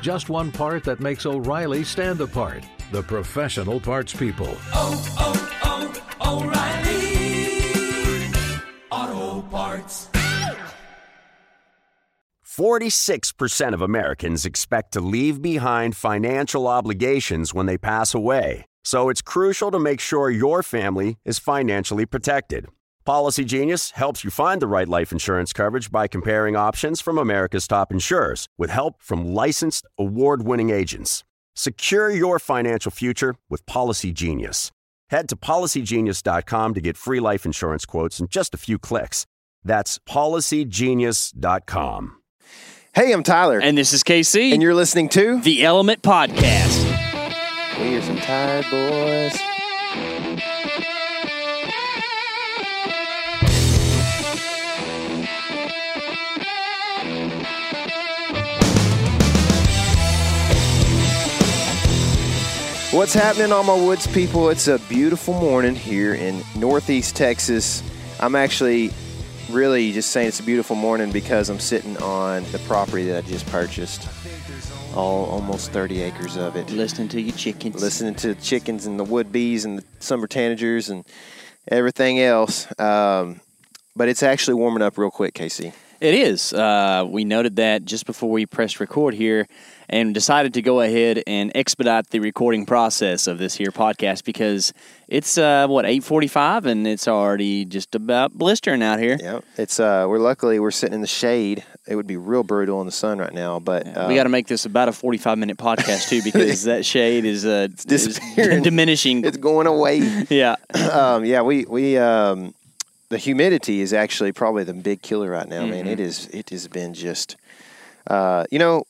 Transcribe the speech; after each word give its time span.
Just 0.00 0.28
one 0.28 0.52
part 0.52 0.84
that 0.84 1.00
makes 1.00 1.26
O'Reilly 1.26 1.84
stand 1.84 2.20
apart. 2.20 2.64
The 2.92 3.02
professional 3.02 3.80
parts 3.80 4.14
people. 4.14 4.56
46% 12.58 13.72
of 13.72 13.82
Americans 13.82 14.44
expect 14.44 14.92
to 14.94 15.00
leave 15.00 15.40
behind 15.40 15.96
financial 15.96 16.66
obligations 16.66 17.54
when 17.54 17.66
they 17.66 17.78
pass 17.78 18.14
away. 18.14 18.64
So 18.82 19.10
it's 19.10 19.22
crucial 19.22 19.70
to 19.70 19.78
make 19.78 20.00
sure 20.00 20.28
your 20.28 20.64
family 20.64 21.18
is 21.24 21.38
financially 21.38 22.04
protected. 22.04 22.66
Policy 23.08 23.44
Genius 23.46 23.92
helps 23.92 24.22
you 24.22 24.30
find 24.30 24.60
the 24.60 24.66
right 24.66 24.86
life 24.86 25.12
insurance 25.12 25.54
coverage 25.54 25.90
by 25.90 26.08
comparing 26.08 26.56
options 26.56 27.00
from 27.00 27.16
America's 27.16 27.66
top 27.66 27.90
insurers 27.90 28.50
with 28.58 28.68
help 28.68 29.02
from 29.02 29.32
licensed 29.32 29.86
award 29.98 30.42
winning 30.42 30.68
agents. 30.68 31.24
Secure 31.56 32.10
your 32.10 32.38
financial 32.38 32.90
future 32.90 33.36
with 33.48 33.64
Policy 33.64 34.12
Genius. 34.12 34.72
Head 35.08 35.26
to 35.30 35.36
policygenius.com 35.36 36.74
to 36.74 36.80
get 36.82 36.98
free 36.98 37.18
life 37.18 37.46
insurance 37.46 37.86
quotes 37.86 38.20
in 38.20 38.28
just 38.28 38.52
a 38.52 38.58
few 38.58 38.78
clicks. 38.78 39.24
That's 39.64 39.98
policygenius.com. 40.00 42.16
Hey, 42.94 43.12
I'm 43.14 43.22
Tyler. 43.22 43.58
And 43.58 43.78
this 43.78 43.94
is 43.94 44.04
KC. 44.04 44.52
And 44.52 44.62
you're 44.62 44.74
listening 44.74 45.08
to 45.08 45.40
the 45.40 45.64
Element 45.64 46.02
Podcast. 46.02 46.84
We 47.80 47.96
are 47.96 48.02
some 48.02 48.18
tired 48.18 48.66
boys. 48.70 49.57
What's 62.98 63.14
happening, 63.14 63.52
all 63.52 63.62
my 63.62 63.76
woods 63.76 64.08
people? 64.08 64.50
It's 64.50 64.66
a 64.66 64.80
beautiful 64.80 65.32
morning 65.32 65.76
here 65.76 66.14
in 66.14 66.42
Northeast 66.56 67.14
Texas. 67.14 67.80
I'm 68.18 68.34
actually 68.34 68.90
really 69.50 69.92
just 69.92 70.10
saying 70.10 70.26
it's 70.26 70.40
a 70.40 70.42
beautiful 70.42 70.74
morning 70.74 71.12
because 71.12 71.48
I'm 71.48 71.60
sitting 71.60 71.96
on 71.98 72.42
the 72.50 72.58
property 72.66 73.04
that 73.04 73.24
I 73.24 73.28
just 73.28 73.46
purchased. 73.52 74.08
All 74.96 75.26
almost 75.26 75.70
30 75.70 76.02
acres 76.02 76.36
of 76.36 76.56
it. 76.56 76.70
Listening 76.70 77.06
to 77.10 77.20
your 77.20 77.36
chickens. 77.36 77.80
Listening 77.80 78.16
to 78.16 78.34
the 78.34 78.42
chickens 78.42 78.84
and 78.84 78.98
the 78.98 79.04
wood 79.04 79.30
bees 79.30 79.64
and 79.64 79.78
the 79.78 79.84
summer 80.00 80.26
tanagers 80.26 80.90
and 80.90 81.06
everything 81.68 82.18
else. 82.18 82.66
Um, 82.80 83.40
but 83.94 84.08
it's 84.08 84.24
actually 84.24 84.54
warming 84.54 84.82
up 84.82 84.98
real 84.98 85.12
quick, 85.12 85.34
Casey. 85.34 85.72
It 86.00 86.14
is. 86.14 86.52
Uh, 86.52 87.04
we 87.08 87.24
noted 87.24 87.56
that 87.56 87.84
just 87.84 88.06
before 88.06 88.30
we 88.30 88.46
pressed 88.46 88.78
record 88.78 89.14
here 89.14 89.48
and 89.88 90.14
decided 90.14 90.54
to 90.54 90.62
go 90.62 90.80
ahead 90.80 91.22
and 91.26 91.50
expedite 91.56 92.10
the 92.10 92.20
recording 92.20 92.66
process 92.66 93.26
of 93.26 93.38
this 93.38 93.56
here 93.56 93.72
podcast 93.72 94.24
because 94.24 94.72
it's 95.08 95.38
uh, 95.38 95.66
what 95.66 95.86
eight 95.86 96.04
forty 96.04 96.28
five 96.28 96.66
and 96.66 96.86
it's 96.86 97.08
already 97.08 97.64
just 97.64 97.96
about 97.96 98.32
blistering 98.32 98.82
out 98.82 99.00
here. 99.00 99.16
Yeah, 99.20 99.40
it's 99.56 99.80
uh, 99.80 100.06
we're 100.08 100.18
luckily 100.20 100.60
we're 100.60 100.70
sitting 100.70 100.94
in 100.94 101.00
the 101.00 101.08
shade. 101.08 101.64
It 101.88 101.96
would 101.96 102.06
be 102.06 102.16
real 102.16 102.42
brutal 102.44 102.80
in 102.80 102.86
the 102.86 102.92
sun 102.92 103.18
right 103.18 103.32
now, 103.32 103.58
but 103.58 103.86
uh, 103.86 104.06
we 104.08 104.14
got 104.14 104.24
to 104.24 104.28
make 104.28 104.46
this 104.46 104.66
about 104.66 104.88
a 104.88 104.92
forty 104.92 105.18
five 105.18 105.38
minute 105.38 105.56
podcast 105.56 106.08
too 106.08 106.22
because 106.24 106.64
that 106.64 106.84
shade 106.84 107.24
is 107.24 107.44
uh, 107.44 107.68
is 107.88 108.20
diminishing. 108.36 109.24
It's 109.24 109.38
going 109.38 109.66
away. 109.66 109.98
yeah, 110.28 110.56
um, 110.92 111.24
yeah. 111.24 111.42
We 111.42 111.64
we 111.64 111.96
um, 111.98 112.54
the 113.10 113.18
humidity 113.18 113.80
is 113.80 113.92
actually 113.92 114.32
probably 114.32 114.64
the 114.64 114.74
big 114.74 115.02
killer 115.02 115.30
right 115.30 115.48
now, 115.48 115.62
mm-hmm. 115.62 115.70
man. 115.70 115.86
It 115.86 116.00
is. 116.00 116.26
It 116.28 116.50
has 116.50 116.68
been 116.68 116.94
just. 116.94 117.36
Uh, 118.06 118.44
you 118.50 118.58
know, 118.58 118.84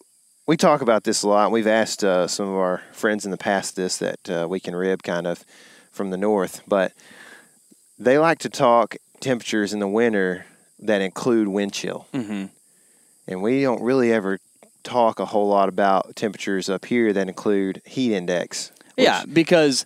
we 0.46 0.56
talk 0.56 0.80
about 0.80 1.04
this 1.04 1.22
a 1.22 1.28
lot. 1.28 1.50
We've 1.50 1.66
asked 1.66 2.04
uh, 2.04 2.26
some 2.26 2.48
of 2.48 2.54
our 2.54 2.82
friends 2.92 3.24
in 3.24 3.30
the 3.30 3.36
past 3.36 3.76
this 3.76 3.98
that 3.98 4.30
uh, 4.30 4.46
we 4.48 4.60
can 4.60 4.74
rib 4.74 5.02
kind 5.02 5.26
of 5.26 5.44
from 5.90 6.10
the 6.10 6.16
north, 6.16 6.62
but 6.66 6.92
they 7.98 8.18
like 8.18 8.38
to 8.40 8.48
talk 8.48 8.96
temperatures 9.20 9.72
in 9.72 9.80
the 9.80 9.88
winter 9.88 10.46
that 10.78 11.00
include 11.00 11.48
wind 11.48 11.72
chill. 11.72 12.06
Mm-hmm. 12.12 12.46
And 13.26 13.42
we 13.42 13.62
don't 13.62 13.82
really 13.82 14.12
ever 14.12 14.38
talk 14.84 15.20
a 15.20 15.26
whole 15.26 15.48
lot 15.48 15.68
about 15.68 16.16
temperatures 16.16 16.68
up 16.68 16.84
here 16.84 17.12
that 17.12 17.28
include 17.28 17.82
heat 17.84 18.14
index. 18.14 18.72
Yeah, 18.96 19.24
because 19.30 19.84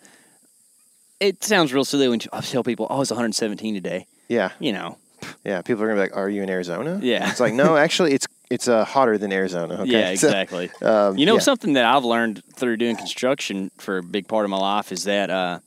it 1.19 1.43
sounds 1.43 1.73
real 1.73 1.85
silly 1.85 2.09
when 2.09 2.21
I 2.33 2.41
tell 2.41 2.63
people, 2.63 2.87
oh, 2.89 3.01
it's 3.01 3.11
117 3.11 3.75
today. 3.75 4.07
Yeah. 4.33 4.51
You 4.59 4.73
know. 4.73 4.99
Yeah, 5.45 5.63
people 5.63 5.83
are 5.85 5.87
going 5.87 5.99
to 5.99 6.03
be 6.03 6.11
like, 6.11 6.17
are 6.17 6.29
you 6.29 6.43
in 6.43 6.51
Arizona? 6.51 6.99
Yeah. 7.01 7.31
It's 7.31 7.41
like, 7.41 7.55
no, 7.55 7.77
actually, 7.87 8.13
it's 8.13 8.27
it's 8.51 8.69
uh, 8.69 8.85
hotter 8.85 9.17
than 9.19 9.33
Arizona. 9.33 9.83
Okay? 9.83 9.91
Yeah, 9.91 10.09
exactly. 10.11 10.71
So, 10.79 11.11
um, 11.11 11.19
you 11.19 11.27
know, 11.27 11.35
yeah. 11.35 11.41
something 11.41 11.75
that 11.75 11.85
I've 11.85 12.05
learned 12.05 12.43
through 12.55 12.77
doing 12.77 12.97
construction 12.97 13.71
for 13.79 13.99
a 13.99 14.03
big 14.03 14.29
part 14.29 14.45
of 14.45 14.51
my 14.51 14.59
life 14.59 14.93
is 14.93 15.05
that 15.05 15.31
uh, 15.31 15.61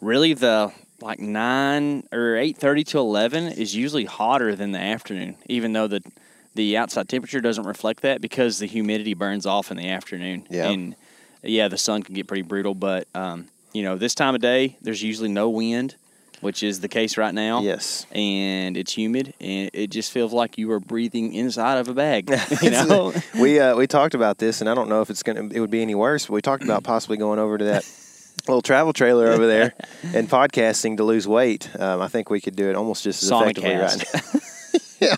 really 0.00 0.34
the 0.34 0.72
like 1.00 1.18
nine 1.18 2.06
or 2.12 2.36
eight 2.36 2.56
thirty 2.56 2.84
to 2.84 2.98
eleven 2.98 3.46
is 3.46 3.74
usually 3.74 4.04
hotter 4.04 4.54
than 4.54 4.72
the 4.72 4.78
afternoon, 4.78 5.36
even 5.46 5.72
though 5.72 5.86
the 5.86 6.02
the 6.54 6.76
outside 6.76 7.08
temperature 7.08 7.40
doesn't 7.40 7.64
reflect 7.64 8.02
that 8.02 8.20
because 8.20 8.58
the 8.58 8.66
humidity 8.66 9.14
burns 9.14 9.46
off 9.46 9.70
in 9.70 9.76
the 9.76 9.88
afternoon. 9.88 10.46
Yeah. 10.50 10.70
And 10.70 10.96
yeah, 11.42 11.68
the 11.68 11.78
sun 11.78 12.02
can 12.02 12.14
get 12.14 12.26
pretty 12.26 12.42
brutal, 12.42 12.74
but 12.74 13.06
um, 13.14 13.48
you 13.72 13.82
know, 13.82 13.96
this 13.96 14.14
time 14.14 14.34
of 14.34 14.40
day, 14.40 14.76
there's 14.82 15.02
usually 15.02 15.28
no 15.28 15.48
wind 15.48 15.94
which 16.40 16.62
is 16.62 16.80
the 16.80 16.88
case 16.88 17.16
right 17.16 17.34
now. 17.34 17.60
Yes. 17.60 18.06
And 18.12 18.76
it's 18.76 18.96
humid, 18.96 19.34
and 19.40 19.70
it 19.72 19.90
just 19.90 20.12
feels 20.12 20.32
like 20.32 20.58
you 20.58 20.70
are 20.72 20.80
breathing 20.80 21.34
inside 21.34 21.78
of 21.78 21.88
a 21.88 21.94
bag. 21.94 22.30
You 22.62 22.70
know, 22.70 23.12
we 23.40 23.58
uh, 23.58 23.74
we 23.76 23.86
talked 23.86 24.14
about 24.14 24.38
this, 24.38 24.60
and 24.60 24.68
I 24.68 24.74
don't 24.74 24.88
know 24.88 25.00
if 25.00 25.08
it's 25.08 25.22
gonna 25.22 25.48
it 25.52 25.60
would 25.60 25.70
be 25.70 25.82
any 25.82 25.94
worse. 25.94 26.26
But 26.26 26.34
we 26.34 26.42
talked 26.42 26.62
about 26.62 26.82
possibly 26.84 27.16
going 27.16 27.38
over 27.38 27.56
to 27.58 27.64
that. 27.64 27.84
little 28.48 28.62
travel 28.62 28.92
trailer 28.92 29.28
over 29.28 29.46
there 29.46 29.74
and 30.14 30.28
podcasting 30.28 30.96
to 30.96 31.04
lose 31.04 31.28
weight. 31.28 31.68
Um, 31.78 32.00
I 32.00 32.08
think 32.08 32.30
we 32.30 32.40
could 32.40 32.56
do 32.56 32.70
it 32.70 32.76
almost 32.76 33.04
just 33.04 33.22
as 33.22 33.30
effectively 33.30 33.74
right 33.74 33.96
now. 34.14 34.40
yeah, 35.00 35.16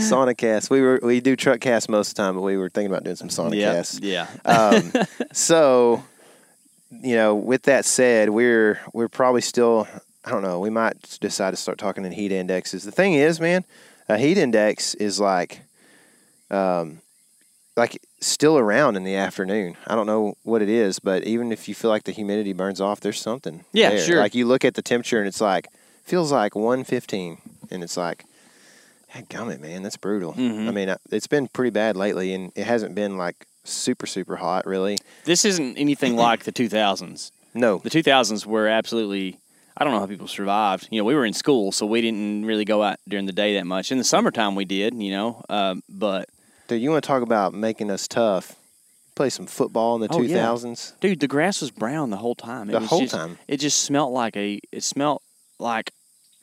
Sonicast. 0.00 0.70
We 0.70 0.80
were 0.80 1.00
we 1.02 1.20
do 1.20 1.36
truck 1.36 1.60
cast 1.60 1.88
most 1.88 2.10
of 2.10 2.14
the 2.14 2.22
time, 2.22 2.34
but 2.34 2.42
we 2.42 2.56
were 2.56 2.70
thinking 2.70 2.90
about 2.90 3.04
doing 3.04 3.16
some 3.16 3.28
Sonicast. 3.28 4.02
Yep. 4.02 4.28
Yeah. 4.44 4.50
Um, 4.50 4.92
so, 5.32 6.04
you 6.90 7.16
know, 7.16 7.34
with 7.34 7.62
that 7.64 7.84
said, 7.84 8.30
we're 8.30 8.80
we're 8.92 9.08
probably 9.08 9.42
still 9.42 9.86
I 10.24 10.30
don't 10.30 10.42
know. 10.42 10.60
We 10.60 10.70
might 10.70 11.18
decide 11.20 11.50
to 11.50 11.56
start 11.56 11.78
talking 11.78 12.04
in 12.04 12.12
heat 12.12 12.32
indexes. 12.32 12.84
The 12.84 12.92
thing 12.92 13.14
is, 13.14 13.40
man, 13.40 13.64
a 14.08 14.18
heat 14.18 14.38
index 14.38 14.94
is 14.94 15.18
like, 15.18 15.62
um, 16.50 17.00
like 17.76 18.00
still 18.20 18.58
around 18.58 18.96
in 18.96 19.04
the 19.04 19.16
afternoon. 19.16 19.76
I 19.86 19.94
don't 19.94 20.06
know 20.06 20.36
what 20.42 20.62
it 20.62 20.68
is, 20.68 20.98
but 20.98 21.24
even 21.24 21.50
if 21.50 21.68
you 21.68 21.74
feel 21.74 21.90
like 21.90 22.04
the 22.04 22.12
humidity 22.12 22.52
burns 22.52 22.80
off, 22.80 23.00
there's 23.00 23.20
something. 23.20 23.64
Yeah, 23.72 23.90
there. 23.90 23.98
sure. 23.98 24.18
Like 24.18 24.34
you 24.34 24.46
look 24.46 24.64
at 24.64 24.74
the 24.74 24.82
temperature 24.82 25.18
and 25.18 25.26
it's 25.26 25.40
like 25.40 25.68
feels 26.04 26.30
like 26.32 26.54
115, 26.54 27.38
and 27.70 27.82
it's 27.82 27.96
like, 27.96 28.24
gummit, 29.28 29.60
man, 29.60 29.82
that's 29.82 29.96
brutal. 29.96 30.32
Mm-hmm. 30.34 30.68
I 30.68 30.72
mean, 30.72 30.88
uh, 30.88 30.96
it's 31.10 31.26
been 31.26 31.48
pretty 31.48 31.70
bad 31.70 31.96
lately, 31.96 32.32
and 32.34 32.52
it 32.54 32.66
hasn't 32.66 32.94
been 32.94 33.16
like 33.16 33.46
super 33.64 34.06
super 34.06 34.36
hot, 34.36 34.66
really. 34.66 34.98
This 35.24 35.44
isn't 35.44 35.76
anything 35.76 36.16
like 36.28 36.44
the 36.44 36.52
2000s. 36.52 37.30
No, 37.54 37.78
the 37.78 37.90
2000s 37.90 38.46
were 38.46 38.66
absolutely 38.66 39.38
I 39.76 39.84
don't 39.84 39.92
know 39.92 40.00
how 40.00 40.06
people 40.06 40.28
survived. 40.28 40.88
You 40.90 41.00
know, 41.00 41.04
we 41.04 41.14
were 41.14 41.24
in 41.24 41.32
school, 41.32 41.72
so 41.72 41.86
we 41.86 42.00
didn't 42.00 42.44
really 42.44 42.64
go 42.64 42.82
out 42.82 42.98
during 43.08 43.26
the 43.26 43.32
day 43.32 43.54
that 43.54 43.66
much. 43.66 43.90
In 43.92 43.98
the 43.98 44.04
summertime, 44.04 44.54
we 44.54 44.64
did. 44.64 44.94
You 44.94 45.10
know, 45.12 45.44
uh, 45.48 45.76
but 45.88 46.28
dude, 46.68 46.82
you 46.82 46.90
want 46.90 47.02
to 47.02 47.06
talk 47.06 47.22
about 47.22 47.54
making 47.54 47.90
us 47.90 48.06
tough? 48.08 48.56
play 49.14 49.28
some 49.28 49.44
football 49.44 49.94
in 49.96 50.00
the 50.00 50.08
Oh, 50.10 50.20
two 50.20 50.24
yeah. 50.24 50.56
Dude, 51.02 51.20
the 51.20 51.28
grass 51.28 51.60
was 51.60 51.70
brown 51.70 52.08
the 52.08 52.16
whole 52.16 52.34
time. 52.34 52.70
It 52.70 52.72
The 52.72 52.80
whole 52.80 53.00
just- 53.00 53.14
time. 53.14 53.38
It 53.46 53.58
just 53.58 53.82
smelled 53.82 54.14
like 54.14 54.36
a. 54.38 54.58
It 54.72 54.82
smelled 54.82 55.20
like 55.58 55.92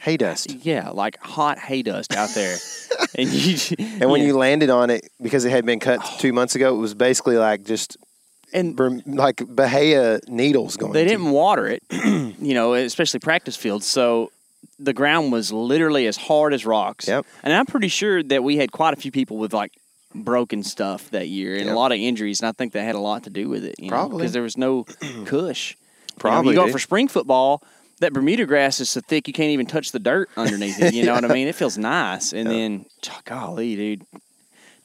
Hay 0.01 0.17
dust. 0.17 0.53
yeah, 0.63 0.89
like 0.91 1.17
hot 1.19 1.57
hay 1.57 1.81
dust 1.81 2.15
out 2.15 2.29
there. 2.35 2.57
and 3.15 3.27
you, 3.27 3.57
And 3.99 4.09
when 4.11 4.21
yeah. 4.21 4.27
you 4.27 4.37
landed 4.37 4.69
on 4.69 4.91
it, 4.91 5.09
because 5.19 5.45
it 5.45 5.49
had 5.49 5.65
been 5.65 5.79
cut 5.79 5.99
two 6.19 6.31
months 6.31 6.53
ago, 6.55 6.75
it 6.75 6.77
was 6.77 6.93
basically 6.93 7.37
like 7.37 7.63
just 7.63 7.97
and 8.53 8.75
Berm- 8.77 9.01
like 9.05 9.41
Bahia 9.47 10.19
needles 10.27 10.77
going. 10.77 10.93
they 10.93 11.05
didn't 11.05 11.31
water 11.31 11.67
it, 11.67 11.83
you 11.91 12.53
know, 12.53 12.73
especially 12.73 13.19
practice 13.19 13.55
fields. 13.55 13.85
So 13.87 14.31
the 14.79 14.93
ground 14.93 15.31
was 15.31 15.51
literally 15.51 16.07
as 16.07 16.17
hard 16.17 16.53
as 16.53 16.65
rocks. 16.65 17.07
Yep. 17.07 17.25
And 17.43 17.53
I'm 17.53 17.65
pretty 17.65 17.87
sure 17.89 18.23
that 18.23 18.43
we 18.43 18.57
had 18.57 18.71
quite 18.71 18.93
a 18.93 18.97
few 18.97 19.11
people 19.11 19.37
with 19.37 19.53
like 19.53 19.73
broken 20.15 20.63
stuff 20.63 21.09
that 21.11 21.27
year 21.27 21.55
and 21.55 21.65
Yep. 21.65 21.75
a 21.75 21.77
lot 21.77 21.91
of 21.91 21.99
injuries, 21.99 22.41
and 22.41 22.47
I 22.49 22.51
think 22.51 22.73
that 22.73 22.81
had 22.83 22.95
a 22.95 22.99
lot 22.99 23.23
to 23.25 23.29
do 23.29 23.49
with 23.49 23.63
it. 23.63 23.75
You 23.79 23.89
Probably. 23.89 24.17
because 24.19 24.33
there 24.33 24.41
was 24.43 24.57
no 24.57 24.85
cush. 25.25 25.75
Probably, 26.17 26.51
you, 26.51 26.55
know, 26.57 26.63
you 26.63 26.67
go 26.67 26.71
for 26.73 26.79
spring 26.79 27.07
football. 27.07 27.61
That 27.99 28.13
Bermuda 28.13 28.45
grass 28.45 28.79
is 28.79 28.89
so 28.89 29.01
thick 29.01 29.27
you 29.27 29.33
can't 29.33 29.49
even 29.51 29.65
touch 29.65 29.91
the 29.91 29.99
dirt 29.99 30.29
underneath 30.37 30.81
it. 30.81 30.93
You 30.93 31.03
know 31.05 31.13
what 31.13 31.25
I 31.25 31.33
mean? 31.33 31.47
It 31.49 31.55
feels 31.55 31.77
nice. 31.77 32.31
And 32.31 32.49
then, 32.49 32.85
golly, 33.25 33.75
dude, 33.75 34.05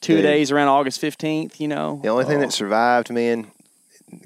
two 0.01 0.15
Dude. 0.17 0.23
days 0.23 0.51
around 0.51 0.67
August 0.67 1.01
15th, 1.01 1.59
you 1.61 1.69
know? 1.69 1.99
The 2.03 2.09
only 2.09 2.25
thing 2.25 2.37
Oh, 2.37 2.41
that 2.41 2.51
survived, 2.51 3.09
man, 3.11 3.47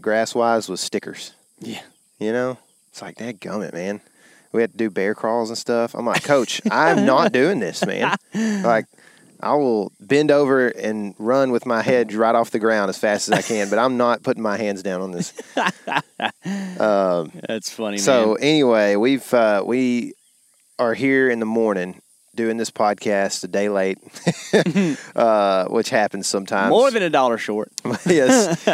grass 0.02 0.34
wise, 0.36 0.68
was 0.70 0.82
stickers. 0.82 1.34
Yeah. 1.60 1.82
You 2.20 2.32
know, 2.34 2.58
it's 2.90 3.02
like 3.02 3.18
that 3.18 3.40
gummit, 3.40 3.74
man. 3.74 4.02
We 4.52 4.62
had 4.62 4.72
to 4.72 4.78
do 4.78 4.90
bear 4.90 5.14
crawls 5.16 5.50
and 5.50 5.58
stuff. 5.58 5.94
I'm 5.94 6.06
like, 6.06 6.24
Coach, 6.24 6.62
I'm 6.72 7.06
not 7.06 7.32
doing 7.34 7.60
this, 7.60 7.86
man. 7.86 8.16
Like, 8.34 8.86
I 9.42 9.54
will 9.54 9.92
bend 10.02 10.32
over 10.32 10.68
and 10.68 11.14
run 11.18 11.52
with 11.52 11.66
my 11.66 11.82
head 11.82 12.14
right 12.14 12.36
off 12.36 12.50
the 12.52 12.60
ground 12.60 12.90
as 12.90 12.98
fast 12.98 13.30
as 13.30 13.38
I 13.38 13.42
can, 13.42 13.70
but 13.70 13.80
I'm 13.80 13.96
not 13.96 14.22
putting 14.24 14.44
my 14.44 14.58
hands 14.58 14.82
down 14.84 15.02
on 15.02 15.12
this. 15.12 15.32
That's 16.44 17.70
funny, 17.70 17.98
So 18.00 18.28
man. 18.34 18.38
anyway, 18.42 18.96
we've 18.96 19.34
uh, 19.34 19.64
we 19.66 20.14
are 20.78 20.94
here 20.94 21.30
in 21.30 21.40
the 21.40 21.46
morning 21.46 22.02
doing 22.40 22.56
this 22.56 22.72
podcast 22.72 23.44
a 23.44 23.50
day 23.50 23.68
late, 23.68 23.98
uh, 25.16 25.66
which 25.66 25.90
happens 25.90 26.26
sometimes. 26.26 26.70
More 26.70 26.90
than 26.90 27.04
a 27.04 27.10
dollar 27.10 27.38
short. 27.38 27.70
yes. 28.06 28.66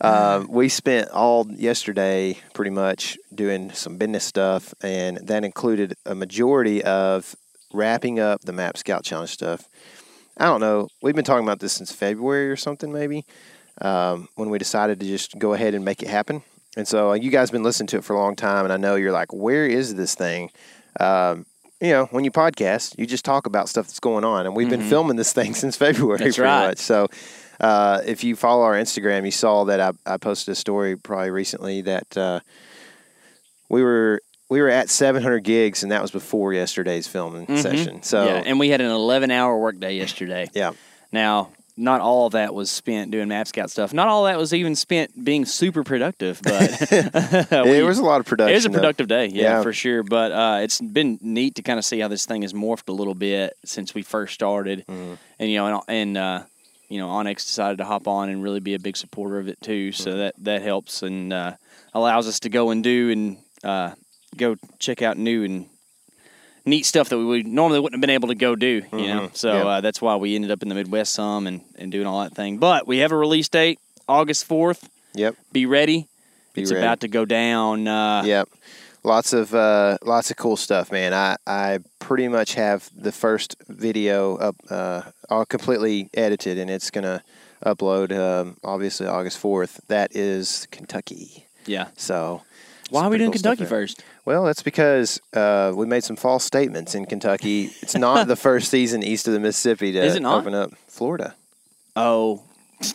um, 0.00 0.46
we 0.48 0.68
spent 0.68 1.10
all 1.10 1.44
yesterday 1.50 2.38
pretty 2.54 2.70
much 2.70 3.18
doing 3.34 3.72
some 3.72 3.96
business 3.96 4.22
stuff, 4.22 4.72
and 4.84 5.16
that 5.26 5.42
included 5.42 5.94
a 6.06 6.14
majority 6.14 6.80
of 6.84 7.34
wrapping 7.72 8.20
up 8.20 8.42
the 8.42 8.52
Map 8.52 8.76
Scout 8.76 9.02
Challenge 9.02 9.30
stuff. 9.30 9.68
I 10.36 10.44
don't 10.44 10.60
know. 10.60 10.86
We've 11.02 11.16
been 11.16 11.24
talking 11.24 11.44
about 11.44 11.58
this 11.58 11.72
since 11.72 11.90
February 11.90 12.48
or 12.48 12.56
something, 12.56 12.92
maybe, 12.92 13.24
um, 13.80 14.28
when 14.36 14.48
we 14.48 14.58
decided 14.58 15.00
to 15.00 15.06
just 15.06 15.36
go 15.40 15.54
ahead 15.54 15.74
and 15.74 15.84
make 15.84 16.04
it 16.04 16.08
happen. 16.08 16.42
And 16.76 16.86
so 16.86 17.10
uh, 17.10 17.14
you 17.14 17.32
guys 17.32 17.48
have 17.48 17.52
been 17.52 17.64
listening 17.64 17.88
to 17.88 17.96
it 17.96 18.04
for 18.04 18.14
a 18.14 18.20
long 18.20 18.36
time, 18.36 18.62
and 18.62 18.72
I 18.72 18.76
know 18.76 18.94
you're 18.94 19.10
like, 19.10 19.32
where 19.32 19.66
is 19.66 19.96
this 19.96 20.14
thing? 20.14 20.50
Um, 21.00 21.46
you 21.80 21.90
know, 21.90 22.06
when 22.06 22.24
you 22.24 22.30
podcast, 22.30 22.98
you 22.98 23.06
just 23.06 23.24
talk 23.24 23.46
about 23.46 23.68
stuff 23.68 23.86
that's 23.86 24.00
going 24.00 24.24
on, 24.24 24.46
and 24.46 24.56
we've 24.56 24.68
been 24.70 24.88
filming 24.88 25.16
this 25.16 25.32
thing 25.32 25.54
since 25.62 25.76
February, 25.76 26.18
Mm-hmm. 26.18 26.24
That's 26.24 26.36
pretty 26.36 26.50
right. 26.50 26.66
much. 26.68 26.78
So, 26.78 27.06
uh, 27.60 28.00
if 28.06 28.22
you 28.24 28.36
follow 28.36 28.62
our 28.64 28.74
Instagram, 28.74 29.24
you 29.24 29.30
saw 29.30 29.64
that 29.64 29.80
I, 29.80 29.92
I 30.06 30.16
posted 30.16 30.52
a 30.52 30.54
story 30.54 30.96
probably 30.96 31.30
recently 31.30 31.80
that 31.82 32.16
uh, 32.16 32.40
we 33.68 33.82
were 33.82 34.20
we 34.50 34.60
were 34.62 34.68
at 34.70 34.88
700 34.88 35.40
gigs, 35.44 35.82
and 35.82 35.92
that 35.92 36.00
was 36.00 36.10
before 36.10 36.54
yesterday's 36.54 37.06
filming 37.06 37.46
session. 37.58 38.02
So, 38.02 38.18
Mm-hmm. 38.26 38.34
yeah, 38.36 38.42
and 38.46 38.58
we 38.58 38.70
had 38.70 38.80
an 38.80 38.90
11 38.90 39.30
hour 39.30 39.58
workday 39.58 39.94
yesterday. 39.96 40.48
yeah, 40.54 40.72
Now, 41.12 41.50
not 41.78 42.00
all 42.00 42.26
of 42.26 42.32
that 42.32 42.52
was 42.54 42.70
spent 42.70 43.10
doing 43.10 43.28
Map 43.28 43.46
Scout 43.46 43.70
stuff. 43.70 43.94
Not 43.94 44.08
all 44.08 44.24
that 44.24 44.36
was 44.36 44.52
even 44.52 44.74
spent 44.74 45.24
being 45.24 45.46
super 45.46 45.84
productive, 45.84 46.40
but 46.42 46.62
it 46.92 47.84
was 47.86 47.98
a 47.98 48.02
lot 48.04 48.20
of 48.20 48.26
production. 48.26 48.52
It 48.52 48.56
was 48.56 48.66
a 48.66 48.68
though. 48.68 48.74
productive 48.74 49.08
day, 49.08 49.26
yeah, 49.26 49.42
Yeah. 49.42 49.62
for 49.62 49.72
sure. 49.72 50.02
But 50.02 50.32
uh, 50.32 50.58
it's 50.62 50.80
been 50.80 51.18
neat 51.22 51.54
to 51.54 51.62
kind 51.62 51.78
of 51.78 51.84
see 51.84 52.00
how 52.00 52.08
this 52.08 52.26
thing 52.26 52.42
has 52.42 52.52
morphed 52.52 52.88
a 52.88 52.92
little 52.92 53.14
bit 53.14 53.56
since 53.64 53.94
we 53.94 54.02
first 54.02 54.34
started, 54.34 54.84
Mm-hmm. 54.88 55.14
and 55.38 55.50
you 55.50 55.56
know, 55.58 55.82
and, 55.88 56.16
and 56.16 56.18
uh, 56.18 56.42
you 56.88 56.98
know, 56.98 57.08
OnX 57.08 57.46
decided 57.46 57.78
to 57.78 57.84
hop 57.84 58.08
on 58.08 58.28
and 58.28 58.42
really 58.42 58.60
be 58.60 58.74
a 58.74 58.78
big 58.78 58.96
supporter 58.96 59.38
of 59.38 59.48
it 59.48 59.60
too. 59.60 59.92
So 59.92 60.10
Mm-hmm. 60.10 60.18
that 60.18 60.34
that 60.38 60.62
helps 60.62 61.02
and 61.02 61.32
uh, 61.32 61.52
allows 61.94 62.26
us 62.26 62.40
to 62.40 62.48
go 62.48 62.70
and 62.70 62.82
do 62.82 63.10
and 63.10 63.36
uh, 63.62 63.92
go 64.36 64.56
check 64.78 65.02
out 65.02 65.16
new 65.16 65.44
and 65.44 65.66
neat 66.68 66.86
stuff 66.86 67.08
that 67.08 67.18
we 67.18 67.42
normally 67.42 67.80
wouldn't 67.80 67.96
have 67.96 68.00
been 68.00 68.10
able 68.14 68.28
to 68.28 68.34
go 68.34 68.54
do. 68.56 68.82
You 68.92 69.06
know, 69.08 69.30
so 69.32 69.48
Mm-hmm. 69.52 69.66
Yeah. 69.66 69.72
uh, 69.74 69.80
that's 69.80 70.00
why 70.00 70.16
we 70.16 70.34
ended 70.34 70.50
up 70.50 70.62
in 70.62 70.68
the 70.68 70.74
Midwest 70.74 71.12
some 71.14 71.46
and 71.46 71.62
and 71.78 71.90
doing 71.90 72.06
all 72.06 72.22
that 72.22 72.34
thing. 72.34 72.58
But 72.58 72.86
we 72.86 72.98
have 72.98 73.12
a 73.12 73.16
release 73.16 73.48
date, 73.48 73.78
August 74.08 74.44
fourth. 74.44 74.88
Yep. 75.14 75.36
Be 75.52 75.66
ready. 75.66 76.06
Be 76.54 76.62
it's 76.62 76.70
ready. 76.72 76.84
about 76.84 77.00
to 77.00 77.08
go 77.08 77.24
down. 77.24 77.88
Uh, 77.88 78.22
Yep. 78.24 78.48
Lots 79.04 79.32
of 79.32 79.54
uh, 79.54 79.96
lots 80.02 80.30
of 80.30 80.36
cool 80.36 80.56
stuff, 80.56 80.90
man. 80.92 81.14
I, 81.14 81.36
I 81.46 81.78
pretty 82.00 82.28
much 82.28 82.54
have 82.54 82.90
the 82.96 83.12
first 83.12 83.56
video 83.68 84.36
up 84.36 84.56
uh, 84.70 85.02
all 85.30 85.46
completely 85.46 86.10
edited, 86.14 86.58
and 86.58 86.68
it's 86.68 86.90
gonna 86.90 87.22
upload 87.64 88.12
um, 88.12 88.56
obviously 88.64 89.06
August 89.06 89.38
fourth. 89.38 89.80
That 89.86 90.14
is 90.16 90.66
Kentucky. 90.72 91.46
yeah. 91.66 91.88
So 91.96 92.42
Why 92.90 93.04
are 93.04 93.10
we 93.10 93.18
doing 93.18 93.30
cool 93.30 93.40
Kentucky 93.40 93.64
first? 93.66 94.02
Well, 94.28 94.44
that's 94.44 94.62
because 94.62 95.22
uh, 95.32 95.72
we 95.74 95.86
made 95.86 96.04
some 96.04 96.16
false 96.16 96.44
statements 96.44 96.94
in 96.94 97.06
Kentucky. 97.06 97.70
It's 97.80 97.94
not 97.94 98.26
the 98.28 98.36
first 98.48 98.70
season 98.70 99.02
east 99.02 99.26
of 99.26 99.32
the 99.32 99.40
Mississippi 99.40 99.90
to 99.92 100.00
Is 100.04 100.16
it 100.16 100.20
not? 100.20 100.40
open 100.42 100.52
up 100.54 100.70
Florida. 100.86 101.34
Oh, 101.96 102.42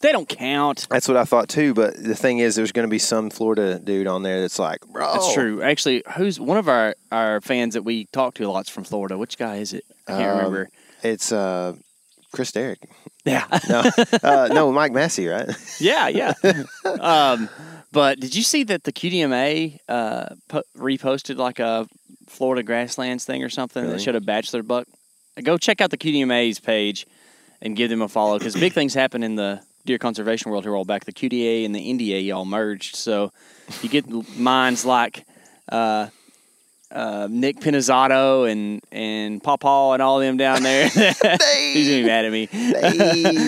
they 0.01 0.11
don't 0.11 0.29
count. 0.29 0.85
That's 0.91 1.07
what 1.07 1.17
I 1.17 1.23
thought 1.25 1.49
too. 1.49 1.73
But 1.73 1.95
the 1.95 2.13
thing 2.13 2.37
is, 2.37 2.55
there's 2.55 2.71
going 2.71 2.87
to 2.87 2.91
be 2.91 2.99
some 2.99 3.31
Florida 3.31 3.79
dude 3.79 4.05
on 4.05 4.21
there 4.21 4.41
that's 4.41 4.59
like, 4.59 4.81
bro, 4.81 5.11
That's 5.11 5.33
true. 5.33 5.63
Actually, 5.63 6.03
who's 6.17 6.39
one 6.39 6.57
of 6.57 6.67
our, 6.69 6.93
our 7.11 7.41
fans 7.41 7.73
that 7.73 7.81
we 7.81 8.05
talk 8.13 8.35
to 8.35 8.43
a 8.43 8.49
lot's 8.51 8.69
from 8.69 8.83
Florida? 8.83 9.17
Which 9.17 9.35
guy 9.39 9.55
is 9.55 9.73
it? 9.73 9.85
I 10.07 10.11
can't 10.11 10.23
Um, 10.29 10.37
remember. 10.37 10.69
It's 11.01 11.31
uh, 11.31 11.73
Chris 12.31 12.51
Derrick. 12.51 12.87
Yeah, 13.25 13.47
No, 13.67 13.89
uh, 14.21 14.49
no, 14.51 14.71
Mike 14.71 14.91
Massey, 14.91 15.25
right? 15.27 15.49
yeah, 15.79 16.09
yeah. 16.09 16.33
um, 16.99 17.49
but 17.93 18.19
did 18.19 18.35
you 18.35 18.41
see 18.41 18.63
that 18.63 18.83
the 18.83 18.91
QDMA 18.91 19.77
uh, 19.87 20.35
po- 20.47 20.63
reposted 20.77 21.37
like 21.37 21.59
a 21.59 21.87
Florida 22.27 22.63
grasslands 22.63 23.23
thing 23.23 23.43
or 23.43 23.49
something 23.49 23.87
that 23.87 24.01
showed 24.01 24.15
a 24.15 24.21
bachelor 24.21 24.63
buck? 24.63 24.87
Go 25.41 25.57
check 25.57 25.79
out 25.79 25.91
the 25.91 25.97
QDMA's 25.97 26.59
page 26.59 27.05
and 27.61 27.75
give 27.75 27.89
them 27.89 28.01
a 28.01 28.07
follow 28.09 28.39
because 28.39 28.55
big 28.55 28.73
things 28.73 28.93
happen 28.93 29.23
in 29.23 29.35
the 29.35 29.61
deer 29.85 29.99
conservation 29.99 30.51
world 30.51 30.63
here 30.63 30.75
all 30.75 30.85
back. 30.85 31.05
The 31.05 31.13
QDA 31.13 31.65
and 31.65 31.75
the 31.75 31.93
NDA 31.93 32.35
all 32.35 32.45
merged, 32.45 32.95
so 32.95 33.31
you 33.81 33.89
get 33.89 34.09
minds 34.37 34.85
like 34.85 35.25
uh, 35.69 36.07
uh, 36.93 37.27
Nick 37.29 37.59
Pinizzotto 37.59 38.49
and 38.49 38.81
and 38.91 39.41
Pawpaw 39.43 39.93
and 39.93 40.01
all 40.01 40.19
them 40.19 40.37
down 40.37 40.63
there. 40.63 40.87
He's 40.89 41.87
gonna 41.87 42.01
be 42.01 42.05
mad 42.05 42.25
at 42.25 42.31
me. 42.31 42.47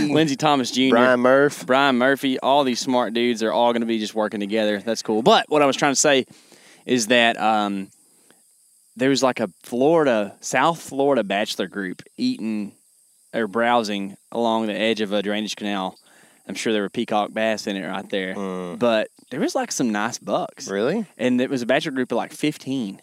Lindsay 0.13 0.35
Thomas 0.35 0.71
Jr. 0.71 0.89
Brian 0.89 1.19
Murphy. 1.19 1.65
Brian 1.65 1.97
Murphy, 1.97 2.39
all 2.39 2.63
these 2.63 2.79
smart 2.79 3.13
dudes 3.13 3.43
are 3.43 3.51
all 3.51 3.71
going 3.71 3.81
to 3.81 3.87
be 3.87 3.99
just 3.99 4.15
working 4.15 4.39
together. 4.39 4.79
That's 4.79 5.03
cool. 5.03 5.21
But 5.21 5.45
what 5.47 5.61
I 5.61 5.65
was 5.65 5.75
trying 5.75 5.93
to 5.93 5.99
say 5.99 6.25
is 6.85 7.07
that 7.07 7.39
um, 7.39 7.89
there 8.95 9.09
was 9.09 9.21
like 9.21 9.39
a 9.39 9.49
Florida, 9.63 10.35
South 10.41 10.81
Florida 10.81 11.23
bachelor 11.23 11.67
group 11.67 12.01
eating 12.17 12.73
or 13.33 13.47
browsing 13.47 14.17
along 14.31 14.67
the 14.67 14.73
edge 14.73 15.01
of 15.01 15.13
a 15.13 15.21
drainage 15.21 15.55
canal. 15.55 15.97
I'm 16.47 16.55
sure 16.55 16.73
there 16.73 16.83
were 16.83 16.89
peacock 16.89 17.33
bass 17.33 17.67
in 17.67 17.75
it 17.75 17.87
right 17.87 18.07
there. 18.09 18.35
But 18.77 19.09
there 19.31 19.39
was 19.39 19.55
like 19.55 19.71
some 19.71 19.91
nice 19.91 20.17
bucks. 20.17 20.67
Mm. 20.67 20.71
Really? 20.71 21.05
And 21.17 21.41
it 21.41 21.49
was 21.49 21.61
a 21.61 21.65
bachelor 21.65 21.91
group 21.91 22.11
of 22.11 22.17
like 22.17 22.31
15. 22.31 23.01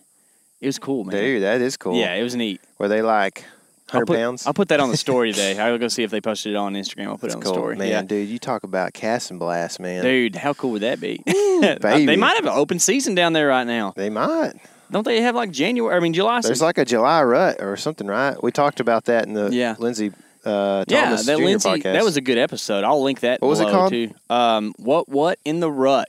It 0.63 0.67
was 0.67 0.79
cool, 0.79 1.03
man. 1.03 1.17
Dude, 1.17 1.43
that 1.43 1.61
is 1.61 1.77
cool. 1.77 1.97
Yeah, 1.97 2.15
it 2.15 2.23
was 2.23 2.37
neat. 2.37 2.61
Were 2.79 2.87
they 2.87 3.03
like 3.03 3.45
I'll 3.91 3.99
100 3.99 4.07
put, 4.07 4.17
pounds? 4.17 4.47
I'll 4.47 4.55
put 4.55 4.69
that 4.69 4.79
on 4.79 4.91
the 4.91 4.97
story 4.97 5.33
today. 5.33 5.59
I'll 5.59 5.77
go 5.77 5.89
see 5.89 6.05
if 6.05 6.13
they 6.13 6.21
posted 6.21 6.53
it 6.53 6.57
on 6.57 6.75
Instagram. 6.75 7.09
I'll 7.09 7.19
put 7.19 7.31
it 7.31 7.35
on 7.35 7.41
the 7.41 7.49
story. 7.49 7.75
Man, 7.75 7.89
yeah. 7.89 8.03
dude, 8.03 8.29
you 8.29 8.39
talk 8.39 8.63
about 8.63 8.93
cast 8.93 9.33
and 9.33 9.41
blast, 9.41 9.81
man. 9.81 10.05
Dude, 10.05 10.37
how 10.37 10.55
cool 10.55 10.71
would 10.71 10.83
that 10.83 11.01
be? 11.01 11.21
baby. 11.27 12.07
they 12.07 12.17
might 12.17 12.37
have 12.37 12.47
an 12.47 12.53
open 12.53 12.79
season 12.79 13.17
down 13.17 13.33
there 13.33 13.49
right 13.49 13.67
now. 13.67 13.93
They 13.97 14.09
might. 14.09 14.53
Don't 14.93 15.05
they 15.05 15.21
have 15.23 15.35
like 15.35 15.51
January? 15.51 15.97
I 15.97 15.99
mean, 15.99 16.15
July. 16.15 16.35
There's 16.43 16.47
season? 16.47 16.67
like 16.67 16.79
a 16.79 16.85
July 16.85 17.25
rut 17.25 17.57
or 17.61 17.77
something, 17.77 18.07
right? 18.07 18.41
We 18.41 18.53
talked 18.53 18.79
about 18.79 19.07
that 19.07 19.27
in 19.27 19.35
the 19.35 19.51
Yeah. 19.51 19.75
Lindsay 19.81 20.13
uh, 20.45 20.85
yeah, 20.89 21.17
that 21.17 21.25
Jr. 21.25 21.45
Lindsay. 21.45 21.69
podcast. 21.69 21.83
That 21.83 22.05
was 22.05 22.17
a 22.17 22.21
good 22.21 22.39
episode. 22.39 22.85
I'll 22.85 23.03
link 23.03 23.21
that. 23.21 23.41
What 23.41 23.49
was 23.49 23.61
it 23.61 23.69
called? 23.69 23.93
Too. 23.93 24.15
Um, 24.31 24.75
what 24.77 25.09
what 25.09 25.41
in 25.45 25.59
the 25.59 25.71
rut? 25.71 26.07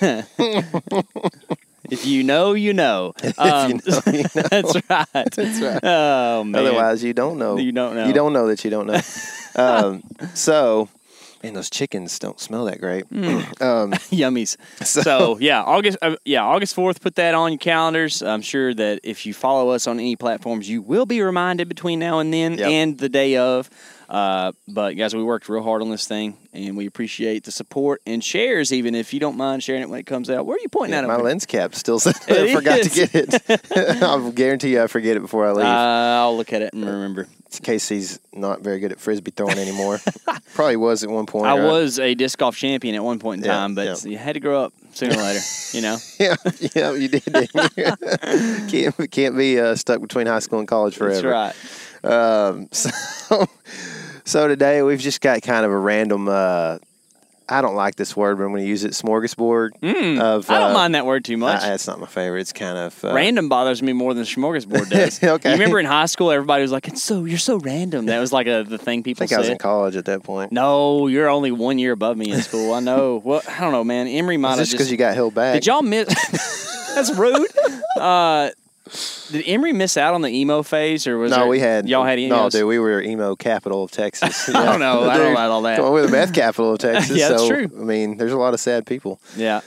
if 1.90 2.06
you 2.06 2.22
know, 2.22 2.52
you 2.54 2.72
know. 2.72 3.14
Um, 3.38 3.72
know, 3.86 4.00
you 4.06 4.22
know. 4.34 4.42
That's 4.50 4.74
right. 4.88 5.06
That's 5.12 5.60
right. 5.60 5.80
Oh 5.82 6.44
man. 6.44 6.60
Otherwise, 6.66 7.04
you 7.04 7.12
don't 7.12 7.38
know. 7.38 7.58
You 7.58 7.72
don't 7.72 7.94
know. 7.94 8.06
You 8.06 8.12
don't 8.12 8.32
know 8.32 8.46
that 8.48 8.64
you 8.64 8.70
don't 8.70 8.86
know. 8.86 9.00
um, 9.56 10.02
so, 10.34 10.88
man, 11.42 11.54
those 11.54 11.68
chickens 11.70 12.18
don't 12.18 12.40
smell 12.40 12.64
that 12.66 12.80
great. 12.80 13.04
Hmm. 13.06 13.24
um, 13.60 13.92
Yummies. 14.12 14.56
So, 14.84 15.38
yeah, 15.38 15.62
August. 15.62 15.98
Uh, 16.02 16.16
yeah, 16.24 16.44
August 16.44 16.74
fourth. 16.74 17.00
Put 17.00 17.16
that 17.16 17.34
on 17.34 17.52
your 17.52 17.58
calendars. 17.58 18.22
I'm 18.22 18.42
sure 18.42 18.72
that 18.74 19.00
if 19.02 19.26
you 19.26 19.34
follow 19.34 19.70
us 19.70 19.86
on 19.86 19.98
any 19.98 20.16
platforms, 20.16 20.68
you 20.68 20.80
will 20.82 21.06
be 21.06 21.20
reminded 21.22 21.68
between 21.68 21.98
now 21.98 22.18
and 22.20 22.32
then 22.32 22.58
Yep. 22.58 22.68
and 22.68 22.98
the 22.98 23.08
day 23.08 23.36
of. 23.36 23.68
Uh, 24.08 24.52
but 24.68 24.92
guys, 24.94 25.14
we 25.16 25.22
worked 25.22 25.48
real 25.48 25.62
hard 25.62 25.82
on 25.82 25.90
this 25.90 26.06
thing, 26.06 26.36
and 26.52 26.76
we 26.76 26.86
appreciate 26.86 27.42
the 27.44 27.50
support 27.50 28.00
and 28.06 28.22
shares. 28.22 28.72
Even 28.72 28.94
if 28.94 29.12
you 29.12 29.18
don't 29.20 29.36
mind 29.36 29.62
sharing 29.64 29.82
it 29.82 29.88
when 29.88 29.98
it 29.98 30.06
comes 30.06 30.30
out, 30.30 30.46
where 30.46 30.56
are 30.56 30.60
you 30.60 30.68
pointing 30.68 30.92
Yeah, 30.94 31.00
at? 31.02 31.08
my 31.08 31.14
over 31.14 31.24
lens 31.24 31.44
cap 31.44 31.74
still. 31.74 31.96
I 32.06 32.54
forgot 32.54 32.82
to 32.84 32.88
get 32.90 33.10
it. 33.14 34.02
I'll 34.02 34.30
guarantee 34.30 34.72
you 34.72 34.82
I 34.82 34.86
forget 34.86 35.16
it 35.16 35.20
before 35.20 35.46
I 35.46 35.52
leave. 35.52 35.66
Uh, 35.66 35.68
I'll 36.22 36.36
look 36.36 36.52
at 36.52 36.62
it 36.62 36.72
and 36.72 36.84
remember. 36.84 37.22
in 37.22 37.64
case 37.64 37.88
he's 37.88 38.20
not 38.32 38.60
very 38.60 38.78
good 38.78 38.92
at 38.92 39.00
frisbee 39.00 39.32
throwing 39.32 39.58
anymore. 39.58 39.98
Probably 40.54 40.76
was 40.76 41.02
at 41.02 41.10
one 41.10 41.26
point. 41.26 41.46
I 41.46 41.58
right? 41.58 41.64
was 41.64 41.98
a 41.98 42.14
disc 42.14 42.38
golf 42.38 42.56
champion 42.56 42.94
at 42.94 43.02
one 43.02 43.18
point 43.18 43.40
in 43.40 43.46
Yeah, 43.46 43.56
time, 43.56 43.74
but 43.74 43.86
yeah. 44.04 44.10
you 44.10 44.18
had 44.18 44.34
to 44.34 44.40
grow 44.40 44.62
up 44.64 44.72
sooner 44.92 45.14
or 45.14 45.22
later. 45.22 45.40
You 45.72 45.80
know. 45.82 45.96
Yeah, 46.20 46.36
yeah, 46.76 46.92
you 46.92 47.08
did. 47.08 47.24
Didn't 47.24 47.76
you? 47.76 48.92
can't 48.92 49.10
can't 49.10 49.36
be 49.36 49.58
uh, 49.58 49.74
stuck 49.74 50.00
between 50.00 50.26
high 50.28 50.38
school 50.38 50.60
and 50.60 50.68
college 50.68 50.96
forever. 50.96 51.28
That's 51.28 51.56
right. 52.04 52.08
Um, 52.10 52.68
so, 52.70 52.90
so 54.26 54.46
today 54.48 54.82
we've 54.82 55.00
just 55.00 55.20
got 55.22 55.40
kind 55.42 55.64
of 55.64 55.70
a 55.72 55.78
random. 55.78 56.28
Uh, 56.28 56.78
I 57.48 57.60
don't 57.62 57.76
like 57.76 57.94
this 57.94 58.16
word, 58.16 58.38
but 58.38 58.42
I'm 58.44 58.50
going 58.50 58.62
to 58.64 58.68
use 58.68 58.82
it. 58.82 58.90
Smorgasbord. 58.90 59.74
of, 60.20 60.46
Hmm. 60.46 60.52
I 60.52 60.58
don't 60.58 60.70
uh, 60.72 60.74
mind 60.74 60.96
that 60.96 61.06
word 61.06 61.24
too 61.24 61.36
much. 61.36 61.62
Uh, 61.62 61.74
it's 61.74 61.86
not 61.86 62.00
my 62.00 62.08
favorite. 62.08 62.40
It's 62.40 62.52
kind 62.52 62.76
of 62.76 63.04
uh, 63.04 63.14
Random 63.14 63.48
bothers 63.48 63.80
me 63.84 63.92
more 63.92 64.14
than 64.14 64.24
smorgasbord 64.24 64.90
does. 64.90 65.22
Okay. 65.22 65.50
You 65.50 65.54
remember 65.54 65.78
in 65.78 65.86
high 65.86 66.06
school, 66.06 66.32
everybody 66.32 66.62
was 66.62 66.72
like, 66.72 66.88
"It's 66.88 67.04
so 67.04 67.24
you're 67.24 67.38
so 67.38 67.58
random." 67.58 68.06
That 68.06 68.18
was 68.18 68.32
like 68.32 68.48
a 68.48 68.64
the 68.64 68.78
thing 68.78 68.98
I 68.98 69.02
people 69.02 69.28
said. 69.28 69.36
I 69.36 69.38
was 69.38 69.48
in 69.48 69.58
college 69.58 69.94
at 69.94 70.06
that 70.06 70.24
point. 70.24 70.50
No, 70.50 71.06
you're 71.06 71.28
only 71.28 71.52
one 71.52 71.78
year 71.78 71.92
above 71.92 72.16
me 72.16 72.32
in 72.32 72.42
school. 72.42 72.72
I 72.74 72.80
know. 72.80 73.22
Well, 73.24 73.42
I 73.48 73.60
don't 73.60 73.70
know, 73.72 73.84
man. 73.84 74.08
Emory 74.08 74.38
might 74.38 74.50
have 74.50 74.58
Just 74.58 74.72
because 74.72 74.90
you 74.90 74.96
got 74.96 75.14
held 75.14 75.34
back. 75.34 75.54
did 75.54 75.66
y'all 75.66 75.82
miss? 75.82 76.08
That's 76.96 77.14
rude. 77.14 77.46
Did 79.32 79.42
Emory 79.46 79.72
miss 79.72 79.96
out 79.96 80.14
on 80.14 80.22
the 80.22 80.28
emo 80.28 80.62
phase, 80.62 81.06
or 81.06 81.18
was 81.18 81.30
no, 81.30 81.38
there- 81.38 81.46
we 81.48 81.58
had 81.58 81.88
y'all 81.88 82.04
had 82.04 82.18
no, 82.18 82.24
emos? 82.24 82.52
dude. 82.52 82.66
We 82.66 82.78
were 82.78 83.00
emo 83.02 83.34
capital 83.34 83.82
of 83.84 83.90
Texas. 83.90 84.48
I 84.54 84.64
don't 84.64 84.78
know. 84.80 85.08
I 85.08 85.16
don't 85.16 85.26
know 85.26 85.32
about 85.32 85.50
all 85.50 85.62
that. 85.62 85.80
On, 85.80 85.92
we're 85.92 86.02
the 86.06 86.12
meth 86.12 86.32
capital 86.32 86.72
of 86.72 86.78
Texas. 86.80 87.16
Yeah, 87.16 87.30
that's 87.30 87.42
so, 87.42 87.48
true. 87.48 87.64
I 87.78 87.82
mean, 87.84 88.16
there's 88.16 88.32
a 88.32 88.36
lot 88.38 88.54
of 88.54 88.60
sad 88.60 88.86
people. 88.86 89.20
Yeah, 89.36 89.60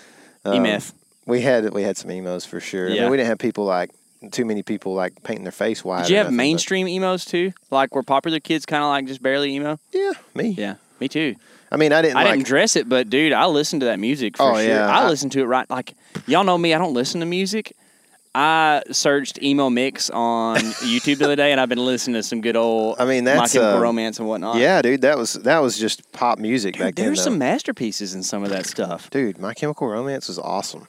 Um, 0.45 0.53
E-myth. 0.55 0.93
We 1.25 1.41
had 1.41 1.71
we 1.73 1.83
had 1.83 1.97
some 1.97 2.09
emos 2.11 2.45
for 2.45 2.59
sure. 2.59 2.89
I 2.89 2.93
Yeah. 2.93 3.01
mean, 3.01 3.11
we 3.11 3.17
didn't 3.17 3.27
have 3.29 3.39
people 3.39 3.65
like 3.65 3.91
too 4.31 4.45
many 4.45 4.63
people 4.63 4.93
like 4.95 5.21
painting 5.23 5.43
their 5.43 5.51
face 5.51 5.83
white. 5.83 6.03
Did 6.03 6.09
you 6.11 6.15
have 6.17 6.25
nothing, 6.27 6.37
but- 6.37 6.43
mainstream 6.43 6.87
emos 6.87 7.25
too? 7.25 7.51
Like 7.71 7.93
were 7.93 8.03
popular 8.03 8.39
kids 8.39 8.65
kind 8.65 8.83
of 8.83 8.89
like 8.89 9.05
just 9.05 9.21
barely 9.21 9.53
emo? 9.55 9.79
Yeah, 9.91 10.11
me. 10.33 10.49
Yeah, 10.57 10.75
me 10.99 11.07
too. 11.09 11.35
I 11.71 11.77
mean, 11.77 11.91
I 11.93 12.01
didn't. 12.01 12.17
I 12.17 12.23
like, 12.23 12.33
didn't 12.35 12.47
dress 12.47 12.75
it, 12.75 12.89
but 12.89 13.09
dude, 13.11 13.31
I 13.33 13.45
listened 13.45 13.81
to 13.81 13.85
that 13.87 13.99
music 13.99 14.37
for 14.37 14.43
Oh, 14.51 14.55
sure. 14.55 14.63
yeah. 14.63 14.87
I, 14.89 15.03
I- 15.03 15.09
listened 15.09 15.33
to 15.33 15.41
it 15.41 15.45
right. 15.45 15.69
Like 15.69 15.93
y'all 16.25 16.43
know 16.45 16.57
me, 16.57 16.73
I 16.73 16.77
don't 16.79 16.93
listen 16.93 17.19
to 17.19 17.25
music. 17.27 17.75
I 18.35 18.83
searched 18.91 19.41
emo 19.41 19.69
mix 19.69 20.09
on 20.11 20.57
YouTube 20.57 21.17
the 21.17 21.25
other 21.25 21.35
day, 21.35 21.51
and 21.51 21.59
I've 21.59 21.69
been 21.69 21.83
listening 21.83 22.13
to 22.15 22.23
some 22.23 22.41
good 22.41 22.55
old. 22.55 22.97
I 22.99 23.05
mean, 23.05 23.23
My 23.25 23.33
that's, 23.35 23.53
Chemical 23.53 23.77
uh, 23.77 23.81
Romance 23.81 24.19
and 24.19 24.27
whatnot. 24.27 24.57
Yeah, 24.57 24.81
dude, 24.81 25.01
that 25.01 25.17
was 25.17 25.33
that 25.33 25.59
was 25.59 25.77
just 25.79 26.11
pop 26.11 26.37
music 26.37 26.75
dude, 26.75 26.81
back 26.83 26.95
then. 26.95 27.05
there's 27.05 27.17
though. 27.19 27.23
some 27.25 27.37
masterpieces 27.39 28.13
in 28.13 28.21
some 28.23 28.43
of 28.43 28.49
that 28.51 28.65
stuff. 28.67 29.09
Dude, 29.09 29.39
My 29.39 29.53
Chemical 29.53 29.87
Romance 29.87 30.27
was 30.27 30.37
awesome. 30.37 30.87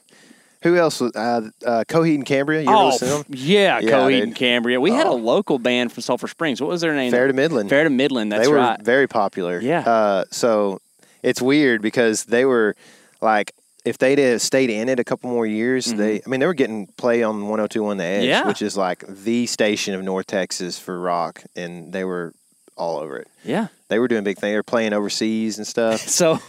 Who 0.61 0.77
else 0.77 1.01
was 1.01 1.11
uh, 1.15 1.49
uh, 1.65 1.83
Coheed 1.87 2.13
and 2.13 2.25
Cambria? 2.25 2.61
You 2.61 2.69
ever 2.69 2.77
Oh, 2.77 2.85
listen 2.89 3.07
to 3.07 3.13
them? 3.15 3.25
yeah, 3.29 3.79
Yeah, 3.79 3.89
Coheed 3.91 4.09
dude. 4.19 4.23
and 4.25 4.35
Cambria. 4.35 4.79
We 4.79 4.91
had 4.91 5.07
a 5.07 5.09
Oh. 5.09 5.15
local 5.15 5.57
band 5.57 5.91
from 5.91 6.03
Sulphur 6.03 6.27
Springs. 6.27 6.61
What 6.61 6.69
was 6.69 6.81
their 6.81 6.93
name? 6.93 7.09
Fair 7.11 7.25
to 7.25 7.33
Midland. 7.33 7.67
Fair 7.71 7.83
to 7.83 7.89
Midland. 7.89 8.31
That's 8.31 8.45
they 8.45 8.51
were 8.53 8.59
right. 8.59 8.79
very 8.79 9.07
popular. 9.07 9.59
Yeah. 9.59 9.79
Uh, 9.79 10.25
so 10.29 10.79
it's 11.23 11.41
weird 11.41 11.81
because 11.81 12.25
they 12.25 12.45
were 12.45 12.75
like, 13.21 13.53
if 13.85 13.97
they'd 13.97 14.19
have 14.19 14.41
stayed 14.41 14.69
in 14.69 14.89
it 14.89 14.99
a 14.99 15.03
couple 15.03 15.29
more 15.29 15.45
years, 15.45 15.85
they, 15.93 16.21
I 16.25 16.29
mean, 16.29 16.39
they 16.39 16.45
were 16.45 16.53
getting 16.53 16.87
play 16.97 17.23
on 17.23 17.47
1021 17.47 17.97
The 17.97 18.03
Edge, 18.03 18.19
Mm-hmm. 18.21 18.29
Yeah. 18.29 18.47
which 18.47 18.61
is 18.61 18.77
like 18.77 19.03
the 19.07 19.45
station 19.47 19.93
of 19.95 20.03
North 20.03 20.27
Texas 20.27 20.77
for 20.79 20.99
rock, 20.99 21.43
and 21.55 21.91
they 21.91 22.03
were 22.03 22.33
all 22.77 22.97
over 22.99 23.17
it. 23.17 23.27
yeah. 23.43 23.67
They 23.89 23.99
were 23.99 24.07
doing 24.07 24.23
big 24.23 24.37
things. 24.37 24.51
They 24.51 24.55
were 24.55 24.63
playing 24.63 24.93
overseas 24.93 25.57
and 25.57 25.67
stuff. 25.67 26.01
So, 26.07 26.39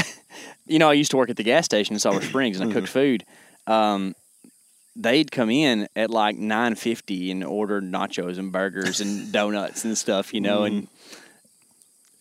you 0.66 0.78
know, 0.78 0.88
I 0.90 0.92
used 0.94 1.10
to 1.12 1.16
work 1.16 1.30
at 1.30 1.36
the 1.36 1.42
gas 1.44 1.64
station 1.64 1.94
in 1.94 1.98
Sulphur 2.00 2.24
Springs, 2.24 2.60
and 2.60 2.64
I 2.64 2.66
Mm-hmm. 2.72 2.78
cooked 2.80 2.88
food. 2.92 3.24
Um, 3.66 4.14
they'd 4.94 5.30
come 5.32 5.50
in 5.50 5.88
at 5.96 6.10
like 6.10 6.36
nine 6.36 6.74
fifty 6.74 7.30
and 7.30 7.42
order 7.44 7.80
nachos 7.80 8.38
and 8.38 8.52
burgers 8.52 9.00
and 9.00 9.30
donuts 9.32 9.84
and 9.84 9.96
stuff, 9.98 10.32
you 10.32 10.40
know, 10.40 10.62
and 10.64 10.88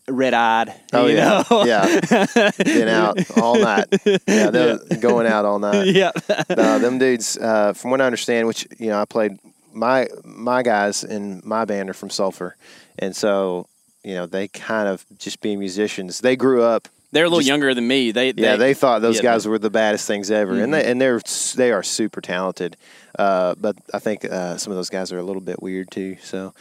red 0.08 0.34
eyed. 0.34 0.74
Oh 0.94 1.08
you 1.08 1.16
yeah, 1.16 1.44
know? 1.50 1.66
yeah. 1.66 2.52
Been 2.58 2.88
out 2.88 3.18
all 3.38 3.60
night. 3.60 3.88
Yeah, 4.28 4.50
they're 4.52 4.78
going 5.00 5.28
out 5.28 5.46
all 5.46 5.60
night. 5.60 5.88
yeah. 5.88 6.12
no, 6.50 6.80
them 6.80 6.98
dudes. 7.00 7.38
Uh, 7.38 7.74
from 7.74 7.92
what 7.92 8.02
I 8.02 8.06
understand, 8.06 8.48
which 8.48 8.68
you 8.80 8.88
know, 8.90 9.00
I 9.02 9.06
played 9.06 9.38
my 9.74 10.08
my 10.24 10.64
guys 10.64 11.04
in 11.04 11.42
my 11.44 11.66
band 11.66 11.90
are 11.90 11.94
from 11.94 12.10
Sulphur, 12.10 12.56
and 13.00 13.16
so 13.16 13.68
you 14.04 14.14
know 14.14 14.26
they 14.26 14.48
kind 14.48 14.88
of 14.88 15.06
just 15.18 15.42
being 15.42 15.60
musicians. 15.60 16.20
They 16.20 16.36
grew 16.36 16.64
up. 16.64 16.88
They're 17.12 17.24
a 17.24 17.28
little 17.28 17.40
Just- 17.40 17.48
younger 17.48 17.74
than 17.74 17.88
me. 17.88 18.12
They, 18.12 18.34
Yeah, 18.36 18.58
they 18.58 18.74
thought 18.74 19.02
those 19.02 19.18
yeah, 19.18 19.22
guys 19.32 19.48
were 19.48 19.58
the 19.58 19.70
baddest 19.70 20.06
things 20.06 20.30
ever, 20.30 20.52
and 20.54 20.64
Mm-hmm. 20.64 20.72
they 20.72 20.92
and 20.92 21.02
they're 21.02 21.22
they 21.56 21.72
are 21.72 21.82
super 21.84 22.20
talented. 22.20 22.76
Uh, 23.18 23.56
but 23.58 23.78
I 23.94 24.00
think 24.00 24.26
uh, 24.26 24.58
some 24.58 24.72
of 24.72 24.78
those 24.78 24.90
guys 24.90 25.14
are 25.14 25.20
a 25.20 25.24
little 25.24 25.42
bit 25.42 25.62
weird 25.62 25.90
too. 25.92 26.18
So 26.22 26.54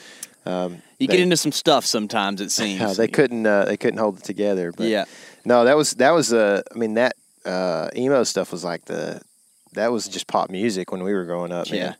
um, 0.46 0.82
You 0.98 1.06
they, 1.06 1.16
get 1.16 1.20
into 1.20 1.36
some 1.36 1.52
stuff 1.52 1.84
sometimes. 1.86 2.40
It 2.40 2.50
seems. 2.50 2.80
yeah, 2.80 2.92
they 2.96 3.08
couldn't 3.08 3.46
uh, 3.46 3.64
they 3.64 3.76
couldn't 3.76 3.98
hold 3.98 4.18
it 4.18 4.24
together. 4.24 4.72
But 4.72 4.86
Yeah. 4.88 5.04
no, 5.44 5.64
that 5.64 5.76
was 5.76 5.92
that 5.94 6.10
was 6.12 6.32
uh, 6.32 6.62
I 6.74 6.78
mean 6.78 6.94
that 6.94 7.16
uh, 7.44 7.90
emo 7.96 8.24
stuff 8.24 8.52
was 8.52 8.64
like 8.64 8.84
the 8.86 9.20
that 9.72 9.90
was 9.92 10.06
just 10.08 10.26
pop 10.26 10.50
music 10.50 10.92
when 10.92 11.02
we 11.02 11.12
were 11.14 11.24
growing 11.24 11.52
up. 11.52 11.68
Yeah. 11.68 11.76
man. 11.84 11.96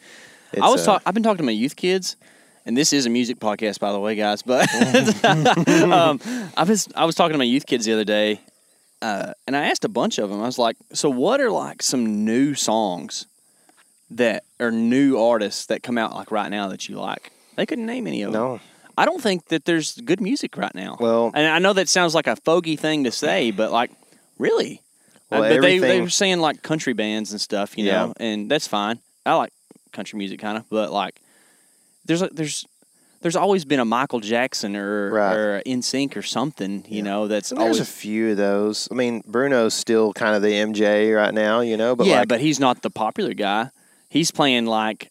I 0.63 0.69
was 0.71 0.83
uh, 0.83 0.93
talk- 0.93 1.03
I've 1.07 1.15
been 1.15 1.23
talking 1.25 1.39
to 1.39 1.43
my 1.45 1.51
youth 1.53 1.75
kids, 1.75 2.17
and 2.65 2.77
this 2.77 2.93
is 2.93 3.07
a 3.07 3.11
music 3.11 3.41
podcast, 3.41 3.81
by 3.81 3.91
the 3.93 3.99
way, 3.99 4.15
guys. 4.15 4.43
But 4.43 4.69
um, 5.25 6.21
I 6.57 6.65
was 6.65 6.89
I 6.95 7.05
was 7.05 7.15
talking 7.15 7.33
to 7.33 7.39
my 7.39 7.45
youth 7.45 7.67
kids 7.67 7.85
the 7.87 7.93
other 7.93 8.05
day, 8.05 8.41
uh, 9.03 9.33
and 9.47 9.57
I 9.57 9.67
asked 9.69 9.85
a 9.85 9.89
bunch 9.89 10.19
of 10.19 10.31
them. 10.31 10.41
I 10.41 10.47
was 10.47 10.59
like, 10.59 10.77
"So, 10.93 11.11
what 11.11 11.41
are 11.41 11.51
like 11.51 11.83
some 11.83 12.25
new 12.25 12.55
songs 12.55 13.27
that 14.11 14.45
are 14.61 14.71
new 14.71 15.19
artists 15.19 15.67
that 15.67 15.83
come 15.83 15.99
out 15.99 16.15
like 16.15 16.31
right 16.31 16.51
now 16.51 16.69
that 16.69 16.89
you 16.89 17.01
like?" 17.01 17.33
They 17.57 17.67
couldn't 17.67 17.87
name 17.87 18.07
any 18.07 18.23
of 18.23 18.33
them. 18.33 18.41
No. 18.41 18.61
I 18.97 19.05
don't 19.07 19.21
think 19.23 19.47
that 19.49 19.65
there's 19.65 19.97
good 20.01 20.21
music 20.21 20.57
right 20.57 20.75
now. 20.75 20.97
Well- 21.01 21.31
and 21.35 21.47
I 21.47 21.59
know 21.59 21.73
that 21.73 21.89
sounds 21.89 22.15
like 22.15 22.27
a 22.27 22.37
fogey 22.37 22.77
thing 22.77 23.05
to 23.05 23.11
say, 23.11 23.51
but 23.51 23.73
like, 23.73 23.91
really. 24.39 24.83
Well, 25.31 25.43
Uh, 25.43 25.49
but 25.55 25.63
they, 25.63 25.79
they 25.79 26.01
were 26.01 26.09
saying 26.11 26.39
like 26.41 26.63
country 26.63 26.93
bands 26.93 27.33
and 27.33 27.41
stuff, 27.41 27.77
you 27.77 27.87
know, 27.87 28.13
and 28.19 28.51
that's 28.51 28.69
fine. 28.69 29.01
I 29.27 29.35
like 29.35 29.53
country 29.93 30.17
music 30.19 30.39
kind 30.39 30.59
of, 30.59 30.69
but 30.71 30.93
like 30.93 31.21
there's 32.05 32.23
a, 32.23 32.29
there's 32.29 32.67
there's 33.23 33.37
always 33.37 33.65
been 33.65 33.81
a 33.81 33.85
Michael 33.87 34.21
Jackson 34.21 34.77
or 34.77 35.11
Right. 35.11 35.35
or 35.35 35.63
NSYNC 35.67 36.15
or 36.15 36.21
something, 36.23 36.85
you 36.89 37.03
know, 37.03 37.27
that's 37.27 37.51
And 37.51 37.59
there's 37.61 37.79
always 37.79 37.81
a 37.81 37.91
few 37.91 38.33
of 38.33 38.37
those. 38.37 38.87
I 38.91 38.95
mean, 38.95 39.23
Bruno's 39.27 39.73
still 39.73 40.13
kind 40.13 40.37
of 40.37 40.43
the 40.43 40.53
MJ 40.53 41.17
right 41.17 41.33
now, 41.33 41.61
you 41.61 41.79
know, 41.79 41.97
but 41.97 42.07
yeah, 42.07 42.19
like, 42.21 42.29
but 42.29 42.41
he's 42.43 42.61
not 42.61 42.83
the 42.83 42.91
popular 42.91 43.33
guy. 43.33 43.71
He's 44.11 44.31
playing 44.31 44.67
like 44.67 45.11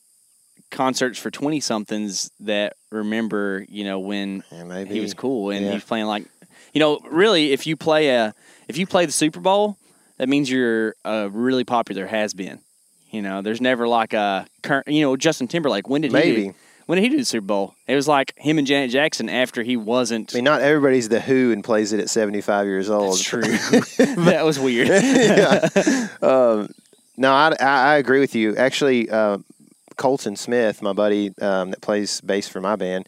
concerts 0.74 1.18
for 1.18 1.32
twenty 1.32 1.60
somethings 1.62 2.30
that 2.42 2.74
remember, 2.92 3.66
you 3.70 3.86
know, 3.86 4.00
when 4.00 4.44
Yeah, 4.52 4.84
he 4.86 5.00
was 5.00 5.14
cool, 5.14 5.52
and 5.52 5.66
Yeah. 5.66 5.72
he's 5.74 5.84
playing 5.86 6.06
like, 6.08 6.26
you 6.74 6.80
know, 6.80 7.00
really, 7.10 7.52
if 7.54 7.66
you 7.66 7.78
play 7.78 8.10
a 8.10 8.34
if 8.68 8.78
you 8.78 8.86
play 8.86 9.06
the 9.06 9.12
Super 9.12 9.40
Bowl, 9.40 9.78
that 10.18 10.28
means 10.28 10.50
you're 10.50 10.96
a 11.06 11.30
really 11.30 11.64
popular 11.64 12.08
has 12.08 12.34
been. 12.34 12.60
You 13.12 13.22
know, 13.22 13.42
there's 13.42 13.62
never 13.62 13.88
like 13.88 14.14
a 14.14 14.48
current. 14.64 14.88
You 14.88 15.02
know, 15.02 15.16
Justin 15.16 15.48
Timberlake. 15.48 15.88
When 15.88 16.02
did 16.02 16.10
he? 16.10 16.14
Maybe. 16.14 16.44
Do, 16.48 16.54
when 16.86 16.98
did 16.98 17.04
he 17.04 17.10
do 17.10 17.18
the 17.18 17.26
Super 17.26 17.46
Bowl? 17.46 17.76
It 17.88 17.96
was 17.96 18.08
like 18.10 18.34
him 18.36 18.58
and 18.58 18.68
Janet 18.68 18.92
Jackson 18.92 19.30
after 19.30 19.64
he 19.64 19.78
wasn't. 19.78 20.34
I 20.34 20.38
mean, 20.38 20.44
not 20.44 20.62
everybody's 20.62 21.08
the 21.08 21.22
Who 21.22 21.52
and 21.54 21.64
plays 21.64 21.94
it 21.94 22.00
at 22.02 22.10
75 22.10 22.66
years 22.66 22.90
old. 22.90 23.14
That's 23.14 23.24
true. 23.24 23.42
that 24.26 24.44
was 24.44 24.60
weird. 24.60 24.90
No, 27.16 27.32
I, 27.32 27.54
I, 27.60 27.66
I 27.66 27.96
agree 27.98 28.20
with 28.20 28.34
you. 28.34 28.56
Actually, 28.56 29.08
uh, 29.10 29.38
Colton 29.98 30.36
Smith, 30.36 30.82
my 30.82 30.94
buddy 30.94 31.32
um, 31.42 31.72
that 31.72 31.82
plays 31.82 32.22
bass 32.22 32.48
for 32.48 32.62
my 32.62 32.76
band, 32.76 33.08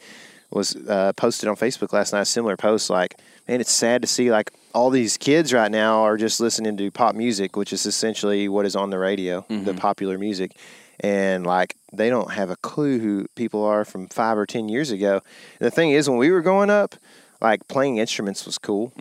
was 0.51 0.75
uh, 0.87 1.11
posted 1.17 1.49
on 1.49 1.55
Facebook 1.55 1.91
last 1.93 2.13
night. 2.13 2.21
A 2.21 2.25
similar 2.25 2.55
post, 2.57 2.89
like, 2.89 3.19
man, 3.47 3.61
it's 3.61 3.71
sad 3.71 4.01
to 4.01 4.07
see 4.07 4.31
like 4.31 4.51
all 4.73 4.89
these 4.89 5.17
kids 5.17 5.53
right 5.53 5.71
now 5.71 6.01
are 6.03 6.17
just 6.17 6.39
listening 6.39 6.77
to 6.77 6.91
pop 6.91 7.15
music, 7.15 7.55
which 7.55 7.71
is 7.73 7.85
essentially 7.85 8.47
what 8.47 8.65
is 8.65 8.75
on 8.75 8.89
the 8.89 8.99
radio, 8.99 9.45
the 9.49 9.73
popular 9.73 10.17
music, 10.17 10.55
and 10.99 11.45
like 11.45 11.75
they 11.93 12.09
don't 12.09 12.31
have 12.31 12.49
a 12.49 12.55
clue 12.57 12.99
who 12.99 13.27
people 13.35 13.63
are 13.63 13.85
from 13.85 14.07
five 14.07 14.37
or 14.37 14.45
ten 14.45 14.69
years 14.69 14.91
ago. 14.91 15.21
And 15.59 15.65
the 15.67 15.71
thing 15.71 15.91
is, 15.91 16.09
when 16.09 16.17
we 16.19 16.31
were 16.31 16.41
growing 16.41 16.69
up, 16.69 16.95
like 17.41 17.67
playing 17.67 17.97
instruments 17.97 18.45
was 18.45 18.57
cool, 18.57 18.91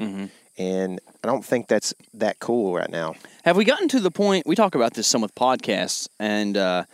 and 0.59 1.01
I 1.23 1.27
don't 1.27 1.45
think 1.45 1.67
that's 1.69 1.95
that 2.15 2.39
cool 2.39 2.75
right 2.75 2.91
now. 2.91 3.15
Have 3.45 3.57
we 3.57 3.65
gotten 3.65 3.89
to 3.89 4.01
the 4.01 4.11
point? 4.11 4.47
We 4.47 4.55
talk 4.57 4.75
about 4.75 4.95
this 4.95 5.07
some 5.07 5.23
with 5.23 5.35
podcasts, 5.35 6.09
and 6.19 6.57
uh, 6.57 6.85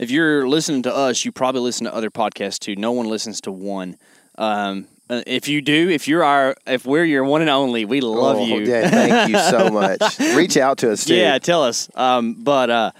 if 0.00 0.10
you're 0.10 0.48
listening 0.48 0.82
to 0.84 0.96
us, 0.96 1.24
you 1.26 1.30
probably 1.30 1.60
listen 1.60 1.84
to 1.84 1.94
other 1.94 2.10
podcasts 2.10 2.58
too. 2.58 2.74
No 2.74 2.90
one 2.90 3.06
listens 3.06 3.42
to 3.42 3.52
one. 3.52 3.96
Um, 4.38 4.88
uh, 5.10 5.22
if 5.26 5.46
you 5.46 5.60
do, 5.60 5.90
if 5.90 6.08
you're 6.08 6.24
our, 6.24 6.56
if 6.66 6.86
we're 6.86 7.04
your 7.04 7.22
one 7.22 7.42
and 7.42 7.50
only, 7.50 7.84
we 7.84 8.00
love 8.00 8.38
Oh, 8.38 8.46
you. 8.46 8.60
Yeah, 8.62 8.88
thank 8.88 9.30
you 9.30 9.38
so 9.38 9.68
much. 9.72 10.18
Reach 10.34 10.56
out 10.56 10.78
to 10.78 10.90
us 10.90 11.04
too. 11.04 11.14
Yeah, 11.16 11.38
tell 11.38 11.62
us. 11.62 11.90
Um, 11.94 12.42
but 12.42 12.70
uh, 12.70 12.92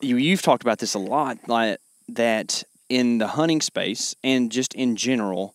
you 0.00 0.16
you've 0.16 0.42
talked 0.42 0.62
about 0.62 0.78
this 0.78 0.94
a 0.94 1.00
lot, 1.00 1.38
like 1.48 1.78
that 2.10 2.62
in 2.88 3.18
the 3.18 3.26
hunting 3.26 3.60
space 3.60 4.14
and 4.22 4.52
just 4.52 4.74
in 4.74 4.94
general, 4.94 5.54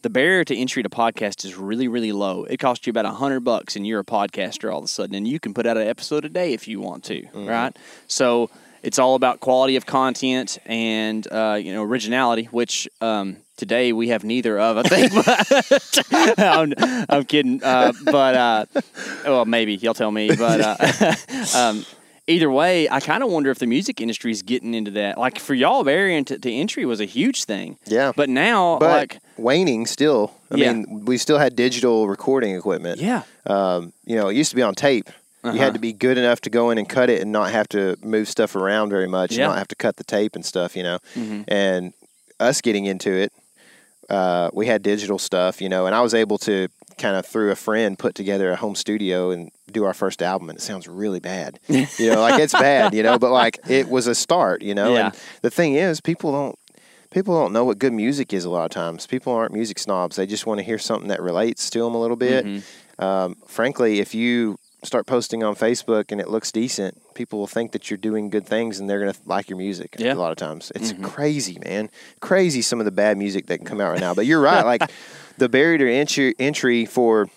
the 0.00 0.08
barrier 0.08 0.44
to 0.44 0.56
entry 0.56 0.84
to 0.84 0.88
podcast 0.88 1.44
is 1.44 1.54
really, 1.54 1.88
really 1.88 2.12
low. 2.12 2.44
It 2.44 2.58
costs 2.58 2.86
you 2.86 2.92
about 2.92 3.04
a 3.04 3.10
hundred 3.10 3.40
bucks, 3.40 3.76
and 3.76 3.86
you're 3.86 4.00
a 4.00 4.04
podcaster 4.04 4.72
all 4.72 4.78
of 4.78 4.84
a 4.84 4.88
sudden, 4.88 5.14
and 5.14 5.28
you 5.28 5.38
can 5.38 5.52
put 5.52 5.66
out 5.66 5.76
an 5.76 5.86
episode 5.86 6.24
a 6.24 6.30
day 6.30 6.54
if 6.54 6.66
you 6.66 6.80
want 6.80 7.04
to, 7.04 7.22
mm-hmm. 7.22 7.46
right? 7.46 7.76
So 8.06 8.48
it's 8.86 9.00
all 9.00 9.16
about 9.16 9.40
quality 9.40 9.74
of 9.74 9.84
content 9.84 10.58
and 10.64 11.26
uh, 11.32 11.58
you 11.60 11.72
know 11.72 11.82
originality, 11.82 12.44
which 12.44 12.88
um, 13.00 13.38
today 13.56 13.92
we 13.92 14.08
have 14.08 14.22
neither 14.22 14.58
of. 14.60 14.78
I 14.78 14.82
think. 14.84 16.38
I'm, 16.38 16.72
I'm, 17.08 17.24
kidding, 17.24 17.62
uh, 17.64 17.92
but 18.04 18.34
uh, 18.36 18.66
well, 19.24 19.44
maybe 19.44 19.74
you'll 19.74 19.92
tell 19.92 20.12
me. 20.12 20.28
But 20.36 20.60
uh, 20.60 21.14
um, 21.56 21.84
either 22.28 22.48
way, 22.48 22.88
I 22.88 23.00
kind 23.00 23.24
of 23.24 23.30
wonder 23.30 23.50
if 23.50 23.58
the 23.58 23.66
music 23.66 24.00
industry 24.00 24.30
is 24.30 24.42
getting 24.42 24.72
into 24.72 24.92
that. 24.92 25.18
Like 25.18 25.40
for 25.40 25.54
y'all, 25.54 25.82
barrier 25.82 26.22
to, 26.22 26.38
to 26.38 26.52
entry 26.52 26.84
was 26.86 27.00
a 27.00 27.06
huge 27.06 27.42
thing. 27.42 27.78
Yeah. 27.86 28.12
But 28.14 28.28
now, 28.28 28.78
but 28.78 28.90
like 28.90 29.18
waning 29.36 29.86
still. 29.86 30.32
I 30.48 30.56
yeah. 30.58 30.72
mean, 30.72 31.04
we 31.06 31.18
still 31.18 31.38
had 31.38 31.56
digital 31.56 32.06
recording 32.06 32.54
equipment. 32.54 33.00
Yeah. 33.00 33.22
Um, 33.46 33.92
you 34.04 34.14
know, 34.14 34.28
it 34.28 34.36
used 34.36 34.50
to 34.50 34.56
be 34.56 34.62
on 34.62 34.76
tape. 34.76 35.10
Uh-huh. 35.46 35.54
You 35.54 35.60
had 35.60 35.68
uh-huh. 35.68 35.74
to 35.74 35.80
be 35.80 35.92
good 35.92 36.18
enough 36.18 36.40
to 36.42 36.50
go 36.50 36.70
in 36.70 36.78
and 36.78 36.88
cut 36.88 37.10
it 37.10 37.22
and 37.22 37.32
not 37.32 37.50
have 37.50 37.68
to 37.70 37.96
move 38.02 38.28
stuff 38.28 38.56
around 38.56 38.90
very 38.90 39.08
much, 39.08 39.32
yeah. 39.32 39.44
and 39.44 39.50
not 39.50 39.58
have 39.58 39.68
to 39.68 39.76
cut 39.76 39.96
the 39.96 40.04
tape 40.04 40.34
and 40.34 40.44
stuff. 40.44 40.76
You 40.76 40.82
know, 40.82 40.98
mm-hmm. 41.14 41.42
and 41.48 41.92
us 42.40 42.60
getting 42.60 42.86
into 42.86 43.12
it, 43.12 43.32
uh, 44.10 44.50
we 44.52 44.66
had 44.66 44.82
digital 44.82 45.18
stuff. 45.18 45.60
You 45.60 45.68
know, 45.68 45.86
and 45.86 45.94
I 45.94 46.00
was 46.00 46.14
able 46.14 46.38
to 46.38 46.68
kind 46.98 47.16
of 47.16 47.26
through 47.26 47.50
a 47.50 47.56
friend 47.56 47.98
put 47.98 48.14
together 48.14 48.50
a 48.50 48.56
home 48.56 48.74
studio 48.74 49.30
and 49.30 49.50
do 49.70 49.84
our 49.84 49.94
first 49.94 50.22
album 50.22 50.48
and 50.48 50.58
it 50.58 50.62
sounds 50.62 50.88
really 50.88 51.20
bad 51.20 51.58
you 51.68 51.86
know 52.10 52.20
like 52.20 52.40
it's 52.40 52.52
bad 52.52 52.94
you 52.94 53.02
know 53.02 53.18
but 53.18 53.30
like 53.30 53.58
it 53.68 53.88
was 53.88 54.06
a 54.06 54.14
start 54.14 54.62
you 54.62 54.74
know 54.74 54.94
yeah. 54.94 55.06
and 55.06 55.14
the 55.42 55.50
thing 55.50 55.74
is 55.74 56.00
people 56.00 56.32
don't 56.32 56.58
people 57.10 57.34
don't 57.34 57.52
know 57.52 57.64
what 57.64 57.78
good 57.78 57.92
music 57.92 58.32
is 58.32 58.44
a 58.44 58.50
lot 58.50 58.64
of 58.64 58.70
times 58.70 59.06
people 59.06 59.32
aren't 59.32 59.52
music 59.52 59.78
snobs 59.78 60.16
they 60.16 60.26
just 60.26 60.46
want 60.46 60.58
to 60.58 60.64
hear 60.64 60.78
something 60.78 61.08
that 61.08 61.20
relates 61.20 61.68
to 61.68 61.80
them 61.80 61.94
a 61.94 62.00
little 62.00 62.16
bit 62.16 62.44
mm-hmm. 62.46 63.04
um, 63.04 63.36
frankly 63.46 64.00
if 64.00 64.14
you 64.14 64.58
start 64.86 65.06
posting 65.06 65.42
on 65.42 65.54
facebook 65.54 66.12
and 66.12 66.20
it 66.20 66.28
looks 66.28 66.50
decent 66.52 66.96
people 67.14 67.38
will 67.38 67.46
think 67.46 67.72
that 67.72 67.90
you're 67.90 67.98
doing 67.98 68.30
good 68.30 68.46
things 68.46 68.78
and 68.78 68.88
they're 68.88 69.00
going 69.00 69.12
to 69.12 69.18
like 69.26 69.48
your 69.48 69.58
music 69.58 69.96
yeah. 69.98 70.12
a 70.12 70.14
lot 70.14 70.32
of 70.32 70.38
times 70.38 70.72
it's 70.74 70.92
mm-hmm. 70.92 71.04
crazy 71.04 71.58
man 71.64 71.90
crazy 72.20 72.62
some 72.62 72.78
of 72.78 72.84
the 72.84 72.90
bad 72.90 73.18
music 73.18 73.46
that 73.46 73.58
can 73.58 73.66
come 73.66 73.80
out 73.80 73.90
right 73.90 74.00
now 74.00 74.14
but 74.14 74.26
you're 74.26 74.40
right 74.40 74.64
like 74.64 74.90
the 75.38 75.48
barrier 75.48 75.78
to 75.78 75.92
entry, 75.92 76.34
entry 76.38 76.86
for 76.86 77.28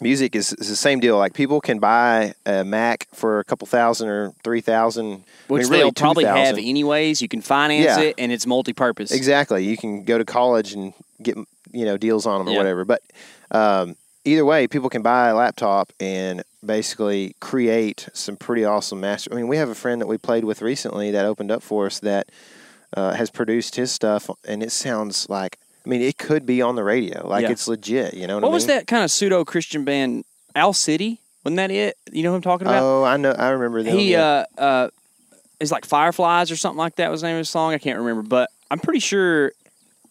music 0.00 0.34
is, 0.34 0.52
is, 0.54 0.68
the 0.68 0.76
same 0.76 1.00
deal. 1.00 1.16
Like 1.18 1.34
people 1.34 1.60
can 1.60 1.78
buy 1.78 2.34
a 2.46 2.64
Mac 2.64 3.08
for 3.12 3.40
a 3.40 3.44
couple 3.44 3.66
thousand 3.66 4.08
or 4.08 4.32
three 4.42 4.60
thousand, 4.60 5.24
which 5.48 5.60
I 5.60 5.62
mean, 5.62 5.70
really 5.70 5.82
they'll 5.84 5.92
probably 5.92 6.24
000. 6.24 6.36
have 6.36 6.58
anyways. 6.58 7.22
You 7.22 7.28
can 7.28 7.40
finance 7.40 7.84
yeah. 7.84 8.00
it, 8.00 8.14
and 8.18 8.32
it's 8.32 8.46
multi-purpose. 8.46 9.12
Exactly. 9.12 9.64
You 9.64 9.76
can 9.76 10.04
go 10.04 10.18
to 10.18 10.24
college 10.24 10.72
and 10.72 10.92
get 11.22 11.36
you 11.72 11.84
know 11.84 11.96
deals 11.96 12.26
on 12.26 12.44
them 12.44 12.54
or 12.54 12.56
whatever. 12.56 12.84
But 12.84 13.02
um, 13.50 13.96
either 14.24 14.44
way, 14.44 14.66
people 14.66 14.88
can 14.88 15.02
buy 15.02 15.28
a 15.28 15.34
laptop 15.34 15.92
and 16.00 16.42
basically 16.64 17.34
create 17.40 18.08
some 18.12 18.36
pretty 18.36 18.64
awesome 18.64 19.00
master. 19.00 19.32
I 19.32 19.36
mean, 19.36 19.48
we 19.48 19.56
have 19.56 19.68
a 19.68 19.74
friend 19.74 20.00
that 20.00 20.06
we 20.06 20.18
played 20.18 20.44
with 20.44 20.62
recently 20.62 21.10
that 21.10 21.24
opened 21.24 21.50
up 21.50 21.62
for 21.62 21.86
us 21.86 22.00
that 22.00 22.30
uh, 22.96 23.14
has 23.14 23.30
produced 23.30 23.76
his 23.76 23.92
stuff, 23.92 24.30
and 24.46 24.62
it 24.62 24.72
sounds 24.72 25.28
like 25.28 25.58
I 25.84 25.88
mean, 25.88 26.00
it 26.00 26.16
could 26.16 26.46
be 26.46 26.62
on 26.62 26.76
the 26.76 26.84
radio. 26.84 27.26
Like 27.26 27.42
yeah. 27.42 27.50
it's 27.50 27.68
legit. 27.68 28.14
You 28.14 28.26
know 28.26 28.36
what, 28.36 28.42
what 28.42 28.48
I 28.48 28.50
mean? 28.50 28.54
was 28.54 28.66
that 28.66 28.86
kind 28.86 29.04
of 29.04 29.10
pseudo 29.10 29.44
Christian 29.44 29.84
band? 29.84 30.24
Owl 30.56 30.72
City, 30.72 31.20
wasn't 31.44 31.56
that 31.56 31.70
it? 31.70 31.96
You 32.12 32.22
know 32.22 32.30
who 32.30 32.36
I'm 32.36 32.42
talking 32.42 32.66
about? 32.66 32.82
Oh, 32.82 33.04
I 33.04 33.16
know. 33.16 33.32
I 33.32 33.48
remember 33.48 33.82
that. 33.82 33.92
He 33.92 34.12
yeah. 34.12 34.44
uh, 34.56 34.60
uh, 34.60 34.88
is 35.58 35.72
like 35.72 35.84
Fireflies 35.84 36.50
or 36.50 36.56
something 36.56 36.78
like 36.78 36.96
that. 36.96 37.10
Was 37.10 37.22
the 37.22 37.26
name 37.26 37.36
of 37.36 37.38
his 37.38 37.50
song? 37.50 37.72
I 37.72 37.78
can't 37.78 37.98
remember, 37.98 38.22
but 38.22 38.50
I'm 38.70 38.78
pretty 38.78 39.00
sure 39.00 39.52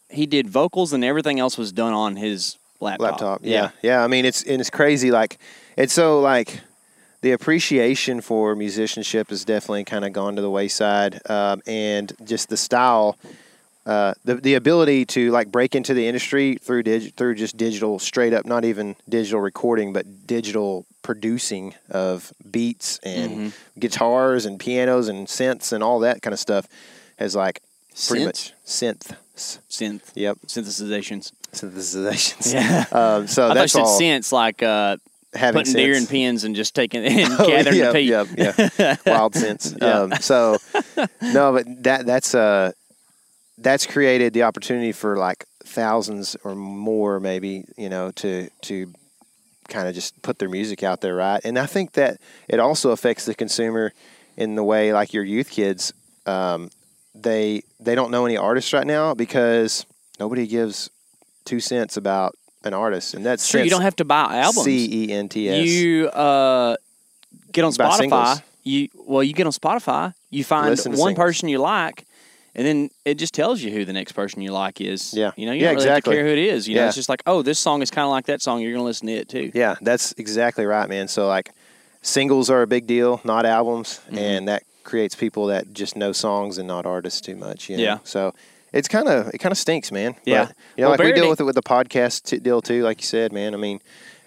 he 0.09 0.25
did 0.25 0.49
vocals 0.49 0.91
and 0.93 1.03
everything 1.03 1.39
else 1.39 1.57
was 1.57 1.71
done 1.71 1.93
on 1.93 2.17
his 2.17 2.57
laptop. 2.83 3.11
Laptop. 3.11 3.41
Yeah, 3.43 3.51
yeah. 3.51 3.69
yeah. 3.81 4.03
I 4.03 4.07
mean, 4.07 4.25
it's 4.25 4.43
and 4.43 4.61
it's 4.61 4.69
crazy. 4.69 5.11
Like 5.11 5.37
it's 5.77 5.93
so 5.93 6.19
like 6.21 6.59
the 7.21 7.31
appreciation 7.31 8.21
for 8.21 8.55
musicianship 8.55 9.29
has 9.29 9.45
definitely 9.45 9.85
kind 9.85 10.05
of 10.05 10.13
gone 10.13 10.35
to 10.35 10.41
the 10.41 10.49
wayside, 10.49 11.19
um, 11.29 11.61
and 11.65 12.13
just 12.23 12.49
the 12.49 12.57
style 12.57 13.17
uh, 13.85 14.13
the 14.23 14.35
the 14.35 14.53
ability 14.53 15.05
to 15.05 15.29
like 15.31 15.51
break 15.51 15.75
into 15.75 15.93
the 15.93 16.07
industry 16.07 16.55
through 16.55 16.83
dig, 16.83 17.13
through 17.15 17.35
just 17.35 17.57
digital 17.57 17.99
straight 17.99 18.33
up 18.33 18.45
not 18.45 18.63
even 18.63 18.95
digital 19.09 19.41
recording 19.41 19.91
but 19.91 20.25
digital 20.25 20.85
producing 21.01 21.75
of 21.89 22.31
beats 22.49 22.97
and 23.03 23.31
mm-hmm. 23.31 23.79
guitars 23.79 24.45
and 24.45 24.57
pianos 24.57 25.09
and 25.09 25.27
synths 25.27 25.73
and 25.73 25.83
all 25.83 25.99
that 25.99 26.21
kind 26.21 26.33
of 26.33 26.39
stuff 26.39 26.65
has 27.17 27.35
like 27.35 27.61
pretty 28.07 28.25
much 28.25 28.53
synth 28.65 29.17
synth 29.35 30.11
yep 30.15 30.37
synthesizations 30.47 31.33
synthesizations 31.53 32.53
yeah 32.53 32.85
um, 32.91 33.27
so 33.27 33.49
I 33.49 33.53
that's 33.53 33.75
all 33.75 33.97
Sense 33.97 34.31
like 34.31 34.61
uh, 34.61 34.97
having 35.33 35.59
putting 35.59 35.73
sense. 35.73 35.83
deer 35.83 35.95
in 35.95 36.07
pens 36.07 36.43
and 36.43 36.55
just 36.55 36.75
taking 36.75 37.03
and 37.05 37.33
oh, 37.39 37.47
gathering 37.47 37.77
yep, 37.77 37.93
the 37.93 37.99
peat. 37.99 38.09
Yep, 38.09 38.77
yeah, 38.77 38.95
wild 39.05 39.35
sense. 39.35 39.75
yeah. 39.81 39.99
Um, 39.99 40.13
so 40.13 40.57
no, 41.21 41.53
but 41.53 41.83
that 41.83 42.05
that's 42.05 42.35
uh 42.35 42.71
that's 43.57 43.85
created 43.85 44.33
the 44.33 44.43
opportunity 44.43 44.91
for 44.91 45.17
like 45.17 45.45
thousands 45.63 46.35
or 46.43 46.55
more 46.55 47.19
maybe 47.19 47.65
you 47.77 47.89
know 47.89 48.11
to 48.11 48.49
to 48.61 48.91
kind 49.69 49.87
of 49.87 49.95
just 49.95 50.21
put 50.21 50.39
their 50.39 50.49
music 50.49 50.83
out 50.83 50.99
there 50.99 51.15
right 51.15 51.39
and 51.45 51.57
i 51.57 51.65
think 51.65 51.93
that 51.93 52.19
it 52.49 52.59
also 52.59 52.91
affects 52.91 53.25
the 53.25 53.33
consumer 53.33 53.93
in 54.35 54.55
the 54.55 54.63
way 54.63 54.91
like 54.91 55.13
your 55.13 55.23
youth 55.23 55.49
kids 55.49 55.93
um, 56.25 56.69
they 57.15 57.63
they 57.79 57.95
don't 57.95 58.11
know 58.11 58.25
any 58.25 58.35
artists 58.35 58.73
right 58.73 58.85
now 58.87 59.13
because 59.13 59.85
nobody 60.19 60.47
gives 60.47 60.89
two 61.45 61.59
cents 61.59 61.97
about 61.97 62.35
an 62.63 62.73
artist 62.73 63.13
and 63.13 63.25
that's 63.25 63.49
true 63.49 63.61
you 63.61 63.69
don't 63.69 63.81
have 63.81 63.95
to 63.95 64.05
buy 64.05 64.37
albums 64.37 64.65
c-e-n-t-s 64.65 65.67
you 65.67 66.07
uh, 66.09 66.75
get 67.51 67.65
on 67.65 67.71
spotify 67.71 68.41
you 68.63 68.87
well 69.05 69.21
you 69.21 69.33
get 69.33 69.45
on 69.45 69.51
spotify 69.51 70.13
you 70.29 70.43
find 70.43 70.79
one 70.95 71.15
person 71.15 71.49
you 71.49 71.59
like 71.59 72.05
and 72.55 72.67
then 72.67 72.89
it 73.03 73.15
just 73.15 73.33
tells 73.33 73.61
you 73.61 73.71
who 73.71 73.83
the 73.83 73.93
next 73.93 74.11
person 74.11 74.41
you 74.41 74.51
like 74.51 74.79
is. 74.79 75.13
Yeah, 75.13 75.31
you 75.35 75.45
know, 75.45 75.53
you 75.53 75.61
yeah, 75.61 75.67
don't 75.67 75.75
really 75.75 75.87
exactly. 75.87 76.15
care 76.15 76.25
who 76.25 76.31
it 76.31 76.37
is. 76.37 76.67
You 76.67 76.75
yeah. 76.75 76.81
know, 76.81 76.87
it's 76.87 76.95
just 76.95 77.09
like, 77.09 77.23
oh, 77.25 77.41
this 77.41 77.59
song 77.59 77.81
is 77.81 77.89
kind 77.89 78.05
of 78.05 78.11
like 78.11 78.25
that 78.27 78.41
song. 78.41 78.61
You're 78.61 78.73
gonna 78.73 78.83
listen 78.83 79.07
to 79.07 79.13
it 79.13 79.29
too. 79.29 79.51
Yeah, 79.53 79.75
that's 79.81 80.13
exactly 80.17 80.65
right, 80.65 80.87
man. 80.87 81.07
So 81.07 81.27
like, 81.27 81.51
singles 82.01 82.49
are 82.49 82.61
a 82.61 82.67
big 82.67 82.85
deal, 82.85 83.21
not 83.23 83.45
albums, 83.45 84.01
mm-hmm. 84.05 84.17
and 84.17 84.47
that 84.47 84.63
creates 84.83 85.15
people 85.15 85.47
that 85.47 85.73
just 85.73 85.95
know 85.95 86.11
songs 86.11 86.57
and 86.57 86.67
not 86.67 86.85
artists 86.85 87.21
too 87.21 87.35
much. 87.35 87.69
You 87.69 87.77
know? 87.77 87.83
Yeah. 87.83 87.97
So 88.03 88.35
it's 88.73 88.87
kind 88.87 89.07
of 89.07 89.27
it 89.33 89.37
kind 89.37 89.51
of 89.51 89.57
stinks, 89.57 89.91
man. 89.91 90.15
Yeah. 90.25 90.45
But, 90.45 90.55
you 90.75 90.81
know, 90.81 90.89
well, 90.89 90.97
like 90.97 91.05
we 91.05 91.13
deal 91.13 91.29
with 91.29 91.39
it 91.39 91.43
with 91.43 91.55
the 91.55 91.63
podcast 91.63 92.23
t- 92.23 92.39
deal 92.39 92.61
too. 92.61 92.83
Like 92.83 92.99
you 92.99 93.05
said, 93.05 93.31
man. 93.31 93.53
I 93.53 93.57
mean, 93.57 93.79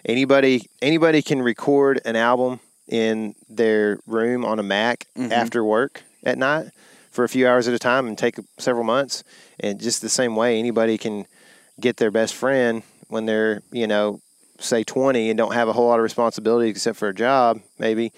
anybody 0.05 0.67
anybody 0.81 1.21
can 1.23 1.43
record 1.43 2.01
an 2.05 2.17
album 2.17 2.61
in 2.89 3.35
their 3.49 3.99
room 4.07 4.45
on 4.45 4.59
a 4.59 4.63
Mac 4.63 5.07
mm-hmm. 5.17 5.33
after 5.33 5.65
work 5.65 6.03
at 6.25 6.39
night 6.39 6.71
for 7.11 7.25
a 7.25 7.29
few 7.29 7.49
hours 7.49 7.67
at 7.67 7.75
a 7.75 7.79
time 7.79 8.07
and 8.07 8.17
take 8.17 8.37
several 8.59 8.85
months. 8.85 9.25
And 9.59 9.81
just 9.81 10.03
the 10.03 10.09
same 10.09 10.37
way, 10.37 10.59
anybody 10.59 10.99
can 10.99 11.27
get 11.81 11.97
their 11.97 12.11
best 12.11 12.35
friend 12.35 12.83
when 13.09 13.27
they're, 13.27 13.63
you 13.73 13.87
know, 13.87 14.21
say 14.59 14.85
20 14.85 15.31
and 15.31 15.37
don't 15.37 15.55
have 15.55 15.69
a 15.69 15.73
whole 15.73 15.89
lot 15.89 15.99
of 15.99 16.03
responsibility 16.03 16.69
except 16.71 16.99
for 16.99 17.09
a 17.09 17.15
job, 17.15 17.61
maybe, 17.79 18.13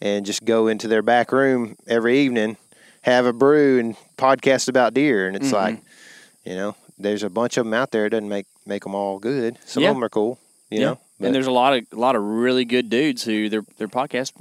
and 0.00 0.24
just 0.24 0.44
go 0.44 0.66
into 0.68 0.88
their 0.88 1.02
back 1.02 1.32
room 1.32 1.76
every 1.86 2.18
evening, 2.20 2.56
have 3.04 3.26
a 3.26 3.32
brew, 3.32 3.78
and 3.78 3.96
podcast 4.16 4.68
about 4.68 4.94
deer. 4.94 5.26
And 5.26 5.36
it's 5.36 5.46
mm-hmm. 5.46 5.54
like, 5.54 5.82
you 6.44 6.54
know, 6.54 6.76
there's 6.98 7.22
a 7.22 7.30
bunch 7.30 7.56
of 7.56 7.64
them 7.64 7.74
out 7.74 7.90
there. 7.90 8.06
It 8.06 8.10
doesn't 8.10 8.28
make 8.28 8.46
make 8.66 8.82
them 8.82 8.94
all 8.94 9.18
good. 9.18 9.58
Some 9.64 9.82
yeah. 9.82 9.90
of 9.90 9.96
them 9.96 10.04
are 10.04 10.08
cool, 10.08 10.38
you 10.70 10.80
yeah. 10.80 10.86
know. 10.86 10.98
But, 11.18 11.26
and 11.26 11.34
there's 11.34 11.46
a 11.46 11.52
lot 11.52 11.76
of 11.76 11.86
a 11.92 11.96
lot 11.96 12.16
of 12.16 12.22
really 12.22 12.64
good 12.64 12.90
dudes 12.90 13.24
who 13.24 13.48
their 13.48 13.62
their 13.78 13.88
podcast, 13.88 14.32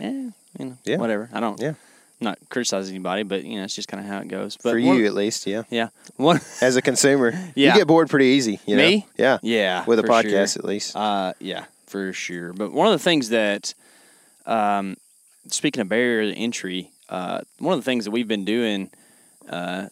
eh, 0.00 0.30
you 0.58 0.64
know, 0.64 0.78
yeah. 0.84 0.96
whatever. 0.96 1.28
I 1.32 1.40
don't. 1.40 1.60
Yeah 1.60 1.74
not 2.20 2.38
criticize 2.48 2.90
anybody, 2.90 3.22
but 3.22 3.44
you 3.44 3.58
know, 3.58 3.64
it's 3.64 3.76
just 3.76 3.86
kind 3.88 4.02
of 4.02 4.10
how 4.10 4.18
it 4.18 4.28
goes. 4.28 4.56
But 4.56 4.70
for 4.70 4.78
you, 4.78 5.06
at 5.06 5.14
least, 5.14 5.46
yeah, 5.46 5.62
yeah. 5.70 5.88
One 6.16 6.40
as 6.60 6.74
a 6.76 6.82
consumer, 6.82 7.30
yeah. 7.54 7.72
you 7.72 7.78
get 7.78 7.86
bored 7.86 8.10
pretty 8.10 8.26
easy. 8.26 8.58
You 8.66 8.76
Me, 8.76 8.96
know? 8.96 9.04
yeah, 9.16 9.38
yeah, 9.42 9.84
with 9.84 10.00
a 10.00 10.02
podcast 10.02 10.54
sure. 10.54 10.60
at 10.60 10.64
least. 10.64 10.96
Uh, 10.96 11.34
yeah, 11.38 11.66
for 11.86 12.12
sure. 12.12 12.52
But 12.52 12.72
one 12.72 12.86
of 12.88 12.92
the 12.92 12.98
things 12.98 13.28
that, 13.28 13.74
um, 14.46 14.96
speaking 15.48 15.82
of 15.82 15.88
barrier 15.88 16.32
to 16.32 16.36
entry, 16.36 16.90
uh, 17.08 17.40
one 17.58 17.74
of 17.74 17.80
the 17.80 17.84
things 17.84 18.04
that 18.04 18.10
we've 18.10 18.28
been 18.28 18.44
doing, 18.44 18.90
uh, 19.48 19.88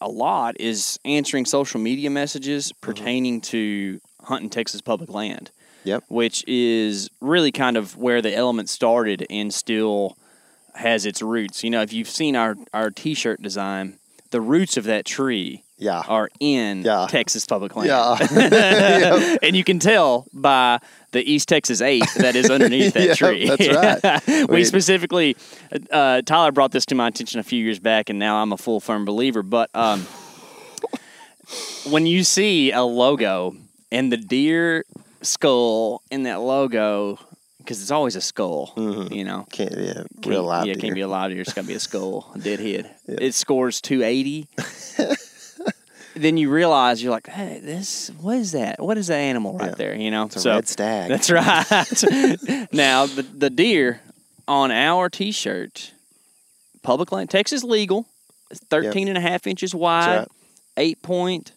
a 0.00 0.08
lot 0.08 0.60
is 0.60 0.98
answering 1.04 1.44
social 1.44 1.80
media 1.80 2.10
messages 2.10 2.72
mm-hmm. 2.72 2.86
pertaining 2.86 3.40
to 3.40 4.00
hunting 4.22 4.50
Texas 4.50 4.80
public 4.80 5.10
land. 5.10 5.50
Yep. 5.84 6.04
Which 6.08 6.42
is 6.48 7.08
really 7.20 7.52
kind 7.52 7.76
of 7.76 7.96
where 7.96 8.20
the 8.20 8.34
element 8.34 8.68
started 8.68 9.24
and 9.30 9.54
still 9.54 10.16
has 10.74 11.06
its 11.06 11.22
roots. 11.22 11.62
You 11.62 11.70
know, 11.70 11.82
if 11.82 11.92
you've 11.92 12.08
seen 12.08 12.34
our 12.34 12.56
our 12.74 12.90
T-shirt 12.90 13.40
design, 13.40 13.98
the 14.30 14.40
roots 14.40 14.76
of 14.76 14.82
that 14.84 15.04
tree 15.04 15.62
yeah. 15.78 16.02
are 16.06 16.28
in 16.40 16.82
yeah. 16.82 17.06
Texas 17.08 17.44
public 17.46 17.76
land. 17.76 17.88
Yeah. 18.30 19.36
and 19.42 19.54
you 19.56 19.64
can 19.64 19.78
tell 19.78 20.26
by 20.32 20.78
the 21.12 21.22
East 21.30 21.48
Texas 21.48 21.80
8 21.80 22.02
that 22.18 22.36
is 22.36 22.50
underneath 22.50 22.94
that 22.94 23.02
yep, 23.06 23.16
tree. 23.16 23.48
That's 23.48 24.28
right. 24.28 24.48
we 24.50 24.64
specifically, 24.64 25.36
uh, 25.90 26.22
Tyler 26.22 26.52
brought 26.52 26.72
this 26.72 26.86
to 26.86 26.94
my 26.94 27.08
attention 27.08 27.40
a 27.40 27.42
few 27.42 27.62
years 27.62 27.78
back, 27.78 28.10
and 28.10 28.18
now 28.18 28.36
I'm 28.42 28.52
a 28.52 28.56
full 28.56 28.80
firm 28.80 29.04
believer. 29.04 29.42
But 29.42 29.70
um, 29.74 30.06
when 31.88 32.06
you 32.06 32.24
see 32.24 32.72
a 32.72 32.82
logo 32.82 33.54
and 33.92 34.12
the 34.12 34.16
deer 34.16 34.84
skull 35.22 36.02
in 36.10 36.24
that 36.24 36.40
logo 36.40 37.18
because 37.58 37.82
it's 37.82 37.90
always 37.90 38.14
a 38.14 38.20
skull. 38.20 38.72
Mhm. 38.76 39.12
You 39.12 39.24
know, 39.24 39.44
Can't 39.50 39.72
yeah, 39.76 39.94
Can't- 39.94 40.26
real 40.26 40.44
live 40.44 40.66
yeah, 40.66 40.74
deer. 40.74 40.80
can't 40.82 40.94
be 40.94 41.00
a 41.00 41.08
live 41.08 41.32
deer. 41.32 41.40
It's 41.40 41.52
got 41.52 41.62
to 41.62 41.66
be 41.66 41.74
a 41.74 41.80
skull, 41.80 42.30
a 42.34 42.38
dead 42.38 42.60
head. 42.60 42.94
It 43.08 43.34
scores 43.34 43.80
280. 43.80 44.46
Then 46.16 46.36
you 46.36 46.50
realize 46.50 47.02
you're 47.02 47.12
like, 47.12 47.28
hey, 47.28 47.60
this 47.62 48.10
what 48.20 48.36
is 48.38 48.52
that? 48.52 48.82
What 48.82 48.98
is 48.98 49.06
that 49.08 49.16
animal 49.18 49.56
right 49.58 49.68
Yeah. 49.70 49.74
there? 49.74 49.94
You 49.94 50.10
know, 50.10 50.24
It's 50.24 50.44
a 50.44 50.48
red 50.50 50.66
stag. 50.68 51.08
That's 51.10 51.30
right. 51.30 52.68
now 52.72 53.06
the 53.06 53.22
the 53.22 53.50
deer 53.50 54.00
on 54.48 54.70
our 54.70 55.08
T-shirt, 55.08 55.92
public 56.82 57.12
land, 57.12 57.30
Texas 57.30 57.62
legal, 57.64 58.06
it's 58.50 58.60
13 58.70 59.08
and 59.08 59.18
a 59.18 59.20
half 59.20 59.46
inches 59.46 59.74
wide, 59.74 60.18
right. 60.18 60.28
eight 60.76 61.02
point, 61.02 61.52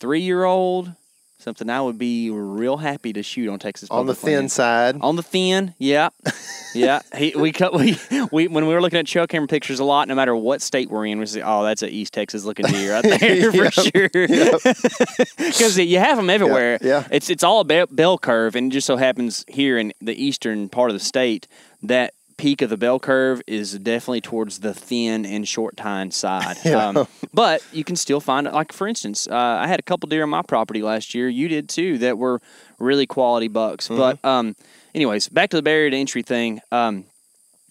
three 0.00 0.20
year 0.20 0.44
old. 0.44 0.92
Something 1.40 1.70
I 1.70 1.80
would 1.80 1.98
be 1.98 2.30
real 2.30 2.76
happy 2.78 3.12
to 3.12 3.22
shoot 3.22 3.48
on 3.48 3.60
Texas 3.60 3.88
on 3.90 4.06
the 4.06 4.12
public 4.12 4.24
land. 4.24 4.36
thin 4.42 4.48
side. 4.48 4.96
On 5.00 5.14
the 5.14 5.22
thin, 5.22 5.72
yeah, 5.78 6.08
yeah. 6.74 7.00
He, 7.16 7.32
we 7.36 7.52
cut 7.52 7.72
we, 7.74 7.96
we 8.32 8.48
when 8.48 8.66
we 8.66 8.74
were 8.74 8.80
looking 8.82 8.98
at 8.98 9.06
trail 9.06 9.26
camera 9.28 9.46
pictures 9.46 9.78
a 9.78 9.84
lot. 9.84 10.08
No 10.08 10.16
matter 10.16 10.34
what 10.34 10.60
state 10.62 10.90
we're 10.90 11.06
in, 11.06 11.20
we 11.20 11.26
say, 11.26 11.40
"Oh, 11.44 11.62
that's 11.62 11.82
an 11.82 11.90
East 11.90 12.12
Texas 12.12 12.44
looking 12.44 12.66
deer 12.66 12.92
right 12.94 13.04
there 13.20 13.52
for 13.52 13.56
Yep, 13.64 13.72
sure." 13.72 14.08
Because 15.36 15.78
you 15.78 15.98
have 16.00 16.16
them 16.16 16.28
everywhere. 16.28 16.78
yeah. 16.82 17.06
It's 17.10 17.30
it's 17.30 17.44
all 17.44 17.60
a 17.60 17.86
bell 17.86 18.18
curve, 18.18 18.56
and 18.56 18.72
it 18.72 18.74
just 18.74 18.86
so 18.88 18.96
happens 18.96 19.44
here 19.46 19.78
in 19.78 19.92
the 20.00 20.20
eastern 20.20 20.68
part 20.68 20.90
of 20.90 20.94
the 20.94 21.00
state 21.04 21.46
that 21.84 22.14
peak 22.38 22.62
of 22.62 22.70
the 22.70 22.76
bell 22.78 22.98
curve 22.98 23.42
is 23.46 23.78
definitely 23.78 24.22
towards 24.22 24.60
the 24.60 24.72
thin 24.72 25.26
and 25.26 25.46
short 25.46 25.76
tine 25.76 26.10
side. 26.10 26.56
Um, 26.78 27.08
but 27.34 27.64
you 27.72 27.82
can 27.82 27.96
still 27.96 28.20
find 28.20 28.46
it. 28.46 28.52
Like 28.52 28.72
for 28.72 28.86
instance, 28.86 29.26
uh, 29.26 29.34
I 29.34 29.66
had 29.66 29.80
a 29.80 29.82
couple 29.82 30.08
deer 30.08 30.22
on 30.22 30.28
my 30.28 30.42
property 30.42 30.80
last 30.80 31.12
year. 31.12 31.28
You 31.28 31.48
did 31.48 31.68
too. 31.68 31.98
That 31.98 32.18
were 32.18 32.40
really 32.78 33.04
quality 33.04 33.48
bucks. 33.48 33.88
But 33.88 34.24
um, 34.24 34.54
anyways, 34.94 35.28
back 35.28 35.50
to 35.50 35.56
the 35.56 35.62
barrier 35.62 35.90
to 35.90 35.96
entry 35.96 36.22
thing. 36.22 36.60
Um, 36.70 37.04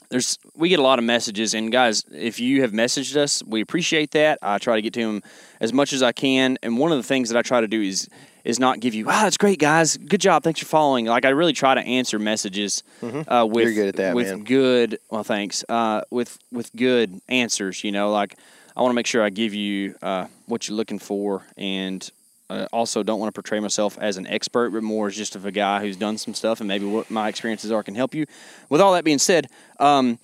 there's 0.10 0.38
we 0.56 0.70
get 0.70 0.80
a 0.80 0.84
lot 0.84 1.00
of 1.00 1.06
messages 1.06 1.54
and 1.54 1.72
guys 1.72 2.04
if 2.12 2.40
you 2.40 2.62
have 2.62 2.72
messaged 2.72 3.16
us 3.16 3.44
we 3.44 3.62
appreciate 3.62 4.12
that 4.12 4.40
i 4.42 4.58
try 4.58 4.76
to 4.76 4.82
get 4.82 4.94
to 4.94 5.02
them 5.02 5.22
as 5.60 5.74
much 5.74 5.92
as 5.94 6.02
i 6.02 6.12
can 6.12 6.58
and 6.64 6.78
one 6.78 6.92
of 6.92 6.98
the 6.98 7.04
things 7.04 7.30
that 7.30 7.38
i 7.38 7.42
try 7.42 7.60
to 7.60 7.68
do 7.68 7.82
is 7.82 8.08
is 8.48 8.60
not 8.60 8.80
give 8.80 8.94
you 8.94 9.06
wow 9.06 9.24
that's 9.24 9.38
great 9.38 9.60
guys. 9.60 9.98
Good 9.98 10.22
job. 10.22 10.42
Thanks 10.44 10.60
for 10.62 10.66
following. 10.66 11.06
Like 11.06 11.26
i 11.26 11.30
really 11.30 11.54
try 11.54 11.76
to 11.76 11.82
answer 11.82 12.18
messages 12.18 12.82
uh, 13.04 13.46
with 13.50 13.66
You're 13.66 13.74
good 13.74 13.88
at 13.90 13.96
that, 13.98 14.16
with 14.16 14.28
man. 14.30 14.44
good 14.44 15.00
well 15.12 15.24
thanks 15.24 15.64
uh, 15.70 16.02
with 16.10 16.40
with 16.52 16.74
good 16.76 17.20
answers 17.28 17.84
you 17.84 17.92
know? 17.92 18.10
Like 18.12 18.36
i 18.76 18.82
want 18.82 18.92
to 18.92 18.96
make 18.96 19.06
sure 19.06 19.22
i 19.24 19.30
give 19.30 19.54
you 19.54 19.96
uh, 20.02 20.26
what 20.46 20.68
you're 20.68 20.78
looking 20.78 21.00
for 21.00 21.44
and 21.58 22.10
uh, 22.50 22.66
also 22.72 23.04
don't 23.04 23.20
want 23.20 23.28
to 23.28 23.38
portray 23.38 23.60
myself 23.60 23.98
as 24.00 24.16
an 24.16 24.26
expert, 24.26 24.70
but 24.70 24.82
more 24.82 25.08
as 25.08 25.18
just 25.18 25.36
of 25.36 25.46
a 25.46 25.52
guy 25.52 25.82
who's 25.82 25.98
done 25.98 26.18
some 26.18 26.34
stuff 26.34 26.62
and 26.62 26.68
maybe 26.70 26.86
what 26.86 27.12
my 27.12 27.28
experiences 27.28 27.74
are 27.74 27.84
can 27.84 27.94
help 27.94 28.16
you. 28.16 28.26
With 28.70 28.80
all 28.80 28.94
that 28.94 29.04
being 29.04 29.20
said, 29.20 29.48
um, 29.82 30.18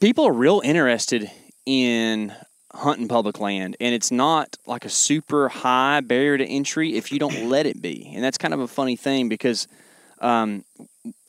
people 0.00 0.24
are 0.26 0.32
real 0.32 0.62
interested 0.64 1.30
in 1.66 2.32
hunting 2.78 3.08
public 3.08 3.40
land, 3.40 3.76
and 3.80 3.94
it's 3.94 4.10
not 4.10 4.56
like 4.66 4.84
a 4.84 4.88
super 4.88 5.48
high 5.48 6.00
barrier 6.00 6.38
to 6.38 6.44
entry 6.46 6.96
if 6.96 7.12
you 7.12 7.18
don't 7.18 7.48
let 7.48 7.66
it 7.66 7.82
be. 7.82 8.12
And 8.14 8.22
that's 8.22 8.38
kind 8.38 8.54
of 8.54 8.60
a 8.60 8.68
funny 8.68 8.96
thing 8.96 9.28
because 9.28 9.68
um, 10.20 10.64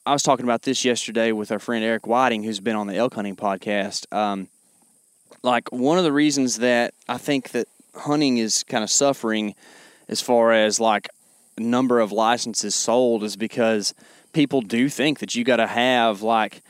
I 0.06 0.14
was 0.14 0.24
talking 0.24 0.46
about 0.46 0.62
this 0.62 0.86
yesterday 0.86 1.32
with 1.32 1.52
our 1.52 1.60
friend 1.60 1.84
Eric 1.84 2.08
Whiting, 2.08 2.44
who's 2.44 2.60
been 2.60 2.76
on 2.76 2.88
the 2.88 2.96
elk 2.96 3.16
hunting 3.16 3.36
podcast. 3.36 4.12
Um, 4.16 4.48
like 5.44 5.72
one 5.72 5.98
of 5.98 6.04
the 6.04 6.12
reasons 6.12 6.58
that 6.58 6.94
I 7.08 7.18
think 7.18 7.52
that 7.52 7.68
hunting 7.96 8.38
is 8.38 8.64
kind 8.64 8.84
of 8.84 8.90
suffering 8.90 9.56
as 10.08 10.22
far 10.22 10.52
as 10.52 10.80
like 10.80 11.10
number 11.58 12.00
of 12.00 12.12
licenses 12.12 12.76
sold 12.76 13.24
is 13.24 13.36
because 13.36 13.94
people 14.34 14.62
do 14.62 14.90
think 14.90 15.20
that 15.20 15.36
you 15.36 15.44
got 15.44 15.58
to 15.58 15.68
have 15.68 16.22
like 16.22 16.62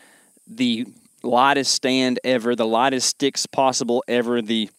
the 0.48 0.88
lightest 1.23 1.73
stand 1.73 2.19
ever, 2.23 2.55
the 2.55 2.65
lightest 2.67 3.08
sticks 3.08 3.45
possible 3.45 4.03
ever, 4.08 4.41
the 4.41 4.69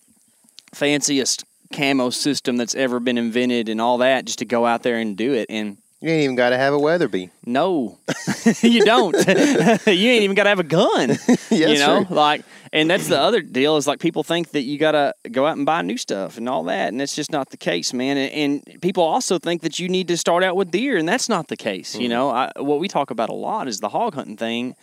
fanciest 0.72 1.44
camo 1.72 2.10
system 2.10 2.56
that's 2.56 2.74
ever 2.74 2.98
been 3.00 3.18
invented 3.18 3.68
and 3.68 3.80
all 3.80 3.98
that 3.98 4.24
just 4.24 4.40
to 4.40 4.44
go 4.44 4.66
out 4.66 4.82
there 4.82 4.98
and 4.98 5.16
do 5.16 5.32
it 5.34 5.46
and 5.48 5.76
You 6.00 6.10
ain't 6.10 6.24
even 6.24 6.34
got 6.36 6.50
to 6.50 6.56
have 6.56 6.72
a 6.74 6.78
Weatherby. 6.78 7.30
no, 7.46 7.98
you 8.62 8.84
don't. 8.84 9.14
you 9.26 10.10
ain't 10.10 10.22
even 10.22 10.34
got 10.34 10.44
to 10.44 10.48
have 10.48 10.58
a 10.58 10.64
gun. 10.64 11.16
Yeah, 11.50 11.66
you 11.66 11.78
know, 11.78 12.04
true. 12.04 12.16
like, 12.16 12.44
and 12.72 12.88
that's 12.88 13.08
the 13.08 13.18
other 13.18 13.40
deal 13.40 13.76
is 13.76 13.88
like 13.88 13.98
people 13.98 14.22
think 14.22 14.50
that 14.50 14.62
you 14.62 14.78
got 14.78 14.92
to 14.92 15.12
go 15.32 15.44
out 15.46 15.56
and 15.56 15.66
buy 15.66 15.82
new 15.82 15.96
stuff 15.96 16.38
and 16.38 16.48
all 16.48 16.62
that, 16.64 16.88
and 16.88 17.00
that's 17.00 17.16
just 17.16 17.32
not 17.32 17.50
the 17.50 17.56
case, 17.56 17.92
man. 17.92 18.16
And, 18.16 18.64
and 18.64 18.80
people 18.80 19.02
also 19.02 19.40
think 19.40 19.62
that 19.62 19.80
you 19.80 19.88
need 19.88 20.06
to 20.08 20.16
start 20.16 20.44
out 20.44 20.54
with 20.54 20.70
deer, 20.70 20.96
and 20.96 21.08
that's 21.08 21.28
not 21.28 21.48
the 21.48 21.56
case. 21.56 21.92
Mm-hmm. 21.94 22.02
You 22.02 22.08
know, 22.08 22.30
I, 22.30 22.52
what 22.56 22.78
we 22.78 22.86
talk 22.86 23.10
about 23.10 23.30
a 23.30 23.34
lot 23.34 23.66
is 23.66 23.80
the 23.80 23.88
hog 23.88 24.14
hunting 24.14 24.36
thing 24.36 24.76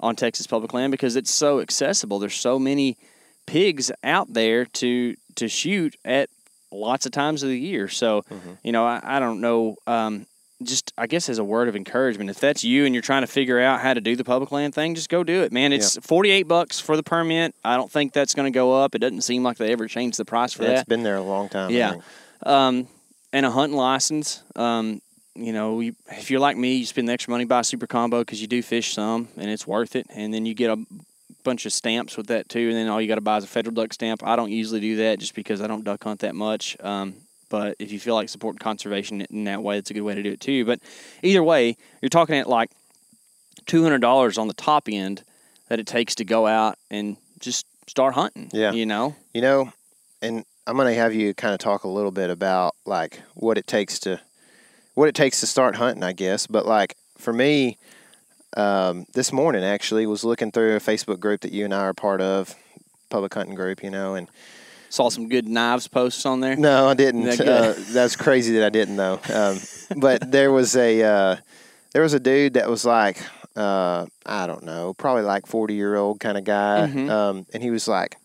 on 0.00 0.16
Texas 0.16 0.46
public 0.46 0.72
land 0.72 0.90
because 0.90 1.14
it's 1.16 1.30
so 1.30 1.60
accessible. 1.60 2.18
There's 2.18 2.34
so 2.34 2.58
many 2.58 2.96
pigs 3.46 3.90
out 4.04 4.32
there 4.32 4.64
to 4.64 5.16
to 5.36 5.48
shoot 5.48 5.94
at 6.04 6.28
lots 6.72 7.06
of 7.06 7.12
times 7.12 7.42
of 7.42 7.48
the 7.48 7.58
year. 7.58 7.88
So, 7.88 8.22
Mm-hmm. 8.22 8.50
you 8.62 8.72
know, 8.72 8.84
I, 8.86 9.00
I 9.02 9.18
don't 9.18 9.40
know. 9.40 9.76
Um, 9.86 10.26
just 10.62 10.92
I 10.98 11.06
guess 11.06 11.28
as 11.30 11.38
a 11.38 11.44
word 11.44 11.68
of 11.68 11.74
encouragement, 11.76 12.28
if 12.28 12.38
that's 12.38 12.62
you 12.62 12.84
and 12.84 12.94
you're 12.94 13.00
trying 13.02 13.22
to 13.22 13.26
figure 13.26 13.58
out 13.58 13.80
how 13.80 13.94
to 13.94 14.00
do 14.00 14.14
the 14.14 14.24
public 14.24 14.52
land 14.52 14.74
thing, 14.74 14.94
just 14.94 15.08
go 15.08 15.24
do 15.24 15.42
it, 15.42 15.52
man. 15.52 15.72
It's 15.72 15.96
48 16.02 16.42
bucks 16.44 16.78
for 16.78 16.96
the 16.96 17.02
permit. 17.02 17.54
I 17.64 17.76
don't 17.76 17.90
think 17.90 18.12
that's 18.12 18.34
going 18.34 18.52
to 18.52 18.54
go 18.54 18.74
up. 18.74 18.94
It 18.94 18.98
doesn't 18.98 19.22
seem 19.22 19.42
like 19.42 19.56
they 19.56 19.72
ever 19.72 19.88
changed 19.88 20.18
the 20.18 20.26
price 20.26 20.52
for 20.52 20.60
That's 20.62 20.70
that. 20.72 20.78
It's 20.80 20.88
been 20.88 21.02
there 21.02 21.16
a 21.16 21.22
long 21.22 21.48
time. 21.48 21.70
Yeah. 21.70 21.94
Um, 22.44 22.88
and 23.32 23.46
a 23.46 23.50
hunting 23.50 23.78
license. 23.78 24.42
Um, 24.54 25.00
you 25.44 25.52
know, 25.52 25.80
you, 25.80 25.94
if 26.08 26.30
you're 26.30 26.40
like 26.40 26.56
me, 26.56 26.76
you 26.76 26.86
spend 26.86 27.08
the 27.08 27.12
extra 27.12 27.30
money 27.30 27.44
buy 27.44 27.60
a 27.60 27.64
super 27.64 27.86
combo 27.86 28.20
because 28.20 28.40
you 28.40 28.46
do 28.46 28.62
fish 28.62 28.94
some 28.94 29.28
and 29.36 29.50
it's 29.50 29.66
worth 29.66 29.96
it. 29.96 30.06
And 30.10 30.32
then 30.32 30.46
you 30.46 30.54
get 30.54 30.70
a 30.70 30.84
bunch 31.44 31.66
of 31.66 31.72
stamps 31.72 32.16
with 32.16 32.28
that 32.28 32.48
too. 32.48 32.68
And 32.68 32.76
then 32.76 32.88
all 32.88 33.00
you 33.00 33.08
got 33.08 33.16
to 33.16 33.20
buy 33.20 33.38
is 33.38 33.44
a 33.44 33.48
federal 33.48 33.74
duck 33.74 33.92
stamp. 33.92 34.22
I 34.24 34.36
don't 34.36 34.50
usually 34.50 34.80
do 34.80 34.96
that 34.96 35.18
just 35.18 35.34
because 35.34 35.60
I 35.60 35.66
don't 35.66 35.84
duck 35.84 36.02
hunt 36.02 36.20
that 36.20 36.34
much. 36.34 36.76
Um, 36.80 37.14
but 37.48 37.76
if 37.78 37.90
you 37.90 37.98
feel 37.98 38.14
like 38.14 38.28
supporting 38.28 38.58
conservation 38.58 39.22
in 39.22 39.44
that 39.44 39.62
way, 39.62 39.78
it's 39.78 39.90
a 39.90 39.94
good 39.94 40.02
way 40.02 40.14
to 40.14 40.22
do 40.22 40.32
it 40.32 40.40
too. 40.40 40.64
But 40.64 40.80
either 41.22 41.42
way, 41.42 41.76
you're 42.00 42.08
talking 42.08 42.36
at 42.36 42.48
like 42.48 42.70
two 43.66 43.82
hundred 43.82 44.00
dollars 44.00 44.38
on 44.38 44.48
the 44.48 44.54
top 44.54 44.88
end 44.90 45.22
that 45.68 45.78
it 45.78 45.86
takes 45.86 46.14
to 46.16 46.24
go 46.24 46.46
out 46.46 46.76
and 46.90 47.16
just 47.40 47.66
start 47.88 48.14
hunting. 48.14 48.50
Yeah. 48.52 48.72
you 48.72 48.86
know. 48.86 49.16
You 49.34 49.42
know, 49.42 49.72
and 50.22 50.44
I'm 50.66 50.76
going 50.76 50.88
to 50.88 50.94
have 50.94 51.14
you 51.14 51.34
kind 51.34 51.52
of 51.52 51.58
talk 51.58 51.84
a 51.84 51.88
little 51.88 52.12
bit 52.12 52.30
about 52.30 52.74
like 52.86 53.20
what 53.34 53.58
it 53.58 53.66
takes 53.66 53.98
to 54.00 54.20
what 55.00 55.08
it 55.08 55.14
takes 55.14 55.40
to 55.40 55.46
start 55.46 55.76
hunting, 55.76 56.02
I 56.04 56.12
guess. 56.12 56.46
But 56.46 56.66
like 56.66 56.94
for 57.16 57.32
me, 57.32 57.78
um, 58.56 59.06
this 59.14 59.32
morning 59.32 59.64
actually 59.64 60.06
was 60.06 60.24
looking 60.24 60.50
through 60.52 60.76
a 60.76 60.80
Facebook 60.80 61.20
group 61.20 61.40
that 61.40 61.52
you 61.52 61.64
and 61.64 61.72
I 61.74 61.80
are 61.80 61.94
part 61.94 62.20
of, 62.20 62.54
public 63.08 63.32
hunting 63.34 63.54
group, 63.54 63.82
you 63.82 63.90
know, 63.90 64.14
and 64.14 64.28
Saw 64.90 65.08
some 65.08 65.28
good 65.28 65.46
knives 65.48 65.86
posts 65.86 66.26
on 66.26 66.40
there. 66.40 66.56
no, 66.56 66.88
I 66.88 66.94
didn't. 66.94 67.22
That 67.24 67.40
Uh, 67.40 67.74
that's 67.92 68.16
crazy 68.16 68.54
that 68.54 68.64
I 68.66 68.70
didn't 68.70 68.96
though. 68.96 69.20
Um, 69.32 69.58
but 70.00 70.30
there 70.32 70.50
was 70.50 70.74
a 70.76 71.00
uh, 71.02 71.36
there 71.92 72.02
was 72.02 72.12
a 72.12 72.18
dude 72.20 72.54
that 72.54 72.68
was 72.68 72.84
like 72.84 73.16
uh, 73.56 74.06
I 74.26 74.46
don't 74.48 74.64
know, 74.64 74.92
probably 74.94 75.22
like 75.22 75.46
forty 75.46 75.74
year 75.74 75.94
old 75.96 76.18
kind 76.18 76.36
of 76.36 76.42
guy, 76.44 76.88
Mhm. 76.92 77.08
um, 77.08 77.46
and 77.54 77.62
he 77.62 77.70
was 77.70 77.86
like 77.86 78.16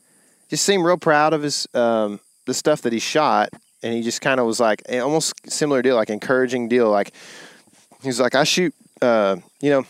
just 0.49 0.65
seemed 0.65 0.83
real 0.83 0.97
proud 0.97 1.33
of 1.33 1.43
his 1.43 1.67
um, 1.75 2.19
the 2.47 2.53
stuff 2.55 2.81
that 2.81 2.93
he 2.93 2.99
shot, 2.99 3.49
and 3.85 3.93
he 3.93 4.01
just 4.01 4.19
kind 4.19 4.39
of 4.41 4.45
was 4.45 4.59
like 4.59 4.81
eh, 4.89 4.99
almost 4.99 5.33
similar 5.49 5.81
deal, 5.81 5.95
like 5.95 6.09
encouraging 6.09 6.67
deal, 6.67 6.89
like 6.89 7.13
he's 8.03 8.19
like 8.19 8.35
I 8.35 8.43
shoot, 8.43 8.73
uh, 9.01 9.37
you 9.61 9.69
know, 9.69 9.85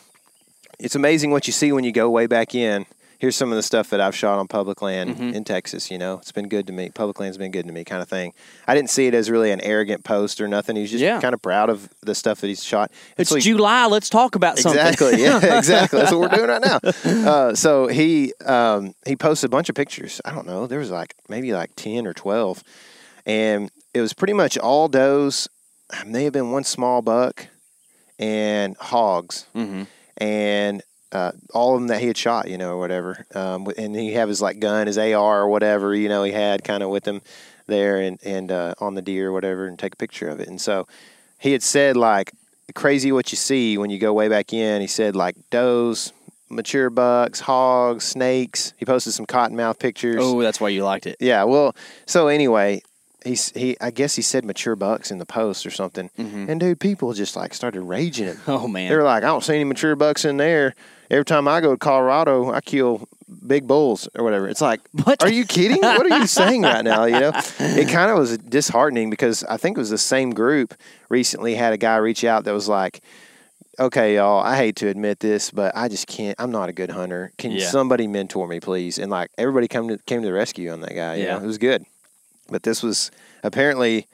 it's 0.80 0.96
amazing 0.96 1.32
what 1.32 1.48
you 1.48 1.54
see 1.54 1.72
when 1.72 1.84
you 1.84 1.92
go 1.92 2.10
way 2.10 2.28
back 2.28 2.54
in. 2.54 2.86
Here's 3.18 3.38
some 3.38 3.50
of 3.50 3.56
the 3.56 3.64
stuff 3.64 3.90
that 3.92 4.02
I've 4.02 4.14
shot 4.14 4.38
on 4.40 4.48
public 4.48 4.82
land 4.82 5.12
Mm-hmm. 5.16 5.34
in 5.36 5.44
Texas. 5.46 5.90
You 5.90 5.98
know, 5.98 6.18
it's 6.18 6.34
been 6.34 6.50
good 6.50 6.68
to 6.68 6.74
me. 6.74 6.90
Public 6.90 7.18
land's 7.22 7.38
been 7.38 7.50
good 7.50 7.66
to 7.66 7.72
me, 7.72 7.86
kind 7.86 8.02
of 8.02 8.10
thing. 8.10 8.34
I 8.68 8.76
didn't 8.76 8.90
see 8.90 9.08
it 9.08 9.14
as 9.14 9.32
really 9.32 9.52
an 9.52 9.62
arrogant 9.62 10.04
post 10.04 10.42
or 10.42 10.50
nothing. 10.50 10.76
He's 10.76 10.92
just 10.92 11.02
Yeah. 11.02 11.22
kind 11.22 11.34
of 11.34 11.42
proud 11.42 11.70
of 11.70 11.90
the 12.02 12.14
stuff 12.14 12.42
that 12.42 12.48
he's 12.48 12.62
shot. 12.64 12.92
It's 13.18 13.32
like- 13.32 13.42
July. 13.42 13.86
Let's 13.88 14.10
talk 14.10 14.36
about 14.36 14.60
something. 14.60 14.80
Exactly. 14.86 15.24
Yeah. 15.24 15.40
Exactly. 15.58 16.00
That's 16.00 16.12
what 16.12 16.20
we're 16.20 16.38
doing 16.38 16.50
right 16.50 16.62
now. 16.62 16.80
Uh, 17.32 17.56
so 17.56 17.88
he 17.88 18.34
um, 18.46 18.94
he 19.08 19.16
posted 19.16 19.48
a 19.48 19.52
bunch 19.52 19.70
of 19.70 19.76
pictures. 19.76 20.20
I 20.26 20.32
don't 20.36 20.46
know. 20.46 20.68
There 20.68 20.80
was 20.80 20.92
like 20.92 21.16
maybe 21.30 21.54
like 21.54 21.72
ten 21.78 22.06
or 22.06 22.14
twelve, 22.14 22.64
and 23.26 23.72
it 23.96 24.02
was 24.02 24.14
pretty 24.14 24.34
much 24.34 24.58
all 24.58 24.88
does. 24.88 25.48
I 25.90 26.04
May 26.04 26.26
have 26.26 26.34
been 26.34 26.52
one 26.52 26.64
small 26.64 27.02
buck, 27.02 27.48
and 28.20 28.76
hogs, 28.78 29.46
hmm 29.54 29.84
and 30.18 30.82
uh, 31.12 31.32
all 31.54 31.76
of 31.76 31.82
them 31.82 31.88
that 31.88 32.00
he 32.02 32.08
had 32.08 32.18
shot, 32.18 32.50
you 32.50 32.58
know, 32.58 32.72
or 32.72 32.80
whatever. 32.80 33.26
Um, 33.36 33.68
and 33.78 33.96
he 33.96 34.14
have 34.14 34.28
his 34.30 34.42
like 34.42 34.60
gun, 34.60 34.88
his 34.88 34.98
AR 34.98 35.42
or 35.42 35.48
whatever, 35.50 35.94
you 35.96 36.10
know, 36.10 36.24
he 36.24 36.32
had 36.32 36.64
kind 36.64 36.84
of 36.84 36.90
with 36.90 37.06
him 37.08 37.22
there 37.68 37.98
and 37.98 38.20
and 38.24 38.52
uh, 38.52 38.76
on 38.80 38.96
the 38.96 39.02
deer 39.02 39.30
or 39.30 39.32
whatever, 39.32 39.66
and 39.68 39.80
take 39.80 39.94
a 39.94 39.98
picture 39.98 40.28
of 40.28 40.40
it. 40.40 40.48
And 40.48 40.60
so 40.60 40.88
he 41.40 41.52
had 41.52 41.64
said 41.64 41.96
like 41.96 42.32
crazy 42.74 43.12
what 43.12 43.32
you 43.32 43.38
see 43.38 43.78
when 43.78 43.90
you 43.90 44.00
go 44.00 44.14
way 44.14 44.28
back 44.28 44.52
in. 44.54 44.82
He 44.82 44.88
said 44.88 45.16
like 45.16 45.36
does, 45.52 46.12
mature 46.50 46.90
bucks, 46.90 47.42
hogs, 47.42 48.04
snakes. 48.04 48.74
He 48.78 48.86
posted 48.86 49.14
some 49.14 49.26
cottonmouth 49.26 49.80
pictures. 49.80 50.22
Oh, 50.22 50.42
that's 50.42 50.60
why 50.60 50.70
you 50.70 50.84
liked 50.84 51.06
it. 51.08 51.18
Yeah, 51.20 51.44
well, 51.44 51.76
so 52.06 52.28
anyway, 52.28 52.82
he's 53.26 53.50
he 53.52 53.76
I 53.82 53.92
guess 53.92 54.16
he 54.16 54.22
said 54.22 54.46
mature 54.46 54.76
bucks 54.76 55.12
in 55.12 55.18
the 55.18 55.26
post 55.26 55.66
or 55.66 55.72
something. 55.72 56.10
Mm-hmm. 56.18 56.50
And 56.50 56.60
dude, 56.60 56.80
people 56.80 57.12
just 57.14 57.36
like 57.36 57.54
started 57.54 57.82
raging 57.82 58.28
him. 58.28 58.38
Oh 58.48 58.68
man, 58.68 58.90
They 58.90 58.96
were 58.96 59.04
like, 59.04 59.24
I 59.24 59.28
don't 59.28 59.44
see 59.44 59.56
any 59.56 59.64
mature 59.66 59.96
bucks 59.96 60.24
in 60.26 60.38
there. 60.38 60.74
Every 61.12 61.26
time 61.26 61.48
I 61.48 61.62
go 61.62 61.72
to 61.72 61.78
Colorado, 61.78 62.52
I 62.52 62.62
kill 62.62 63.08
big 63.46 63.68
bulls 63.68 64.08
or 64.16 64.24
whatever. 64.24 64.48
It's 64.48 64.62
like, 64.62 64.82
What? 65.04 65.22
are 65.22 65.30
you 65.30 65.46
kidding? 65.46 65.82
What 65.82 66.10
are 66.10 66.20
you 66.20 66.26
saying 66.28 66.62
right 66.64 66.84
now? 66.84 67.06
You 67.06 67.20
know, 67.20 67.32
it 67.60 67.90
kind 67.90 68.10
of 68.12 68.18
was 68.18 68.38
disheartening 68.38 69.10
because 69.10 69.44
I 69.44 69.58
think 69.58 69.78
it 69.78 69.80
was 69.82 69.90
the 69.92 69.98
same 69.98 70.32
group 70.32 70.74
recently 71.10 71.56
had 71.56 71.74
a 71.74 71.78
guy 71.78 71.98
reach 71.98 72.24
out 72.24 72.46
that 72.46 72.54
was 72.54 72.68
like, 72.70 73.02
okay, 73.80 74.16
y'all, 74.16 74.40
I 74.42 74.56
hate 74.56 74.78
to 74.78 74.88
admit 74.88 75.20
this, 75.20 75.52
but 75.52 75.76
I 75.76 75.90
just 75.90 76.08
can't. 76.08 76.36
I'm 76.40 76.52
not 76.52 76.70
a 76.70 76.74
good 76.74 76.90
hunter. 76.92 77.32
Can 77.38 77.52
Yeah. 77.52 77.68
somebody 77.70 78.08
mentor 78.08 78.48
me, 78.48 78.60
please? 78.60 78.98
And 78.98 79.12
like 79.12 79.30
everybody 79.38 79.68
came 79.68 79.88
to 79.90 79.98
came 80.06 80.22
to 80.22 80.28
the 80.28 80.34
rescue 80.34 80.72
on 80.72 80.82
that 80.82 80.96
guy. 80.96 81.16
You 81.16 81.26
Yeah. 81.26 81.38
know, 81.38 81.44
it 81.44 81.48
was 81.48 81.58
good. 81.58 81.86
But 82.48 82.64
this 82.64 82.84
was 82.84 83.12
apparently 83.44 84.08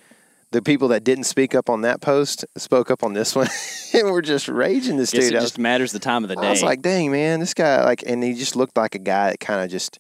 the 0.52 0.62
people 0.62 0.90
that 0.90 1.04
didn't 1.04 1.24
speak 1.24 1.56
up 1.56 1.70
on 1.70 1.82
that 1.82 2.02
post 2.02 2.46
spoke 2.58 2.92
up 2.92 3.04
on 3.04 3.14
this 3.14 3.36
one 3.36 3.48
and 3.94 4.12
were 4.12 4.22
just 4.22 4.48
raging 4.48 4.98
this 4.98 5.12
guess 5.12 5.26
dude. 5.26 5.34
it 5.34 5.36
was- 5.36 5.46
just 5.46 5.60
matters 5.60 5.92
the 5.92 6.00
time 6.00 6.24
of 6.24 6.30
the 6.30 6.36
day. 6.36 6.48
I 6.48 6.52
was 6.52 6.64
like, 6.64 6.82
dang 6.82 7.12
man, 7.12 7.40
this 7.40 7.54
guy 7.54 7.84
like, 7.84 8.04
and 8.06 8.24
he 8.24 8.34
just 8.34 8.56
looked 8.56 8.78
like 8.78 8.96
a 8.96 9.00
guy 9.00 9.32
that 9.32 9.40
kind 9.40 9.62
of 9.62 9.70
just, 9.70 10.00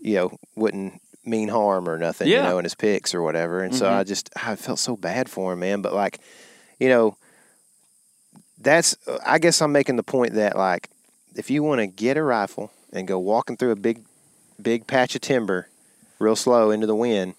you 0.00 0.14
know, 0.16 0.36
wouldn't 0.56 1.00
mean 1.24 1.48
harm 1.48 1.88
or 1.88 1.98
nothing, 1.98 2.28
Yeah. 2.28 2.38
you 2.38 2.48
know, 2.48 2.58
in 2.58 2.64
his 2.64 2.74
picks 2.74 3.14
or 3.14 3.22
whatever. 3.22 3.62
And 3.62 3.74
so 3.74 3.86
I 3.86 4.00
mm-hmm. 4.00 4.08
just, 4.08 4.30
I 4.36 4.56
felt 4.56 4.78
so 4.78 4.96
bad 4.96 5.28
for 5.28 5.52
him, 5.52 5.60
man. 5.60 5.82
But 5.82 5.94
like, 5.94 6.18
you 6.80 6.88
know, 6.88 7.16
that's, 8.58 8.96
I 9.24 9.38
guess 9.38 9.60
I'm 9.62 9.72
making 9.72 9.96
the 9.96 10.02
point 10.02 10.34
that 10.34 10.56
like, 10.56 10.88
if 11.36 11.50
you 11.50 11.62
want 11.62 11.80
to 11.80 11.86
get 11.86 12.16
a 12.16 12.22
rifle 12.22 12.72
and 12.92 13.06
go 13.06 13.18
walking 13.18 13.56
through 13.56 13.70
a 13.70 13.76
big, 13.76 14.02
big 14.60 14.86
patch 14.86 15.14
of 15.14 15.20
timber, 15.20 15.68
real 16.18 16.36
slow 16.36 16.70
into 16.70 16.86
the 16.86 16.94
wind, 16.94 17.34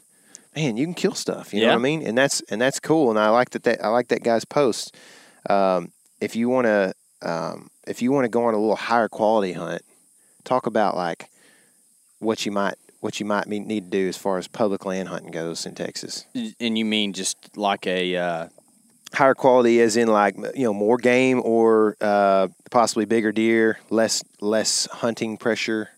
man, 0.56 0.78
you 0.78 0.86
can 0.86 0.94
kill 0.94 1.14
stuff. 1.14 1.54
You 1.54 1.62
know 1.62 1.68
what 1.68 1.76
I 1.76 1.80
mean? 1.80 2.02
And 2.06 2.18
that's 2.18 2.42
and 2.50 2.62
that's 2.62 2.80
cool. 2.80 3.10
And 3.10 3.20
I 3.20 3.30
like 3.30 3.52
that. 3.52 3.64
that 3.64 3.84
I 3.84 3.90
like 3.90 4.10
that 4.10 4.24
guy's 4.24 4.46
post. 4.46 4.96
Um, 5.50 5.92
if 6.22 6.36
you 6.36 6.50
want 6.50 6.66
to, 6.66 6.94
um, 7.22 7.70
if 7.88 8.02
you 8.02 8.12
want 8.12 8.26
to 8.26 8.30
go 8.30 8.46
on 8.46 8.54
a 8.54 8.58
little 8.58 8.76
higher 8.76 9.10
quality 9.10 9.54
hunt, 9.54 9.82
talk 10.44 10.66
about 10.66 10.96
like 10.96 11.30
what 12.20 12.46
you 12.46 12.52
might 12.52 12.76
what 13.00 13.20
you 13.20 13.26
might 13.26 13.48
need 13.48 13.66
need 13.66 13.92
to 13.92 13.98
do 13.98 14.08
as 14.08 14.18
far 14.18 14.38
as 14.38 14.48
public 14.48 14.86
land 14.86 15.10
hunting 15.10 15.32
goes 15.32 15.66
in 15.66 15.76
Texas. 15.76 16.26
and 16.60 16.78
you 16.78 16.86
mean 16.86 17.14
just 17.14 17.58
like 17.58 17.86
a 17.86 18.16
uh, 18.16 18.48
Higher 19.14 19.36
quality, 19.36 19.80
as 19.80 19.96
in 19.96 20.08
like 20.08 20.36
you 20.56 20.64
know 20.64 20.74
more 20.74 20.98
game 20.98 21.40
or 21.46 21.96
uh, 22.02 22.48
possibly 22.72 23.06
bigger 23.06 23.32
deer, 23.32 23.78
less 23.92 24.24
less 24.42 24.88
hunting 24.88 25.38
pressure. 25.38 25.92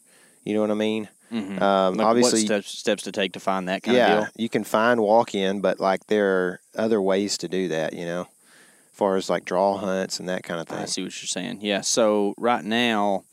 You 0.43 0.53
know 0.53 0.59
what 0.59 0.69
I 0.69 0.73
mean? 0.73 1.07
Um, 1.31 1.95
like 1.95 2.07
obviously, 2.07 2.41
what 2.41 2.45
steps, 2.45 2.69
steps 2.69 3.03
to 3.03 3.11
take 3.11 3.33
to 3.33 3.39
find 3.39 3.67
that 3.67 3.83
kind 3.83 3.97
yeah, 3.97 4.17
of 4.17 4.23
deal? 4.25 4.31
you 4.37 4.49
can 4.49 4.63
find 4.63 5.01
walk 5.01 5.35
in, 5.35 5.61
but 5.61 5.79
like 5.79 6.07
there 6.07 6.27
are 6.27 6.59
other 6.77 7.01
ways 7.01 7.37
to 7.39 7.47
do 7.47 7.67
that. 7.69 7.93
You 7.93 8.05
know, 8.05 8.21
as 8.21 8.97
far 8.97 9.15
as 9.15 9.29
like 9.29 9.45
draw 9.45 9.77
hunts 9.77 10.19
and 10.19 10.29
that 10.29 10.43
kind 10.43 10.59
of 10.61 10.67
thing. 10.67 10.79
I 10.79 10.85
see 10.85 11.03
what 11.03 11.21
you're 11.21 11.27
saying. 11.27 11.59
Yeah. 11.61 11.81
So 11.81 12.33
right 12.37 12.63
now, 12.63 13.23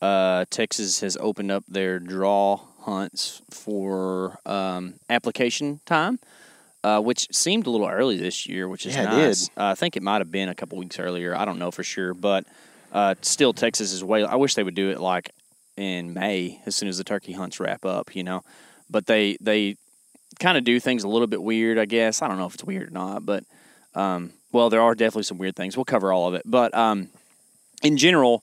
uh, 0.00 0.44
Texas 0.50 1.00
has 1.00 1.16
opened 1.18 1.50
up 1.50 1.64
their 1.68 1.98
draw 1.98 2.60
hunts 2.80 3.42
for 3.50 4.38
um, 4.44 4.94
application 5.08 5.80
time, 5.86 6.18
uh, 6.82 7.00
which 7.00 7.28
seemed 7.34 7.66
a 7.66 7.70
little 7.70 7.88
early 7.88 8.18
this 8.18 8.46
year, 8.46 8.68
which 8.68 8.86
is 8.86 8.94
Yeah, 8.94 9.04
nice. 9.04 9.48
Uh, 9.56 9.66
I 9.66 9.74
think 9.74 9.96
it 9.96 10.02
might 10.02 10.20
have 10.20 10.30
been 10.30 10.48
a 10.48 10.54
couple 10.54 10.78
weeks 10.78 10.98
earlier. 10.98 11.34
I 11.34 11.44
don't 11.44 11.58
know 11.58 11.70
for 11.70 11.82
sure, 11.82 12.12
but 12.12 12.44
uh, 12.92 13.14
still, 13.22 13.52
Texas 13.52 13.92
is 13.92 14.04
way. 14.04 14.24
I 14.24 14.36
wish 14.36 14.54
they 14.54 14.62
would 14.62 14.74
do 14.74 14.90
it 14.90 15.00
like 15.00 15.30
in 15.76 16.14
May, 16.14 16.60
as 16.66 16.74
soon 16.74 16.88
as 16.88 16.98
the 16.98 17.04
turkey 17.04 17.32
hunts 17.32 17.60
wrap 17.60 17.84
up. 17.84 18.14
You 18.14 18.24
know, 18.24 18.44
but 18.90 19.06
they 19.06 19.36
they 19.40 19.76
kind 20.40 20.58
of 20.58 20.64
do 20.64 20.80
things 20.80 21.04
a 21.04 21.08
little 21.08 21.26
bit 21.26 21.42
weird. 21.42 21.78
I 21.78 21.84
guess 21.84 22.22
I 22.22 22.28
don't 22.28 22.38
know 22.38 22.46
if 22.46 22.54
it's 22.54 22.64
weird 22.64 22.88
or 22.88 22.92
not, 22.92 23.24
but 23.24 23.44
um, 23.94 24.32
well, 24.52 24.70
there 24.70 24.82
are 24.82 24.94
definitely 24.94 25.24
some 25.24 25.38
weird 25.38 25.56
things. 25.56 25.76
We'll 25.76 25.84
cover 25.84 26.12
all 26.12 26.28
of 26.28 26.34
it, 26.34 26.42
but 26.44 26.74
um, 26.74 27.08
in 27.82 27.96
general, 27.96 28.42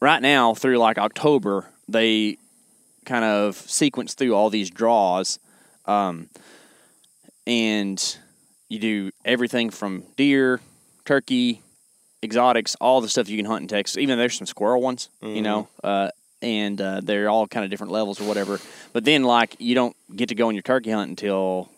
right 0.00 0.20
now 0.20 0.54
through 0.54 0.78
like 0.78 0.98
October, 0.98 1.66
they 1.88 2.38
kind 3.04 3.24
of 3.24 3.56
sequence 3.56 4.14
through 4.14 4.34
all 4.34 4.50
these 4.50 4.70
draws, 4.70 5.38
um, 5.86 6.28
and 7.46 8.16
you 8.68 8.78
do 8.78 9.10
everything 9.24 9.70
from 9.70 10.04
deer, 10.16 10.60
turkey, 11.04 11.62
exotics, 12.22 12.74
all 12.80 13.00
the 13.00 13.08
stuff 13.08 13.28
you 13.28 13.36
can 13.36 13.46
hunt 13.46 13.62
in 13.62 13.68
Texas. 13.68 13.98
Even 13.98 14.18
there's 14.18 14.36
some 14.36 14.46
squirrel 14.46 14.80
ones, 14.80 15.10
you 15.22 15.42
know, 15.42 15.68
uh, 15.84 16.08
and 16.44 16.80
uh, 16.80 17.00
they're 17.02 17.28
all 17.28 17.46
kind 17.48 17.64
of 17.64 17.70
different 17.70 17.92
levels 17.92 18.20
or 18.20 18.24
whatever. 18.24 18.60
But 18.92 19.04
then, 19.04 19.24
like, 19.24 19.56
you 19.58 19.74
don't 19.74 19.96
get 20.14 20.28
to 20.28 20.34
go 20.34 20.48
on 20.48 20.54
your 20.54 20.62
turkey 20.62 20.90
hunt 20.90 21.08
until 21.10 21.70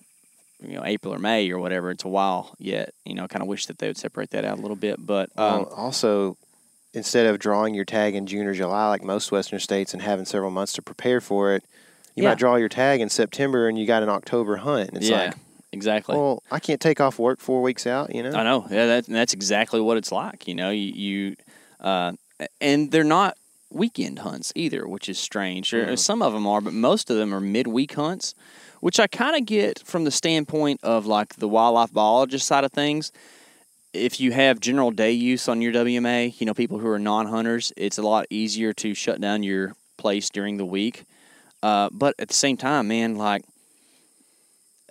you 0.60 0.74
know 0.74 0.82
April 0.84 1.14
or 1.14 1.18
May 1.18 1.50
or 1.50 1.58
whatever. 1.58 1.90
It's 1.90 2.04
a 2.04 2.08
while 2.08 2.54
yet. 2.58 2.92
You 3.04 3.14
know, 3.14 3.26
kind 3.28 3.42
of 3.42 3.48
wish 3.48 3.66
that 3.66 3.78
they 3.78 3.86
would 3.86 3.96
separate 3.96 4.30
that 4.30 4.44
out 4.44 4.58
a 4.58 4.60
little 4.60 4.76
bit, 4.76 5.04
but 5.04 5.30
um, 5.38 5.62
Well, 5.62 5.72
also, 5.76 6.36
instead 6.92 7.26
of 7.26 7.38
drawing 7.38 7.74
your 7.74 7.84
tag 7.84 8.14
in 8.14 8.26
June 8.26 8.46
or 8.46 8.54
July 8.54 8.88
like 8.88 9.02
most 9.02 9.30
Western 9.30 9.60
states 9.60 9.92
and 9.92 10.02
having 10.02 10.24
several 10.24 10.50
months 10.50 10.72
to 10.74 10.82
prepare 10.82 11.20
for 11.20 11.54
it, 11.54 11.62
you 12.14 12.22
Yeah. 12.22 12.30
might 12.30 12.38
draw 12.38 12.56
your 12.56 12.68
tag 12.70 13.00
in 13.00 13.08
September 13.10 13.68
and 13.68 13.78
you 13.78 13.86
got 13.86 14.02
an 14.02 14.08
October 14.08 14.56
hunt. 14.56 14.88
And 14.88 14.96
it's 14.98 15.08
yeah, 15.08 15.26
like, 15.26 15.34
exactly. 15.72 16.16
well, 16.16 16.42
I 16.50 16.58
can't 16.58 16.80
take 16.80 17.00
off 17.00 17.18
work 17.18 17.38
four 17.40 17.60
weeks 17.60 17.86
out, 17.86 18.14
you 18.14 18.22
know? 18.22 18.30
I 18.30 18.42
know. 18.42 18.66
Yeah, 18.70 18.86
that, 18.86 19.06
that's 19.06 19.34
exactly 19.34 19.80
what 19.80 19.98
it's 19.98 20.10
like. 20.10 20.48
You 20.48 20.54
know, 20.54 20.70
you, 20.70 20.92
you 20.92 21.36
uh, 21.80 22.12
and 22.60 22.90
they're 22.90 23.04
not 23.04 23.36
weekend 23.70 24.20
hunts 24.20 24.52
either, 24.54 24.86
which 24.86 25.08
is 25.08 25.18
strange. 25.18 25.70
There, 25.70 25.96
Some 25.96 26.22
of 26.22 26.32
them 26.32 26.46
are, 26.46 26.60
but 26.60 26.72
most 26.72 27.10
of 27.10 27.16
them 27.16 27.34
are 27.34 27.40
midweek 27.40 27.94
hunts, 27.94 28.34
which 28.80 29.00
I 29.00 29.06
kind 29.06 29.36
of 29.36 29.46
get 29.46 29.80
from 29.80 30.04
the 30.04 30.10
standpoint 30.10 30.80
of 30.82 31.06
like 31.06 31.36
the 31.36 31.48
wildlife 31.48 31.92
biologist 31.92 32.46
side 32.46 32.64
of 32.64 32.72
things. 32.72 33.12
If 33.92 34.20
you 34.20 34.32
have 34.32 34.60
general 34.60 34.90
day 34.90 35.12
use 35.12 35.48
on 35.48 35.62
your 35.62 35.72
WMA, 35.72 36.38
you 36.40 36.46
know, 36.46 36.54
people 36.54 36.78
who 36.78 36.88
are 36.88 36.98
non 36.98 37.26
hunters, 37.26 37.72
it's 37.76 37.98
a 37.98 38.02
lot 38.02 38.26
easier 38.30 38.72
to 38.74 38.94
shut 38.94 39.20
down 39.20 39.42
your 39.42 39.74
place 39.96 40.28
during 40.28 40.58
the 40.58 40.66
week. 40.66 41.04
Uh, 41.62 41.88
but 41.90 42.14
at 42.18 42.28
the 42.28 42.34
same 42.34 42.56
time, 42.56 42.88
man, 42.88 43.16
like 43.16 43.42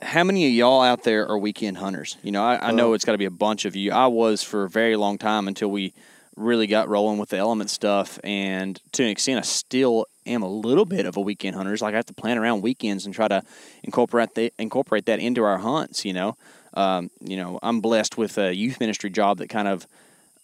how 0.01 0.23
many 0.23 0.45
of 0.47 0.51
y'all 0.51 0.81
out 0.81 1.03
there 1.03 1.27
are 1.27 1.37
weekend 1.37 1.77
hunters? 1.77 2.17
You 2.21 2.31
know, 2.31 2.43
I, 2.43 2.69
I 2.69 2.71
know 2.71 2.93
it's 2.93 3.05
got 3.05 3.13
to 3.13 3.17
be 3.17 3.25
a 3.25 3.31
bunch 3.31 3.65
of 3.65 3.75
you. 3.75 3.91
I 3.91 4.07
was 4.07 4.43
for 4.43 4.63
a 4.63 4.69
very 4.69 4.95
long 4.95 5.17
time 5.17 5.47
until 5.47 5.69
we 5.69 5.93
really 6.35 6.67
got 6.67 6.89
rolling 6.89 7.17
with 7.17 7.29
the 7.29 7.37
element 7.37 7.69
stuff, 7.69 8.19
and 8.23 8.79
to 8.93 9.03
an 9.03 9.09
extent, 9.09 9.39
I 9.39 9.43
still 9.43 10.05
am 10.25 10.43
a 10.43 10.49
little 10.49 10.85
bit 10.85 11.05
of 11.05 11.17
a 11.17 11.21
weekend 11.21 11.55
hunter. 11.55 11.73
It's 11.73 11.81
like 11.81 11.93
I 11.93 11.97
have 11.97 12.05
to 12.07 12.13
plan 12.13 12.37
around 12.37 12.61
weekends 12.61 13.05
and 13.05 13.15
try 13.15 13.27
to 13.27 13.43
incorporate 13.83 14.35
the, 14.35 14.51
incorporate 14.57 15.05
that 15.05 15.19
into 15.19 15.43
our 15.43 15.57
hunts. 15.57 16.05
You 16.05 16.13
know, 16.13 16.37
um, 16.73 17.09
you 17.21 17.37
know, 17.37 17.59
I'm 17.63 17.81
blessed 17.81 18.17
with 18.17 18.37
a 18.37 18.53
youth 18.53 18.79
ministry 18.79 19.09
job 19.09 19.37
that 19.39 19.49
kind 19.49 19.67
of 19.67 19.87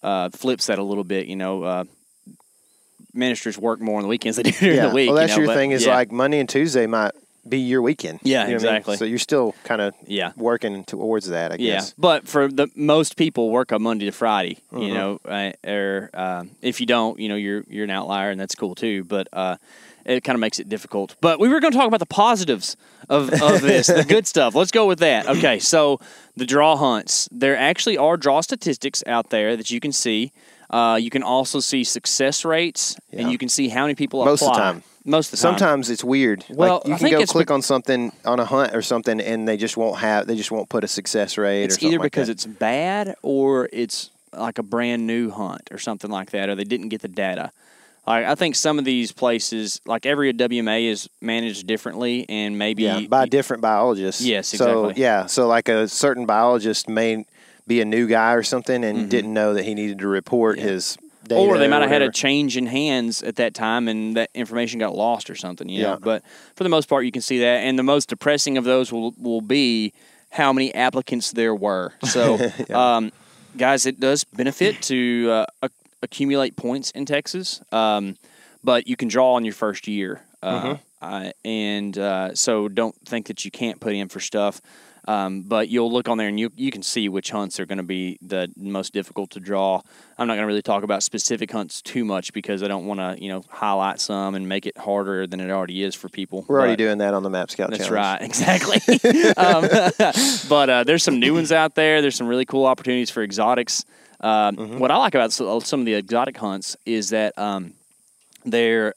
uh, 0.04 0.30
flips 0.30 0.68
that 0.68 0.80
a 0.80 0.84
little 0.84 1.04
bit. 1.04 1.28
You 1.28 1.36
know. 1.36 1.64
Uh, 1.64 1.84
Ministers 3.14 3.58
work 3.58 3.82
more 3.82 3.98
on 3.98 4.04
the 4.04 4.08
weekends 4.08 4.38
than 4.38 4.46
they 4.46 4.52
do 4.52 4.60
during 4.60 4.78
yeah. 4.78 4.88
the 4.88 4.96
week. 4.96 5.08
well, 5.10 5.18
that's 5.18 5.32
you 5.32 5.40
know, 5.40 5.42
your 5.42 5.48
but, 5.48 5.56
thing 5.56 5.72
is 5.72 5.86
yeah. 5.86 5.96
like 5.96 6.14
Monday 6.14 6.40
and 6.40 6.48
Tuesday 6.48 6.88
might 6.88 7.12
be 7.48 7.60
your 7.60 7.82
weekend. 7.82 8.20
Yeah, 8.24 8.44
You 8.44 8.50
know 8.50 8.54
what 8.56 8.64
I 8.64 8.66
mean? 8.68 8.76
exactly. 8.76 8.98
So 8.98 9.06
you're 9.06 9.18
still 9.20 9.56
kind 9.64 9.82
of 9.82 9.94
Yeah. 10.06 10.32
working 10.38 10.84
towards 10.84 11.28
that, 11.30 11.52
I 11.52 11.58
guess. 11.58 11.90
Yeah, 11.90 11.94
but 11.98 12.28
for 12.28 12.48
the 12.48 12.68
most 12.76 13.16
people 13.18 13.50
work 13.50 13.72
on 13.72 13.82
Monday 13.82 14.06
to 14.06 14.12
Friday. 14.12 14.58
Mm-hmm. 14.72 14.82
You 14.84 14.94
know, 14.94 15.20
uh, 15.26 15.52
or 15.68 16.10
um, 16.14 16.52
if 16.62 16.80
you 16.80 16.86
don't, 16.86 17.20
you 17.20 17.30
know, 17.30 17.36
you're 17.36 17.64
you're 17.68 17.86
an 17.86 17.90
outlier, 17.90 18.30
and 18.30 18.40
that's 18.40 18.56
cool 18.56 18.76
too. 18.76 19.04
But 19.04 19.28
uh, 19.34 19.58
it 20.06 20.24
kind 20.24 20.36
of 20.36 20.40
makes 20.40 20.60
it 20.60 20.70
difficult. 20.70 21.16
But 21.22 21.40
we 21.40 21.48
were 21.50 21.60
going 21.60 21.72
to 21.74 21.78
talk 21.78 21.88
about 21.88 22.00
the 22.00 22.06
positives 22.08 22.76
of, 23.10 23.32
of 23.42 23.62
this, 23.72 23.88
the 23.88 24.04
good 24.08 24.26
stuff. 24.28 24.56
Let's 24.56 24.72
go 24.72 24.86
with 24.88 25.00
that. 25.00 25.28
Okay, 25.28 25.60
so 25.60 26.00
the 26.38 26.46
draw 26.46 26.76
hunts. 26.76 27.28
There 27.32 27.58
actually 27.58 27.98
are 27.98 28.18
draw 28.18 28.42
statistics 28.42 29.04
out 29.08 29.30
there 29.32 29.58
that 29.58 29.70
you 29.72 29.80
can 29.80 29.92
see. 29.92 30.32
Uh, 30.70 30.98
you 31.02 31.10
can 31.10 31.22
also 31.22 31.60
see 31.60 31.84
success 31.84 32.46
rates, 32.46 32.98
Yeah. 33.12 33.22
and 33.24 33.32
you 33.32 33.38
can 33.38 33.50
see 33.50 33.68
how 33.68 33.82
many 33.84 33.94
people 33.96 34.24
Most 34.24 34.42
of 34.42 34.54
the 34.54 34.60
time. 34.60 34.84
Most 35.04 35.34
of 35.34 35.40
the 35.40 35.44
time. 35.44 35.58
Sometimes 35.58 35.90
it's 35.90 36.04
weird. 36.04 36.46
Well, 36.50 36.76
like 36.86 36.88
you 36.88 36.94
I 36.94 36.98
can 37.10 37.20
go 37.20 37.26
click 37.26 37.48
bec- 37.48 37.54
on 37.56 37.62
something 37.62 38.12
on 38.26 38.40
a 38.40 38.46
hunt 38.46 38.76
or 38.76 38.82
something, 38.82 39.20
and 39.20 39.48
they 39.48 39.58
just 39.58 39.76
won't 39.78 39.98
have. 40.00 40.28
They 40.28 40.36
just 40.36 40.52
won't 40.52 40.70
put 40.70 40.84
a 40.84 40.88
success 40.88 41.38
rate. 41.38 41.62
or 41.62 41.66
It's 41.66 41.76
something 41.76 41.90
either 41.90 42.00
like 42.00 42.12
because 42.12 42.28
that. 42.28 42.34
it's 42.34 42.46
bad 42.46 43.16
or 43.24 43.68
it's 43.74 44.12
like 44.34 44.60
a 44.60 44.64
brand 44.64 45.08
new 45.08 45.32
hunt 45.32 45.70
or 45.72 45.78
something 45.80 46.10
like 46.12 46.32
that, 46.32 46.50
or 46.50 46.56
they 46.56 46.64
didn't 46.64 46.90
get 46.90 47.02
the 47.02 47.08
data. 47.08 47.52
Like 48.08 48.26
I 48.26 48.36
think 48.36 48.56
some 48.56 48.80
of 48.80 48.86
these 48.86 49.12
places, 49.12 49.80
like 49.86 50.06
every 50.06 50.34
WMA, 50.34 50.86
is 50.86 51.10
managed 51.22 51.68
differently, 51.68 52.26
and 52.30 52.58
maybe 52.58 52.84
yeah 52.84 53.02
by 53.08 53.26
different 53.26 53.62
biologists. 53.62 54.22
Yes, 54.22 54.48
So 54.50 54.86
exactly. 54.86 55.02
yeah, 55.04 55.26
so 55.28 55.48
like 55.48 55.68
a 55.70 55.88
certain 55.88 56.26
biologist 56.26 56.88
may 56.90 57.26
be 57.68 57.80
a 57.82 57.86
new 57.86 58.08
guy 58.08 58.34
or 58.34 58.44
something 58.44 58.82
Mm-hmm. 58.82 59.00
and 59.02 59.10
didn't 59.10 59.34
know 59.34 59.54
that 59.54 59.66
he 59.66 59.74
needed 59.76 60.00
to 60.00 60.08
report 60.08 60.60
his 60.60 60.98
data. 61.36 61.42
or 61.42 61.58
they 61.58 61.68
might 61.68 61.82
have 61.82 61.90
had 61.90 62.02
a 62.02 62.12
change 62.12 62.58
in 62.58 62.66
hands 62.68 63.24
at 63.24 63.36
that 63.38 63.54
time, 63.54 63.88
and 63.88 64.16
that 64.18 64.30
information 64.34 64.80
got 64.80 64.96
lost 64.96 65.30
or 65.30 65.36
something. 65.36 65.68
You 65.70 65.82
know, 65.84 65.90
Yeah. 65.94 65.98
but 66.02 66.24
for 66.56 66.64
the 66.64 66.70
most 66.70 66.88
part, 66.88 67.06
you 67.06 67.12
can 67.12 67.22
see 67.22 67.40
that, 67.40 67.58
and 67.64 67.78
the 67.80 67.84
most 67.84 68.10
depressing 68.10 68.58
of 68.58 68.64
those 68.64 68.92
will 68.92 69.14
will 69.18 69.42
be 69.42 69.94
how 70.32 70.54
many 70.54 70.74
applicants 70.74 71.32
there 71.32 71.54
were. 71.56 71.94
So, 72.06 72.38
um, 72.74 73.12
guys, 73.58 73.86
it 73.86 74.00
does 74.00 74.24
benefit 74.24 74.82
to 74.84 75.30
uh, 75.32 75.46
ac- 75.64 75.74
accumulate 76.02 76.56
points 76.56 76.92
in 76.92 77.06
Texas, 77.06 77.62
um, 77.72 78.16
but 78.64 78.88
you 78.88 78.96
can 78.96 79.08
draw 79.10 79.34
on 79.34 79.44
your 79.46 79.54
first 79.54 79.88
year, 79.88 80.22
uh, 80.42 80.62
Mm-hmm. 80.62 80.74
uh, 81.02 81.32
and 81.44 81.98
uh, 81.98 82.34
so 82.36 82.68
don't 82.70 82.96
think 83.06 83.28
that 83.28 83.44
you 83.44 83.52
can't 83.52 83.80
put 83.80 83.94
in 83.94 84.08
for 84.08 84.20
stuff. 84.20 84.62
Um, 85.08 85.42
but 85.42 85.70
you'll 85.70 85.92
look 85.92 86.08
on 86.08 86.20
there 86.20 86.28
and 86.28 86.40
you 86.40 86.52
you 86.56 86.70
can 86.70 86.84
see 86.84 87.10
which 87.10 87.32
hunts 87.32 87.60
are 87.60 87.66
going 87.66 87.80
to 87.80 87.84
be 87.84 88.20
the 88.22 88.52
most 88.56 88.94
difficult 88.94 89.32
to 89.32 89.40
draw. 89.40 89.82
I'm 90.18 90.28
not 90.28 90.34
going 90.34 90.44
to 90.44 90.48
really 90.48 90.62
talk 90.62 90.84
about 90.84 91.02
specific 91.02 91.52
hunts 91.52 91.82
too 91.82 92.06
much 92.06 92.34
because 92.34 92.62
I 92.62 92.68
don't 92.68 92.86
want 92.86 93.00
to 93.00 93.22
you 93.22 93.30
know 93.30 93.44
highlight 93.50 94.00
some 94.00 94.36
and 94.36 94.48
make 94.48 94.68
it 94.68 94.78
harder 94.78 95.26
than 95.26 95.40
it 95.40 95.50
already 95.50 95.82
is 95.82 95.96
for 95.96 96.08
people. 96.08 96.46
We're 96.48 96.60
already 96.60 96.76
doing 96.76 97.00
that 97.00 97.16
on 97.16 97.24
the 97.24 97.32
Map 97.32 97.50
Scout. 97.50 97.72
Channel. 97.72 97.80
That's 97.80 97.90
Challenge. 97.90 98.22
right, 98.22 98.78
exactly. 98.78 99.34
um, 99.38 100.14
but 100.50 100.70
uh, 100.70 100.84
there's 100.84 101.04
some 101.04 101.20
new 101.20 101.34
ones 101.34 101.52
out 101.52 101.74
there. 101.74 102.02
There's 102.02 102.16
some 102.16 102.28
really 102.28 102.46
cool 102.46 102.66
opportunities 102.66 103.10
for 103.10 103.24
exotics. 103.24 103.84
Um, 104.20 104.56
mm-hmm. 104.56 104.78
What 104.78 104.92
I 104.92 104.98
like 104.98 105.16
about 105.16 105.34
some 105.34 105.80
of 105.80 105.86
the 105.88 105.96
exotic 105.96 106.38
hunts 106.38 106.78
is 106.86 107.10
that 107.10 107.36
um, 107.40 107.74
they're 108.46 108.94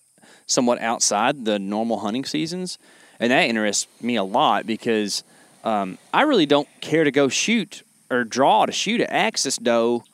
somewhat 0.46 0.80
outside 0.80 1.46
the 1.46 1.58
normal 1.58 2.00
hunting 2.00 2.26
seasons, 2.26 2.78
and 3.18 3.32
that 3.32 3.48
interests 3.48 3.86
me 4.02 4.16
a 4.16 4.24
lot 4.24 4.66
because 4.66 5.24
um, 5.64 5.98
I 6.12 6.22
really 6.22 6.46
don't 6.46 6.68
care 6.80 7.04
to 7.04 7.10
go 7.10 7.28
shoot 7.28 7.82
or 8.10 8.22
draw 8.24 8.66
to 8.66 8.72
shoot 8.72 9.00
at 9.00 9.10
axis 9.10 9.56
doe 9.56 10.04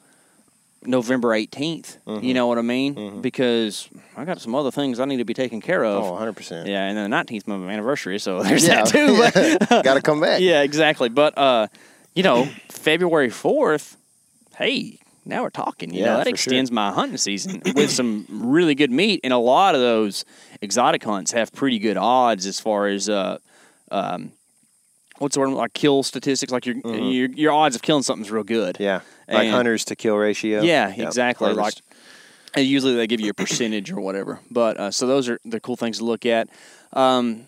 November 0.83 1.29
18th. 1.29 1.99
Mm-hmm. 2.07 2.25
You 2.25 2.35
know 2.35 2.47
what 2.47 2.59
I 2.59 2.63
mean? 2.63 2.95
Mm-hmm. 2.95 3.21
Because 3.21 3.89
I 4.17 4.25
got 4.25 4.41
some 4.41 4.55
other 4.55 4.71
things 4.71 4.99
I 4.99 5.05
need 5.05 5.19
to 5.19 5.25
be 5.25 5.35
taking 5.35 5.61
care 5.61 5.85
of. 5.85 6.05
Oh, 6.05 6.13
100%. 6.13 6.67
Yeah, 6.67 6.85
and 6.87 6.97
then 6.97 7.11
the 7.11 7.17
19th 7.17 7.47
my 7.47 7.71
anniversary, 7.71 8.19
so 8.19 8.43
there's 8.43 8.67
yeah. 8.67 8.85
that 8.85 8.87
too. 8.87 9.67
got 9.83 9.95
to 9.95 10.03
come 10.03 10.21
back. 10.21 10.41
Yeah, 10.41 10.63
exactly. 10.63 11.09
But, 11.09 11.37
uh, 11.37 11.67
you 12.15 12.23
know, 12.23 12.47
February 12.69 13.29
4th, 13.29 13.97
hey, 14.57 14.99
now 15.27 15.43
we're 15.43 15.51
talking. 15.51 15.93
You 15.93 16.01
yeah, 16.01 16.07
know, 16.07 16.17
that 16.19 16.27
extends 16.29 16.71
sure. 16.71 16.75
my 16.75 16.93
hunting 16.93 17.19
season 17.19 17.61
with 17.75 17.91
some 17.91 18.27
really 18.31 18.75
good 18.75 18.91
meat. 18.91 19.21
And 19.23 19.33
a 19.33 19.39
lot 19.39 19.75
of 19.75 19.81
those 19.81 20.25
exotic 20.63 21.05
hunts 21.05 21.33
have 21.33 21.53
pretty 21.53 21.79
good 21.79 21.97
odds 21.97 22.47
as 22.47 22.59
far 22.59 22.87
as 22.87 23.09
uh, 23.09 23.39
um, 23.91 24.33
what's 25.21 25.35
the 25.35 25.41
word 25.41 25.51
like 25.51 25.73
kill 25.75 26.03
statistics. 26.03 26.51
Like 26.51 26.67
your 26.67 26.77
mm-hmm. 26.77 27.05
your, 27.05 27.29
your 27.31 27.53
odds 27.53 27.77
of 27.77 27.83
killing 27.83 28.03
something's 28.03 28.31
real 28.31 28.43
good. 28.43 28.77
Yeah, 28.81 29.01
like 29.29 29.45
and, 29.45 29.51
hunters 29.51 29.85
to 29.87 29.97
kill 29.97 30.17
ratio. 30.17 30.63
Yeah, 30.63 30.89
yep. 30.89 31.07
exactly. 31.07 31.53
Like 31.53 31.75
and 32.55 32.67
usually 32.67 32.97
they 32.97 33.07
give 33.07 33.21
you 33.21 33.31
a 33.31 33.35
percentage 33.35 33.93
or 33.93 34.01
whatever. 34.01 34.41
But 34.51 34.77
uh, 34.77 34.91
so 34.91 35.07
those 35.07 35.29
are 35.29 35.39
the 35.45 35.61
cool 35.61 35.77
things 35.77 35.99
to 35.99 36.05
look 36.05 36.27
at. 36.27 36.49
Um, 36.93 37.47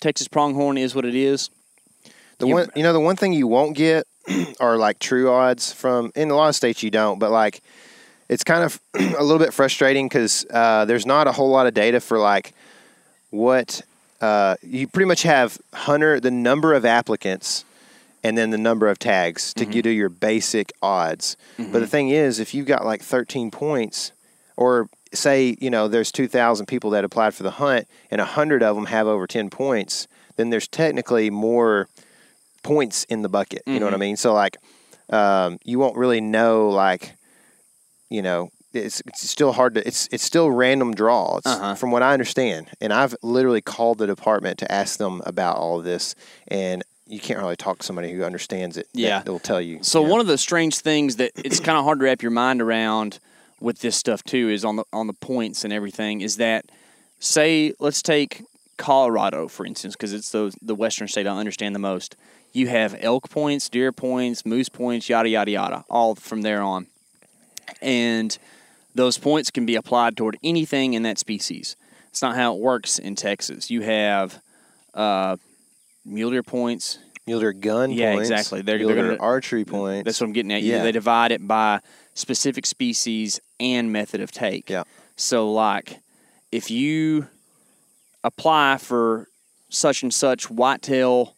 Texas 0.00 0.28
pronghorn 0.28 0.78
is 0.78 0.94
what 0.94 1.04
it 1.04 1.14
is. 1.14 1.50
The 2.38 2.46
you, 2.46 2.54
one 2.54 2.70
you 2.74 2.82
know 2.82 2.92
the 2.92 3.00
one 3.00 3.16
thing 3.16 3.32
you 3.32 3.46
won't 3.46 3.76
get 3.76 4.06
are 4.60 4.76
like 4.76 4.98
true 4.98 5.30
odds 5.30 5.72
from 5.72 6.12
in 6.14 6.30
a 6.30 6.34
lot 6.34 6.48
of 6.48 6.54
states 6.54 6.82
you 6.82 6.90
don't, 6.90 7.18
but 7.18 7.30
like 7.30 7.62
it's 8.28 8.44
kind 8.44 8.62
of 8.62 8.80
a 8.94 9.22
little 9.22 9.38
bit 9.38 9.52
frustrating 9.52 10.08
because 10.08 10.46
uh, 10.50 10.84
there's 10.84 11.06
not 11.06 11.26
a 11.26 11.32
whole 11.32 11.50
lot 11.50 11.66
of 11.66 11.74
data 11.74 12.00
for 12.00 12.18
like 12.18 12.54
what 13.30 13.82
uh, 14.20 14.56
you 14.62 14.86
pretty 14.88 15.06
much 15.06 15.22
have 15.22 15.58
hunter 15.72 16.20
the 16.20 16.30
number 16.30 16.74
of 16.74 16.84
applicants 16.84 17.64
and 18.24 18.36
then 18.36 18.50
the 18.50 18.58
number 18.58 18.88
of 18.88 18.98
tags 18.98 19.54
to 19.54 19.64
mm-hmm. 19.64 19.80
do 19.80 19.90
your 19.90 20.08
basic 20.08 20.72
odds. 20.82 21.36
Mm-hmm. 21.56 21.72
But 21.72 21.80
the 21.80 21.86
thing 21.86 22.08
is, 22.08 22.40
if 22.40 22.52
you've 22.52 22.66
got 22.66 22.84
like 22.84 23.02
13 23.02 23.50
points, 23.50 24.12
or 24.56 24.88
say 25.12 25.56
you 25.60 25.70
know 25.70 25.88
there's 25.88 26.12
2,000 26.12 26.66
people 26.66 26.90
that 26.90 27.04
applied 27.04 27.34
for 27.34 27.42
the 27.42 27.52
hunt, 27.52 27.86
and 28.10 28.18
100 28.20 28.62
of 28.62 28.76
them 28.76 28.86
have 28.86 29.06
over 29.06 29.26
10 29.26 29.50
points, 29.50 30.08
then 30.36 30.50
there's 30.50 30.68
technically 30.68 31.30
more 31.30 31.88
points 32.62 33.04
in 33.04 33.22
the 33.22 33.28
bucket. 33.28 33.62
You 33.66 33.74
mm-hmm. 33.74 33.80
know 33.80 33.86
what 33.86 33.94
I 33.94 33.96
mm-hmm. 33.96 34.00
mean? 34.00 34.16
So 34.16 34.34
like, 34.34 34.56
um, 35.10 35.58
you 35.64 35.78
won't 35.78 35.96
really 35.96 36.20
know 36.20 36.68
like, 36.70 37.14
you 38.10 38.22
know, 38.22 38.50
it's, 38.72 39.00
it's 39.06 39.28
still 39.28 39.52
hard 39.52 39.74
to 39.74 39.86
it's 39.86 40.08
it's 40.12 40.24
still 40.24 40.50
random 40.50 40.94
draws 40.94 41.42
uh-huh. 41.44 41.74
from 41.74 41.90
what 41.90 42.02
I 42.02 42.12
understand. 42.12 42.68
And 42.80 42.92
I've 42.92 43.14
literally 43.22 43.60
called 43.60 43.98
the 43.98 44.06
department 44.06 44.58
to 44.58 44.70
ask 44.70 44.98
them 44.98 45.22
about 45.24 45.56
all 45.56 45.78
of 45.78 45.84
this, 45.84 46.14
and 46.48 46.84
you 47.06 47.20
can't 47.20 47.38
really 47.38 47.56
talk 47.56 47.78
to 47.78 47.86
somebody 47.86 48.12
who 48.12 48.22
understands 48.24 48.76
it. 48.76 48.88
Yeah, 48.92 49.22
they'll 49.22 49.38
tell 49.38 49.60
you. 49.60 49.82
So 49.82 50.02
know? 50.02 50.10
one 50.10 50.20
of 50.20 50.26
the 50.26 50.38
strange 50.38 50.78
things 50.78 51.16
that 51.16 51.32
it's 51.36 51.60
kind 51.60 51.78
of 51.78 51.84
hard 51.84 52.00
to 52.00 52.04
wrap 52.04 52.22
your 52.22 52.30
mind 52.30 52.60
around 52.60 53.18
with 53.60 53.80
this 53.80 53.96
stuff 53.96 54.22
too 54.22 54.48
is 54.50 54.64
on 54.64 54.76
the 54.76 54.84
on 54.92 55.06
the 55.06 55.14
points 55.14 55.64
and 55.64 55.72
everything 55.72 56.20
is 56.20 56.36
that 56.36 56.66
say 57.18 57.72
let's 57.80 58.02
take 58.02 58.42
Colorado 58.76 59.48
for 59.48 59.66
instance 59.66 59.96
because 59.96 60.12
it's 60.12 60.30
the 60.30 60.54
the 60.62 60.76
western 60.76 61.08
state 61.08 61.26
I 61.26 61.36
understand 61.36 61.74
the 61.74 61.80
most 61.80 62.14
you 62.52 62.68
have 62.68 62.96
elk 63.00 63.30
points, 63.30 63.68
deer 63.68 63.92
points, 63.92 64.44
moose 64.46 64.68
points, 64.68 65.08
yada, 65.08 65.28
yada, 65.28 65.50
yada, 65.50 65.84
all 65.88 66.14
from 66.14 66.42
there 66.42 66.62
on. 66.62 66.86
And 67.82 68.36
those 68.98 69.16
points 69.16 69.52
can 69.52 69.64
be 69.64 69.76
applied 69.76 70.16
toward 70.16 70.36
anything 70.42 70.94
in 70.94 71.04
that 71.04 71.18
species. 71.18 71.76
It's 72.08 72.20
not 72.20 72.34
how 72.34 72.56
it 72.56 72.60
works 72.60 72.98
in 72.98 73.14
Texas. 73.14 73.70
You 73.70 73.82
have 73.82 74.42
uh, 74.92 75.36
mule 76.04 76.32
deer 76.32 76.42
points. 76.42 76.98
Mule 77.24 77.38
deer 77.38 77.52
gun 77.52 77.90
points, 77.90 78.00
yeah, 78.00 78.14
points. 78.14 78.30
exactly. 78.30 78.62
They're, 78.62 78.78
mule 78.78 78.88
they're 78.88 79.04
gonna, 79.04 79.22
archery 79.22 79.64
points. 79.64 80.04
That's 80.04 80.20
what 80.20 80.26
I'm 80.26 80.32
getting 80.32 80.50
at. 80.50 80.62
Yeah. 80.62 80.82
They 80.82 80.90
divide 80.90 81.30
it 81.30 81.46
by 81.46 81.78
specific 82.14 82.66
species 82.66 83.40
and 83.60 83.92
method 83.92 84.20
of 84.20 84.32
take. 84.32 84.68
Yeah. 84.68 84.82
So, 85.14 85.52
like, 85.52 86.00
if 86.50 86.68
you 86.68 87.28
apply 88.24 88.78
for 88.78 89.28
such 89.68 90.02
and 90.02 90.12
such 90.12 90.50
whitetail 90.50 91.36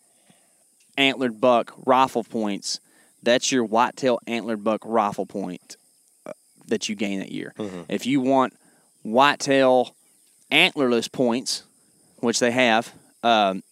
antlered 0.97 1.43
buck 1.43 1.75
rifle 1.85 2.25
points, 2.25 2.81
that's 3.23 3.53
your 3.53 3.65
whitetail 3.65 4.19
antlered 4.27 4.65
buck 4.65 4.81
rifle 4.87 5.27
point 5.27 5.77
that 6.71 6.89
you 6.89 6.95
gain 6.95 7.21
that 7.21 7.31
year. 7.31 7.53
Mm-hmm. 7.59 7.83
If 7.89 8.07
you 8.07 8.21
want 8.21 8.55
whitetail 9.03 9.95
antlerless 10.51 11.11
points, 11.11 11.65
which 12.19 12.39
they 12.39 12.51
have, 12.51 12.93
um, 13.23 13.63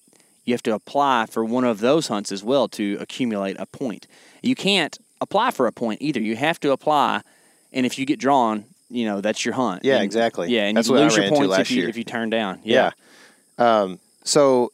you 0.44 0.54
have 0.54 0.62
to 0.62 0.74
apply 0.74 1.26
for 1.26 1.44
one 1.44 1.64
of 1.64 1.80
those 1.80 2.08
hunts 2.08 2.32
as 2.32 2.42
well 2.42 2.68
to 2.68 2.96
accumulate 3.00 3.56
a 3.58 3.66
point. 3.66 4.06
You 4.42 4.54
can't 4.54 4.98
apply 5.20 5.50
for 5.50 5.66
a 5.66 5.72
point 5.72 6.00
either. 6.00 6.20
You 6.20 6.36
have 6.36 6.60
to 6.60 6.70
apply, 6.72 7.22
and 7.72 7.84
if 7.84 7.98
you 7.98 8.06
get 8.06 8.18
drawn, 8.18 8.64
you 8.88 9.04
know 9.04 9.20
that's 9.20 9.44
your 9.44 9.54
hunt. 9.54 9.84
Yeah, 9.84 9.96
and, 9.96 10.04
exactly. 10.04 10.48
Yeah, 10.48 10.64
and 10.64 10.76
that's 10.76 10.88
you 10.88 10.94
lose 10.94 11.16
your 11.16 11.28
points 11.28 11.58
if 11.58 11.70
you 11.70 11.80
year. 11.80 11.88
if 11.88 11.96
you 11.96 12.04
turn 12.04 12.30
down. 12.30 12.60
Yeah. 12.64 12.92
yeah. 13.58 13.80
Um, 13.80 13.98
so 14.24 14.72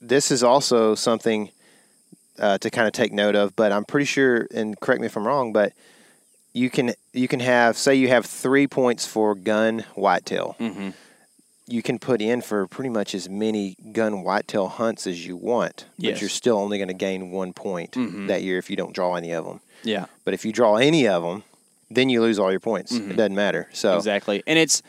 this 0.00 0.30
is 0.30 0.42
also 0.42 0.94
something 0.94 1.50
uh, 2.38 2.58
to 2.58 2.70
kind 2.70 2.86
of 2.86 2.92
take 2.92 3.12
note 3.12 3.34
of. 3.34 3.56
But 3.56 3.72
I'm 3.72 3.84
pretty 3.84 4.06
sure, 4.06 4.46
and 4.54 4.78
correct 4.78 5.00
me 5.00 5.06
if 5.06 5.16
I'm 5.16 5.26
wrong, 5.26 5.52
but 5.52 5.72
you 6.54 6.70
can 6.70 6.94
you 7.12 7.28
can 7.28 7.40
have 7.40 7.76
say 7.76 7.94
you 7.94 8.08
have 8.08 8.24
three 8.24 8.66
points 8.66 9.04
for 9.04 9.34
gun 9.34 9.84
whitetail. 9.94 10.56
Mm-hmm. 10.58 10.90
You 11.66 11.82
can 11.82 11.98
put 11.98 12.20
in 12.20 12.42
for 12.42 12.66
pretty 12.66 12.90
much 12.90 13.14
as 13.14 13.28
many 13.28 13.76
gun 13.92 14.22
whitetail 14.22 14.68
hunts 14.68 15.06
as 15.06 15.26
you 15.26 15.34
want, 15.34 15.86
yes. 15.96 16.12
but 16.12 16.20
you're 16.20 16.30
still 16.30 16.58
only 16.58 16.76
going 16.78 16.88
to 16.88 16.94
gain 16.94 17.30
one 17.30 17.54
point 17.54 17.92
mm-hmm. 17.92 18.26
that 18.26 18.42
year 18.42 18.58
if 18.58 18.68
you 18.68 18.76
don't 18.76 18.94
draw 18.94 19.14
any 19.14 19.32
of 19.32 19.46
them. 19.46 19.60
Yeah. 19.82 20.06
But 20.24 20.34
if 20.34 20.44
you 20.44 20.52
draw 20.52 20.76
any 20.76 21.08
of 21.08 21.22
them, 21.22 21.42
then 21.90 22.10
you 22.10 22.20
lose 22.20 22.38
all 22.38 22.50
your 22.50 22.60
points. 22.60 22.92
Mm-hmm. 22.92 23.12
It 23.12 23.16
doesn't 23.16 23.34
matter. 23.34 23.68
So 23.72 23.96
exactly, 23.96 24.42
and 24.46 24.58
it's 24.58 24.82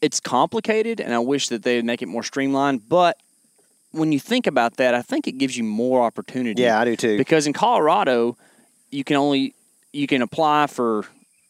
it's 0.00 0.20
complicated, 0.20 1.00
and 1.00 1.12
I 1.12 1.18
wish 1.18 1.48
that 1.48 1.64
they 1.64 1.76
would 1.76 1.84
make 1.84 2.02
it 2.02 2.06
more 2.06 2.22
streamlined. 2.22 2.88
But 2.88 3.16
when 3.90 4.12
you 4.12 4.20
think 4.20 4.46
about 4.46 4.76
that, 4.76 4.94
I 4.94 5.02
think 5.02 5.26
it 5.26 5.32
gives 5.32 5.56
you 5.56 5.64
more 5.64 6.02
opportunity. 6.02 6.62
Yeah, 6.62 6.78
I 6.78 6.84
do 6.84 6.94
too. 6.94 7.16
Because 7.16 7.46
in 7.46 7.54
Colorado, 7.54 8.36
you 8.90 9.02
can 9.02 9.16
only 9.16 9.54
you 9.92 10.06
can 10.06 10.22
apply 10.22 10.66
for 10.66 11.04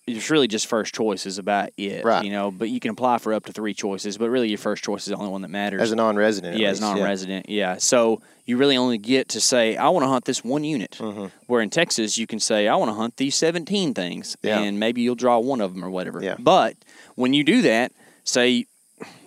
it's 0.06 0.30
really 0.30 0.48
just 0.48 0.66
first 0.66 0.94
choice 0.94 1.26
is 1.26 1.38
about 1.38 1.70
it, 1.76 2.04
right? 2.04 2.24
You 2.24 2.30
know, 2.30 2.50
but 2.50 2.70
you 2.70 2.80
can 2.80 2.90
apply 2.90 3.18
for 3.18 3.34
up 3.34 3.44
to 3.46 3.52
three 3.52 3.74
choices, 3.74 4.16
but 4.16 4.30
really 4.30 4.48
your 4.48 4.58
first 4.58 4.82
choice 4.82 5.02
is 5.02 5.08
the 5.08 5.16
only 5.16 5.30
one 5.30 5.42
that 5.42 5.48
matters. 5.48 5.82
As 5.82 5.92
a 5.92 5.96
non-resident, 5.96 6.56
yeah, 6.56 6.68
as 6.68 6.78
a 6.78 6.82
non-resident, 6.82 7.48
yeah. 7.48 7.72
yeah. 7.72 7.76
So 7.76 8.22
you 8.46 8.56
really 8.56 8.76
only 8.76 8.98
get 8.98 9.28
to 9.30 9.40
say, 9.40 9.76
I 9.76 9.88
want 9.90 10.04
to 10.04 10.08
hunt 10.08 10.24
this 10.24 10.42
one 10.42 10.64
unit. 10.64 10.96
Mm-hmm. 10.98 11.26
Where 11.46 11.60
in 11.60 11.70
Texas, 11.70 12.16
you 12.16 12.26
can 12.26 12.40
say, 12.40 12.68
I 12.68 12.76
want 12.76 12.90
to 12.90 12.94
hunt 12.94 13.16
these 13.16 13.34
seventeen 13.34 13.94
things, 13.94 14.36
yeah. 14.42 14.60
and 14.60 14.80
maybe 14.80 15.02
you'll 15.02 15.14
draw 15.14 15.38
one 15.38 15.60
of 15.60 15.74
them 15.74 15.84
or 15.84 15.90
whatever. 15.90 16.22
Yeah. 16.22 16.36
But 16.38 16.76
when 17.14 17.34
you 17.34 17.44
do 17.44 17.62
that, 17.62 17.92
say 18.24 18.66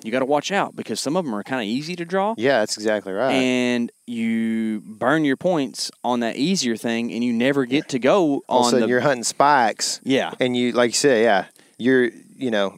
you 0.04 0.12
got 0.12 0.20
to 0.20 0.26
watch 0.26 0.52
out 0.52 0.76
because 0.76 1.00
some 1.00 1.16
of 1.16 1.26
them 1.26 1.34
are 1.34 1.44
kind 1.44 1.62
of 1.62 1.68
easy 1.68 1.96
to 1.96 2.06
draw. 2.06 2.34
Yeah, 2.38 2.60
that's 2.60 2.78
exactly 2.78 3.14
right. 3.14 3.32
And 3.32 3.92
you 4.08 4.82
burn 4.82 5.26
your 5.26 5.38
points 5.38 5.92
on 6.04 6.22
that 6.22 6.36
easier 6.36 6.76
thing, 6.76 7.12
and 7.12 7.24
you 7.24 7.34
never 7.34 7.66
get 7.66 7.90
to 7.90 8.00
go 8.00 8.43
All 8.48 8.66
on. 8.66 8.80
the, 8.80 8.88
you're 8.88 9.02
hunting 9.02 9.24
spikes. 9.24 10.02
Yeah, 10.04 10.32
and 10.39 10.56
you 10.56 10.72
like 10.72 10.89
you 10.89 10.95
said, 10.95 11.24
yeah, 11.24 11.45
you're 11.78 12.10
you 12.38 12.52
know, 12.52 12.78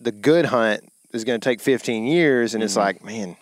the 0.00 0.12
good 0.12 0.46
hunt 0.46 0.82
is 1.12 1.24
going 1.24 1.40
to 1.40 1.44
take 1.44 1.60
15 1.60 2.06
years, 2.06 2.54
and 2.54 2.60
mm-hmm. 2.60 2.66
it's 2.66 2.76
like, 2.76 3.04
man, 3.04 3.36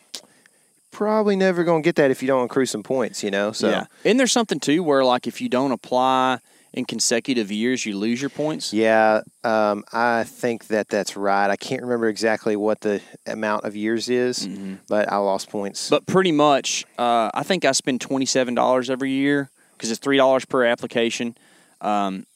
probably 0.91 1.37
never 1.37 1.65
going 1.65 1.83
to 1.83 1.87
get 1.87 1.97
that 1.97 2.11
if 2.11 2.23
you 2.23 2.29
don't 2.29 2.45
accrue 2.45 2.67
some 2.67 2.83
points, 2.83 3.23
you 3.23 3.31
know. 3.31 3.53
So 3.53 3.71
yeah, 3.71 3.87
and 4.05 4.19
there's 4.19 4.33
something 4.33 4.61
too 4.61 4.83
where 4.83 5.05
like 5.05 5.27
if 5.27 5.41
you 5.41 5.49
don't 5.49 5.73
apply 5.73 6.41
in 6.73 6.85
consecutive 6.85 7.51
years 7.51 7.85
you 7.85 7.97
lose 7.97 8.21
your 8.21 8.31
points? 8.31 8.73
Yeah, 8.73 9.23
um, 9.45 9.85
I 9.93 10.25
think 10.25 10.69
that 10.69 10.89
that's 10.89 11.17
right. 11.17 11.51
I 11.51 11.57
can't 11.57 11.83
remember 11.83 12.09
exactly 12.09 12.57
what 12.57 12.81
the 12.81 13.01
amount 13.27 13.65
of 13.65 13.75
years 13.75 14.09
is, 14.09 14.47
mm-hmm. 14.47 14.75
but 14.89 15.11
I 15.11 15.17
lost 15.17 15.51
points. 15.51 15.91
But 15.91 16.07
pretty 16.07 16.33
much, 16.33 16.85
uh, 16.99 17.31
I 17.35 17.43
think 17.43 17.65
I 17.65 17.73
spend 17.73 18.01
twenty 18.01 18.27
seven 18.27 18.55
dollars 18.55 18.91
every 18.91 19.11
year 19.11 19.51
because 19.73 19.91
it's 19.91 20.01
three 20.01 20.17
dollars 20.17 20.45
per 20.45 20.65
application, 20.65 21.37
um, 21.81 22.27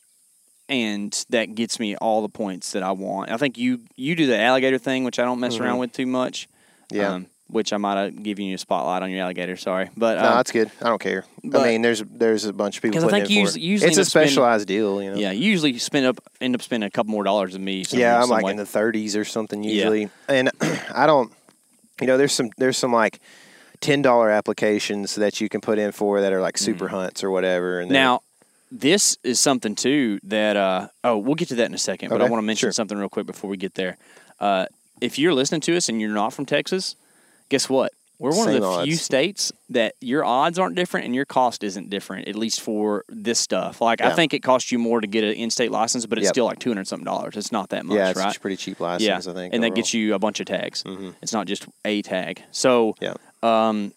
and 0.69 1.25
that 1.31 1.55
gets 1.55 1.79
me 1.79 1.97
all 1.97 2.23
the 2.23 2.29
points 2.29 2.73
that 2.73 2.83
I 2.83 2.93
want. 2.93 3.31
I 3.31 3.37
think 3.37 3.57
you 3.57 3.81
you 3.97 4.17
do 4.17 4.27
the 4.27 4.41
alligator 4.41 4.79
thing, 4.79 5.05
which 5.05 5.19
I 5.19 5.25
don't 5.25 5.41
mess 5.41 5.55
mm-hmm. 5.55 5.65
around 5.65 5.79
with 5.79 5.93
too 5.93 6.07
much. 6.07 6.49
Yeah. 6.91 7.13
Um, 7.15 7.27
which 7.55 7.73
I 7.73 7.77
might 7.77 7.97
have 7.97 8.23
given 8.23 8.47
you 8.47 8.57
a 8.57 8.59
spotlight 8.59 9.03
on 9.03 9.11
your 9.11 9.21
alligator. 9.23 9.57
Sorry, 9.57 9.89
but 9.97 10.19
no, 10.21 10.29
um, 10.29 10.35
that's 10.37 10.51
good. 10.51 10.71
I 10.83 10.89
don't 10.89 11.01
care. 11.01 11.25
but- 11.45 11.61
I 11.63 11.65
mean, 11.71 11.83
there's 11.83 12.03
there's 12.03 12.45
a 12.45 12.53
bunch 12.53 12.77
of 12.79 12.83
people. 12.83 12.97
'Cause 12.97 13.05
I 13.05 13.11
putting 13.11 13.27
think 13.27 13.39
usually- 13.41 13.61
usually 13.63 13.89
it's 13.89 13.97
a 13.97 14.01
end 14.01 14.07
up 14.07 14.11
spending- 14.11 14.29
specialized 14.29 14.67
deal. 14.69 15.01
You 15.03 15.11
know. 15.13 15.17
yeah, 15.17 15.31
you 15.31 15.45
usually 15.51 15.79
spend 15.79 16.07
up 16.07 16.19
end 16.41 16.55
up 16.55 16.63
spending 16.63 16.87
a 16.87 16.91
couple 16.91 17.13
more 17.13 17.23
dollars 17.25 17.53
than 17.53 17.65
me. 17.65 17.85
some- 17.85 18.01
Yeah, 18.01 18.21
I'm 18.21 18.29
like 18.29 18.45
way. 18.45 18.51
in 18.51 18.57
the 18.57 18.65
30s 18.67 19.15
or 19.17 19.25
something 19.25 19.63
usually, 19.63 20.01
Yeah. 20.03 20.09
usually, 20.29 20.39
and 20.39 20.51
I 20.95 21.07
don't. 21.07 21.33
You 22.01 22.09
know, 22.09 22.19
there's 22.19 22.33
some 22.33 22.51
there's 22.59 22.77
some 22.77 22.93
like 22.93 23.21
ten 23.81 24.03
dollar 24.03 24.31
applications 24.31 25.15
that 25.15 25.41
you 25.41 25.49
can 25.49 25.61
put 25.61 25.79
in 25.79 25.93
for 25.93 26.21
that 26.21 26.33
are 26.33 26.41
like 26.41 26.59
super 26.59 26.89
hunts 26.89 27.23
or 27.23 27.31
whatever. 27.31 27.79
And 27.81 27.91
Mm. 27.91 27.95
Now, 27.95 28.21
this 28.73 29.17
is 29.23 29.39
something 29.39 29.77
too 29.77 30.19
that 30.25 30.57
uh, 30.57 30.89
oh, 31.05 31.19
we'll 31.19 31.37
get 31.37 31.49
to 31.49 31.55
that 31.57 31.67
in 31.69 31.75
a 31.75 31.79
second. 31.79 32.09
But 32.09 32.21
I 32.21 32.25
want 32.29 32.41
to 32.43 32.47
mention 32.47 32.67
sure. 32.67 32.73
something 32.73 32.99
real 32.99 33.09
quick 33.09 33.27
before 33.27 33.49
we 33.49 33.57
get 33.57 33.75
there. 33.75 33.97
Uh, 34.41 34.67
if 35.01 35.19
you're 35.19 35.35
listening 35.35 35.61
to 35.63 35.77
us 35.77 35.89
and 35.89 36.01
you're 36.01 36.11
not 36.11 36.33
from 36.33 36.47
Texas, 36.47 36.97
guess 37.49 37.69
what? 37.69 37.93
We're 38.19 38.31
one 38.31 38.47
Same 38.47 38.63
of 38.63 38.79
the 38.79 38.85
few 38.85 38.95
states 38.97 39.53
that 39.71 39.97
your 40.01 40.25
odds 40.25 40.57
aren't 40.59 40.77
different 40.77 41.05
and 41.07 41.15
your 41.17 41.25
cost 41.25 41.65
isn't 41.65 41.91
different, 41.91 42.29
at 42.29 42.37
least 42.37 42.61
for 42.61 43.05
this 43.09 43.41
stuff. 43.41 43.81
Like 43.81 44.01
I 44.01 44.15
think 44.15 44.33
it 44.33 44.39
costs 44.43 44.71
you 44.71 44.79
more 44.79 45.01
to 45.01 45.07
get 45.07 45.25
an 45.25 45.33
in-state 45.35 45.73
license, 45.73 46.07
but 46.07 46.19
it's 46.19 46.27
Yep. 46.27 46.35
still 46.35 46.45
like 46.45 46.61
two 46.61 46.71
hundred 46.71 46.87
something 46.87 47.05
dollars. 47.05 47.37
It's 47.37 47.51
not 47.51 47.71
that 47.71 47.85
much, 47.85 47.97
yeah, 47.97 48.11
it's 48.11 48.19
right? 48.19 48.41
pretty 48.41 48.57
cheap 48.57 48.79
license. 48.79 49.03
yeah, 49.27 49.31
I 49.31 49.35
think, 49.35 49.53
and 49.53 49.63
that 49.65 49.75
gets 49.75 49.93
you 49.93 50.15
a 50.15 50.19
bunch 50.21 50.39
of 50.39 50.47
tags. 50.47 50.85
It's 51.23 51.33
not 51.33 51.47
just 51.49 51.67
a 51.85 52.03
tag. 52.03 52.43
So 52.53 52.95
Yeah. 53.01 53.15
um, 53.43 53.93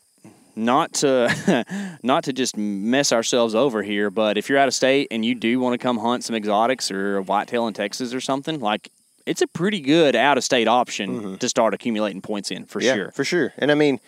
not 0.55 0.93
to 0.95 1.63
not 2.03 2.23
to 2.23 2.33
just 2.33 2.57
mess 2.57 3.13
ourselves 3.13 3.53
over 3.53 3.83
here, 3.83 4.09
but 4.09 4.37
if 4.39 4.49
you're 4.49 4.57
out 4.57 4.67
of 4.67 4.73
state 4.73 5.07
and 5.11 5.23
you 5.23 5.35
do 5.35 5.59
want 5.59 5.73
to 5.73 5.77
come 5.77 5.99
hunt 5.99 6.23
some 6.23 6.35
exotics 6.35 6.89
or 6.89 7.17
a 7.17 7.21
whitetail 7.21 7.67
in 7.67 7.75
Texas 7.75 8.15
or 8.15 8.19
something, 8.19 8.59
like 8.59 8.89
it's 9.27 9.41
a 9.41 9.47
pretty 9.47 9.79
good 9.81 10.15
out 10.15 10.37
of 10.37 10.43
state 10.43 10.67
option 10.67 11.37
to 11.37 11.49
start 11.49 11.73
accumulating 11.73 12.21
points 12.21 12.49
in 12.51 12.65
for 12.65 12.79
Mm-hmm. 12.79 12.87
yeah, 12.87 12.93
sure. 12.95 13.11
for 13.11 13.23
sure. 13.23 13.53
And 13.57 13.71
I 13.71 13.75
mean, 13.75 13.99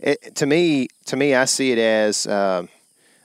it, 0.00 0.34
to 0.36 0.46
me, 0.46 0.88
to 1.06 1.16
me, 1.16 1.34
I 1.34 1.44
see 1.46 1.72
it 1.72 1.78
as 1.78 2.26
um, 2.26 2.68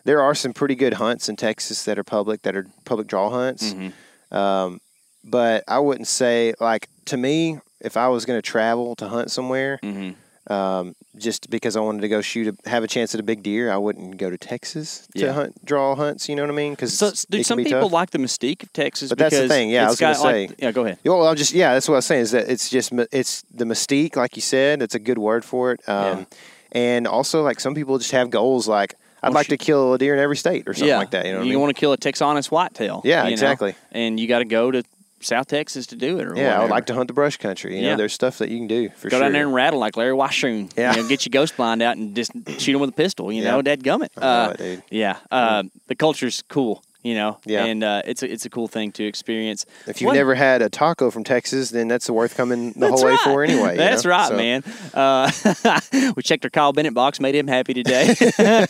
there 0.05 0.21
are 0.21 0.35
some 0.35 0.53
pretty 0.53 0.75
good 0.75 0.93
hunts 0.93 1.27
in 1.29 1.35
Texas 1.35 1.83
that 1.85 1.97
are 1.99 2.03
public, 2.03 2.43
that 2.43 2.55
are 2.55 2.67
public 2.85 3.07
draw 3.07 3.29
hunts. 3.29 3.73
Mm-hmm. 3.73 4.35
Um, 4.35 4.79
but 5.23 5.63
I 5.67 5.79
wouldn't 5.79 6.07
say 6.07 6.53
like 6.59 6.87
to 7.05 7.17
me, 7.17 7.59
if 7.81 7.97
I 7.97 8.07
was 8.09 8.25
going 8.25 8.37
to 8.37 8.41
travel 8.41 8.95
to 8.97 9.07
hunt 9.09 9.31
somewhere, 9.31 9.79
Mm-hmm. 9.83 10.11
Um, 10.49 10.95
just 11.17 11.49
because 11.49 11.75
I 11.75 11.79
wanted 11.81 12.01
to 12.01 12.07
go 12.07 12.21
shoot, 12.21 12.47
a, 12.65 12.69
have 12.69 12.83
a 12.83 12.87
chance 12.87 13.13
at 13.13 13.19
a 13.19 13.23
big 13.23 13.43
deer, 13.43 13.71
I 13.71 13.77
wouldn't 13.77 14.17
go 14.17 14.29
to 14.29 14.37
Texas 14.37 15.07
to 15.15 15.25
Yeah. 15.25 15.33
hunt 15.33 15.63
draw 15.65 15.95
hunts. 15.95 16.27
You 16.29 16.35
know 16.35 16.43
what 16.43 16.51
I 16.51 16.53
mean? 16.55 16.73
Because 16.73 16.97
So, 16.97 17.11
dude, 17.29 17.45
some 17.45 17.57
people 17.63 17.89
like 17.89 18.11
the 18.11 18.17
mystique 18.17 18.63
of 18.63 18.73
Texas, 18.73 19.09
But 19.09 19.17
that's 19.19 19.37
the 19.37 19.47
thing, 19.47 19.69
yeah, 19.69 19.85
I 19.85 19.89
was 19.89 19.99
gonna 19.99 20.15
got, 20.15 20.23
like- 20.23 20.49
say. 20.49 20.55
yeah, 20.59 20.71
go 20.71 20.85
ahead. 20.85 20.97
Yeah, 21.03 21.11
Well, 21.11 21.27
I'm 21.27 21.35
just 21.35 21.53
yeah, 21.53 21.73
that's 21.73 21.87
what 21.87 21.95
I 21.95 21.97
was 21.97 22.05
saying. 22.05 22.21
Is 22.21 22.31
that 22.31 22.49
it's 22.49 22.69
just 22.69 22.91
it's 23.11 23.43
the 23.53 23.65
mystique, 23.65 24.15
like 24.15 24.35
you 24.35 24.41
said. 24.41 24.81
It's 24.81 24.95
a 24.95 24.99
good 24.99 25.17
word 25.17 25.43
for 25.45 25.71
it. 25.73 25.87
Um, 25.87 26.27
And 26.71 27.07
also, 27.07 27.41
like 27.41 27.59
some 27.59 27.73
people 27.73 27.97
just 27.97 28.11
have 28.11 28.29
goals, 28.29 28.67
like 28.67 28.93
I'd 29.23 29.33
like 29.33 29.47
to 29.47 29.57
kill 29.57 29.93
a 29.95 29.97
deer 29.97 30.13
in 30.13 30.19
every 30.19 30.37
state 30.37 30.67
or 30.67 30.73
something 30.73 30.87
yeah, 30.87 30.97
like 30.97 31.11
that. 31.11 31.25
You 31.25 31.31
know, 31.31 31.37
what 31.39 31.43
I 31.43 31.47
you 31.47 31.53
mean? 31.53 31.61
want 31.61 31.75
to 31.75 31.79
kill 31.79 31.91
a 31.93 31.97
Texanus 31.97 32.49
whitetail. 32.51 33.01
Yeah, 33.03 33.23
you 33.23 33.29
know? 33.29 33.33
exactly. 33.33 33.75
And 33.91 34.19
you 34.19 34.27
got 34.27 34.39
to 34.39 34.45
go 34.45 34.71
to 34.71 34.83
South 35.21 35.47
Texas 35.47 35.87
to 35.87 35.95
do 35.95 36.19
it, 36.19 36.27
or 36.27 36.35
yeah, 36.35 36.57
I 36.57 36.61
would 36.61 36.69
like 36.71 36.85
to 36.87 36.93
hunt 36.93 37.07
the 37.07 37.13
brush 37.13 37.37
country. 37.37 37.75
You 37.77 37.83
Yeah. 37.83 37.91
know, 37.91 37.97
there's 37.97 38.13
stuff 38.13 38.37
that 38.39 38.49
you 38.49 38.57
can 38.57 38.67
do 38.67 38.89
for 38.95 39.09
Go 39.09 39.17
sure. 39.17 39.25
down 39.25 39.33
there 39.33 39.43
and 39.45 39.53
rattle 39.53 39.79
like 39.79 39.97
Larry 39.97 40.15
Weishuhn. 40.15 40.71
Yeah. 40.77 40.95
You 40.95 41.03
know, 41.03 41.09
get 41.09 41.25
your 41.25 41.31
ghost 41.31 41.57
blind 41.57 41.81
out 41.81 41.97
and 41.97 42.15
just 42.15 42.31
shoot 42.59 42.71
them 42.73 42.81
with 42.81 42.89
a 42.91 42.93
pistol. 42.93 43.31
You 43.31 43.43
Yeah. 43.43 43.51
know, 43.51 43.61
dead 43.61 43.83
gummit. 43.83 44.09
Uh, 44.17 44.53
it, 44.59 44.81
yeah. 44.89 45.17
Uh, 45.31 45.63
the 45.87 45.95
culture's 45.95 46.43
cool. 46.49 46.83
You 47.01 47.13
know. 47.15 47.37
Yeah. 47.45 47.63
And 47.63 47.81
uh, 47.81 48.01
it's 48.05 48.23
a, 48.23 48.29
it's 48.31 48.43
a 48.45 48.49
cool 48.49 48.67
thing 48.67 48.91
to 48.93 49.05
experience. 49.05 49.65
If 49.87 50.01
you've 50.01 50.07
One- 50.07 50.17
never 50.17 50.35
had 50.35 50.61
a 50.61 50.69
taco 50.69 51.09
from 51.11 51.23
Texas, 51.23 51.69
then 51.69 51.87
that's 51.87 52.09
worth 52.09 52.35
coming 52.35 52.73
the 52.73 52.89
whole 52.89 53.05
way 53.05 53.15
for 53.23 53.41
anyway. 53.41 53.71
you 53.71 53.77
That's 53.77 54.03
know? 54.03 54.09
right, 54.09 54.27
So, 54.27 54.35
man. 54.35 54.63
Uh, 54.93 56.11
we 56.17 56.21
checked 56.23 56.43
our 56.43 56.49
Kyle 56.49 56.73
Bennett 56.73 56.93
box, 56.93 57.21
made 57.21 57.35
him 57.35 57.47
happy 57.47 57.73
today. 57.73 58.15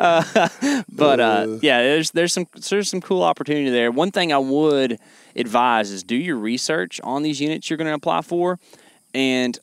Uh, 0.00 0.48
but 0.92 1.20
uh, 1.20 1.58
yeah, 1.62 1.82
there's 1.82 2.10
there's 2.12 2.32
some 2.32 2.46
there's 2.70 2.88
some 2.88 3.00
cool 3.00 3.22
opportunity 3.22 3.70
there. 3.70 3.90
One 3.90 4.10
thing 4.10 4.32
I 4.32 4.38
would 4.38 4.98
advise 5.36 5.90
is 5.90 6.02
do 6.02 6.16
your 6.16 6.36
research 6.36 7.00
on 7.02 7.22
these 7.22 7.40
units 7.40 7.68
you're 7.68 7.76
going 7.76 7.88
to 7.88 7.94
apply 7.94 8.22
for, 8.22 8.58
and 9.14 9.58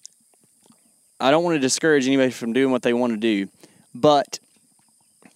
I 1.20 1.32
don't 1.32 1.44
want 1.44 1.56
to 1.56 1.60
discourage 1.60 2.06
anybody 2.08 2.32
from 2.32 2.54
doing 2.54 2.72
what 2.72 2.82
they 2.84 2.94
want 2.94 3.14
to 3.14 3.18
do, 3.18 3.50
but 3.96 4.40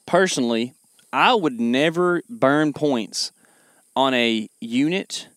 personally, 0.06 0.74
I 1.14 1.34
would 1.36 1.60
never 1.60 2.22
burn 2.30 2.74
points 2.74 3.32
on 3.96 4.14
a 4.14 4.50
unit 4.60 5.28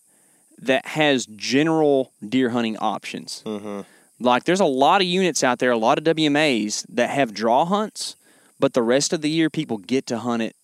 that 0.58 0.86
has 0.86 1.26
general 1.26 2.12
deer 2.26 2.50
hunting 2.50 2.76
options. 2.78 3.42
Mm-hmm. 3.44 3.80
Like, 4.20 4.44
there's 4.44 4.60
a 4.60 4.64
lot 4.64 5.00
of 5.00 5.06
units 5.06 5.42
out 5.42 5.58
there, 5.58 5.72
a 5.72 5.76
lot 5.76 5.98
of 5.98 6.04
WMAs 6.04 6.86
that 6.88 7.10
have 7.10 7.34
draw 7.34 7.64
hunts, 7.64 8.16
but 8.60 8.72
the 8.72 8.82
rest 8.82 9.12
of 9.12 9.20
the 9.20 9.30
year 9.30 9.50
people 9.50 9.78
get 9.78 10.06
to 10.06 10.18
hunt 10.18 10.42
it. 10.42 10.54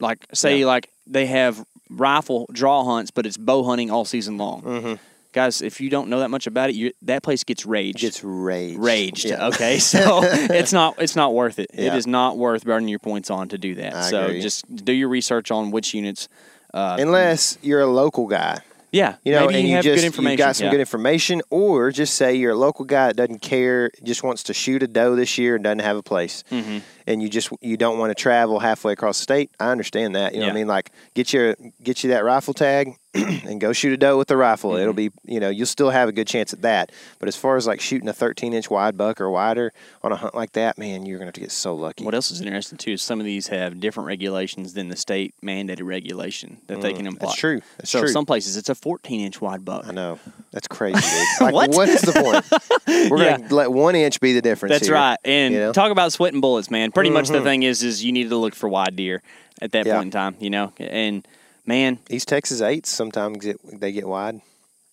Like, 0.00 0.26
say, 0.34 0.64
like 0.64 0.90
they 1.06 1.26
have 1.26 1.64
rifle 1.88 2.48
draw 2.52 2.84
hunts, 2.84 3.10
but 3.10 3.24
it's 3.24 3.36
bow 3.36 3.62
hunting 3.64 3.90
all 3.90 4.04
season 4.04 4.36
long. 4.36 4.62
Mm-hmm. 4.62 4.94
Guys, 5.36 5.60
if 5.60 5.82
you 5.82 5.90
don't 5.90 6.08
know 6.08 6.20
that 6.20 6.30
much 6.30 6.46
about 6.46 6.70
it, 6.70 6.76
you, 6.76 6.92
that 7.02 7.22
place 7.22 7.44
gets 7.44 7.66
raged 7.66 7.98
Gets 8.00 8.24
raged. 8.24 8.78
raged. 8.78 9.24
Yeah. 9.26 9.48
Okay, 9.48 9.78
so 9.92 10.20
it's 10.24 10.72
not 10.72 10.94
it's 10.98 11.14
not 11.14 11.34
worth 11.34 11.58
it. 11.58 11.70
It 11.74 11.84
Yeah. 11.84 11.94
is 11.96 12.06
not 12.06 12.38
worth 12.38 12.64
burning 12.64 12.88
your 12.88 12.98
points 13.00 13.30
on 13.30 13.48
to 13.50 13.58
do 13.58 13.74
that. 13.74 13.94
I 13.94 14.00
so 14.10 14.24
agree. 14.24 14.40
just 14.40 14.64
do 14.74 14.92
your 14.94 15.10
research 15.10 15.50
on 15.50 15.70
which 15.70 15.92
units. 15.92 16.28
Uh, 16.72 16.96
Unless 16.98 17.58
you're 17.62 17.82
a 17.82 17.86
local 17.86 18.26
guy. 18.26 18.60
yeah, 18.92 19.16
You 19.24 19.32
know, 19.32 19.40
maybe 19.46 19.58
and 19.60 19.68
you 19.68 19.76
you 19.76 19.82
just 19.82 20.18
you 20.18 20.36
got 20.38 20.56
some 20.56 20.66
yeah. 20.66 20.70
good 20.70 20.80
information, 20.80 21.42
or 21.50 21.90
just 21.90 22.14
say 22.14 22.34
you're 22.34 22.52
a 22.52 22.56
local 22.56 22.84
guy 22.86 23.08
that 23.08 23.16
doesn't 23.16 23.42
care, 23.42 23.90
just 24.02 24.22
wants 24.22 24.42
to 24.44 24.54
shoot 24.54 24.82
a 24.82 24.86
doe 24.86 25.14
this 25.16 25.36
year 25.36 25.56
and 25.56 25.64
doesn't 25.64 25.80
have 25.80 25.96
a 25.98 26.02
place, 26.02 26.44
Mm-hmm. 26.50 26.78
and 27.06 27.22
you 27.22 27.28
just 27.28 27.50
you 27.60 27.76
don't 27.76 27.98
want 27.98 28.10
to 28.10 28.14
travel 28.14 28.58
halfway 28.58 28.92
across 28.94 29.18
the 29.18 29.22
state. 29.24 29.50
I 29.60 29.70
understand 29.70 30.14
that. 30.16 30.32
You 30.34 30.40
know 30.40 30.46
what 30.46 30.52
I 30.52 30.54
mean? 30.54 30.66
Like 30.66 30.92
get 31.14 31.32
your 31.34 31.56
get 31.82 32.02
you 32.04 32.10
that 32.10 32.24
rifle 32.24 32.54
tag 32.54 32.96
and 33.46 33.60
go 33.60 33.72
shoot 33.72 33.92
a 33.92 33.96
doe 33.96 34.16
with 34.18 34.28
the 34.28 34.36
rifle. 34.36 34.70
Mm-hmm. 34.72 34.80
It'll 34.82 34.92
be 34.94 35.10
you 35.24 35.40
know 35.40 35.48
you'll 35.48 35.66
still 35.66 35.90
have 35.90 36.08
a 36.08 36.12
good 36.12 36.26
chance 36.26 36.52
at 36.52 36.62
that. 36.62 36.92
But 37.18 37.28
as 37.28 37.36
far 37.36 37.56
as 37.56 37.66
like 37.66 37.80
shooting 37.80 38.08
a 38.08 38.12
13 38.12 38.52
inch 38.52 38.70
wide 38.70 38.96
buck 38.96 39.20
or 39.20 39.30
wider 39.30 39.72
on 40.02 40.12
a 40.12 40.16
hunt 40.16 40.34
like 40.34 40.52
that, 40.52 40.78
man, 40.78 41.06
you're 41.06 41.18
gonna 41.18 41.26
have 41.26 41.34
to 41.34 41.40
get 41.40 41.52
so 41.52 41.74
lucky. 41.74 42.04
What 42.04 42.14
else 42.14 42.30
is 42.30 42.40
interesting 42.40 42.78
too 42.78 42.92
is 42.92 43.02
some 43.02 43.18
of 43.20 43.26
these 43.26 43.48
have 43.48 43.80
different 43.80 44.06
regulations 44.06 44.74
than 44.74 44.88
the 44.88 44.96
state 44.96 45.34
mandated 45.42 45.86
regulation 45.86 46.58
that 46.66 46.80
they 46.80 46.92
can 46.92 47.06
imply. 47.06 47.32
Mm, 47.32 47.36
true. 47.36 47.60
That's 47.78 47.90
so 47.90 48.00
true. 48.00 48.08
some 48.08 48.26
places 48.26 48.56
it's 48.56 48.68
a 48.68 48.74
14 48.74 49.20
inch 49.20 49.40
wide 49.40 49.64
buck. 49.64 49.86
I 49.86 49.92
know 49.92 50.18
that's 50.52 50.68
crazy. 50.68 51.00
Dude. 51.00 51.26
Like, 51.40 51.52
What? 51.54 51.70
what 51.70 51.88
is 51.88 52.00
the 52.02 52.12
point? 52.12 53.10
We're 53.10 53.22
Yeah. 53.22 53.38
gonna 53.38 53.54
let 53.54 53.70
one 53.72 53.94
inch 53.94 54.20
be 54.20 54.32
the 54.32 54.42
difference. 54.42 54.72
That's 54.74 54.86
here, 54.86 54.94
right. 54.94 55.18
And 55.24 55.52
you 55.54 55.60
know? 55.60 55.72
talk 55.72 55.90
about 55.92 56.12
sweating 56.12 56.40
bullets, 56.40 56.70
man. 56.70 56.92
Pretty 56.92 57.10
much 57.10 57.28
the 57.28 57.40
thing 57.42 57.62
is 57.62 57.82
is 57.82 58.02
you 58.04 58.12
need 58.12 58.30
to 58.30 58.36
look 58.36 58.54
for 58.54 58.68
wide 58.68 58.96
deer 58.96 59.22
at 59.60 59.72
that 59.72 59.86
Yeah. 59.86 59.94
point 59.96 60.06
in 60.06 60.10
time, 60.12 60.34
you 60.40 60.50
know. 60.50 60.72
And 60.78 61.26
man, 61.66 61.98
East 62.08 62.28
Texas 62.28 62.60
eights 62.62 62.90
sometimes 62.90 63.38
get 63.44 63.58
they 63.80 63.92
get 63.92 64.06
wide. 64.06 64.40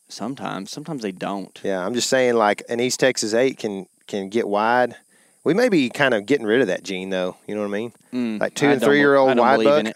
sometimes 0.09 0.71
sometimes 0.71 1.01
they 1.03 1.11
don't. 1.11 1.59
Yeah, 1.63 1.85
I'm 1.85 1.93
just 1.93 2.09
saying 2.09 2.35
like 2.35 2.63
an 2.69 2.79
East 2.79 2.99
Texas 2.99 3.33
eight 3.33 3.57
can 3.57 3.87
can 4.07 4.29
get 4.29 4.47
wide. 4.47 4.95
We 5.43 5.53
may 5.53 5.67
be 5.69 5.89
kind 5.89 6.13
of 6.13 6.25
getting 6.25 6.45
rid 6.45 6.61
of 6.61 6.67
that 6.67 6.83
gene 6.83 7.09
though. 7.09 7.37
You 7.47 7.55
know 7.55 7.61
what 7.61 7.67
I 7.67 7.71
mean? 7.71 7.93
Mm, 8.13 8.39
Like 8.39 8.53
two 8.55 8.67
I 8.67 8.73
and 8.73 8.81
three 8.81 8.99
year 8.99 9.15
old 9.15 9.37
wide 9.37 9.63
buck 9.63 9.93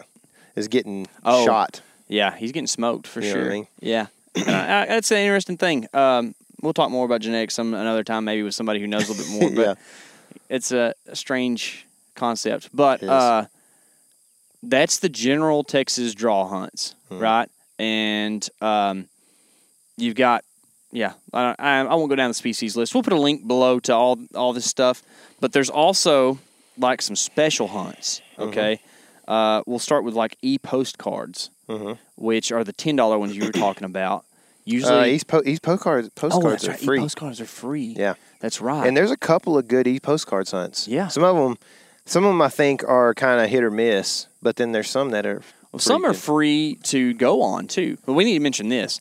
is 0.56 0.68
getting 0.68 1.06
Oh. 1.24 1.44
shot. 1.44 1.80
Yeah, 2.08 2.34
he's 2.36 2.52
getting 2.52 2.66
smoked 2.66 3.06
for 3.06 3.20
You 3.20 3.28
know 3.28 3.34
what 3.34 3.40
I 3.40 3.44
sure. 3.44 3.52
mean? 3.52 3.66
Yeah, 3.80 4.06
I, 4.36 4.40
I, 4.82 4.86
that's 4.86 5.10
an 5.10 5.18
interesting 5.18 5.58
thing. 5.58 5.86
Um, 5.92 6.34
we'll 6.62 6.72
talk 6.72 6.90
more 6.90 7.04
about 7.04 7.20
genetics 7.20 7.54
some 7.54 7.74
another 7.74 8.02
time, 8.02 8.24
maybe 8.24 8.42
with 8.42 8.54
somebody 8.54 8.80
who 8.80 8.86
knows 8.86 9.08
a 9.08 9.12
little 9.12 9.24
bit 9.24 9.40
more. 9.40 9.50
But 9.54 9.62
Yeah. 9.62 9.74
it's 10.48 10.72
a, 10.72 10.94
a 11.06 11.14
strange 11.16 11.86
concept. 12.14 12.70
But 12.74 13.02
uh, 13.02 13.44
that's 14.62 14.98
the 14.98 15.08
general 15.08 15.64
Texas 15.64 16.14
draw 16.14 16.46
hunts, 16.48 16.94
Hmm. 17.08 17.18
right? 17.18 17.48
And 17.78 18.48
um, 18.60 19.06
you've 19.96 20.16
got, 20.16 20.44
yeah, 20.90 21.12
I, 21.32 21.54
I, 21.58 21.78
I 21.80 21.94
won't 21.94 22.08
go 22.10 22.16
down 22.16 22.28
the 22.28 22.34
species 22.34 22.76
list. 22.76 22.94
We'll 22.94 23.02
put 23.04 23.12
a 23.12 23.20
link 23.20 23.46
below 23.46 23.78
to 23.80 23.94
all 23.94 24.18
all 24.34 24.52
this 24.52 24.64
stuff. 24.66 25.02
But 25.40 25.52
there's 25.52 25.70
also 25.70 26.38
like 26.76 27.02
some 27.02 27.14
special 27.16 27.68
hunts. 27.68 28.20
Mm-hmm. 28.32 28.42
Okay, 28.50 28.80
uh, 29.28 29.62
we'll 29.66 29.78
start 29.78 30.02
with 30.04 30.14
like 30.14 30.36
e 30.42 30.58
postcards, 30.58 31.50
which 32.16 32.50
are 32.50 32.64
the 32.64 32.72
ten 32.72 32.96
dollar 32.96 33.18
ones 33.18 33.36
you 33.36 33.44
were 33.44 33.52
talking 33.52 33.84
about. 33.84 34.24
Usually, 34.64 34.92
Mm-hmm. 34.92 35.02
Uh, 35.02 35.06
East 35.06 35.26
po- 35.28 35.42
East 35.46 35.62
postcards 35.62 36.08
oh, 36.08 36.10
postcards 36.14 36.66
are 36.66 36.70
right. 36.72 36.80
free. 36.80 36.98
E-postcards 36.98 37.40
are 37.40 37.46
free. 37.46 37.94
Yeah. 37.96 38.14
that's 38.40 38.60
right. 38.60 38.86
And 38.86 38.96
there's 38.96 39.10
a 39.10 39.16
couple 39.16 39.56
of 39.56 39.66
good 39.68 39.86
e 39.86 39.98
postcards 40.00 40.50
hunts. 40.50 40.86
Yeah. 40.88 41.08
Some 41.08 41.22
of 41.24 41.36
them, 41.36 41.56
some 42.08 42.24
of 42.24 42.30
them 42.30 42.42
I 42.42 42.48
think 42.48 42.82
are 42.84 43.14
kind 43.14 43.40
of 43.40 43.48
hit 43.50 43.62
or 43.62 43.70
miss, 43.70 44.26
but 44.42 44.56
then 44.56 44.72
there's 44.72 44.90
some 44.90 45.10
that 45.10 45.26
are. 45.26 45.42
Well, 45.72 45.80
some 45.80 46.04
are 46.04 46.12
good. 46.12 46.16
free 46.20 46.78
to 46.84 47.12
go 47.14 47.42
on 47.42 47.66
too. 47.66 47.98
But 48.06 48.14
we 48.14 48.24
need 48.24 48.34
to 48.34 48.40
mention 48.40 48.70
this 48.70 49.00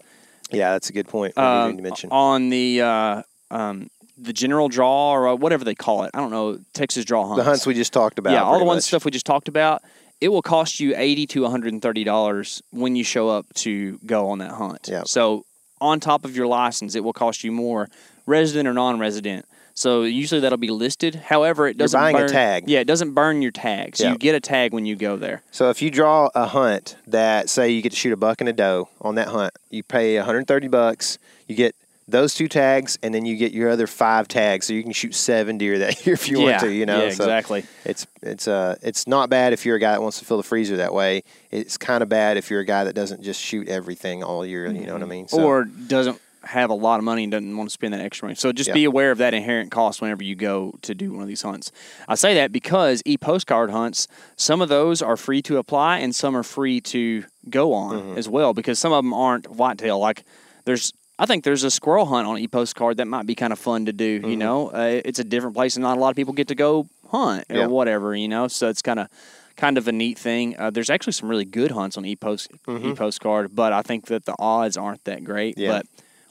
Yeah, 0.52 0.72
that's 0.74 0.90
a 0.90 0.94
good 0.94 1.08
point. 1.08 1.34
We 1.38 1.42
Um, 1.44 1.72
need 1.72 1.78
to 1.78 1.84
mention. 1.84 2.10
on 2.12 2.50
the 2.50 2.82
uh, 2.82 3.22
um, 3.50 3.90
the 4.18 4.34
general 4.34 4.68
draw 4.68 5.12
or 5.12 5.28
uh, 5.30 5.36
whatever 5.36 5.64
they 5.64 5.76
call 5.76 6.04
it. 6.04 6.12
I 6.14 6.20
don't 6.20 6.32
know 6.32 6.60
Texas 6.74 7.06
draw 7.06 7.26
hunts. 7.26 7.38
the 7.40 7.44
hunts 7.50 7.66
we 7.66 7.74
just 7.74 7.94
talked 7.94 8.20
about. 8.20 8.34
yeah, 8.34 8.44
all 8.44 8.60
the 8.60 8.66
ones 8.66 8.86
stuff 8.86 9.06
we 9.06 9.12
just 9.12 9.26
talked 9.26 9.48
about. 9.48 9.82
It 10.20 10.30
will 10.30 10.42
cost 10.42 10.80
you 10.82 10.94
eighty 10.98 11.26
to 11.28 11.44
one 11.44 11.52
hundred 11.52 11.72
and 11.74 11.82
thirty 11.82 12.04
dollars 12.04 12.62
when 12.72 12.96
you 12.98 13.04
show 13.06 13.30
up 13.30 13.46
to 13.56 14.00
go 14.06 14.30
on 14.30 14.40
that 14.40 14.52
hunt. 14.52 14.90
Yeah. 14.92 15.04
So 15.06 15.46
on 15.80 16.00
top 16.02 16.26
of 16.26 16.36
your 16.36 16.48
license, 16.48 16.96
it 16.96 17.04
will 17.04 17.14
cost 17.14 17.44
you 17.46 17.52
more 17.54 17.88
resident 18.26 18.68
or 18.68 18.74
non-resident. 18.74 19.46
So 19.78 20.02
usually 20.02 20.42
that'll 20.42 20.58
be 20.58 20.72
listed. 20.72 21.14
However, 21.14 21.68
it 21.68 21.78
doesn't 21.78 22.00
buying 22.00 22.16
a 22.16 22.20
burn, 22.22 22.30
tag. 22.30 22.64
Yeah, 22.68 22.80
it 22.80 22.88
doesn't 22.88 23.12
burn 23.14 23.44
your 23.44 23.52
tag. 23.52 23.96
So 23.96 24.06
Yeah. 24.06 24.12
you 24.14 24.18
get 24.18 24.34
a 24.34 24.40
tag 24.40 24.74
when 24.74 24.88
you 24.88 24.96
go 24.96 25.18
there. 25.18 25.44
So 25.52 25.70
if 25.70 25.84
you 25.84 25.92
draw 25.92 26.30
a 26.34 26.48
hunt 26.48 26.96
that 27.06 27.48
say 27.48 27.70
you 27.70 27.84
get 27.84 27.92
to 27.92 27.96
shoot 27.96 28.12
a 28.12 28.18
buck 28.18 28.42
and 28.42 28.50
a 28.50 28.54
doe 28.54 28.90
on 29.02 29.14
that 29.16 29.28
hunt, 29.28 29.54
you 29.70 29.84
pay 29.84 30.18
130 30.18 30.68
bucks. 30.68 31.20
You 31.48 31.56
get 31.56 31.76
those 32.08 32.34
two 32.34 32.48
tags, 32.48 32.98
and 33.04 33.14
then 33.14 33.26
you 33.26 33.36
get 33.36 33.52
your 33.52 33.70
other 33.70 33.86
five 33.86 34.28
tags, 34.30 34.66
so 34.66 34.72
you 34.74 34.82
can 34.82 34.94
shoot 34.94 35.14
seven 35.14 35.58
deer 35.60 35.78
that 35.80 36.06
year 36.08 36.14
if 36.16 36.28
you 36.28 36.40
Yeah. 36.40 36.44
want 36.54 36.60
to. 36.62 36.72
You 36.72 36.86
know, 36.88 37.04
Yeah, 37.04 37.10
So 37.12 37.26
exactly. 37.26 37.64
It's 37.86 38.08
it's 38.24 38.48
uh 38.48 38.78
it's 38.82 39.06
not 39.08 39.30
bad 39.30 39.54
if 39.54 39.64
you're 39.64 39.76
a 39.76 39.80
guy 39.80 39.92
that 39.92 40.02
wants 40.02 40.18
to 40.20 40.26
fill 40.26 40.38
the 40.38 40.44
freezer 40.44 40.78
that 40.78 40.92
way. 40.94 41.22
It's 41.52 41.78
kind 41.78 42.02
of 42.02 42.10
bad 42.10 42.38
if 42.38 42.50
you're 42.50 42.62
a 42.62 42.66
guy 42.66 42.84
that 42.86 42.94
doesn't 42.94 43.22
just 43.22 43.40
shoot 43.40 43.68
everything 43.68 44.24
all 44.24 44.44
year. 44.44 44.66
You 44.72 44.88
know 44.88 44.94
what 44.94 45.04
I 45.04 45.06
mean? 45.06 45.28
So, 45.28 45.44
or 45.44 45.66
doesn't 45.66 46.20
have 46.48 46.70
a 46.70 46.74
lot 46.74 46.98
of 47.00 47.04
money 47.04 47.24
and 47.24 47.32
doesn't 47.32 47.56
want 47.58 47.70
to 47.70 47.74
spend 47.74 47.94
that 47.94 48.02
extra 48.02 48.26
money. 48.28 48.36
So 48.36 48.52
just 48.52 48.70
Yeah. 48.70 48.74
be 48.74 48.86
aware 48.86 49.12
of 49.12 49.18
that 49.20 49.34
inherent 49.34 49.70
cost 49.72 50.02
whenever 50.02 50.24
you 50.24 50.36
go 50.36 50.74
to 50.82 50.96
do 50.96 51.12
one 51.14 51.22
of 51.22 51.28
these 51.28 51.42
hunts. 51.42 51.72
I 52.08 52.16
say 52.16 52.34
that 52.36 52.52
because 52.52 53.02
e 53.06 53.18
postcard 53.18 53.70
hunts, 53.72 54.08
some 54.36 54.62
of 54.62 54.70
those 54.70 55.02
are 55.02 55.18
free 55.18 55.42
to 55.44 55.58
apply 55.58 56.00
and 56.00 56.16
some 56.16 56.36
are 56.36 56.44
free 56.44 56.82
to 56.82 57.24
go 57.50 57.74
on 57.74 57.96
Mm-hmm. 58.00 58.18
as 58.18 58.28
well 58.30 58.54
because 58.54 58.80
some 58.80 58.92
of 58.94 59.04
them 59.04 59.14
aren't 59.14 59.48
whitetail. 59.50 60.00
Like 60.00 60.24
there's, 60.66 60.94
I 61.20 61.26
think 61.26 61.44
there's 61.44 61.64
a 61.64 61.72
squirrel 61.72 62.06
hunt 62.06 62.28
on 62.28 62.38
e 62.38 62.48
postcard 62.48 62.98
that 62.98 63.08
might 63.08 63.26
be 63.26 63.36
kind 63.36 63.52
of 63.54 63.60
fun 63.60 63.86
to 63.86 63.94
do. 63.94 64.06
You 64.06 64.20
Mm-hmm. 64.22 64.40
know, 64.40 64.68
uh, 64.70 65.02
it's 65.06 65.20
a 65.20 65.24
different 65.24 65.56
place 65.56 65.76
and 65.76 65.84
not 65.84 65.98
a 65.98 66.00
lot 66.00 66.10
of 66.10 66.16
people 66.16 66.34
get 66.34 66.48
to 66.50 66.56
go 66.56 66.88
hunt 67.12 67.46
or 67.50 67.56
Yeah. 67.58 67.66
whatever. 67.68 68.16
You 68.16 68.28
know, 68.28 68.48
so 68.48 68.70
it's 68.70 68.82
kind 68.82 69.00
of. 69.00 69.08
Kind 69.60 69.80
of 69.80 69.88
a 69.88 69.92
neat 69.92 70.20
thing. 70.20 70.56
Uh, 70.56 70.70
there's 70.70 70.92
actually 70.92 71.14
some 71.14 71.30
really 71.30 71.44
good 71.44 71.72
hunts 71.72 71.98
on 71.98 72.06
e 72.06 72.16
post 72.16 72.52
e 72.70 72.94
postcard, 72.94 73.56
but 73.56 73.74
I 73.74 73.82
think 73.82 74.06
that 74.06 74.26
the 74.26 74.36
odds 74.38 74.78
aren't 74.78 75.04
that 75.06 75.24
great. 75.24 75.56
Mm-hmm. 75.56 75.64
Yeah. 75.64 75.72
But 75.82 75.86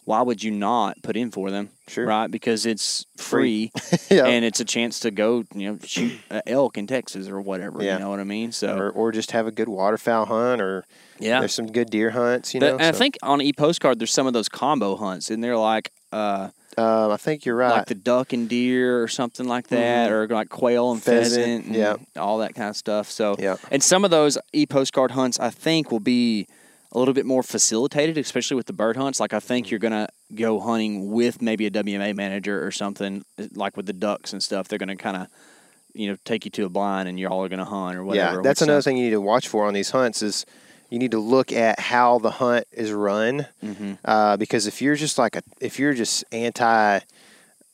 why 0.06 0.22
would 0.22 0.42
you 0.42 0.50
not 0.52 1.02
put 1.02 1.16
in 1.16 1.30
for 1.32 1.50
them? 1.50 1.68
Sure. 1.88 2.06
Right? 2.06 2.30
Because 2.30 2.64
it's 2.64 3.04
free, 3.18 3.70
Yeah. 4.10 4.24
and 4.26 4.44
it's 4.44 4.60
a 4.60 4.64
chance 4.64 5.00
to 5.00 5.10
go, 5.10 5.44
you 5.54 5.72
know, 5.72 5.78
shoot 5.84 6.12
an 6.30 6.42
elk 6.46 6.78
in 6.78 6.86
Texas 6.86 7.28
or 7.28 7.40
whatever. 7.40 7.82
Yeah. 7.82 7.94
You 7.94 7.98
know 8.04 8.10
what 8.10 8.20
I 8.20 8.24
mean? 8.24 8.52
So 8.52 8.76
or, 8.78 8.90
or 8.90 9.12
just 9.12 9.32
have 9.32 9.46
a 9.46 9.52
good 9.52 9.68
waterfowl 9.68 10.26
hunt, 10.26 10.62
or 10.62 10.84
yeah. 11.18 11.40
there's 11.40 11.54
some 11.54 11.66
good 11.66 11.90
deer 11.90 12.10
hunts. 12.10 12.54
You 12.54 12.60
The- 12.60 12.66
know, 12.70 12.72
and 12.78 12.82
I 12.84 12.92
think 12.92 13.18
on 13.22 13.42
e 13.42 13.52
postcard 13.52 13.98
there's 13.98 14.12
some 14.12 14.26
of 14.26 14.32
those 14.32 14.48
combo 14.48 14.96
hunts, 14.96 15.28
and 15.30 15.42
they're 15.44 15.58
like 15.58 15.90
uh, 16.12 16.50
um, 16.78 17.10
I 17.10 17.16
think 17.16 17.44
you're 17.44 17.56
right. 17.56 17.70
like 17.78 17.86
the 17.86 17.94
duck 17.94 18.32
and 18.32 18.48
deer 18.48 19.02
or 19.02 19.08
something 19.08 19.46
like 19.48 19.68
that, 19.68 20.12
or 20.12 20.28
like 20.28 20.50
quail 20.50 20.92
and 20.92 21.02
Pheasant, 21.02 21.42
pheasant, 21.44 21.66
and 21.66 21.74
yeah. 21.74 21.96
all 22.22 22.38
that 22.38 22.54
kind 22.54 22.68
of 22.70 22.76
stuff. 22.76 23.10
So 23.10 23.34
Yeah. 23.38 23.56
and 23.72 23.82
some 23.82 24.04
of 24.04 24.10
those 24.12 24.38
e 24.52 24.66
postcard 24.66 25.10
hunts 25.12 25.40
I 25.40 25.50
think 25.50 25.90
will 25.90 26.00
be 26.00 26.46
a 26.92 26.98
little 26.98 27.14
bit 27.14 27.26
more 27.26 27.42
facilitated, 27.42 28.16
especially 28.18 28.56
with 28.56 28.66
the 28.66 28.72
bird 28.72 28.96
hunts. 28.96 29.20
Like 29.20 29.32
I 29.34 29.40
think 29.40 29.70
you're 29.70 29.80
gonna 29.80 30.08
go 30.34 30.60
hunting 30.60 31.10
with 31.10 31.42
maybe 31.42 31.66
a 31.66 31.70
WMA 31.70 32.14
manager 32.14 32.64
or 32.66 32.70
something, 32.70 33.24
like 33.54 33.76
with 33.76 33.86
the 33.86 33.92
ducks 33.92 34.32
and 34.32 34.42
stuff. 34.42 34.68
They're 34.68 34.78
gonna 34.78 34.96
kind 34.96 35.16
of 35.16 35.26
you 35.94 36.08
know 36.10 36.16
take 36.24 36.44
you 36.44 36.50
to 36.52 36.64
a 36.64 36.68
blind 36.68 37.08
and 37.08 37.18
y'all 37.18 37.42
are 37.44 37.48
gonna 37.48 37.64
hunt 37.64 37.96
or 37.96 38.04
whatever. 38.04 38.36
Yeah, 38.36 38.42
that's 38.42 38.62
another 38.62 38.82
thing 38.82 38.96
you 38.96 39.04
need 39.04 39.10
to 39.10 39.20
watch 39.20 39.48
for 39.48 39.66
on 39.66 39.74
these 39.74 39.90
hunts 39.90 40.22
is 40.22 40.44
you 40.90 40.98
need 40.98 41.10
to 41.10 41.18
look 41.18 41.52
at 41.52 41.80
how 41.80 42.18
the 42.20 42.30
hunt 42.30 42.66
is 42.72 42.92
run 42.92 43.46
Mm-hmm. 43.64 43.94
uh, 44.04 44.36
because 44.36 44.66
if 44.68 44.80
you're 44.80 44.94
just 44.96 45.18
like 45.18 45.34
a 45.36 45.42
if 45.60 45.78
you're 45.78 45.94
just 45.94 46.24
anti 46.32 47.00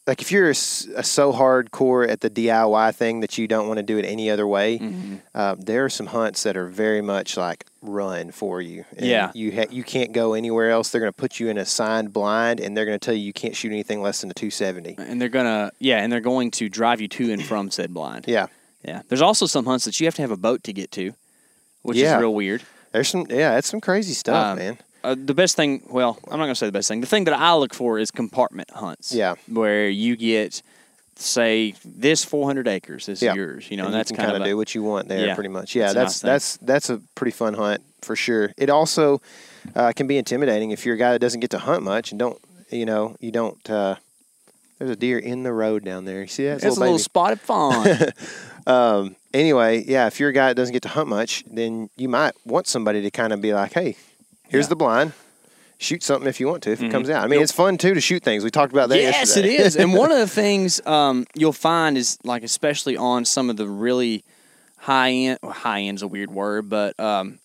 like 0.06 0.20
if 0.20 0.32
you're 0.32 0.50
s- 0.50 0.88
a 0.96 1.02
so 1.04 1.32
hardcore 1.32 2.08
at 2.08 2.20
the 2.22 2.30
DIY 2.30 2.94
thing 2.94 3.20
that 3.20 3.38
you 3.38 3.46
don't 3.46 3.68
want 3.68 3.76
to 3.78 3.82
do 3.84 3.98
it 3.98 4.04
any 4.04 4.30
other 4.30 4.46
way, 4.46 4.78
Mm-hmm. 4.78 5.16
uh, 5.34 5.54
there 5.58 5.84
are 5.84 5.90
some 5.90 6.06
hunts 6.06 6.42
that 6.44 6.56
are 6.56 6.66
very 6.66 7.02
much 7.02 7.36
like 7.36 7.66
run 7.82 8.30
for 8.30 8.62
you. 8.62 8.84
And 8.96 9.06
Yeah. 9.06 9.30
you 9.34 9.52
ha- 9.52 9.66
you 9.70 9.82
can't 9.82 10.12
go 10.12 10.34
anywhere 10.34 10.70
else. 10.70 10.90
They're 10.90 11.00
going 11.00 11.12
to 11.12 11.16
put 11.20 11.40
you 11.40 11.48
in 11.48 11.58
a 11.58 11.64
signed 11.66 12.12
blind, 12.12 12.60
and 12.60 12.76
they're 12.76 12.84
going 12.86 12.98
to 12.98 13.04
tell 13.04 13.14
you 13.14 13.20
you 13.24 13.32
can't 13.32 13.56
shoot 13.56 13.72
anything 13.72 14.00
less 14.00 14.20
than 14.20 14.30
a 14.30 14.34
270. 14.34 14.96
And 14.98 15.20
they're 15.20 15.28
gonna 15.28 15.72
yeah, 15.78 15.98
and 15.98 16.12
they're 16.12 16.20
going 16.20 16.50
to 16.52 16.68
drive 16.68 17.00
you 17.00 17.08
to 17.08 17.32
and 17.32 17.42
from 17.44 17.70
said 17.70 17.92
blind. 17.92 18.24
Yeah, 18.28 18.46
Yeah. 18.86 19.02
There's 19.08 19.22
also 19.22 19.46
some 19.46 19.66
hunts 19.66 19.84
that 19.84 19.98
you 20.00 20.06
have 20.06 20.14
to 20.14 20.22
have 20.22 20.30
a 20.30 20.36
boat 20.36 20.62
to 20.64 20.72
get 20.72 20.90
to, 20.92 21.12
which 21.82 21.96
Yeah. 21.98 22.16
is 22.16 22.20
real 22.20 22.34
weird. 22.34 22.62
there's 22.92 23.08
some 23.08 23.26
yeah, 23.30 23.54
that's 23.54 23.68
some 23.68 23.80
crazy 23.80 24.12
stuff, 24.12 24.52
Um, 24.52 24.58
man. 24.58 24.78
Uh, 25.04 25.16
the 25.18 25.34
best 25.34 25.56
thing, 25.56 25.82
well, 25.90 26.16
I'm 26.26 26.38
not 26.38 26.44
going 26.44 26.50
to 26.50 26.54
say 26.54 26.66
the 26.66 26.72
best 26.72 26.86
thing. 26.86 27.00
The 27.00 27.06
thing 27.08 27.24
that 27.24 27.34
I 27.34 27.54
look 27.56 27.74
for 27.74 27.98
is 27.98 28.12
compartment 28.12 28.70
hunts. 28.70 29.12
Yeah. 29.12 29.34
Where 29.48 29.88
you 29.88 30.14
get, 30.14 30.62
say, 31.16 31.74
this 31.84 32.24
400 32.24 32.66
acres 32.68 33.08
is 33.08 33.22
Yeah. 33.22 33.34
yours, 33.34 33.70
you 33.70 33.76
know, 33.76 33.84
and, 33.84 33.92
you 33.92 33.98
that's 33.98 34.12
kind 34.12 34.30
of 34.34 34.42
a- 34.42 34.44
do 34.44 34.56
what 34.56 34.74
you 34.74 34.82
want 34.82 35.08
there, 35.08 35.26
Yeah, 35.26 35.34
pretty 35.34 35.48
much. 35.50 35.74
Yeah, 35.74 35.90
a 35.90 35.94
that's 35.94 36.22
nice 36.24 36.56
that's 36.56 36.56
that's 36.58 36.90
a 36.90 37.00
pretty 37.14 37.32
fun 37.32 37.54
hunt 37.54 37.82
for 38.02 38.16
sure. 38.16 38.52
It 38.56 38.70
also 38.70 39.20
uh, 39.76 39.92
can 39.94 40.06
be 40.06 40.16
intimidating 40.18 40.70
if 40.72 40.84
you're 40.84 40.96
a 40.96 40.98
guy 40.98 41.12
that 41.12 41.20
doesn't 41.20 41.40
get 41.40 41.50
to 41.50 41.58
hunt 41.58 41.82
much 41.84 42.10
and 42.12 42.18
don't, 42.18 42.38
you 42.70 42.84
know, 42.86 43.16
you 43.20 43.30
don't. 43.30 43.68
Uh, 43.70 43.96
there's 44.78 44.90
a 44.90 44.96
deer 44.96 45.18
in 45.18 45.44
the 45.44 45.52
road 45.52 45.84
down 45.84 46.04
there. 46.06 46.22
You 46.22 46.26
see 46.26 46.44
that? 46.46 46.56
It's 46.56 46.64
It's 46.64 46.76
a 46.76 46.80
little 46.80 46.94
baby. 46.96 47.02
spotted 47.02 47.40
fawn. 47.40 47.86
Um, 48.64 49.16
anyway, 49.34 49.82
yeah, 49.88 50.06
if 50.06 50.20
you're 50.20 50.28
a 50.28 50.32
guy 50.32 50.46
that 50.48 50.54
doesn't 50.54 50.72
get 50.72 50.82
to 50.82 50.88
hunt 50.88 51.08
much, 51.08 51.42
then 51.50 51.90
you 51.96 52.08
might 52.08 52.32
want 52.46 52.68
somebody 52.68 53.02
to 53.02 53.10
kind 53.10 53.32
of 53.32 53.40
be 53.40 53.52
like, 53.52 53.72
hey, 53.72 53.96
here's 54.48 54.66
Yeah. 54.66 54.68
the 54.68 54.76
blind. 54.76 55.12
Shoot 55.82 56.02
something 56.04 56.28
if 56.28 56.38
you 56.38 56.46
want 56.46 56.62
to 56.62 56.70
if 56.70 56.80
it 56.80 56.90
comes 56.90 57.10
out. 57.10 57.24
I 57.24 57.26
mean, 57.26 57.42
it's 57.42 57.50
fun 57.50 57.76
too 57.76 57.92
to 57.92 58.00
shoot 58.00 58.22
things. 58.22 58.44
We 58.44 58.50
talked 58.50 58.72
about 58.72 58.88
that. 58.90 58.98
yes, 58.98 59.14
yesterday. 59.16 59.54
it 59.54 59.60
is. 59.60 59.76
And 59.76 59.92
one 59.92 60.12
of 60.12 60.18
the 60.18 60.28
things 60.42 60.80
um, 60.86 61.26
you'll 61.34 61.52
find 61.52 61.98
is 61.98 62.18
like, 62.22 62.44
especially 62.44 62.96
on 62.96 63.24
some 63.24 63.50
of 63.50 63.56
the 63.56 63.66
really 63.66 64.22
high 64.78 65.10
end. 65.10 65.38
Well, 65.42 65.52
high 65.52 65.80
end's 65.80 66.02
a 66.02 66.06
weird 66.06 66.30
word, 66.30 66.68
but 66.70 66.98
um, 67.00 67.40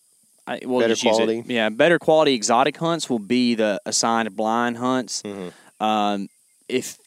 I, 0.45 0.59
we'll 0.63 0.81
Better 0.81 0.93
just 0.93 1.03
use 1.03 1.17
it. 1.17 1.23
quality. 1.23 1.43
Yeah, 1.53 1.69
better 1.69 1.97
quality 1.97 2.33
exotic 2.35 2.77
hunts 2.77 3.09
will 3.09 3.19
be 3.19 3.55
the 3.55 3.81
assigned 3.87 4.35
blind 4.35 4.77
hunts. 4.77 5.23
Mm-hmm. 5.23 5.83
Um, 5.83 6.29
if 6.69 6.97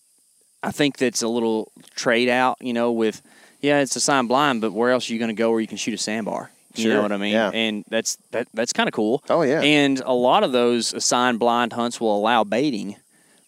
I 0.63 0.73
think 0.73 0.99
that's 0.99 1.23
a 1.23 1.29
little 1.29 1.71
trade 1.95 2.29
out, 2.29 2.57
you 2.61 2.73
know, 2.73 2.91
with 2.91 3.23
yeah, 3.61 3.81
it's 3.81 3.95
assigned 3.95 4.29
blind, 4.29 4.61
but 4.61 4.73
where 4.73 4.91
else 4.91 5.09
are 5.09 5.13
you 5.13 5.19
going 5.19 5.35
to 5.35 5.41
go 5.41 5.51
where 5.51 5.61
you 5.61 5.67
can 5.67 5.77
shoot 5.77 5.95
a 5.95 5.97
sambar? 5.97 6.49
You 6.75 6.89
know 6.91 7.03
what 7.03 7.13
I 7.13 7.17
mean? 7.17 7.33
yeah. 7.33 7.51
And 7.53 7.85
that's 7.89 8.17
that 8.31 8.49
that's 8.55 8.73
kind 8.73 8.89
of 8.89 8.93
cool. 8.93 9.23
Oh, 9.29 9.43
yeah. 9.43 9.61
And 9.61 10.01
a 10.05 10.13
lot 10.15 10.45
of 10.45 10.53
those 10.53 10.93
assigned 10.95 11.39
blind 11.39 11.73
hunts 11.73 12.01
will 12.01 12.17
allow 12.17 12.45
baiting, 12.45 12.97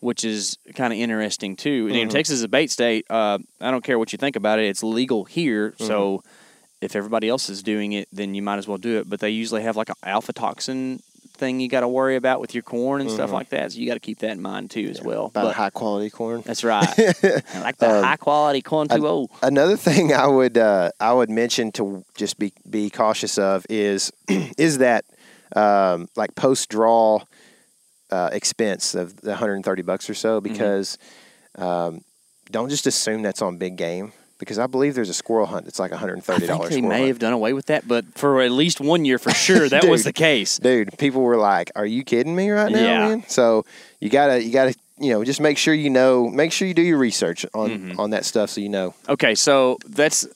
which 0.00 0.24
is 0.24 0.58
kind 0.74 0.92
of 0.92 0.98
interesting 0.98 1.54
too. 1.56 1.70
You 1.70 1.84
Mm-hmm. 1.92 2.04
know, 2.04 2.10
Texas 2.10 2.36
is 2.36 2.42
a 2.42 2.48
bait 2.48 2.70
state. 2.70 3.06
Uh, 3.08 3.38
I 3.60 3.70
don't 3.70 3.84
care 3.84 3.98
what 3.98 4.12
you 4.12 4.16
think 4.18 4.36
about 4.36 4.58
it; 4.58 4.66
it's 4.66 4.82
legal 4.82 5.24
here. 5.24 5.74
So 5.78 6.18
Mm-hmm. 6.18 6.28
if 6.84 6.96
everybody 6.96 7.28
else 7.28 7.48
is 7.48 7.62
doing 7.62 7.92
it, 7.92 8.08
then 8.12 8.34
you 8.34 8.42
might 8.42 8.58
as 8.58 8.66
well 8.66 8.78
do 8.78 8.98
it. 8.98 9.08
But 9.08 9.20
they 9.20 9.30
usually 9.30 9.62
have 9.62 9.76
like 9.76 9.88
an 9.88 9.94
aflatoxin 10.04 11.00
thing 11.42 11.58
you 11.60 11.68
got 11.68 11.80
to 11.80 11.88
worry 11.88 12.16
about 12.16 12.40
with 12.40 12.54
your 12.54 12.62
corn 12.62 13.00
and 13.00 13.10
stuff 13.10 13.32
like 13.32 13.48
that. 13.50 13.72
So 13.72 13.78
you 13.80 13.86
got 13.86 13.94
to 13.94 14.00
keep 14.08 14.20
that 14.20 14.30
in 14.30 14.40
mind 14.40 14.70
too 14.70 14.86
as 14.90 15.02
well. 15.02 15.28
Mm-hmm. 15.28 15.38
About 15.38 15.44
But 15.48 15.56
high 15.56 15.70
quality 15.70 16.08
corn. 16.10 16.42
that's 16.46 16.62
right. 16.62 16.88
I 16.98 17.60
like 17.60 17.78
the 17.78 17.88
high 18.02 18.16
quality 18.16 18.62
corn 18.62 18.88
too. 18.88 19.06
Oh, 19.06 19.28
Another 19.42 19.76
thing 19.76 20.12
I 20.12 20.26
would 20.26 20.56
uh, 20.56 20.90
I 21.00 21.12
would 21.12 21.30
mention 21.30 21.72
to 21.72 22.04
just 22.16 22.38
be 22.38 22.52
be 22.68 22.90
cautious 22.90 23.38
of 23.38 23.66
is 23.68 24.12
is 24.56 24.78
that 24.78 25.04
um, 25.56 26.08
like 26.16 26.34
post 26.34 26.68
draw 26.68 27.20
uh, 28.10 28.28
expense 28.32 28.94
of 28.94 29.16
the 29.22 29.30
130 29.30 29.82
bucks 29.82 30.08
or 30.08 30.14
so 30.14 30.40
Mm-hmm. 30.40 30.52
because 30.52 30.98
um, 31.58 32.00
don't 32.50 32.68
just 32.70 32.86
assume 32.86 33.22
that's 33.22 33.42
on 33.42 33.58
big 33.58 33.76
game 33.76 34.12
because 34.42 34.58
I 34.58 34.66
believe 34.66 34.94
there's 34.94 35.08
a 35.08 35.14
squirrel 35.14 35.46
hunt 35.46 35.64
that's 35.64 35.78
like 35.78 35.90
130 35.92 36.44
I 36.44 36.46
dollars. 36.46 36.68
think 36.70 36.82
they 36.82 36.88
may 36.88 37.06
have 37.08 37.18
done 37.18 37.32
away 37.32 37.52
with 37.52 37.66
that, 37.66 37.86
but 37.88 38.04
for 38.14 38.40
at 38.42 38.50
least 38.50 38.80
one 38.80 39.04
year 39.04 39.18
for 39.18 39.30
sure, 39.30 39.68
that 39.68 39.84
was 39.84 40.04
the 40.04 40.12
case. 40.12 40.58
Dude, 40.58 40.96
people 40.98 41.22
were 41.22 41.36
like, 41.36 41.70
"Are 41.76 41.86
you 41.86 42.04
kidding 42.04 42.34
me 42.34 42.50
right 42.50 42.70
now, 42.72 42.78
Yeah. 42.80 43.08
man?" 43.08 43.24
So 43.28 43.64
you 44.00 44.08
gotta 44.10 44.42
you 44.42 44.52
gotta 44.52 44.74
you 44.98 45.10
know 45.12 45.24
just 45.24 45.40
make 45.40 45.58
sure 45.58 45.74
you 45.74 45.90
know 45.90 46.28
make 46.28 46.52
sure 46.52 46.66
you 46.68 46.74
do 46.74 46.82
your 46.82 46.98
research 46.98 47.46
on 47.54 47.70
Mm-hmm. 47.70 48.00
on 48.00 48.10
that 48.10 48.24
stuff 48.24 48.50
so 48.50 48.60
you 48.60 48.68
know. 48.68 48.94
Okay, 49.08 49.34
so 49.34 49.78
that's 49.88 50.26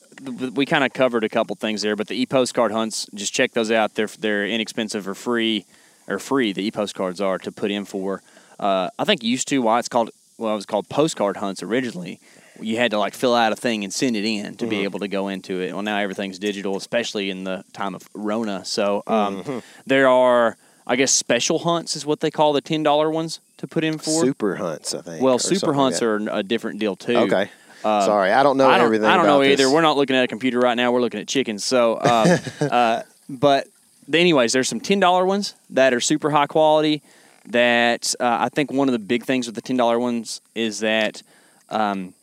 we 0.55 0.65
kind 0.65 0.83
of 0.83 0.93
covered 0.93 1.23
a 1.23 1.29
couple 1.29 1.55
things 1.55 1.83
there, 1.83 1.95
but 1.95 2.07
the 2.07 2.19
e-postcard 2.19 2.71
hunts, 2.71 3.07
just 3.13 3.33
check 3.33 3.51
those 3.51 3.71
out. 3.71 3.93
They're 3.95 4.07
they're 4.19 4.47
inexpensive 4.47 5.07
or 5.07 5.13
free, 5.13 5.65
or 6.07 6.17
free. 6.19 6.53
The 6.53 6.63
e-postcards 6.65 7.21
are 7.21 7.37
to 7.39 7.51
put 7.51 7.69
in 7.71 7.85
for. 7.85 8.21
Uh, 8.59 8.89
I 8.97 9.03
think 9.03 9.23
used 9.23 9.47
to 9.49 9.59
why 9.61 9.77
it's 9.79 9.87
called 9.87 10.09
well, 10.39 10.53
it 10.53 10.55
was 10.55 10.65
called 10.65 10.87
postcard 10.89 11.37
hunts 11.37 11.61
originally. 11.63 12.19
You 12.59 12.77
had 12.77 12.91
to 12.91 12.99
like 12.99 13.13
fill 13.13 13.35
out 13.35 13.51
a 13.51 13.55
thing 13.55 13.83
and 13.83 13.93
send 13.93 14.15
it 14.15 14.25
in 14.25 14.55
to 14.57 14.67
be 14.67 14.83
able 14.83 14.99
to 14.99 15.07
go 15.07 15.27
into 15.27 15.61
it. 15.61 15.73
Well, 15.73 15.83
now 15.83 15.97
everything's 15.97 16.39
digital, 16.39 16.75
especially 16.77 17.29
in 17.29 17.43
the 17.43 17.63
time 17.73 17.95
of 17.95 18.07
Rona. 18.13 18.65
So 18.65 19.03
um, 19.07 19.61
there 19.85 20.07
are, 20.07 20.57
I 20.85 20.95
guess, 20.95 21.11
special 21.11 21.59
hunts 21.59 21.95
is 21.95 22.05
what 22.05 22.19
they 22.19 22.31
call 22.31 22.53
the 22.53 22.61
ten 22.61 22.83
dollar 22.83 23.09
ones 23.09 23.39
to 23.57 23.67
put 23.67 23.83
in 23.83 23.97
for. 23.97 24.23
Super 24.23 24.55
hunts, 24.55 24.93
I 24.93 25.01
think. 25.01 25.21
well, 25.21 25.39
super 25.39 25.59
something 25.59 25.77
like 25.77 25.83
hunts 25.83 26.01
are 26.01 26.15
a 26.31 26.43
different 26.43 26.79
deal 26.79 26.95
too. 26.95 27.17
Okay. 27.17 27.49
Sorry, 27.83 28.31
I 28.31 28.43
don't 28.43 28.57
know 28.57 28.67
I 28.67 28.77
don't, 28.77 28.85
everything. 28.85 29.07
I 29.07 29.15
don't 29.15 29.25
know 29.25 29.41
either. 29.41 29.55
this. 29.55 29.71
We're 29.71 29.81
not 29.81 29.95
looking 29.95 30.15
at 30.15 30.23
a 30.23 30.27
computer 30.27 30.59
right 30.59 30.75
now. 30.75 30.91
We're 30.91 30.99
looking 30.99 31.21
at 31.21 31.27
chickens. 31.27 31.63
So, 31.63 31.99
um, 32.01 32.39
uh, 32.69 33.03
but 33.29 33.67
anyways, 34.11 34.53
there's 34.53 34.67
some 34.67 34.79
ten 34.79 34.99
dollar 34.99 35.25
ones 35.25 35.55
that 35.69 35.93
are 35.93 36.01
super 36.01 36.29
high 36.29 36.47
quality. 36.47 37.01
That 37.45 38.13
uh, 38.19 38.37
I 38.41 38.49
think 38.49 38.73
one 38.73 38.89
of 38.89 38.91
the 38.91 38.99
big 38.99 39.23
things 39.23 39.45
with 39.45 39.55
the 39.55 39.61
ten 39.61 39.77
dollar 39.77 39.99
ones 39.99 40.41
is 40.53 40.79
that 40.79 41.23
um, 41.69 42.13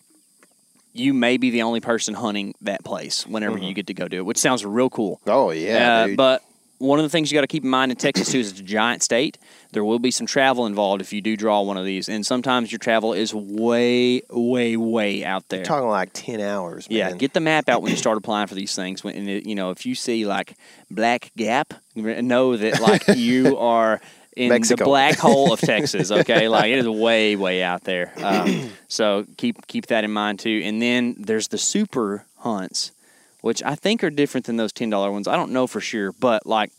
you 0.95 1.13
may 1.13 1.37
be 1.37 1.51
the 1.51 1.63
only 1.63 1.81
person 1.81 2.15
hunting 2.15 2.55
that 2.63 2.85
place 2.85 3.27
whenever 3.27 3.59
you 3.59 3.75
get 3.75 3.89
to 3.89 3.95
go 3.95 4.09
do 4.09 4.19
it, 4.19 4.25
which 4.27 4.39
sounds 4.39 4.65
real 4.65 4.89
cool. 4.89 5.21
Oh 5.27 5.49
Mm-hmm. 5.49 5.67
yeah, 5.67 6.05
Uh, 6.13 6.17
but 6.17 6.43
one 6.79 6.99
of 6.99 7.05
the 7.05 7.09
things 7.09 7.31
you 7.31 7.37
got 7.37 7.41
to 7.43 7.47
keep 7.47 7.63
in 7.65 7.71
mind 7.71 7.91
in 7.93 7.97
Texas 7.97 8.31
too 8.31 8.39
is 8.41 8.51
it's 8.51 8.61
a 8.61 8.63
giant 8.63 9.03
state. 9.03 9.39
There 9.73 9.85
will 9.85 9.99
be 9.99 10.11
some 10.11 10.27
travel 10.27 10.67
involved 10.67 11.01
if 11.01 11.13
you 11.13 11.21
do 11.21 11.37
draw 11.37 11.63
one 11.63 11.77
of 11.77 11.85
these, 11.85 12.09
and 12.09 12.25
sometimes 12.27 12.71
your 12.71 12.79
travel 12.79 13.13
is 13.13 13.33
way, 13.35 14.23
way, 14.31 14.77
way 14.77 15.25
out 15.25 15.49
there. 15.49 15.61
You're 15.61 15.67
talking 15.67 15.89
like 15.89 16.11
ten 16.13 16.41
hours. 16.41 16.89
Man. 16.89 16.99
Yeah, 16.99 17.13
get 17.13 17.33
the 17.33 17.41
map 17.41 17.69
out 17.69 17.81
when 17.83 17.91
you 17.91 17.97
start 17.97 18.19
applying 18.19 18.47
for 18.49 18.55
these 18.55 18.75
things. 18.75 19.03
When 19.03 19.27
you 19.27 19.55
know, 19.55 19.71
if 19.71 19.87
you 19.87 19.95
see 19.95 20.27
like 20.27 20.57
Black 20.91 21.31
Gap, 21.37 21.75
know 21.97 22.57
that 22.57 22.81
like 22.81 23.05
you 23.17 23.57
are 23.59 24.01
in 24.37 24.49
Mexico. 24.49 24.85
the 24.85 24.89
black 24.89 25.19
hole 25.19 25.53
of 25.53 25.61
Texas. 25.61 26.11
Okay, 26.21 26.49
like 26.49 26.71
it 26.71 26.79
is 26.79 26.89
way, 26.89 27.37
way 27.37 27.63
out 27.63 27.85
there. 27.85 28.13
Um, 28.23 28.71
so 28.89 29.27
keep 29.37 29.67
keep 29.67 29.87
that 29.87 30.05
in 30.05 30.13
mind 30.13 30.39
too. 30.41 30.61
And 30.65 30.81
then 30.83 31.17
there's 31.19 31.49
the 31.49 31.59
super 31.59 32.25
hunts, 32.39 32.93
which 33.41 33.63
I 33.63 33.75
think 33.75 34.03
are 34.05 34.11
different 34.11 34.47
than 34.47 34.57
those 34.57 34.73
ten 34.73 34.91
dollar 34.91 35.11
ones. 35.13 35.27
I 35.29 35.37
don't 35.37 35.53
know 35.53 35.67
for 35.67 35.81
sure, 35.81 36.13
but 36.13 36.47
like 36.47 36.71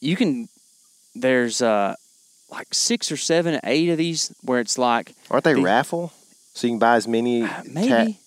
you 0.00 0.16
can. 0.16 0.48
There's 1.14 1.60
uh 1.60 1.94
like 2.50 2.68
six 2.72 3.10
or 3.12 3.16
seven, 3.16 3.58
eight 3.64 3.88
of 3.90 3.98
these 3.98 4.32
where 4.42 4.60
it's 4.60 4.78
like 4.78 5.12
Aren't 5.30 5.44
they 5.44 5.54
the- 5.54 5.62
raffle? 5.62 6.12
So 6.54 6.66
you 6.66 6.72
can 6.72 6.78
buy 6.80 6.96
as 6.96 7.06
many 7.08 7.48
maybe. 7.70 8.18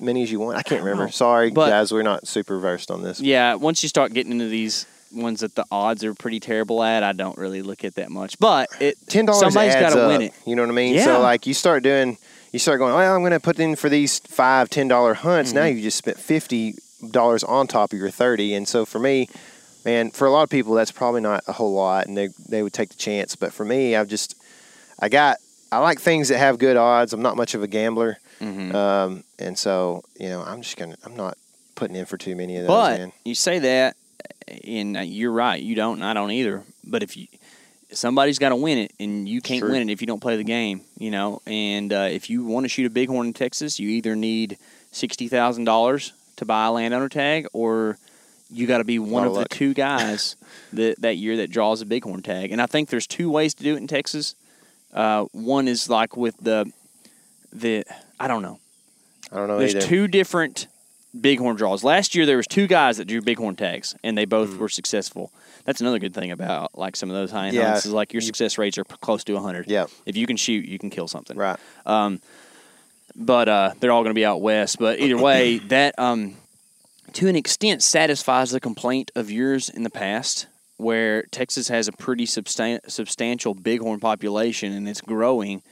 many 0.00 0.22
as 0.24 0.30
you 0.32 0.40
want. 0.40 0.56
I 0.58 0.62
can't 0.62 0.82
remember. 0.82 1.04
know. 1.04 1.10
Sorry, 1.10 1.50
But- 1.50 1.68
guys, 1.70 1.92
we're 1.92 2.02
not 2.02 2.26
super 2.26 2.58
versed 2.58 2.90
on 2.90 3.02
this. 3.02 3.20
Yeah, 3.20 3.54
once 3.54 3.82
you 3.82 3.88
start 3.88 4.12
getting 4.12 4.32
into 4.32 4.48
these 4.48 4.84
ones 5.12 5.40
that 5.40 5.54
the 5.54 5.64
odds 5.70 6.04
are 6.04 6.14
pretty 6.14 6.40
terrible 6.40 6.82
at, 6.82 7.02
I 7.02 7.12
don't 7.12 7.36
really 7.38 7.62
look 7.62 7.84
at 7.84 7.94
that 7.96 8.10
much. 8.10 8.38
But 8.38 8.68
it 8.80 8.96
ten 9.08 9.26
dollars 9.26 9.40
somebody's 9.40 9.74
adds 9.74 9.94
gotta 9.94 10.08
win 10.08 10.22
it. 10.22 10.34
You 10.46 10.56
know 10.56 10.62
what 10.62 10.70
I 10.70 10.74
mean? 10.74 10.94
Yeah. 10.94 11.04
So 11.04 11.20
like 11.20 11.46
you 11.46 11.54
start 11.54 11.82
doing, 11.82 12.18
you 12.52 12.58
start 12.58 12.78
going. 12.78 12.94
Well, 12.94 13.14
I'm 13.14 13.20
going 13.22 13.32
to 13.32 13.40
put 13.40 13.58
in 13.58 13.76
for 13.76 13.88
these 13.88 14.18
five 14.20 14.70
ten 14.70 14.88
dollar 14.88 15.14
hunts. 15.14 15.52
Now 15.52 15.62
Mm-hmm. 15.62 15.76
you 15.76 15.82
just 15.82 15.98
spent 15.98 16.18
fifty 16.18 16.74
dollars 17.10 17.44
on 17.44 17.66
top 17.66 17.92
of 17.92 17.98
your 17.98 18.10
thirty. 18.10 18.54
And 18.54 18.66
so 18.66 18.84
for 18.84 18.98
me, 18.98 19.28
man, 19.84 20.10
for 20.10 20.26
a 20.26 20.30
lot 20.30 20.42
of 20.42 20.50
people 20.50 20.74
that's 20.74 20.90
probably 20.92 21.20
not 21.20 21.42
a 21.46 21.52
whole 21.52 21.72
lot, 21.74 22.06
and 22.06 22.16
they 22.16 22.28
they 22.48 22.62
would 22.62 22.72
take 22.72 22.90
the 22.90 22.96
chance. 22.96 23.36
But 23.36 23.52
for 23.52 23.64
me, 23.64 23.94
I've 23.96 24.08
just 24.08 24.34
I 25.00 25.08
got 25.08 25.36
I 25.70 25.78
like 25.78 26.00
things 26.00 26.28
that 26.28 26.38
have 26.38 26.58
good 26.58 26.76
odds. 26.76 27.12
I'm 27.12 27.22
not 27.22 27.36
much 27.36 27.54
of 27.54 27.62
a 27.62 27.68
gambler, 27.68 28.18
Mm-hmm. 28.40 28.74
um, 28.74 29.24
and 29.40 29.58
so 29.58 30.02
you 30.18 30.28
know 30.28 30.42
I'm 30.42 30.62
just 30.62 30.76
gonna 30.76 30.96
I'm 31.04 31.16
not 31.16 31.36
putting 31.74 31.94
in 31.96 32.06
for 32.06 32.16
too 32.16 32.34
many 32.34 32.56
of 32.56 32.62
those. 32.62 32.68
But 32.68 32.98
man. 32.98 33.12
you 33.24 33.34
say 33.34 33.58
that, 33.60 33.96
and 34.64 34.96
uh, 34.96 35.00
you're 35.00 35.32
right. 35.32 35.60
You 35.62 35.74
don't, 35.74 35.94
and 35.94 36.04
I 36.04 36.14
don't 36.14 36.30
either. 36.30 36.62
But 36.84 37.02
if 37.02 37.16
you 37.16 37.26
somebody's 37.92 38.38
got 38.38 38.50
to 38.50 38.56
win 38.56 38.78
it, 38.78 38.92
and 39.00 39.28
you 39.28 39.40
can't 39.40 39.60
True. 39.60 39.72
win 39.72 39.88
it 39.88 39.92
if 39.92 40.00
you 40.00 40.06
don't 40.06 40.20
play 40.20 40.36
the 40.36 40.44
game, 40.44 40.82
you 40.98 41.10
know. 41.10 41.40
And 41.46 41.92
uh, 41.92 42.08
if 42.10 42.28
you 42.30 42.44
want 42.44 42.64
to 42.64 42.68
shoot 42.68 42.86
a 42.86 42.90
bighorn 42.90 43.28
in 43.28 43.32
Texas, 43.32 43.78
you 43.78 43.88
either 43.90 44.16
need 44.16 44.58
sixty 44.92 45.28
thousand 45.28 45.64
dollars 45.64 46.12
to 46.36 46.44
buy 46.44 46.66
a 46.66 46.72
landowner 46.72 47.08
tag, 47.08 47.46
or 47.52 47.98
you 48.50 48.66
got 48.66 48.78
to 48.78 48.84
be 48.84 48.98
one 48.98 49.26
of 49.26 49.36
of 49.36 49.42
the 49.42 49.48
two 49.48 49.74
guys 49.86 50.36
that 50.72 51.00
that 51.00 51.16
year 51.16 51.36
that 51.38 51.50
draws 51.50 51.80
a 51.80 51.86
bighorn 51.86 52.22
tag. 52.22 52.52
And 52.52 52.60
I 52.60 52.66
think 52.66 52.88
there's 52.88 53.06
two 53.06 53.30
ways 53.30 53.54
to 53.54 53.62
do 53.62 53.74
it 53.74 53.78
in 53.78 53.86
Texas. 53.86 54.34
Uh, 54.92 55.24
one 55.32 55.68
is 55.68 55.88
like 55.88 56.16
with 56.16 56.36
the 56.38 56.70
the 57.52 57.84
I 58.18 58.28
don't 58.28 58.42
know. 58.42 58.58
I 59.30 59.36
don't 59.36 59.48
know 59.48 59.58
There's 59.58 59.74
either. 59.74 59.86
two 59.86 60.08
different 60.08 60.68
bighorn 61.20 61.56
draws. 61.56 61.84
Last 61.84 62.14
year 62.14 62.26
there 62.26 62.36
was 62.36 62.46
two 62.46 62.66
guys 62.66 62.96
that 62.98 63.06
drew 63.06 63.20
bighorn 63.22 63.56
tags, 63.56 63.94
and 64.02 64.16
they 64.16 64.24
both 64.24 64.56
were 64.56 64.68
successful. 64.68 65.32
That's 65.64 65.80
another 65.80 65.98
good 65.98 66.14
thing 66.14 66.30
about 66.30 66.76
like 66.78 66.96
some 66.96 67.10
of 67.10 67.16
those 67.16 67.30
high 67.30 67.48
end 67.48 67.56
Mm. 67.56 67.60
Yeah, 67.60 67.68
hunts 67.70 67.86
is 67.86 67.92
like 67.92 68.12
your 68.12 68.22
success 68.22 68.56
rates 68.58 68.78
are 68.78 68.84
close 68.84 69.24
to 69.24 69.34
100. 69.34 69.68
Yeah. 69.68 69.86
If 70.06 70.16
you 70.16 70.26
can 70.26 70.36
shoot, 70.36 70.64
you 70.64 70.78
can 70.78 70.90
kill 70.90 71.08
something. 71.08 71.36
right. 71.36 71.58
Um, 71.86 72.20
But 73.16 73.48
uh, 73.48 73.72
they're 73.80 73.90
all 73.92 74.02
going 74.02 74.14
to 74.14 74.18
be 74.18 74.24
out 74.24 74.40
west. 74.40 74.78
But 74.78 75.00
either 75.00 75.18
way, 75.18 75.58
that 75.68 75.98
um, 75.98 76.36
to 77.14 77.28
an 77.28 77.36
extent 77.36 77.82
satisfies 77.82 78.50
the 78.50 78.60
complaint 78.60 79.10
of 79.14 79.30
yours 79.30 79.68
in 79.68 79.82
the 79.82 79.90
past, 79.90 80.46
where 80.76 81.22
Texas 81.24 81.68
has 81.68 81.88
a 81.88 81.92
pretty 81.92 82.24
substan- 82.26 82.88
substantial 82.88 83.54
bighorn 83.54 83.98
population 83.98 84.72
and 84.72 84.88
it's 84.88 85.00
growing, 85.00 85.62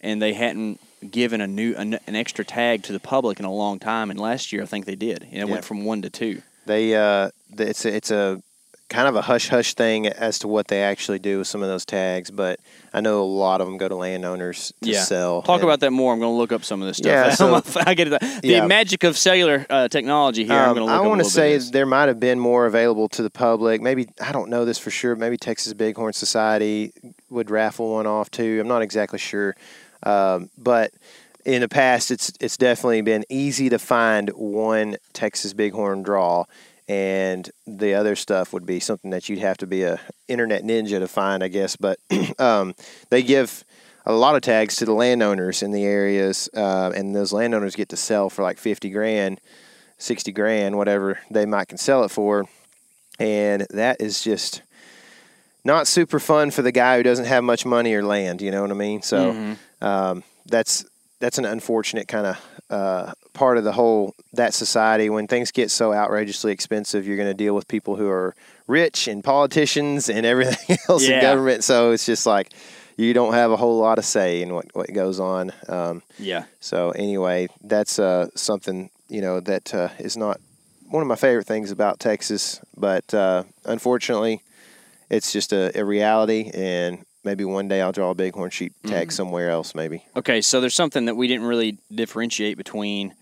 and 0.00 0.20
they 0.20 0.32
hadn't 0.32 0.80
given 1.10 1.40
a 1.40 1.46
new 1.46 1.74
an, 1.76 1.98
an 2.06 2.16
extra 2.16 2.44
tag 2.44 2.82
to 2.84 2.92
the 2.92 3.00
public 3.00 3.38
in 3.38 3.44
a 3.44 3.52
long 3.52 3.78
time. 3.78 4.10
And 4.10 4.18
last 4.18 4.52
year, 4.52 4.62
I 4.62 4.66
think 4.66 4.86
they 4.86 4.96
did. 4.96 5.22
And 5.24 5.32
it 5.32 5.36
Yeah. 5.38 5.44
went 5.44 5.64
from 5.64 5.84
one 5.84 6.02
to 6.02 6.10
two. 6.10 6.42
They 6.66 6.94
uh, 6.96 7.30
it's 7.58 7.84
a, 7.84 7.94
it's 7.94 8.10
a 8.10 8.42
kind 8.88 9.08
of 9.08 9.16
a 9.16 9.22
hush 9.22 9.48
hush 9.48 9.74
thing 9.74 10.06
as 10.06 10.38
to 10.38 10.46
what 10.48 10.68
they 10.68 10.80
actually 10.82 11.18
do 11.18 11.38
with 11.38 11.48
some 11.48 11.60
of 11.60 11.68
those 11.68 11.84
tags, 11.84 12.30
but 12.30 12.60
I 12.94 13.00
know 13.00 13.20
a 13.20 13.24
lot 13.24 13.60
of 13.60 13.66
them 13.66 13.78
go 13.78 13.88
to 13.88 13.96
landowners 13.96 14.72
to 14.82 14.94
sell. 14.94 15.42
Talk 15.42 15.62
about 15.62 15.80
that 15.80 15.90
more. 15.90 16.12
I'm 16.12 16.20
going 16.20 16.32
to 16.32 16.36
look 16.36 16.52
up 16.52 16.64
some 16.64 16.80
of 16.82 16.86
this 16.88 16.98
stuff. 16.98 17.10
Yeah, 17.10 17.30
so- 17.34 17.62
I 17.84 17.94
get 17.94 18.06
it. 18.12 18.20
The 18.20 18.40
Yeah. 18.48 18.66
magic 18.66 19.02
of 19.02 19.18
cellular 19.18 19.66
uh, 19.68 19.88
technology 19.88 20.44
here. 20.44 20.54
I'm 20.54 20.68
Um, 20.70 20.74
going 20.76 20.86
to 20.88 20.92
I 20.94 21.00
want 21.00 21.20
to 21.22 21.28
say 21.28 21.50
bit 21.50 21.56
of 21.56 21.62
this. 21.62 21.70
there 21.72 21.84
might 21.86 22.06
have 22.06 22.20
been 22.20 22.38
more 22.38 22.66
available 22.66 23.08
to 23.10 23.22
the 23.24 23.30
public. 23.30 23.80
Maybe 23.82 24.08
I 24.20 24.30
don't 24.30 24.50
know 24.50 24.64
this 24.64 24.78
for 24.78 24.90
sure. 24.90 25.16
Maybe 25.16 25.36
Texas 25.36 25.72
Bighorn 25.74 26.12
Society 26.12 26.92
would 27.28 27.50
raffle 27.50 27.92
one 27.94 28.06
off 28.06 28.30
too. 28.30 28.58
I'm 28.60 28.68
not 28.68 28.82
exactly 28.82 29.18
sure, 29.18 29.56
um, 30.02 30.50
but 30.56 30.92
in 31.44 31.60
the 31.60 31.68
past, 31.68 32.10
it's 32.10 32.32
it's 32.40 32.56
definitely 32.56 33.02
been 33.02 33.24
easy 33.28 33.68
to 33.68 33.78
find 33.78 34.30
one 34.30 34.96
Texas 35.12 35.52
Bighorn 35.52 36.02
draw, 36.02 36.44
and 36.88 37.48
the 37.66 37.94
other 37.94 38.16
stuff 38.16 38.52
would 38.52 38.66
be 38.66 38.80
something 38.80 39.10
that 39.10 39.28
you'd 39.28 39.38
have 39.38 39.56
to 39.58 39.66
be 39.66 39.82
a 39.82 40.00
internet 40.28 40.62
ninja 40.62 40.98
to 40.98 41.08
find, 41.08 41.42
I 41.42 41.48
guess. 41.48 41.76
But 41.76 41.98
um, 42.38 42.74
they 43.10 43.22
give 43.22 43.64
a 44.04 44.12
lot 44.12 44.36
of 44.36 44.42
tags 44.42 44.76
to 44.76 44.84
the 44.84 44.92
landowners 44.92 45.62
in 45.62 45.70
the 45.72 45.84
areas, 45.84 46.48
uh, 46.54 46.92
and 46.94 47.14
those 47.14 47.32
landowners 47.32 47.76
get 47.76 47.88
to 47.90 47.96
sell 47.96 48.28
for 48.28 48.42
like 48.42 48.58
fifty 48.58 48.90
grand. 48.90 49.40
60 49.98 50.32
grand, 50.32 50.76
whatever 50.76 51.18
they 51.30 51.46
might 51.46 51.68
can 51.68 51.78
sell 51.78 52.04
it 52.04 52.10
for. 52.10 52.46
And 53.18 53.66
that 53.70 54.00
is 54.00 54.22
just 54.22 54.62
not 55.66 55.86
super 55.86 56.18
fun 56.18 56.50
for 56.50 56.62
the 56.62 56.72
guy 56.72 56.96
who 56.96 57.02
doesn't 57.02 57.26
have 57.26 57.44
much 57.44 57.66
money 57.66 57.92
or 57.94 58.02
land, 58.02 58.40
you 58.40 58.50
know 58.50 58.62
what 58.62 58.70
I 58.70 58.74
mean? 58.74 59.02
So 59.02 59.56
um, 59.82 60.22
that's 60.46 60.84
that's 61.18 61.38
an 61.38 61.44
unfortunate 61.44 62.08
kind 62.08 62.26
of 62.26 62.36
uh, 62.70 63.12
part 63.32 63.58
of 63.58 63.64
the 63.64 63.72
whole 63.72 64.14
that 64.32 64.54
society. 64.54 65.10
When 65.10 65.26
things 65.26 65.50
get 65.50 65.70
so 65.70 65.92
outrageously 65.92 66.52
expensive, 66.52 67.06
you're 67.06 67.16
going 67.16 67.28
to 67.28 67.34
deal 67.44 67.54
with 67.54 67.66
people 67.68 67.96
who 67.96 68.08
are 68.08 68.34
rich 68.66 69.08
and 69.08 69.22
politicians 69.24 70.08
and 70.08 70.24
everything 70.26 70.76
else 70.88 71.04
in 71.04 71.20
government. 71.22 71.64
So 71.64 71.92
it's 71.92 72.06
just 72.06 72.26
like 72.26 72.52
you 72.96 73.12
don't 73.12 73.34
have 73.34 73.50
a 73.50 73.56
whole 73.56 73.78
lot 73.78 73.98
of 73.98 74.04
say 74.04 74.40
in 74.42 74.54
what, 74.54 74.66
what 74.74 74.92
goes 74.92 75.20
on. 75.20 75.52
Um, 75.68 76.02
Yeah. 76.18 76.44
so 76.60 76.90
anyway, 76.92 77.48
that's 77.62 77.98
uh, 77.98 78.28
something 78.34 78.90
you 79.08 79.20
know 79.20 79.40
that 79.40 79.74
uh, 79.74 79.88
is 79.98 80.16
not 80.16 80.40
one 80.90 81.02
of 81.02 81.08
my 81.08 81.16
favorite 81.16 81.46
things 81.46 81.70
about 81.70 81.98
Texas, 81.98 82.60
but 82.76 83.12
uh, 83.14 83.42
unfortunately, 83.64 84.42
it's 85.10 85.32
just 85.32 85.52
a, 85.52 85.78
a 85.78 85.84
reality. 85.84 86.50
And 86.54 87.04
maybe 87.24 87.44
one 87.44 87.68
day 87.68 87.80
I'll 87.80 87.92
draw 87.92 88.10
a 88.10 88.14
bighorn 88.14 88.50
sheep 88.50 88.72
tag 88.86 89.12
somewhere 89.12 89.50
else. 89.50 89.74
Maybe. 89.74 90.04
Okay, 90.16 90.40
so 90.40 90.60
there's 90.60 90.74
something 90.74 91.06
that 91.06 91.16
we 91.16 91.26
didn't 91.28 91.46
really 91.46 91.78
differentiate 91.94 92.56
between, 92.56 93.14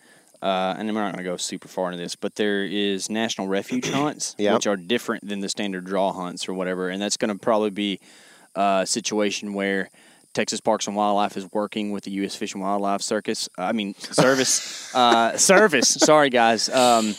uh, 0.43 0.75
and 0.77 0.87
we're 0.89 1.01
not 1.01 1.15
going 1.15 1.25
to 1.25 1.31
go 1.31 1.37
super 1.37 1.69
far 1.69 1.91
into 1.91 2.03
this, 2.03 2.15
but 2.17 2.35
there 2.37 2.65
is 2.65 3.09
national 3.09 3.49
refuge 3.49 3.89
hunts, 3.91 4.35
Yeah. 4.39 4.55
which 4.55 4.67
are 4.67 4.77
different 4.77 5.27
than 5.29 5.41
the 5.41 5.49
standard 5.49 5.85
draw 5.85 6.13
hunts 6.13 6.49
or 6.49 6.55
whatever, 6.55 6.89
and 6.91 7.01
that's 7.01 7.17
going 7.17 7.33
to 7.33 7.39
probably 7.39 7.71
be 7.71 8.01
uh, 8.55 8.81
a 8.83 8.87
situation 8.87 9.55
where 9.55 9.89
Texas 10.35 10.61
Parks 10.61 10.87
and 10.87 10.97
Wildlife 10.97 11.37
is 11.37 11.47
working 11.53 11.93
with 11.93 12.05
the 12.05 12.11
U.S. 12.13 12.35
Fish 12.35 12.55
and 12.55 12.63
Wildlife 12.63 13.03
Circus. 13.03 13.49
I 13.57 13.73
mean, 13.73 13.95
service, 13.95 14.93
uh, 14.95 15.37
service. 15.37 15.89
Sorry, 15.89 16.29
guys. 16.29 16.69
Um, 16.69 17.15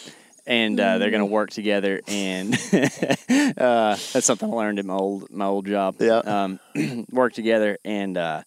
and 0.48 0.80
uh, 0.80 0.98
they're 0.98 1.12
going 1.12 1.22
to 1.22 1.26
work 1.26 1.50
together, 1.50 2.02
and 2.08 2.54
uh, 2.74 3.98
that's 4.14 4.26
something 4.26 4.50
I 4.50 4.56
learned 4.56 4.80
at 4.80 4.86
my 4.86 4.94
old 4.96 5.32
my 5.32 5.46
old 5.46 5.66
job. 5.66 5.96
Yeah. 6.00 6.18
Um, 6.20 6.60
work 7.12 7.34
together 7.34 7.78
and 7.84 8.18
uh, 8.18 8.44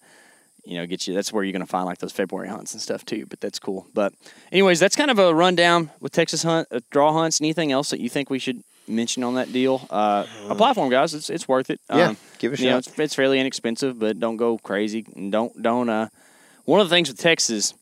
you 0.64 0.76
know 0.76 0.86
get 0.86 1.07
you. 1.07 1.14
That's 1.14 1.32
where 1.32 1.42
you're 1.42 1.53
going 1.53 1.61
to 1.61 1.66
find 1.66 1.86
like 1.86 1.99
those 1.99 2.12
February 2.12 2.49
hunts 2.49 2.72
and 2.72 2.80
stuff 2.80 3.05
too. 3.05 3.26
But 3.26 3.40
that's 3.40 3.59
cool. 3.59 3.86
But 3.94 4.12
anyways, 4.53 4.78
that's 4.80 4.96
kind 4.96 5.11
of 5.11 5.18
a 5.18 5.34
rundown 5.34 5.90
with 6.01 6.12
Texas 6.12 6.42
hunt 6.42 6.68
uh, 6.70 6.80
draw 6.90 7.12
hunts. 7.12 7.40
Anything 7.40 7.72
else 7.72 7.90
that 7.90 8.01
you 8.01 8.09
think 8.09 8.30
we 8.30 8.38
should 8.38 8.62
mention 8.86 9.24
on 9.24 9.34
that 9.34 9.53
deal? 9.53 9.86
Uh, 9.90 10.26
a 10.49 10.55
platform, 10.55 10.90
guys. 10.90 11.14
It's 11.14 11.30
it's 11.30 11.49
worth 11.49 11.70
it. 11.70 11.80
Yeah, 11.90 12.14
give 12.38 12.53
it 12.53 12.61
a 12.61 12.62
you 12.62 12.70
know, 12.70 12.78
it's, 12.78 12.99
it's 12.99 13.14
fairly 13.14 13.40
inexpensive, 13.40 13.99
but 13.99 14.20
don't 14.20 14.36
go 14.36 14.59
crazy. 14.59 15.05
And 15.16 15.32
don't 15.32 15.61
don't. 15.61 15.88
Uh, 15.88 16.09
one 16.64 16.80
of 16.80 16.88
the 16.88 16.94
things 16.94 17.09
with 17.09 17.18
Texas 17.18 17.72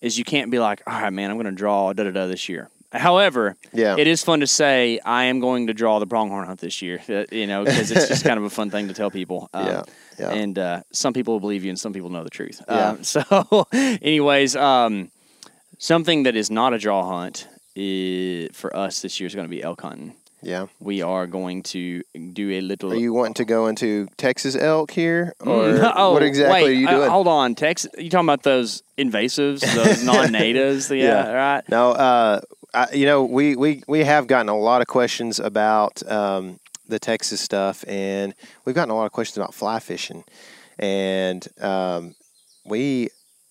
is 0.00 0.18
you 0.18 0.24
can't 0.24 0.50
be 0.50 0.58
like, 0.58 0.82
all 0.86 1.00
right, 1.00 1.12
man, 1.12 1.30
I'm 1.30 1.36
going 1.36 1.46
to 1.46 1.52
draw 1.52 1.92
da 1.92 2.02
da 2.02 2.10
da 2.10 2.26
this 2.26 2.48
year. 2.48 2.68
However, 2.94 3.56
Yeah. 3.72 3.96
it 3.98 4.06
is 4.06 4.22
fun 4.22 4.40
to 4.40 4.46
say 4.46 5.00
I 5.04 5.24
am 5.24 5.40
going 5.40 5.66
to 5.66 5.74
draw 5.74 5.98
the 5.98 6.06
pronghorn 6.06 6.46
hunt 6.46 6.60
this 6.60 6.80
year. 6.80 7.00
uh, 7.08 7.24
You 7.32 7.46
know, 7.46 7.64
because 7.64 7.90
it's 7.90 8.08
just 8.08 8.24
kind 8.24 8.38
of 8.38 8.44
a 8.44 8.50
fun 8.50 8.70
thing 8.70 8.88
to 8.88 8.94
tell 8.94 9.10
people. 9.10 9.48
Um, 9.52 9.66
Yeah, 9.74 9.82
yeah. 10.18 10.30
And 10.30 10.58
uh, 10.58 10.82
some 10.92 11.12
people 11.12 11.34
will 11.34 11.40
believe 11.40 11.64
you, 11.64 11.70
and 11.70 11.78
some 11.78 11.92
people 11.92 12.08
know 12.10 12.22
the 12.24 12.30
truth. 12.30 12.62
Yeah. 12.68 12.90
Um, 12.90 13.02
so, 13.14 13.66
anyways, 13.72 14.54
um, 14.56 15.10
something 15.78 16.22
that 16.24 16.36
is 16.36 16.50
not 16.50 16.72
a 16.72 16.78
draw 16.78 17.02
hunt 17.04 17.48
i 17.76 18.48
for 18.52 18.70
us 18.76 19.02
this 19.02 19.18
year 19.18 19.26
is 19.26 19.34
going 19.34 19.46
to 19.46 19.50
be 19.56 19.60
elk 19.62 19.80
hunting. 19.82 20.14
Yeah. 20.42 20.66
We 20.78 21.02
are 21.02 21.26
going 21.26 21.62
to 21.74 22.02
do 22.32 22.50
a 22.52 22.60
little. 22.60 22.92
Are 22.92 22.96
you 22.96 23.12
wanting 23.14 23.34
to 23.34 23.44
go 23.44 23.66
into 23.66 24.06
Texas 24.16 24.54
elk 24.54 24.90
here, 24.92 25.32
or 25.40 25.80
oh, 25.96 26.12
what 26.12 26.22
exactly 26.22 26.62
wait, 26.62 26.68
are 26.68 26.72
you 26.72 26.86
uh, 26.88 26.90
doing? 26.98 27.10
hold 27.10 27.26
on, 27.26 27.54
Texas. 27.54 27.90
You 27.98 28.10
talking 28.10 28.26
about 28.28 28.42
those 28.44 28.82
invasives, 28.98 29.60
those 29.74 30.04
non-natives? 30.12 30.90
yeah, 30.90 30.96
Yeah. 30.96 31.32
right. 31.32 31.68
No, 31.68 31.90
uh, 31.92 32.40
I, 32.74 32.92
you 32.92 33.06
know, 33.06 33.24
we, 33.24 33.56
we, 33.56 33.82
we 33.86 34.00
have 34.00 34.26
gotten 34.26 34.48
a 34.48 34.58
lot 34.58 34.80
of 34.80 34.86
questions 34.86 35.38
about 35.38 36.02
um, 36.10 36.58
the 36.88 36.98
Texas 36.98 37.40
stuff, 37.40 37.84
and 37.86 38.34
we've 38.64 38.74
gotten 38.74 38.90
a 38.90 38.96
lot 38.96 39.06
of 39.06 39.12
questions 39.12 39.38
about 39.38 39.54
fly 39.54 39.78
fishing, 39.78 40.24
and 40.78 41.46
um, 41.60 42.14
we 42.64 43.08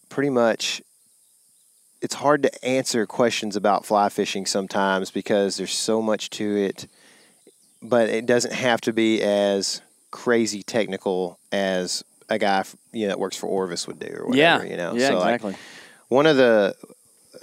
pretty 0.10 0.30
much. 0.30 0.82
It's 2.02 2.16
hard 2.16 2.44
to 2.44 2.66
answer 2.66 3.06
questions 3.06 3.56
about 3.56 3.86
fly 3.86 4.10
fishing 4.10 4.46
sometimes 4.46 5.10
because 5.10 5.56
there's 5.56 5.74
so 5.74 6.02
much 6.02 6.30
to 6.32 6.58
it, 6.58 6.86
but 7.82 8.10
it 8.10 8.26
doesn't 8.26 8.54
have 8.54 8.82
to 8.82 8.92
be 8.92 9.22
as 9.22 9.82
crazy 10.12 10.64
technical 10.64 11.40
as 11.54 12.04
a 12.30 12.38
guy 12.38 12.66
you 12.92 13.04
know 13.04 13.08
that 13.08 13.20
works 13.20 13.38
for 13.38 13.48
Orvis 13.48 13.88
would 13.88 14.00
do 14.00 14.08
or 14.08 14.28
whatever. 14.28 14.66
Yeah, 14.66 14.70
you 14.70 14.76
know. 14.76 14.94
yeah, 14.96 15.08
so 15.08 15.18
exactly. 15.18 15.52
Like, 15.52 15.60
one 16.10 16.28
of 16.28 16.36
the 16.36 16.76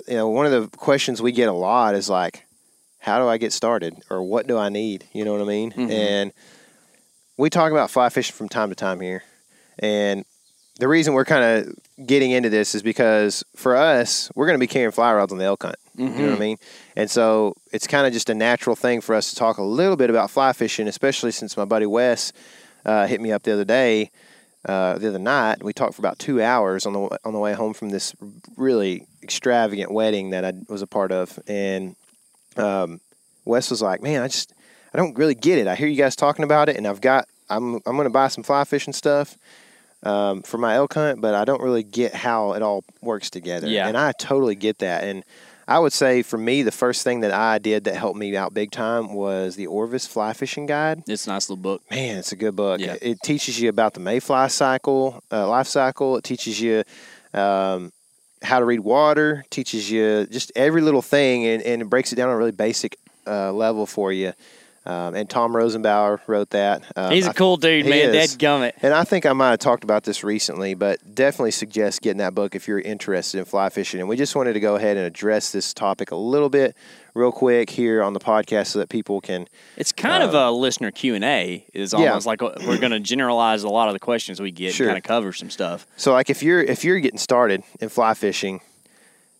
you 0.09 0.15
know 0.15 0.29
one 0.29 0.47
of 0.47 0.53
the 0.53 0.77
questions 0.77 1.23
we 1.23 1.33
get 1.33 1.49
a 1.49 1.53
lot 1.53 1.95
is 1.95 2.09
like, 2.09 2.47
how 2.99 3.19
do 3.19 3.29
I 3.29 3.39
get 3.39 3.53
started 3.53 3.97
or 4.11 4.23
what 4.23 4.47
do 4.47 4.59
I 4.59 4.69
need? 4.69 5.07
You 5.13 5.25
know 5.25 5.33
what 5.33 5.43
I 5.43 5.45
mean? 5.45 5.73
Mm-hmm. 5.73 5.91
And 5.91 6.33
we 7.37 7.51
talk 7.51 7.73
about 7.73 7.91
fly 7.91 8.09
fishing 8.09 8.35
from 8.35 8.49
time 8.49 8.69
to 8.69 8.75
time 8.75 9.01
here, 9.01 9.23
and 9.79 10.25
the 10.79 10.89
reason 10.89 11.13
we're 11.13 11.27
kind 11.27 11.45
of 11.45 12.07
getting 12.07 12.31
into 12.31 12.49
this 12.49 12.75
is 12.75 12.83
because 12.83 13.45
for 13.55 13.77
us, 13.77 14.31
we're 14.35 14.47
going 14.47 14.59
to 14.59 14.61
be 14.61 14.67
carrying 14.67 14.91
fly 14.91 15.13
rods 15.13 15.31
on 15.31 15.39
the 15.39 15.45
elk 15.45 15.63
hunt. 15.63 15.77
You 15.95 16.09
know 16.09 16.31
what 16.31 16.37
I 16.37 16.41
mean? 16.41 16.57
And 16.97 17.11
so 17.11 17.55
it's 17.73 17.87
kind 17.87 18.07
of 18.07 18.15
just 18.15 18.31
a 18.31 18.35
natural 18.35 18.75
thing 18.75 19.03
for 19.03 19.15
us 19.15 19.29
to 19.31 19.37
talk 19.37 19.59
a 19.59 19.63
little 19.63 19.97
bit 19.97 20.09
about 20.09 20.31
fly 20.31 20.55
fishing, 20.55 20.89
especially 20.89 21.31
since 21.31 21.59
my 21.59 21.67
buddy 21.67 21.85
Wes 21.85 22.33
uh, 22.87 23.07
hit 23.07 23.21
me 23.21 23.33
up 23.33 23.43
the 23.43 23.53
other 23.53 23.67
day, 23.67 24.11
uh, 24.65 24.99
the 24.99 25.09
other 25.09 25.19
night. 25.19 25.63
We 25.63 25.73
talked 25.73 25.95
for 25.95 26.03
about 26.03 26.19
two 26.19 26.43
hours 26.43 26.87
on 26.87 26.93
the 26.93 27.19
on 27.25 27.33
the 27.33 27.39
way 27.39 27.53
home 27.53 27.75
from 27.75 27.91
this 27.91 28.15
really 28.57 29.07
extravagant 29.23 29.91
wedding 29.91 30.31
that 30.31 30.45
I 30.45 30.53
was 30.69 30.83
a 30.83 30.87
part 30.87 31.13
of, 31.13 31.39
and 31.47 31.97
um, 32.57 33.01
Wes 33.45 33.71
was 33.71 33.83
like, 33.83 34.03
"Man, 34.03 34.23
I 34.23 34.29
just 34.29 34.53
I 34.93 34.99
don't 34.99 35.17
really 35.17 35.35
get 35.35 35.59
it. 35.59 35.67
I 35.67 35.75
hear 35.75 35.89
you 35.89 35.97
guys 35.97 36.17
talking 36.17 36.45
about 36.45 36.69
it, 36.69 36.77
and 36.77 36.87
I've 36.87 37.01
got 37.01 37.27
I'm 37.49 37.77
I'm 37.87 37.97
going 37.97 38.05
to 38.05 38.11
buy 38.11 38.29
some 38.29 38.45
fly 38.45 38.65
fishing 38.65 38.93
stuff." 38.93 39.37
Um, 40.03 40.41
for 40.41 40.57
my 40.57 40.77
elk 40.77 40.95
hunt, 40.95 41.21
but 41.21 41.35
I 41.35 41.45
don't 41.45 41.61
really 41.61 41.83
get 41.83 42.15
how 42.15 42.55
it 42.55 42.63
all 42.63 42.85
works 43.03 43.29
together. 43.29 43.69
Yeah. 43.69 43.87
And 43.87 43.99
I 43.99 44.13
totally 44.13 44.55
get 44.55 44.79
that. 44.79 45.05
And 45.05 45.25
I 45.71 45.79
would 45.79 45.93
say 45.93 46.23
for 46.23 46.37
me, 46.37 46.65
the 46.65 46.73
first 46.73 47.05
thing 47.05 47.21
that 47.21 47.31
I 47.31 47.59
did 47.59 47.85
that 47.85 47.95
helped 47.95 48.19
me 48.19 48.37
out 48.37 48.53
big 48.53 48.73
time 48.73 49.15
was 49.15 49.55
the 49.55 49.69
Orvis 49.69 50.05
Fly 50.05 50.33
Fishing 50.33 50.67
Guide. 50.67 51.05
It's 51.07 51.29
a 51.29 51.31
nice 51.31 51.49
little 51.49 51.63
book. 51.63 51.81
Man, 51.89 52.19
it's 52.19 52.33
a 52.33 52.37
good 52.37 52.57
book. 52.57 52.81
Yeah. 52.81 52.97
It 53.01 53.19
teaches 53.23 53.61
you 53.61 53.69
about 53.69 53.95
the 53.95 54.01
mayfly 54.01 54.49
cycle, 54.49 55.23
uh, 55.31 55.47
life 55.49 55.69
cycle. 55.69 56.17
It 56.17 56.25
teaches 56.25 56.61
you 56.61 56.83
um, 57.33 57.93
how 58.43 58.59
to 58.59 58.65
read 58.65 58.81
water. 58.81 59.45
Teaches 59.51 59.89
you 59.89 60.27
just 60.27 60.51
every 60.57 60.83
little 60.83 61.03
thing, 61.03 61.47
and, 61.47 61.63
and 61.63 61.83
it 61.83 61.89
breaks 61.89 62.13
it 62.13 62.17
down 62.17 62.31
on 62.31 62.35
a 62.35 62.39
really 62.39 62.51
basic 62.51 62.97
uh, 63.29 63.53
level 63.53 63.87
for 63.87 64.13
you. 64.13 64.33
Um, 64.87 65.15
and 65.15 65.29
Tom 65.29 65.53
Rosenbauer 65.53 66.21
wrote 66.27 66.51
that. 66.51 66.83
Um, 66.97 67.13
He's 67.13 67.27
a 67.27 67.35
cool 67.35 67.59
dude, 67.59 67.85
man. 67.85 68.13
Dead 68.13 68.31
gummit. 68.31 68.73
and 68.81 68.95
I 68.95 69.05
think 69.05 69.27
I 69.27 69.35
might 69.35 69.51
have 69.51 69.59
talked 69.59 69.85
about 69.85 70.05
this 70.05 70.25
recently, 70.25 70.73
but 70.73 71.15
definitely 71.15 71.51
suggest 71.51 72.01
getting 72.01 72.17
that 72.19 72.35
book 72.35 72.55
if 72.55 72.67
you're 72.67 72.81
interested 72.81 73.39
in 73.39 73.45
fly 73.45 73.69
fishing. 73.69 74.01
And 74.01 74.09
we 74.09 74.17
just 74.17 74.35
wanted 74.35 74.55
to 74.55 74.61
go 74.61 74.77
ahead 74.77 74.97
and 74.97 75.05
address 75.07 75.53
this 75.53 75.75
topic 75.75 76.13
a 76.13 76.17
little 76.17 76.49
bit, 76.49 76.75
real 77.13 77.31
quick, 77.31 77.69
here 77.69 78.03
on 78.03 78.15
the 78.15 78.21
podcast, 78.21 78.69
so 78.69 78.79
that 78.79 78.89
people 78.89 79.21
can. 79.21 79.47
It's 79.77 79.93
kind 79.93 80.23
of 80.23 80.33
a 80.33 80.51
listener 80.51 80.91
Q 80.91 81.15
and 81.15 81.25
A. 81.25 81.67
Is 81.75 81.93
Um, 81.93 82.01
yeah. 82.03 82.09
almost 82.09 82.27
like 82.27 82.41
we're 82.41 82.79
going 82.79 82.93
to 82.93 83.01
generalize 83.01 83.63
a 83.65 83.69
lot 83.69 83.89
of 83.89 83.93
the 83.93 84.01
questions 84.01 84.41
we 84.41 84.51
get 84.51 84.73
Sure. 84.73 84.87
and 84.87 84.93
kind 84.95 84.99
of 84.99 85.07
cover 85.07 85.35
some 85.35 85.51
stuff. 85.51 85.87
So, 85.99 86.13
like, 86.13 86.31
if 86.31 86.43
you're 86.43 86.63
if 86.63 86.85
you're 86.85 87.01
getting 87.01 87.19
started 87.19 87.65
in 87.81 87.91
fly 87.91 88.15
fishing, 88.15 88.63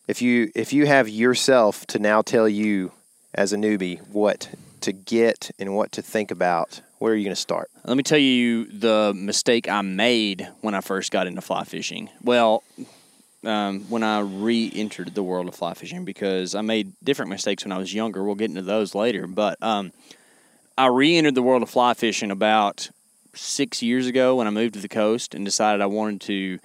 if 0.07 0.21
you 0.21 0.53
if 0.55 0.75
you 0.75 0.85
have 0.87 1.09
yourself 1.09 1.87
to 1.87 1.99
now 1.99 2.21
tell 2.21 2.47
you 2.47 2.93
as 3.35 3.55
a 3.55 3.57
newbie 3.57 4.07
what 4.09 4.51
to 4.83 4.93
get 4.93 5.51
and 5.59 5.75
what 5.75 5.93
to 5.93 6.03
think 6.03 6.31
about, 6.31 6.81
where 6.99 7.13
are 7.13 7.17
you 7.17 7.25
going 7.25 7.35
to 7.35 7.41
start? 7.41 7.71
Let 7.85 7.97
me 7.97 8.03
tell 8.03 8.19
you 8.19 8.67
the 8.67 9.13
mistake 9.15 9.69
I 9.69 9.83
made 9.83 10.49
when 10.61 10.75
I 10.75 10.81
first 10.81 11.11
got 11.11 11.27
into 11.27 11.41
fly 11.41 11.65
fishing. 11.65 12.11
Well, 12.23 12.63
um, 13.45 13.81
when 13.89 14.03
I 14.03 14.21
re 14.21 14.71
entered 14.75 15.15
the 15.15 15.23
world 15.23 15.49
of 15.49 15.55
fly 15.55 15.75
fishing, 15.75 16.05
because 16.05 16.55
I 16.55 16.61
made 16.61 16.93
different 17.03 17.31
mistakes 17.31 17.65
when 17.65 17.73
I 17.73 17.79
was 17.79 17.95
younger. 17.95 18.23
We'll 18.23 18.35
get 18.35 18.51
into 18.51 18.63
those 18.63 18.95
later. 18.95 19.27
But 19.27 19.63
um, 19.63 19.93
I 20.77 20.87
re 20.87 21.17
entered 21.17 21.35
the 21.35 21.43
world 21.43 21.63
of 21.63 21.71
fly 21.71 21.95
fishing 21.95 22.31
about 22.31 22.91
six 23.35 23.83
years 23.83 24.07
ago 24.07 24.37
when 24.37 24.47
I 24.47 24.51
moved 24.51 24.75
to 24.75 24.81
the 24.81 24.89
coast 24.89 25.35
and 25.35 25.45
decided 25.45 25.81
I 25.81 25.87
wanted 25.87 26.21
to 26.23 26.59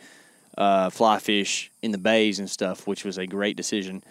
uh, 0.57 0.89
fly 0.89 1.19
fish 1.19 1.71
in 1.81 1.91
the 1.91 1.97
bays 1.97 2.39
and 2.39 2.49
stuff, 2.49 2.87
which 2.87 3.05
was 3.05 3.17
a 3.17 3.27
great 3.27 3.55
decision. 3.55 4.03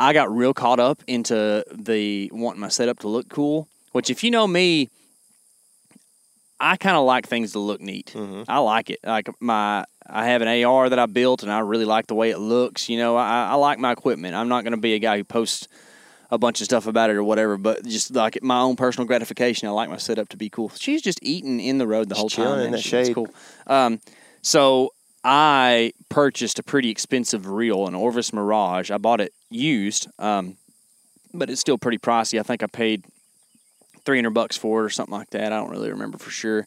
I 0.00 0.12
got 0.14 0.34
real 0.34 0.54
caught 0.54 0.80
up 0.80 1.02
into 1.06 1.62
the 1.70 2.30
wanting 2.32 2.60
my 2.60 2.68
setup 2.68 2.98
to 3.00 3.08
look 3.08 3.28
cool, 3.28 3.68
which, 3.92 4.08
if 4.10 4.24
you 4.24 4.30
know 4.30 4.46
me, 4.46 4.88
I 6.58 6.76
kind 6.76 6.96
of 6.96 7.04
like 7.04 7.26
things 7.26 7.52
to 7.52 7.58
look 7.58 7.80
neat. 7.80 8.14
I 8.48 8.58
like 8.58 8.90
it. 8.90 9.00
Like 9.04 9.28
my, 9.40 9.84
I 10.06 10.26
have 10.26 10.42
an 10.42 10.64
AR 10.64 10.88
that 10.90 10.98
I 10.98 11.06
built, 11.06 11.42
and 11.42 11.50
I 11.50 11.60
really 11.60 11.84
like 11.86 12.06
the 12.06 12.14
way 12.14 12.30
it 12.30 12.38
looks. 12.38 12.88
You 12.88 12.98
know, 12.98 13.16
I, 13.16 13.48
I 13.50 13.54
like 13.54 13.78
my 13.78 13.92
equipment. 13.92 14.34
I'm 14.34 14.48
not 14.48 14.64
going 14.64 14.72
to 14.72 14.80
be 14.80 14.94
a 14.94 14.98
guy 14.98 15.16
who 15.18 15.24
posts 15.24 15.68
a 16.30 16.38
bunch 16.38 16.60
of 16.60 16.66
stuff 16.66 16.86
about 16.86 17.10
it 17.10 17.16
or 17.16 17.24
whatever, 17.24 17.56
but 17.56 17.84
just 17.84 18.14
like 18.14 18.40
my 18.42 18.60
own 18.60 18.76
personal 18.76 19.06
gratification, 19.06 19.66
I 19.68 19.72
like 19.72 19.88
my 19.90 19.96
setup 19.96 20.28
to 20.28 20.36
be 20.36 20.48
cool. 20.48 20.70
She's 20.70 21.02
just 21.02 21.18
eating 21.22 21.60
in 21.60 21.78
the 21.78 21.86
road 21.86 22.08
the 22.08 22.14
whole 22.14 22.28
chilling 22.28 22.50
time. 22.50 22.58
in 22.60 22.64
man. 22.66 22.72
the 22.72 22.78
She- 22.78 22.96
it's 22.96 23.08
shade. 23.08 23.14
cool. 23.14 23.28
Um, 23.66 24.00
so 24.42 24.92
I 25.22 25.92
purchased 26.08 26.58
a 26.58 26.62
pretty 26.62 26.90
expensive 26.90 27.46
reel, 27.46 27.86
an 27.86 27.94
Orvis 27.94 28.32
Mirage. 28.32 28.90
I 28.90 28.98
bought 28.98 29.20
it 29.20 29.32
used, 29.50 30.08
um, 30.18 30.56
but 31.34 31.50
it's 31.50 31.60
still 31.60 31.78
pretty 31.78 31.98
pricey. 31.98 32.40
I 32.40 32.42
think 32.42 32.62
I 32.62 32.66
paid 32.66 33.04
300 34.04 34.30
bucks 34.30 34.56
for 34.56 34.80
it 34.80 34.86
or 34.86 34.90
something 34.90 35.14
like 35.14 35.30
that. 35.30 35.52
I 35.52 35.56
don't 35.56 35.70
really 35.70 35.90
remember 35.90 36.18
for 36.18 36.30
sure. 36.30 36.66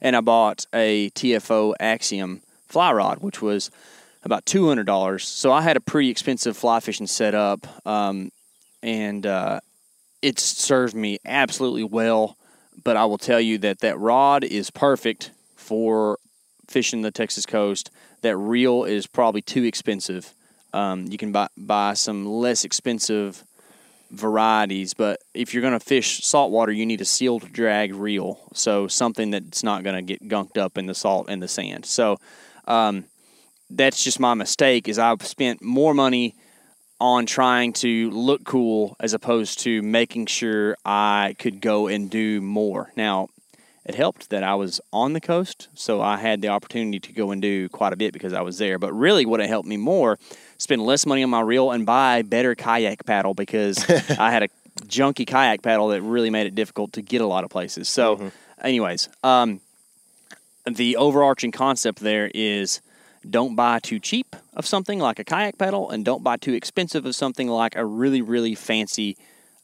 And 0.00 0.16
I 0.16 0.20
bought 0.20 0.66
a 0.72 1.10
TFO 1.10 1.74
Axiom 1.78 2.42
fly 2.66 2.92
rod, 2.92 3.18
which 3.18 3.42
was 3.42 3.70
about 4.24 4.46
$200. 4.46 5.20
So 5.20 5.52
I 5.52 5.60
had 5.60 5.76
a 5.76 5.80
pretty 5.80 6.08
expensive 6.08 6.56
fly 6.56 6.80
fishing 6.80 7.06
setup, 7.06 7.66
um, 7.86 8.30
and 8.82 9.26
uh, 9.26 9.60
it 10.22 10.38
served 10.38 10.94
me 10.94 11.18
absolutely 11.24 11.84
well. 11.84 12.36
But 12.84 12.96
I 12.96 13.04
will 13.04 13.18
tell 13.18 13.40
you 13.40 13.58
that 13.58 13.80
that 13.80 13.98
rod 13.98 14.44
is 14.44 14.70
perfect 14.70 15.30
for 15.56 16.18
fishing 16.72 17.02
the 17.02 17.10
Texas 17.10 17.46
coast. 17.46 17.90
That 18.22 18.36
reel 18.36 18.84
is 18.84 19.06
probably 19.06 19.42
too 19.42 19.64
expensive. 19.64 20.34
Um, 20.72 21.06
you 21.06 21.18
can 21.18 21.32
buy, 21.32 21.48
buy 21.56 21.94
some 21.94 22.26
less 22.26 22.64
expensive 22.64 23.44
varieties, 24.10 24.94
but 24.94 25.20
if 25.34 25.52
you're 25.52 25.60
going 25.60 25.78
to 25.78 25.80
fish 25.80 26.24
saltwater, 26.24 26.72
you 26.72 26.86
need 26.86 27.00
a 27.00 27.04
sealed 27.04 27.52
drag 27.52 27.94
reel. 27.94 28.38
So 28.54 28.88
something 28.88 29.30
that's 29.30 29.62
not 29.62 29.84
going 29.84 29.96
to 29.96 30.02
get 30.02 30.28
gunked 30.28 30.58
up 30.58 30.78
in 30.78 30.86
the 30.86 30.94
salt 30.94 31.26
and 31.28 31.42
the 31.42 31.48
sand. 31.48 31.84
So 31.84 32.18
um, 32.66 33.04
that's 33.70 34.02
just 34.02 34.20
my 34.20 34.34
mistake. 34.34 34.88
Is 34.88 34.98
I've 34.98 35.26
spent 35.26 35.62
more 35.62 35.94
money 35.94 36.34
on 37.00 37.26
trying 37.26 37.72
to 37.72 38.10
look 38.10 38.44
cool 38.44 38.96
as 39.00 39.12
opposed 39.12 39.58
to 39.58 39.82
making 39.82 40.26
sure 40.26 40.76
I 40.84 41.34
could 41.38 41.60
go 41.60 41.88
and 41.88 42.08
do 42.08 42.40
more. 42.40 42.92
Now, 42.96 43.28
it 43.84 43.94
helped 43.94 44.30
that 44.30 44.44
I 44.44 44.54
was 44.54 44.80
on 44.92 45.12
the 45.12 45.20
coast, 45.20 45.68
so 45.74 46.00
I 46.00 46.16
had 46.16 46.40
the 46.40 46.48
opportunity 46.48 47.00
to 47.00 47.12
go 47.12 47.32
and 47.32 47.42
do 47.42 47.68
quite 47.68 47.92
a 47.92 47.96
bit 47.96 48.12
because 48.12 48.32
I 48.32 48.40
was 48.40 48.58
there. 48.58 48.78
But 48.78 48.92
really, 48.92 49.26
what 49.26 49.40
it 49.40 49.48
helped 49.48 49.68
me 49.68 49.76
more, 49.76 50.18
spend 50.58 50.82
less 50.82 51.04
money 51.04 51.22
on 51.24 51.30
my 51.30 51.40
reel 51.40 51.72
and 51.72 51.84
buy 51.84 52.22
better 52.22 52.54
kayak 52.54 53.04
paddle 53.04 53.34
because 53.34 53.84
I 54.18 54.30
had 54.30 54.44
a 54.44 54.48
junky 54.86 55.26
kayak 55.26 55.62
paddle 55.62 55.88
that 55.88 56.02
really 56.02 56.30
made 56.30 56.46
it 56.46 56.54
difficult 56.54 56.92
to 56.92 57.02
get 57.02 57.20
a 57.20 57.26
lot 57.26 57.42
of 57.42 57.50
places. 57.50 57.88
So, 57.88 58.30
anyways, 58.62 59.08
um, 59.24 59.60
the 60.64 60.96
overarching 60.96 61.50
concept 61.50 62.00
there 62.00 62.30
is 62.34 62.80
don't 63.28 63.56
buy 63.56 63.80
too 63.80 63.98
cheap 63.98 64.36
of 64.54 64.66
something 64.66 64.98
like 64.98 65.18
a 65.18 65.24
kayak 65.24 65.58
paddle 65.58 65.90
and 65.90 66.04
don't 66.04 66.22
buy 66.22 66.36
too 66.36 66.52
expensive 66.52 67.04
of 67.04 67.14
something 67.14 67.48
like 67.48 67.76
a 67.76 67.84
really 67.84 68.20
really 68.20 68.54
fancy 68.54 69.16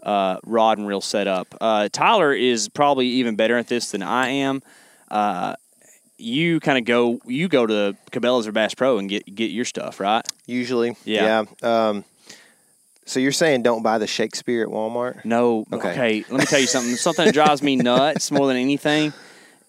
uh, 0.02 0.38
rod 0.44 0.78
and 0.78 0.86
reel 0.86 1.00
setup 1.00 1.54
uh, 1.60 1.88
tyler 1.92 2.32
is 2.32 2.68
probably 2.68 3.06
even 3.06 3.36
better 3.36 3.56
at 3.58 3.66
this 3.68 3.90
than 3.90 4.02
i 4.02 4.28
am 4.28 4.62
uh, 5.10 5.54
you 6.18 6.60
kind 6.60 6.78
of 6.78 6.84
go 6.84 7.18
you 7.26 7.48
go 7.48 7.66
to 7.66 7.96
cabela's 8.10 8.46
or 8.46 8.52
bass 8.52 8.74
pro 8.74 8.98
and 8.98 9.08
get 9.08 9.24
get 9.34 9.50
your 9.50 9.64
stuff 9.64 10.00
right 10.00 10.26
Usually, 10.46 10.96
Yeah. 11.04 11.44
yeah. 11.62 11.88
Um, 11.88 12.04
so 13.04 13.20
you're 13.20 13.32
saying 13.32 13.62
don't 13.62 13.82
buy 13.82 13.98
the 13.98 14.06
Shakespeare 14.06 14.62
at 14.62 14.68
Walmart? 14.68 15.24
No. 15.26 15.64
Okay. 15.72 15.90
Okay. 15.90 16.24
Let 16.30 16.40
me 16.40 16.46
tell 16.46 16.58
you 16.60 16.66
something. 16.66 16.94
something 16.96 17.26
that 17.26 17.34
drives 17.34 17.62
me 17.62 17.76
nuts 17.76 18.30
more 18.30 18.46
than 18.46 18.56
anything 18.56 19.12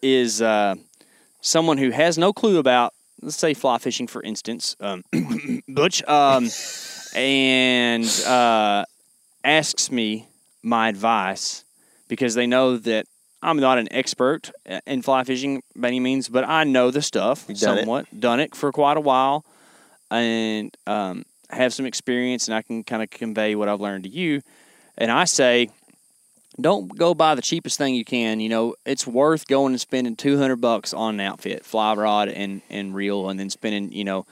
is 0.01 0.41
uh, 0.41 0.75
someone 1.41 1.77
who 1.77 1.89
has 1.91 2.17
no 2.17 2.32
clue 2.34 2.59
about, 2.59 2.93
let's 3.21 3.36
say, 3.38 3.53
fly 3.53 3.77
fishing, 3.77 4.07
for 4.07 4.21
instance, 4.23 4.75
um, 4.80 5.03
Butch, 5.67 6.01
um, 6.03 6.49
and 7.15 8.05
uh, 8.25 8.86
asks 9.43 9.91
me 9.91 10.27
my 10.61 10.89
advice 10.89 11.63
because 12.07 12.35
they 12.35 12.47
know 12.47 12.77
that 12.77 13.05
I'm 13.41 13.59
not 13.59 13.77
an 13.77 13.87
expert 13.91 14.51
in 14.85 15.01
fly 15.01 15.23
fishing 15.23 15.63
by 15.75 15.87
any 15.87 15.99
means, 15.99 16.27
but 16.27 16.43
I 16.43 16.65
know 16.65 16.91
the 16.91 17.01
stuff 17.01 17.47
done 17.47 17.55
it. 17.55 17.59
somewhat. 17.59 18.19
Done 18.19 18.39
it 18.39 18.55
for 18.55 18.71
quite 18.71 18.97
a 18.97 19.01
while, 19.01 19.45
and 20.11 20.75
um, 20.85 21.23
have 21.49 21.73
some 21.73 21.85
experience, 21.85 22.47
and 22.47 22.55
I 22.55 22.61
can 22.61 22.83
kind 22.83 23.01
of 23.01 23.09
convey 23.09 23.55
what 23.55 23.69
I've 23.69 23.79
learned 23.79 24.03
to 24.03 24.09
you. 24.09 24.41
And 24.97 25.09
I 25.09 25.23
say, 25.23 25.69
don't 26.59 26.97
go 26.97 27.13
buy 27.13 27.35
the 27.35 27.41
cheapest 27.41 27.77
thing 27.77 27.95
you 27.95 28.03
can. 28.03 28.41
You 28.41 28.49
know, 28.49 28.75
it's 28.85 29.07
worth 29.07 29.47
going 29.47 29.71
and 29.71 29.79
spending 29.79 30.17
two 30.17 30.37
hundred 30.37 30.57
bucks 30.57 30.93
on 30.93 31.15
an 31.15 31.21
outfit, 31.21 31.65
fly 31.65 31.93
rod 31.93 32.27
and 32.27 32.61
and 32.69 32.93
reel, 32.93 33.29
and 33.29 33.39
then 33.39 33.49
spending 33.49 33.93
you 33.93 34.03
know 34.03 34.25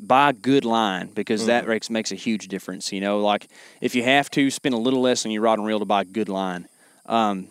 buy 0.00 0.30
a 0.30 0.32
good 0.32 0.64
line 0.64 1.10
because 1.14 1.42
mm-hmm. 1.42 1.48
that 1.48 1.68
makes 1.68 1.90
makes 1.90 2.12
a 2.12 2.14
huge 2.14 2.48
difference. 2.48 2.92
You 2.92 3.00
know, 3.00 3.20
like 3.20 3.48
if 3.80 3.94
you 3.94 4.02
have 4.02 4.30
to 4.32 4.50
spend 4.50 4.74
a 4.74 4.78
little 4.78 5.00
less 5.00 5.24
on 5.24 5.32
your 5.32 5.42
rod 5.42 5.58
and 5.58 5.66
reel 5.66 5.78
to 5.78 5.84
buy 5.84 6.02
a 6.02 6.04
good 6.04 6.28
line, 6.28 6.68
um, 7.06 7.48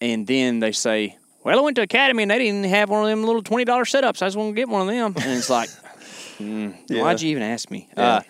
and 0.00 0.26
then 0.26 0.60
they 0.60 0.72
say, 0.72 1.16
"Well, 1.44 1.58
I 1.58 1.62
went 1.62 1.76
to 1.76 1.82
Academy 1.82 2.22
and 2.22 2.30
they 2.30 2.38
didn't 2.38 2.64
have 2.64 2.90
one 2.90 3.02
of 3.02 3.08
them 3.08 3.24
little 3.24 3.42
twenty 3.42 3.64
dollar 3.64 3.84
setups. 3.84 4.22
I 4.22 4.26
just 4.26 4.36
want 4.36 4.50
to 4.50 4.54
get 4.54 4.68
one 4.68 4.82
of 4.82 4.88
them," 4.88 5.14
and 5.16 5.38
it's 5.38 5.50
like, 5.50 5.68
mm, 6.38 6.74
yeah. 6.88 7.02
"Why'd 7.02 7.20
you 7.20 7.30
even 7.30 7.42
ask 7.42 7.70
me?" 7.70 7.88
Yeah. 7.96 8.06
Uh, 8.06 8.20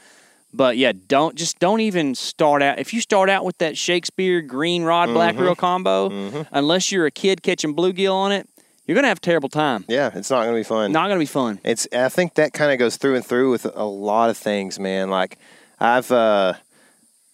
but 0.52 0.76
yeah, 0.76 0.92
don't 1.08 1.34
just 1.34 1.58
don't 1.58 1.80
even 1.80 2.14
start 2.14 2.62
out. 2.62 2.78
If 2.78 2.94
you 2.94 3.00
start 3.00 3.28
out 3.28 3.44
with 3.44 3.58
that 3.58 3.76
Shakespeare 3.76 4.40
green 4.40 4.82
rod 4.82 5.08
black 5.08 5.34
mm-hmm. 5.34 5.42
reel 5.42 5.54
combo, 5.54 6.08
mm-hmm. 6.08 6.42
unless 6.52 6.90
you're 6.90 7.06
a 7.06 7.10
kid 7.10 7.42
catching 7.42 7.74
bluegill 7.74 8.14
on 8.14 8.32
it, 8.32 8.48
you're 8.88 8.96
gonna 8.96 9.06
have 9.06 9.18
a 9.18 9.20
terrible 9.20 9.48
time. 9.48 9.84
Yeah, 9.86 10.10
it's 10.12 10.30
not 10.30 10.44
gonna 10.44 10.56
be 10.56 10.64
fun. 10.64 10.90
Not 10.90 11.06
gonna 11.06 11.20
be 11.20 11.26
fun. 11.26 11.60
It's. 11.62 11.86
I 11.92 12.08
think 12.08 12.34
that 12.34 12.52
kind 12.52 12.72
of 12.72 12.78
goes 12.80 12.96
through 12.96 13.14
and 13.14 13.24
through 13.24 13.52
with 13.52 13.66
a 13.72 13.84
lot 13.84 14.30
of 14.30 14.36
things, 14.36 14.80
man. 14.80 15.10
Like 15.10 15.38
I've, 15.78 16.10
uh, 16.10 16.54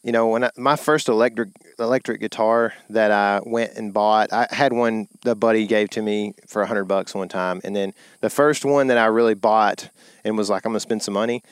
you 0.03 0.13
know, 0.13 0.29
when 0.29 0.45
I, 0.45 0.51
my 0.59 0.77
first 0.77 1.09
electric 1.09 1.49
electric 1.79 2.21
guitar 2.21 2.75
that 2.91 3.11
I 3.11 3.41
went 3.47 3.73
and 3.77 3.95
bought, 3.95 4.33
I 4.35 4.49
had 4.51 4.75
one 4.75 5.09
the 5.23 5.35
buddy 5.35 5.67
gave 5.67 5.89
to 5.91 6.03
me 6.03 6.35
for 6.47 6.61
a 6.61 6.67
hundred 6.67 6.85
bucks 6.85 7.15
one 7.15 7.29
time, 7.29 7.63
and 7.65 7.75
then 7.75 7.95
the 8.21 8.29
first 8.29 8.67
one 8.67 8.89
that 8.89 8.99
I 8.99 9.07
really 9.07 9.35
bought 9.35 9.89
and 10.25 10.37
was 10.37 10.51
like, 10.51 10.67
I'm 10.67 10.73
gonna 10.73 10.81
spend 10.81 11.03
some 11.03 11.15
money 11.15 11.43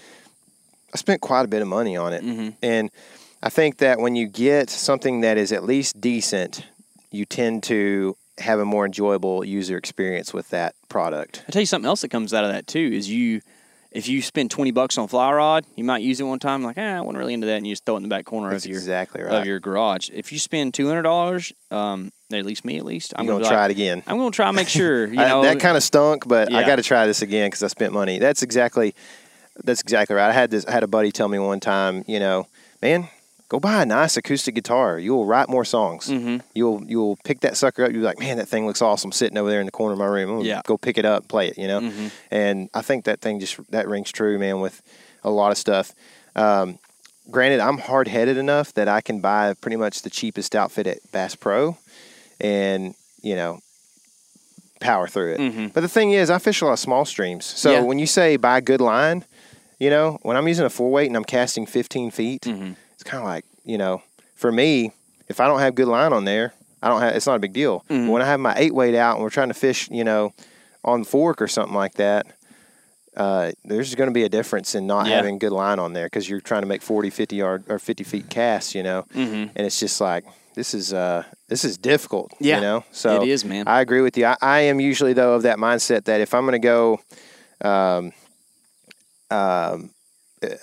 I 0.93 0.99
spent 0.99 1.21
quite 1.21 1.45
a 1.45 1.49
bit 1.49 1.63
of 1.63 1.69
money 1.69 1.97
on 1.97 2.13
it. 2.13 2.23
Mm-hmm. 2.23 2.51
And 2.63 2.91
I 3.43 3.49
think 3.49 3.79
that 3.79 3.99
when 3.99 4.15
you 4.15 4.29
get 4.29 4.71
something 4.71 5.23
that 5.23 5.39
is 5.39 5.53
at 5.53 5.65
least 5.65 6.01
decent, 6.01 6.67
you 7.11 7.25
tend 7.25 7.63
to 7.65 8.17
have 8.39 8.59
a 8.59 8.65
more 8.65 8.87
enjoyable 8.87 9.45
user 9.45 9.77
experience 9.77 10.33
with 10.33 10.49
that 10.51 10.75
product. 10.89 11.45
I 11.49 11.53
tell 11.53 11.63
you 11.63 11.67
something 11.67 11.89
else 11.89 12.03
that 12.03 12.09
comes 12.09 12.33
out 12.33 12.45
of 12.45 12.53
that 12.53 12.67
too 12.67 12.91
is 12.93 13.09
you 13.09 13.43
if 13.91 14.09
you 14.09 14.23
spend 14.23 14.51
twenty 14.51 14.71
bucks 14.71 14.97
on 14.97 15.07
fly 15.07 15.31
rod, 15.33 15.67
you 15.77 15.85
might 15.85 16.03
use 16.03 16.19
it 16.19 16.25
one 16.25 16.39
time 16.39 16.63
like, 16.63 16.79
ah, 16.79 16.97
I 16.97 17.01
wasn't 17.01 17.19
really 17.19 17.35
into 17.35 17.47
that, 17.47 17.57
and 17.57 17.67
you 17.67 17.73
just 17.73 17.85
throw 17.85 17.95
it 17.95 17.99
in 17.99 18.03
the 18.05 18.09
back 18.09 18.25
corner 18.25 18.51
That's 18.51 18.65
of 18.65 18.71
your 18.71 18.79
exactly 18.79 19.23
right. 19.23 19.35
of 19.35 19.47
your 19.47 19.61
garage. 19.61 20.09
If 20.13 20.33
you 20.33 20.39
spend 20.39 20.73
two 20.73 20.89
hundred 20.89 21.03
dollars, 21.03 21.53
um, 21.71 22.11
at 22.33 22.47
least 22.47 22.65
me, 22.65 22.79
at 22.79 22.85
least, 22.85 23.13
I'm 23.17 23.27
gonna, 23.27 23.45
try 23.45 23.63
like, 23.63 23.71
it 23.71 23.73
again. 23.73 24.03
I'm 24.07 24.17
gonna 24.17 24.31
try 24.31 24.47
to 24.47 24.53
make 24.53 24.69
sure. 24.69 25.07
You 25.13 25.17
know, 25.17 25.43
I, 25.43 25.55
that 25.55 25.61
kind 25.61 25.77
of 25.77 25.83
stunk, 25.83 26.27
but 26.27 26.51
yeah. 26.51 26.59
I 26.59 26.67
got 26.67 26.77
to 26.77 26.83
try 26.83 27.07
this 27.07 27.21
again 27.21 27.49
because 27.49 27.63
I 27.63 27.67
spent 27.67 27.93
money. 27.93 28.19
That's 28.19 28.43
exactly 28.43 28.95
that's 29.63 29.81
exactly 29.83 30.17
right. 30.17 30.29
I 30.29 30.33
had 30.33 30.51
this. 30.51 30.65
I 30.65 30.73
had 30.73 30.83
a 30.83 30.89
buddy 30.89 31.13
tell 31.13 31.29
me 31.29 31.39
one 31.39 31.61
time, 31.61 32.05
you 32.07 32.19
know, 32.19 32.47
man, 32.81 33.09
go 33.53 33.61
buy 33.61 33.83
a 33.83 33.87
nice 33.87 34.17
acoustic 34.17 34.55
guitar. 34.55 34.99
You 34.99 35.13
will 35.13 35.27
write 35.27 35.51
more 35.51 35.65
songs. 35.67 36.09
Mm-hmm. 36.09 36.39
You'll 36.55 36.83
you'll 36.87 37.17
pick 37.17 37.41
that 37.41 37.55
sucker 37.55 37.85
up. 37.85 37.93
You'll 37.93 38.01
be 38.01 38.07
like, 38.07 38.19
man, 38.19 38.39
that 38.39 38.49
thing 38.49 38.67
looks 38.67 38.81
awesome, 38.81 39.13
sitting 39.13 39.37
over 39.37 39.51
there 39.51 39.61
in 39.61 39.67
the 39.67 39.73
corner 39.73 39.93
of 39.93 39.99
my 39.99 40.07
room. 40.07 40.41
yeah. 40.41 40.63
go 40.65 40.79
pick 40.79 40.97
it 40.97 41.05
up, 41.05 41.29
play 41.29 41.49
it. 41.49 41.59
You 41.59 41.69
know, 41.69 41.81
mm-hmm. 41.81 42.07
and 42.31 42.71
I 42.73 42.81
think 42.81 43.05
that 43.05 43.21
thing 43.21 43.41
just 43.41 43.61
that 43.71 43.89
rings 43.89 44.11
true, 44.11 44.39
man, 44.39 44.61
with 44.61 44.81
a 45.23 45.31
lot 45.31 45.53
of 45.53 45.59
stuff. 45.59 45.93
Um, 46.35 46.79
granted, 47.31 47.61
I'm 47.61 47.77
hard 47.77 48.09
headed 48.09 48.39
enough 48.39 48.73
that 48.73 48.89
I 48.89 49.03
can 49.03 49.21
buy 49.21 49.53
pretty 49.53 49.77
much 49.77 50.01
the 50.01 50.09
cheapest 50.09 50.57
outfit 50.57 50.87
at 50.87 51.13
Bass 51.13 51.35
Pro, 51.35 51.77
and 52.41 52.95
you 53.21 53.37
know 53.37 53.61
power 54.81 55.07
through 55.07 55.35
it. 55.35 55.41
Mm-hmm. 55.41 55.67
But 55.75 55.83
the 55.83 55.89
thing 55.89 56.13
is, 56.13 56.31
I 56.31 56.39
fish 56.39 56.63
a 56.63 56.65
lot 56.65 56.73
of 56.73 56.79
small 56.79 57.05
streams. 57.05 57.45
So 57.45 57.71
yeah. 57.71 57.81
when 57.83 57.99
you 57.99 58.07
say 58.07 58.39
buy 58.39 58.57
a 58.57 58.63
good 58.63 58.81
line, 58.81 59.27
you 59.79 59.91
know, 59.91 60.19
when 60.23 60.37
I'm 60.37 60.49
using 60.49 60.65
a 60.65 60.71
four 60.71 60.91
weight 60.91 61.09
and 61.09 61.17
I'm 61.17 61.25
casting 61.25 61.67
15 61.67 62.13
feet, 62.13 62.43
mm-hmm. 62.43 62.73
It's 63.03 63.11
kind 63.11 63.21
of 63.21 63.27
like, 63.27 63.45
you 63.65 63.79
know, 63.79 64.01
for 64.37 64.53
me, 64.53 64.93
if 65.29 65.41
I 65.41 65.49
don't 65.49 65.59
have 65.59 65.75
good 65.75 65.89
line 65.89 66.13
on 66.13 66.25
there, 66.25 66.55
I 66.81 66.89
don't 66.89 67.01
have. 67.01 67.17
It's 67.17 67.27
not 67.27 67.35
a 67.35 67.41
big 67.41 67.53
deal. 67.53 67.85
Mm-hmm. 67.89 68.09
when 68.09 68.23
I 68.23 68.27
have 68.27 68.39
my 68.39 68.55
eight 68.57 68.73
weight 68.73 68.95
out 68.95 69.17
and 69.17 69.25
we're 69.25 69.31
trying 69.31 69.49
to 69.49 69.55
fish, 69.55 69.91
you 69.91 70.05
know, 70.05 70.33
on 70.85 71.05
fork 71.05 71.43
or 71.43 71.49
something 71.49 71.75
like 71.75 71.95
that, 71.95 72.27
uh, 73.17 73.53
there's 73.65 73.95
going 73.97 74.09
to 74.09 74.15
be 74.15 74.23
a 74.23 74.29
difference 74.29 74.77
in 74.77 74.87
not 74.87 75.07
yeah. 75.07 75.17
having 75.17 75.39
good 75.39 75.51
line 75.51 75.81
on 75.81 75.95
there 75.95 76.07
because 76.07 76.29
you're 76.29 76.41
trying 76.41 76.63
to 76.63 76.67
make 76.67 76.81
40, 76.81 77.11
50 77.11 77.37
yard 77.37 77.65
or 77.69 77.81
50 77.81 78.05
feet 78.05 78.31
casts, 78.31 78.75
you 78.75 78.85
know, 78.85 79.05
mm-hmm. 79.15 79.51
and 79.57 79.67
it's 79.67 79.81
just 79.81 80.01
like 80.01 80.25
this 80.55 80.73
is 80.73 80.93
uh, 80.93 81.25
this 81.49 81.65
is 81.65 81.77
difficult. 81.77 82.33
Yeah, 82.39 82.57
you 82.57 82.63
know. 82.63 82.85
So 82.93 83.21
it 83.21 83.29
is, 83.29 83.45
man. 83.45 83.67
I 83.67 83.81
agree 83.81 84.01
with 84.01 84.17
you. 84.17 84.27
I, 84.27 84.37
I 84.41 84.61
am 84.61 84.79
usually 84.79 85.13
though 85.13 85.35
of 85.35 85.43
that 85.43 85.59
mindset 85.59 86.05
that 86.05 86.21
if 86.21 86.35
I'm 86.35 86.43
going 86.43 86.53
to 86.53 86.59
go. 86.61 87.01
Um, 87.61 88.13
um, 89.31 89.91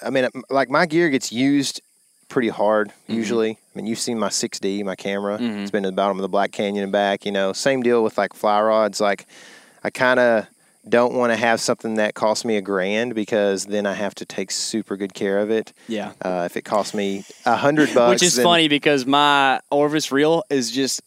I 0.04 0.10
mean, 0.10 0.28
like 0.50 0.70
my 0.70 0.86
gear 0.86 1.10
gets 1.10 1.32
used 1.32 1.82
pretty 2.30 2.50
hard 2.50 2.90
mm-hmm. 2.90 3.14
usually. 3.14 3.52
I 3.52 3.58
mean, 3.76 3.86
you've 3.86 4.00
seen 4.00 4.18
my 4.18 4.30
6D, 4.30 4.84
my 4.86 4.96
camera. 4.96 5.38
Mm-hmm. 5.38 5.60
It's 5.60 5.72
been 5.72 5.86
at 5.86 5.90
the 5.90 5.96
bottom 5.96 6.18
of 6.18 6.22
the 6.22 6.30
Black 6.30 6.52
Canyon 6.52 6.84
and 6.84 6.92
back. 6.92 7.26
You 7.26 7.32
know, 7.32 7.54
same 7.54 7.82
deal 7.82 8.04
with 8.04 8.18
like 8.18 8.34
fly 8.34 8.62
rods. 8.62 9.02
Like, 9.02 9.26
I 9.84 9.90
kind 9.90 10.20
of 10.20 10.48
don't 10.88 11.14
want 11.14 11.32
to 11.32 11.38
have 11.38 11.60
something 11.60 11.96
that 11.96 12.14
costs 12.14 12.46
me 12.46 12.56
a 12.56 12.62
grand 12.62 13.14
because 13.16 13.66
then 13.66 13.86
I 13.86 13.94
have 13.94 14.16
to 14.16 14.26
take 14.26 14.52
super 14.52 14.96
good 14.96 15.14
care 15.14 15.40
of 15.40 15.52
it. 15.52 15.74
Yeah. 15.88 16.14
Uh, 16.22 16.44
if 16.46 16.56
it 16.56 16.64
costs 16.64 16.94
me 16.94 17.26
a 17.46 17.56
hundred 17.56 17.90
bucks, 17.94 18.22
which 18.22 18.28
is 18.28 18.36
then... 18.36 18.46
funny 18.46 18.68
because 18.68 19.06
my 19.06 19.60
Orvis 19.70 20.12
reel 20.12 20.44
is 20.50 20.72
just 20.72 21.02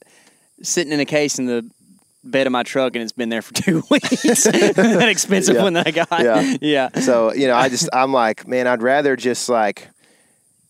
sitting 0.62 0.92
in 0.92 1.00
a 1.00 1.04
case 1.04 1.38
in 1.38 1.46
the 1.46 1.68
bed 2.24 2.46
of 2.46 2.52
my 2.52 2.62
truck 2.62 2.94
and 2.94 3.02
it's 3.02 3.12
been 3.12 3.28
there 3.28 3.42
for 3.42 3.54
two 3.62 3.82
weeks. 3.90 4.22
that 4.22 5.08
expensive 5.08 5.56
yeah. 5.56 5.62
one 5.62 5.72
that 5.74 5.86
I 5.86 5.90
got. 5.90 6.08
Yeah. 6.10 6.56
yeah. 6.60 7.00
So, 7.00 7.32
you 7.32 7.46
know, 7.46 7.56
I 7.56 7.68
just, 7.68 7.88
I'm 7.92 8.12
like, 8.12 8.46
man, 8.46 8.66
I'd 8.66 8.82
rather 8.82 9.16
just 9.16 9.48
like 9.48 9.88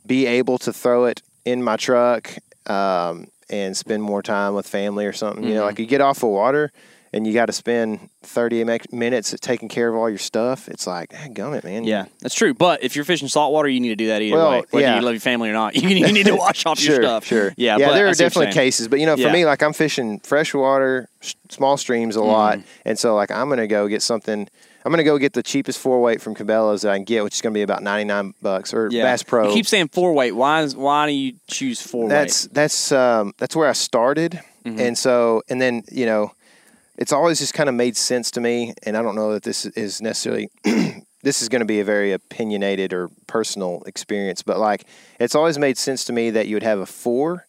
be 0.07 0.27
able 0.27 0.59
to 0.59 0.73
throw 0.73 1.07
it 1.07 1.23
in 1.45 1.63
my 1.63 1.77
truck 1.77 2.35
um, 2.67 3.29
and 3.51 3.77
spend 3.77 4.03
more 4.03 4.23
time 4.23 4.55
with 4.55 4.67
family 4.67 5.07
or 5.07 5.13
something. 5.13 5.43
Mm-hmm. 5.43 5.51
You 5.51 5.57
know, 5.57 5.65
like 5.65 5.75
mm-hmm. 5.75 5.83
you 5.83 5.89
get 5.89 6.01
off 6.01 6.23
of 6.23 6.31
water 6.31 6.73
and 7.13 7.27
you 7.27 7.33
got 7.35 7.47
to 7.47 7.53
spend 7.53 8.09
30 8.23 8.65
minutes 8.91 9.35
taking 9.41 9.69
care 9.69 9.89
of 9.89 9.95
all 9.95 10.09
your 10.09 10.19
stuff, 10.19 10.69
it's 10.69 10.87
like, 10.87 11.13
hey, 11.13 11.29
gummit, 11.29 11.63
man. 11.63 11.85
Yeah, 11.85 12.07
that's 12.21 12.35
true. 12.35 12.55
But 12.55 12.83
if 12.83 12.97
you're 12.97 13.05
fishing 13.05 13.29
saltwater, 13.29 13.69
you 13.69 13.81
need 13.81 13.91
to 13.91 13.97
do 13.97 14.07
that 14.09 14.23
either 14.23 14.37
well, 14.37 14.51
way. 14.51 14.63
Whether 14.71 14.87
yeah. 14.87 14.97
you 14.97 15.03
love 15.03 15.13
your 15.13 15.21
family 15.21 15.51
or 15.51 15.53
not, 15.53 15.77
you 15.77 15.87
need, 15.87 16.07
you 16.07 16.13
need 16.13 16.27
to 16.27 16.37
wash 16.37 16.65
off 16.65 16.79
sure, 16.79 16.95
your 16.95 17.03
stuff. 17.03 17.27
Sure, 17.27 17.53
Yeah, 17.57 17.77
yeah. 17.77 17.93
there 17.93 18.09
are 18.09 18.15
definitely 18.15 18.53
cases, 18.53 18.89
but 18.89 18.99
you 18.99 19.07
know, 19.07 19.17
for 19.17 19.23
yeah. 19.23 19.33
me, 19.33 19.45
like 19.45 19.63
I'm 19.63 19.75
fishing 19.75 20.21
freshwater, 20.21 21.09
small 21.51 21.77
streams 21.77 22.17
a 22.17 22.21
mm. 22.21 22.27
lot, 22.27 22.59
and 22.85 22.99
so 22.99 23.15
like 23.15 23.31
I'm 23.31 23.49
gonna 23.49 23.67
go 23.67 23.89
get 23.89 24.03
something. 24.03 24.49
I'm 24.85 24.91
gonna 24.91 25.05
go 25.05 25.19
get 25.19 25.33
the 25.33 25.43
cheapest 25.43 25.79
four 25.79 26.01
weight 26.01 26.21
from 26.21 26.35
Cabela's 26.35 26.83
that 26.83 26.93
I 26.93 26.97
can 26.97 27.05
get, 27.05 27.23
which 27.25 27.35
is 27.35 27.41
gonna 27.41 27.55
be 27.55 27.63
about 27.63 27.83
99 27.83 28.35
bucks 28.43 28.75
or 28.75 28.89
yeah. 28.91 29.05
Bass 29.05 29.23
Pro. 29.23 29.49
You 29.49 29.55
keep 29.55 29.67
saying 29.67 29.89
four 29.89 30.13
weight. 30.13 30.33
Why 30.33 30.63
is 30.63 30.75
why 30.75 31.07
do 31.07 31.13
you 31.13 31.35
choose 31.47 31.81
four 31.81 32.09
that's, 32.09 32.45
weight? 32.45 32.55
That's 32.55 32.89
that's 32.89 32.93
um, 32.93 33.33
that's 33.39 33.55
where 33.55 33.69
I 33.69 33.73
started, 33.73 34.41
mm-hmm. 34.65 34.79
and 34.79 34.99
so 34.99 35.43
and 35.49 35.61
then 35.61 35.83
you 35.91 36.07
know 36.07 36.33
it's 36.97 37.13
always 37.13 37.39
just 37.39 37.55
kind 37.55 37.69
of 37.69 37.75
made 37.75 37.97
sense 37.97 38.31
to 38.33 38.41
me, 38.41 38.75
and 38.85 38.97
I 38.97 39.03
don't 39.03 39.15
know 39.15 39.33
that 39.33 39.43
this 39.43 39.67
is 39.67 40.03
necessarily. 40.03 40.49
this 41.23 41.41
is 41.41 41.49
going 41.49 41.61
to 41.61 41.67
be 41.67 41.79
a 41.79 41.85
very 41.85 42.11
opinionated 42.13 42.93
or 42.93 43.09
personal 43.29 43.83
experience, 43.87 44.43
but 44.43 44.59
like 44.59 44.85
it's 45.21 45.37
always 45.37 45.57
made 45.57 45.79
sense 45.79 46.05
to 46.05 46.13
me 46.13 46.31
that 46.31 46.49
you 46.49 46.57
would 46.57 46.65
have 46.65 46.81
a 46.81 46.87
four, 46.87 47.47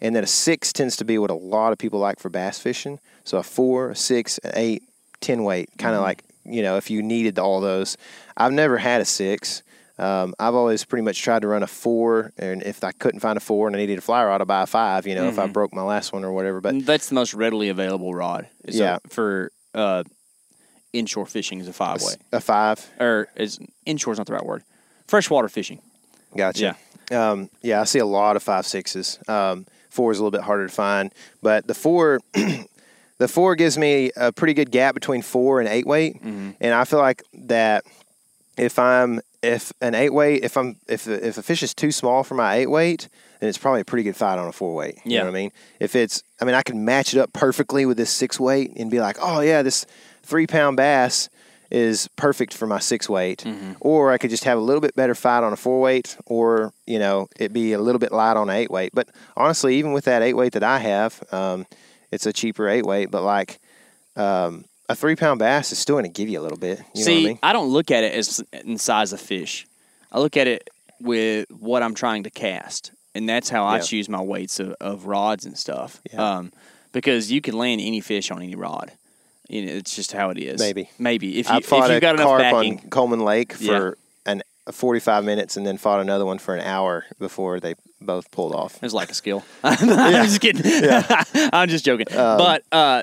and 0.00 0.14
then 0.14 0.22
a 0.22 0.26
six 0.26 0.72
tends 0.72 0.96
to 0.96 1.04
be 1.04 1.16
what 1.16 1.30
a 1.30 1.34
lot 1.34 1.72
of 1.72 1.78
people 1.78 1.98
like 1.98 2.20
for 2.20 2.28
bass 2.28 2.58
fishing. 2.58 3.00
So 3.24 3.38
a 3.38 3.42
four, 3.42 3.90
a 3.90 3.96
six, 3.96 4.36
an 4.38 4.52
eight, 4.54 4.82
ten 5.20 5.44
weight, 5.44 5.70
kind 5.78 5.94
of 5.94 6.00
mm-hmm. 6.00 6.04
like 6.04 6.24
you 6.44 6.62
know 6.62 6.76
if 6.76 6.90
you 6.90 7.02
needed 7.02 7.38
all 7.38 7.60
those. 7.60 7.96
I've 8.36 8.52
never 8.52 8.78
had 8.78 9.00
a 9.00 9.04
six. 9.04 9.62
Um, 9.96 10.34
I've 10.40 10.54
always 10.54 10.84
pretty 10.84 11.04
much 11.04 11.22
tried 11.22 11.42
to 11.42 11.48
run 11.48 11.62
a 11.62 11.68
four, 11.68 12.32
and 12.36 12.62
if 12.64 12.82
I 12.82 12.90
couldn't 12.90 13.20
find 13.20 13.36
a 13.36 13.40
four 13.40 13.68
and 13.68 13.76
I 13.76 13.78
needed 13.78 13.98
a 13.98 14.00
fly 14.00 14.24
rod, 14.24 14.40
I'd 14.40 14.48
buy 14.48 14.62
a 14.62 14.66
five. 14.66 15.06
You 15.06 15.14
know, 15.14 15.22
mm-hmm. 15.22 15.30
if 15.30 15.38
I 15.38 15.44
mm-hmm. 15.44 15.52
broke 15.52 15.72
my 15.72 15.82
last 15.82 16.12
one 16.12 16.24
or 16.24 16.32
whatever. 16.32 16.60
But 16.60 16.84
that's 16.84 17.08
the 17.08 17.14
most 17.14 17.32
readily 17.32 17.68
available 17.68 18.12
rod. 18.12 18.48
yeah, 18.64 18.98
a, 19.04 19.08
for 19.08 19.52
uh, 19.72 20.02
inshore 20.92 21.26
fishing 21.26 21.60
is 21.60 21.68
a 21.68 21.72
five 21.72 22.02
way. 22.02 22.14
A 22.32 22.40
five 22.40 22.84
or 22.98 23.28
is 23.36 23.60
inshore 23.86 24.12
is 24.12 24.18
not 24.18 24.26
the 24.26 24.32
right 24.32 24.44
word. 24.44 24.64
Freshwater 25.06 25.48
fishing. 25.48 25.80
Gotcha. 26.36 26.76
Yeah. 27.10 27.30
Um, 27.30 27.50
yeah, 27.62 27.80
I 27.80 27.84
see 27.84 28.00
a 28.00 28.06
lot 28.06 28.34
of 28.34 28.42
five 28.42 28.66
sixes. 28.66 29.18
Um, 29.28 29.66
four 29.90 30.10
is 30.10 30.18
a 30.18 30.22
little 30.22 30.36
bit 30.36 30.40
harder 30.40 30.66
to 30.66 30.72
find, 30.72 31.12
but 31.42 31.66
the 31.66 31.74
four. 31.74 32.20
the 33.18 33.28
four 33.28 33.54
gives 33.54 33.78
me 33.78 34.10
a 34.16 34.32
pretty 34.32 34.54
good 34.54 34.70
gap 34.70 34.94
between 34.94 35.22
four 35.22 35.60
and 35.60 35.68
eight 35.68 35.86
weight, 35.86 36.16
mm-hmm. 36.16 36.50
and 36.60 36.74
I 36.74 36.84
feel 36.84 36.98
like 36.98 37.22
that 37.34 37.84
if 38.56 38.78
I'm 38.78 39.20
if 39.42 39.72
an 39.80 39.94
eight 39.94 40.12
weight, 40.12 40.42
if 40.42 40.56
I'm 40.56 40.76
if 40.88 41.06
if 41.06 41.38
a 41.38 41.42
fish 41.42 41.62
is 41.62 41.74
too 41.74 41.92
small 41.92 42.24
for 42.24 42.34
my 42.34 42.56
eight 42.56 42.70
weight, 42.70 43.08
then 43.40 43.48
it's 43.48 43.58
probably 43.58 43.82
a 43.82 43.84
pretty 43.84 44.04
good 44.04 44.16
fight 44.16 44.38
on 44.38 44.48
a 44.48 44.52
four 44.52 44.74
weight. 44.74 44.96
You 45.04 45.12
yeah. 45.12 45.18
know 45.20 45.26
what 45.26 45.36
I 45.36 45.40
mean? 45.42 45.52
If 45.80 45.94
it's, 45.94 46.22
I 46.40 46.44
mean, 46.44 46.54
I 46.54 46.62
can 46.62 46.84
match 46.84 47.14
it 47.14 47.20
up 47.20 47.32
perfectly 47.32 47.84
with 47.84 47.96
this 47.96 48.10
six 48.10 48.40
weight 48.40 48.72
and 48.76 48.90
be 48.90 49.00
like, 49.00 49.16
oh 49.20 49.40
yeah, 49.40 49.62
this 49.62 49.86
three 50.22 50.46
pound 50.46 50.76
bass 50.76 51.28
is 51.70 52.08
perfect 52.16 52.54
for 52.54 52.66
my 52.66 52.78
six 52.78 53.08
weight. 53.08 53.40
Mm-hmm. 53.44 53.72
Or 53.80 54.12
I 54.12 54.18
could 54.18 54.30
just 54.30 54.44
have 54.44 54.58
a 54.58 54.60
little 54.60 54.80
bit 54.80 54.94
better 54.94 55.14
fight 55.14 55.42
on 55.42 55.52
a 55.52 55.56
four 55.56 55.80
weight, 55.80 56.16
or 56.26 56.72
you 56.86 56.98
know, 56.98 57.28
it 57.38 57.52
be 57.52 57.72
a 57.72 57.78
little 57.78 57.98
bit 57.98 58.12
light 58.12 58.36
on 58.36 58.48
an 58.48 58.56
eight 58.56 58.70
weight. 58.70 58.92
But 58.94 59.08
honestly, 59.36 59.76
even 59.76 59.92
with 59.92 60.04
that 60.04 60.22
eight 60.22 60.34
weight 60.34 60.52
that 60.52 60.62
I 60.62 60.78
have, 60.78 61.22
um, 61.32 61.66
it's 62.14 62.26
a 62.26 62.32
cheaper 62.32 62.68
eight 62.68 62.86
weight. 62.86 63.10
But 63.10 63.22
like, 63.22 63.58
um, 64.16 64.64
a 64.88 64.94
three 64.94 65.16
pound 65.16 65.38
bass 65.38 65.72
is 65.72 65.78
still 65.78 65.96
going 65.96 66.04
to 66.04 66.10
give 66.10 66.28
you 66.28 66.40
a 66.40 66.42
little 66.42 66.58
bit. 66.58 66.80
See, 66.94 67.24
I, 67.24 67.28
mean? 67.28 67.38
I, 67.42 67.52
don't 67.52 67.68
look 67.68 67.90
at 67.90 68.04
it 68.04 68.14
as 68.14 68.42
in 68.52 68.78
size 68.78 69.12
of 69.12 69.20
fish. 69.20 69.66
I 70.12 70.20
look 70.20 70.36
at 70.36 70.46
it 70.46 70.70
with 71.00 71.50
what 71.50 71.82
I'm 71.82 71.94
trying 71.94 72.22
to 72.24 72.30
cast. 72.30 72.92
and 73.14 73.28
that's 73.28 73.48
how 73.48 73.64
I 73.64 73.80
choose 73.80 74.08
my 74.08 74.20
weights 74.20 74.58
of, 74.60 74.74
of 74.80 75.06
rods 75.06 75.44
and 75.46 75.56
stuff. 75.56 76.00
Yeah. 76.12 76.36
Um, 76.36 76.52
because 76.92 77.30
you 77.30 77.40
can 77.40 77.56
land 77.56 77.80
any 77.80 78.00
fish 78.00 78.30
on 78.30 78.42
any 78.42 78.54
rod. 78.54 78.92
You 79.48 79.66
know, 79.66 79.72
it's 79.72 79.94
just 79.94 80.12
how 80.12 80.30
it 80.30 80.38
is. 80.38 80.58
Maybe, 80.58 80.88
maybe 80.98 81.38
if 81.38 81.50
you 81.50 81.56
if 81.56 81.70
you've 81.70 82.00
got 82.00 82.14
enough 82.14 82.38
backing. 82.38 82.80
on 82.80 82.88
Coleman 82.88 83.20
Lake 83.20 83.52
for 83.52 83.62
yeah. 83.62 83.90
An 84.66 84.72
45 84.72 85.24
minutes 85.24 85.56
and 85.56 85.66
then 85.66 85.76
fought 85.76 86.00
another 86.00 86.24
one 86.24 86.38
for 86.38 86.54
an 86.54 86.60
hour 86.60 87.04
before 87.18 87.60
they 87.60 87.74
both 88.00 88.30
pulled 88.30 88.54
off. 88.54 88.82
It's 88.82 88.94
like 88.94 89.10
a 89.10 89.14
skill. 89.14 89.44
I'm 89.64 90.26
just 90.26 90.40
kidding. 90.40 90.62
Yeah. 90.64 91.24
I'm 91.52 91.68
just 91.68 91.84
joking. 91.84 92.06
Um, 92.12 92.38
but 92.38 92.64
uh, 92.72 93.02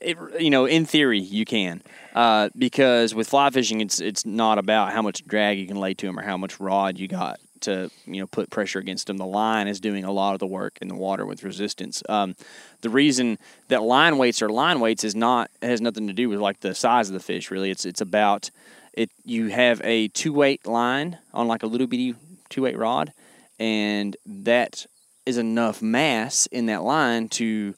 it, 0.00 0.16
you 0.38 0.50
know, 0.50 0.66
in 0.66 0.84
theory, 0.86 1.20
you 1.20 1.44
can. 1.44 1.82
Uh, 2.14 2.48
because 2.56 3.14
with 3.14 3.28
fly 3.28 3.50
fishing, 3.50 3.80
it's 3.80 4.00
it's 4.00 4.24
not 4.24 4.58
about 4.58 4.92
how 4.92 5.02
much 5.02 5.26
drag 5.26 5.58
you 5.58 5.66
can 5.66 5.78
lay 5.78 5.94
to 5.94 6.06
them 6.06 6.18
or 6.18 6.22
how 6.22 6.36
much 6.36 6.60
rod 6.60 6.98
you 6.98 7.08
got 7.08 7.40
to 7.64 7.90
you 8.06 8.20
know 8.20 8.26
put 8.26 8.50
pressure 8.50 8.78
against 8.78 9.08
them. 9.08 9.16
The 9.16 9.26
line 9.26 9.66
is 9.66 9.80
doing 9.80 10.04
a 10.04 10.12
lot 10.12 10.34
of 10.34 10.38
the 10.38 10.46
work 10.46 10.78
in 10.80 10.88
the 10.88 10.94
water 10.94 11.26
with 11.26 11.42
resistance. 11.42 12.02
Um, 12.08 12.36
the 12.82 12.90
reason 12.90 13.38
that 13.68 13.82
line 13.82 14.16
weights 14.16 14.42
are 14.42 14.48
line 14.48 14.78
weights 14.78 15.02
is 15.02 15.16
not 15.16 15.50
has 15.60 15.80
nothing 15.80 16.06
to 16.06 16.12
do 16.12 16.28
with 16.28 16.38
like 16.38 16.60
the 16.60 16.74
size 16.74 17.08
of 17.08 17.14
the 17.14 17.20
fish. 17.20 17.50
Really, 17.50 17.70
it's 17.70 17.84
it's 17.84 18.00
about 18.00 18.50
it. 18.96 19.10
You 19.24 19.48
have 19.48 19.80
a 19.84 20.08
two 20.08 20.32
weight 20.32 20.66
line 20.66 21.18
on 21.32 21.48
like 21.48 21.62
a 21.62 21.66
little 21.66 21.86
bitty 21.86 22.14
two 22.48 22.62
weight 22.62 22.76
rod, 22.78 23.12
and 23.58 24.16
that 24.26 24.86
is 25.26 25.38
enough 25.38 25.80
mass 25.82 26.46
in 26.46 26.66
that 26.66 26.82
line 26.82 27.28
to 27.28 27.74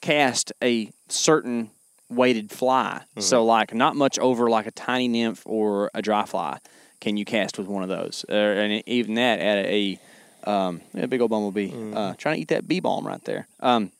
cast 0.00 0.52
a 0.62 0.90
certain 1.08 1.70
weighted 2.08 2.50
fly. 2.50 3.02
Mm-hmm. 3.02 3.20
So 3.20 3.44
like 3.44 3.72
not 3.74 3.96
much 3.96 4.18
over 4.18 4.50
like 4.50 4.66
a 4.66 4.70
tiny 4.72 5.08
nymph 5.08 5.42
or 5.46 5.90
a 5.94 6.02
dry 6.02 6.24
fly 6.24 6.58
can 7.00 7.16
you 7.16 7.24
cast 7.24 7.58
with 7.58 7.66
one 7.66 7.82
of 7.82 7.88
those, 7.88 8.24
uh, 8.28 8.34
and 8.34 8.82
even 8.86 9.14
that 9.14 9.40
at 9.40 9.64
a, 9.64 9.98
um, 10.44 10.82
a 10.94 11.06
big 11.06 11.20
old 11.22 11.30
bumblebee 11.30 11.70
mm. 11.70 11.96
uh, 11.96 12.14
trying 12.18 12.36
to 12.36 12.42
eat 12.42 12.48
that 12.48 12.68
bee 12.68 12.80
balm 12.80 13.06
right 13.06 13.24
there. 13.24 13.48
Um, 13.60 13.90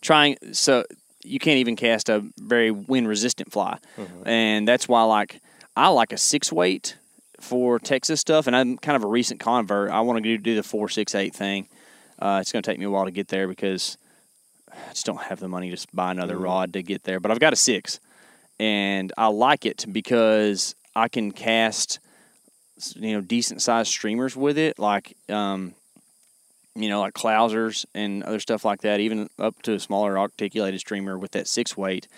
trying 0.00 0.36
so 0.52 0.84
you 1.24 1.40
can't 1.40 1.58
even 1.58 1.74
cast 1.74 2.08
a 2.08 2.24
very 2.38 2.70
wind 2.70 3.08
resistant 3.08 3.50
fly, 3.50 3.78
mm-hmm. 3.96 4.28
and 4.28 4.68
that's 4.68 4.88
why 4.88 5.02
like 5.02 5.40
I 5.76 5.88
like 5.88 6.12
a 6.12 6.16
six 6.16 6.50
weight 6.50 6.96
for 7.38 7.78
Texas 7.78 8.20
stuff, 8.20 8.46
and 8.46 8.56
I'm 8.56 8.78
kind 8.78 8.96
of 8.96 9.04
a 9.04 9.08
recent 9.08 9.40
convert. 9.40 9.90
I 9.90 10.00
want 10.00 10.22
to 10.22 10.38
do 10.38 10.54
the 10.54 10.62
four 10.62 10.88
six 10.88 11.14
eight 11.14 11.34
thing. 11.34 11.68
Uh, 12.18 12.38
it's 12.40 12.50
going 12.50 12.62
to 12.62 12.70
take 12.70 12.78
me 12.78 12.86
a 12.86 12.90
while 12.90 13.04
to 13.04 13.10
get 13.10 13.28
there 13.28 13.46
because 13.46 13.98
I 14.72 14.90
just 14.90 15.04
don't 15.04 15.20
have 15.20 15.38
the 15.38 15.48
money 15.48 15.74
to 15.74 15.86
buy 15.92 16.10
another 16.10 16.36
mm 16.36 16.44
rod 16.44 16.72
to 16.72 16.82
get 16.82 17.04
there. 17.04 17.20
But 17.20 17.30
I've 17.30 17.40
got 17.40 17.52
a 17.52 17.56
six, 17.56 18.00
and 18.58 19.12
I 19.18 19.26
like 19.26 19.66
it 19.66 19.84
because 19.92 20.74
I 20.94 21.08
can 21.08 21.30
cast 21.30 22.00
you 22.94 23.12
know 23.12 23.20
decent 23.20 23.60
sized 23.60 23.90
streamers 23.90 24.34
with 24.34 24.56
it, 24.56 24.78
like 24.78 25.14
um, 25.28 25.74
you 26.74 26.88
know 26.88 27.00
like 27.00 27.12
Clousers 27.12 27.84
and 27.94 28.22
other 28.22 28.40
stuff 28.40 28.64
like 28.64 28.80
that, 28.80 29.00
even 29.00 29.28
up 29.38 29.60
to 29.62 29.74
a 29.74 29.80
smaller 29.80 30.18
articulated 30.18 30.80
streamer 30.80 31.18
with 31.18 31.32
that 31.32 31.48
six 31.48 31.76
weight, 31.76 32.08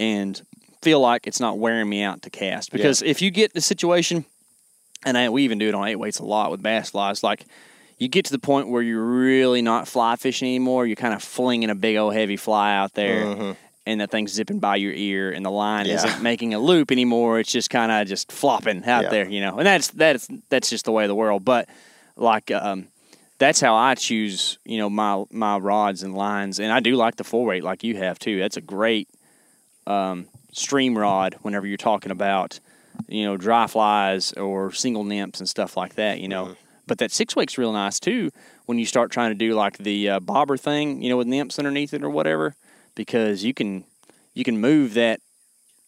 and 0.00 0.42
feel 0.84 1.00
like 1.00 1.26
it's 1.26 1.40
not 1.40 1.58
wearing 1.58 1.88
me 1.88 2.02
out 2.02 2.22
to 2.22 2.30
cast. 2.30 2.70
Because 2.70 3.02
yeah. 3.02 3.10
if 3.10 3.22
you 3.22 3.30
get 3.30 3.54
the 3.54 3.60
situation, 3.60 4.26
and 5.04 5.16
I, 5.16 5.30
we 5.30 5.42
even 5.44 5.58
do 5.58 5.68
it 5.68 5.74
on 5.74 5.88
eight 5.88 5.96
weights 5.96 6.18
a 6.18 6.24
lot 6.24 6.50
with 6.50 6.62
bass 6.62 6.90
flies, 6.90 7.22
like 7.22 7.46
you 7.98 8.08
get 8.08 8.26
to 8.26 8.32
the 8.32 8.38
point 8.38 8.68
where 8.68 8.82
you're 8.82 9.04
really 9.04 9.62
not 9.62 9.88
fly 9.88 10.16
fishing 10.16 10.46
anymore. 10.46 10.86
You're 10.86 10.96
kind 10.96 11.14
of 11.14 11.22
flinging 11.22 11.70
a 11.70 11.74
big 11.74 11.96
old 11.96 12.14
heavy 12.14 12.36
fly 12.36 12.76
out 12.76 12.92
there, 12.94 13.24
mm-hmm. 13.24 13.52
and 13.86 14.00
that 14.00 14.10
thing's 14.10 14.32
zipping 14.32 14.58
by 14.58 14.76
your 14.76 14.92
ear, 14.92 15.32
and 15.32 15.44
the 15.44 15.50
line 15.50 15.86
yeah. 15.86 15.94
isn't 15.94 16.22
making 16.22 16.54
a 16.54 16.58
loop 16.58 16.92
anymore. 16.92 17.40
It's 17.40 17.52
just 17.52 17.70
kind 17.70 17.90
of 17.90 18.06
just 18.06 18.30
flopping 18.30 18.84
out 18.84 19.04
yeah. 19.04 19.10
there, 19.10 19.28
you 19.28 19.40
know. 19.40 19.56
And 19.58 19.66
that's 19.66 19.88
that's 19.88 20.28
that's 20.50 20.68
just 20.68 20.84
the 20.84 20.92
way 20.92 21.04
of 21.04 21.08
the 21.08 21.14
world. 21.14 21.44
But 21.44 21.68
like 22.16 22.50
um, 22.50 22.88
that's 23.38 23.60
how 23.60 23.74
I 23.74 23.94
choose, 23.94 24.58
you 24.64 24.78
know, 24.78 24.90
my 24.90 25.24
my 25.30 25.56
rods 25.56 26.02
and 26.02 26.14
lines, 26.14 26.58
and 26.60 26.70
I 26.70 26.80
do 26.80 26.96
like 26.96 27.16
the 27.16 27.24
full 27.24 27.44
weight, 27.44 27.64
like 27.64 27.84
you 27.84 27.96
have 27.96 28.18
too. 28.18 28.38
That's 28.38 28.56
a 28.56 28.60
great 28.62 29.08
um, 29.86 30.26
stream 30.54 30.96
rod 30.96 31.36
whenever 31.42 31.66
you're 31.66 31.76
talking 31.76 32.10
about, 32.10 32.60
you 33.08 33.24
know, 33.24 33.36
dry 33.36 33.66
flies 33.66 34.32
or 34.32 34.72
single 34.72 35.04
nymphs 35.04 35.40
and 35.40 35.48
stuff 35.48 35.76
like 35.76 35.94
that. 35.94 36.20
You 36.20 36.28
know. 36.28 36.44
Mm-hmm 36.44 36.60
but 36.86 36.98
that 36.98 37.10
six 37.10 37.34
week's 37.34 37.58
real 37.58 37.72
nice 37.72 37.98
too 37.98 38.30
when 38.66 38.78
you 38.78 38.86
start 38.86 39.10
trying 39.10 39.30
to 39.30 39.34
do 39.34 39.54
like 39.54 39.78
the 39.78 40.08
uh, 40.08 40.20
bobber 40.20 40.56
thing, 40.56 41.02
you 41.02 41.08
know, 41.08 41.16
with 41.16 41.26
nymphs 41.26 41.58
underneath 41.58 41.92
it 41.94 42.02
or 42.02 42.10
whatever, 42.10 42.54
because 42.94 43.44
you 43.44 43.54
can 43.54 43.84
you 44.34 44.44
can 44.44 44.60
move 44.60 44.94
that 44.94 45.20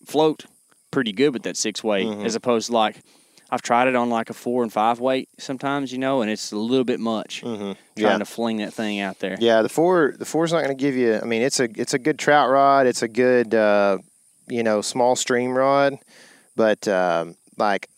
float 0.04 0.46
pretty 0.90 1.12
good 1.12 1.32
with 1.32 1.42
that 1.42 1.56
six 1.56 1.82
weight 1.82 2.06
mm-hmm. 2.06 2.24
as 2.24 2.34
opposed 2.34 2.68
to 2.68 2.72
like 2.72 3.02
I've 3.50 3.62
tried 3.62 3.86
it 3.86 3.94
on 3.94 4.10
like 4.10 4.28
a 4.28 4.34
four 4.34 4.64
and 4.64 4.72
five 4.72 4.98
weight 4.98 5.28
sometimes, 5.38 5.92
you 5.92 5.98
know, 5.98 6.20
and 6.20 6.30
it's 6.30 6.50
a 6.50 6.56
little 6.56 6.84
bit 6.84 6.98
much 6.98 7.42
mm-hmm. 7.42 7.62
trying 7.62 7.76
yeah. 7.96 8.18
to 8.18 8.24
fling 8.24 8.56
that 8.56 8.74
thing 8.74 8.98
out 8.98 9.20
there. 9.20 9.36
Yeah, 9.38 9.62
the 9.62 9.68
four 9.68 10.14
the 10.18 10.24
four's 10.24 10.52
not 10.52 10.64
going 10.64 10.76
to 10.76 10.80
give 10.80 10.96
you. 10.96 11.18
I 11.20 11.24
mean, 11.24 11.42
it's 11.42 11.60
a 11.60 11.68
it's 11.76 11.94
a 11.94 11.98
good 11.98 12.18
trout 12.18 12.50
rod. 12.50 12.86
It's 12.86 13.02
a 13.02 13.08
good 13.08 13.54
uh, 13.54 13.98
you 14.48 14.62
know 14.62 14.80
small 14.80 15.16
stream 15.16 15.52
rod, 15.52 15.98
but 16.54 16.86
um, 16.88 17.36
like 17.56 17.88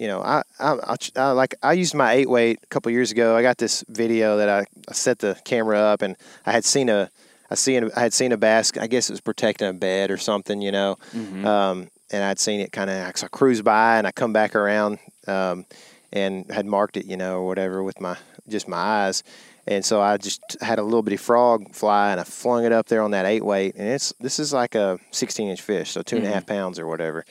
you 0.00 0.08
know, 0.08 0.22
I, 0.22 0.42
I, 0.58 0.96
I, 1.14 1.30
like 1.32 1.54
I 1.62 1.74
used 1.74 1.94
my 1.94 2.12
eight 2.12 2.28
weight 2.28 2.58
a 2.62 2.66
couple 2.68 2.90
years 2.90 3.12
ago. 3.12 3.36
I 3.36 3.42
got 3.42 3.58
this 3.58 3.84
video 3.86 4.38
that 4.38 4.48
I, 4.48 4.64
I 4.88 4.92
set 4.92 5.18
the 5.18 5.38
camera 5.44 5.78
up, 5.78 6.00
and 6.00 6.16
I 6.46 6.52
had 6.52 6.64
seen 6.64 6.88
a, 6.88 7.10
I 7.50 7.54
seen 7.54 7.90
I 7.94 8.00
had 8.00 8.14
seen 8.14 8.32
a 8.32 8.38
bass. 8.38 8.72
I 8.80 8.86
guess 8.86 9.10
it 9.10 9.12
was 9.12 9.20
protecting 9.20 9.68
a 9.68 9.74
bed 9.74 10.10
or 10.10 10.16
something, 10.16 10.62
you 10.62 10.72
know. 10.72 10.96
Mm-hmm. 11.14 11.46
Um, 11.46 11.90
and 12.10 12.24
I'd 12.24 12.38
seen 12.38 12.60
it 12.60 12.72
kind 12.72 12.88
of. 12.88 13.18
So 13.18 13.26
I 13.26 13.28
cruise 13.28 13.60
by, 13.60 13.98
and 13.98 14.06
I 14.06 14.10
come 14.10 14.32
back 14.32 14.54
around, 14.56 15.00
um, 15.26 15.66
and 16.14 16.50
had 16.50 16.64
marked 16.64 16.96
it, 16.96 17.04
you 17.04 17.18
know, 17.18 17.36
or 17.36 17.46
whatever 17.46 17.82
with 17.82 18.00
my 18.00 18.16
just 18.48 18.68
my 18.68 18.78
eyes. 18.78 19.22
And 19.66 19.84
so 19.84 20.00
I 20.00 20.16
just 20.16 20.56
had 20.60 20.78
a 20.78 20.82
little 20.82 21.02
bitty 21.02 21.16
frog 21.16 21.74
fly, 21.74 22.12
and 22.12 22.20
I 22.20 22.24
flung 22.24 22.64
it 22.64 22.72
up 22.72 22.86
there 22.86 23.02
on 23.02 23.10
that 23.12 23.26
eight 23.26 23.44
weight, 23.44 23.74
and 23.76 23.88
it's 23.88 24.12
this 24.20 24.38
is 24.38 24.52
like 24.52 24.74
a 24.74 24.98
16 25.10 25.48
inch 25.48 25.60
fish, 25.60 25.90
so 25.90 26.02
two 26.02 26.16
and 26.16 26.24
mm-hmm. 26.24 26.32
a 26.32 26.34
half 26.34 26.46
pounds 26.46 26.78
or 26.78 26.86
whatever 26.86 27.24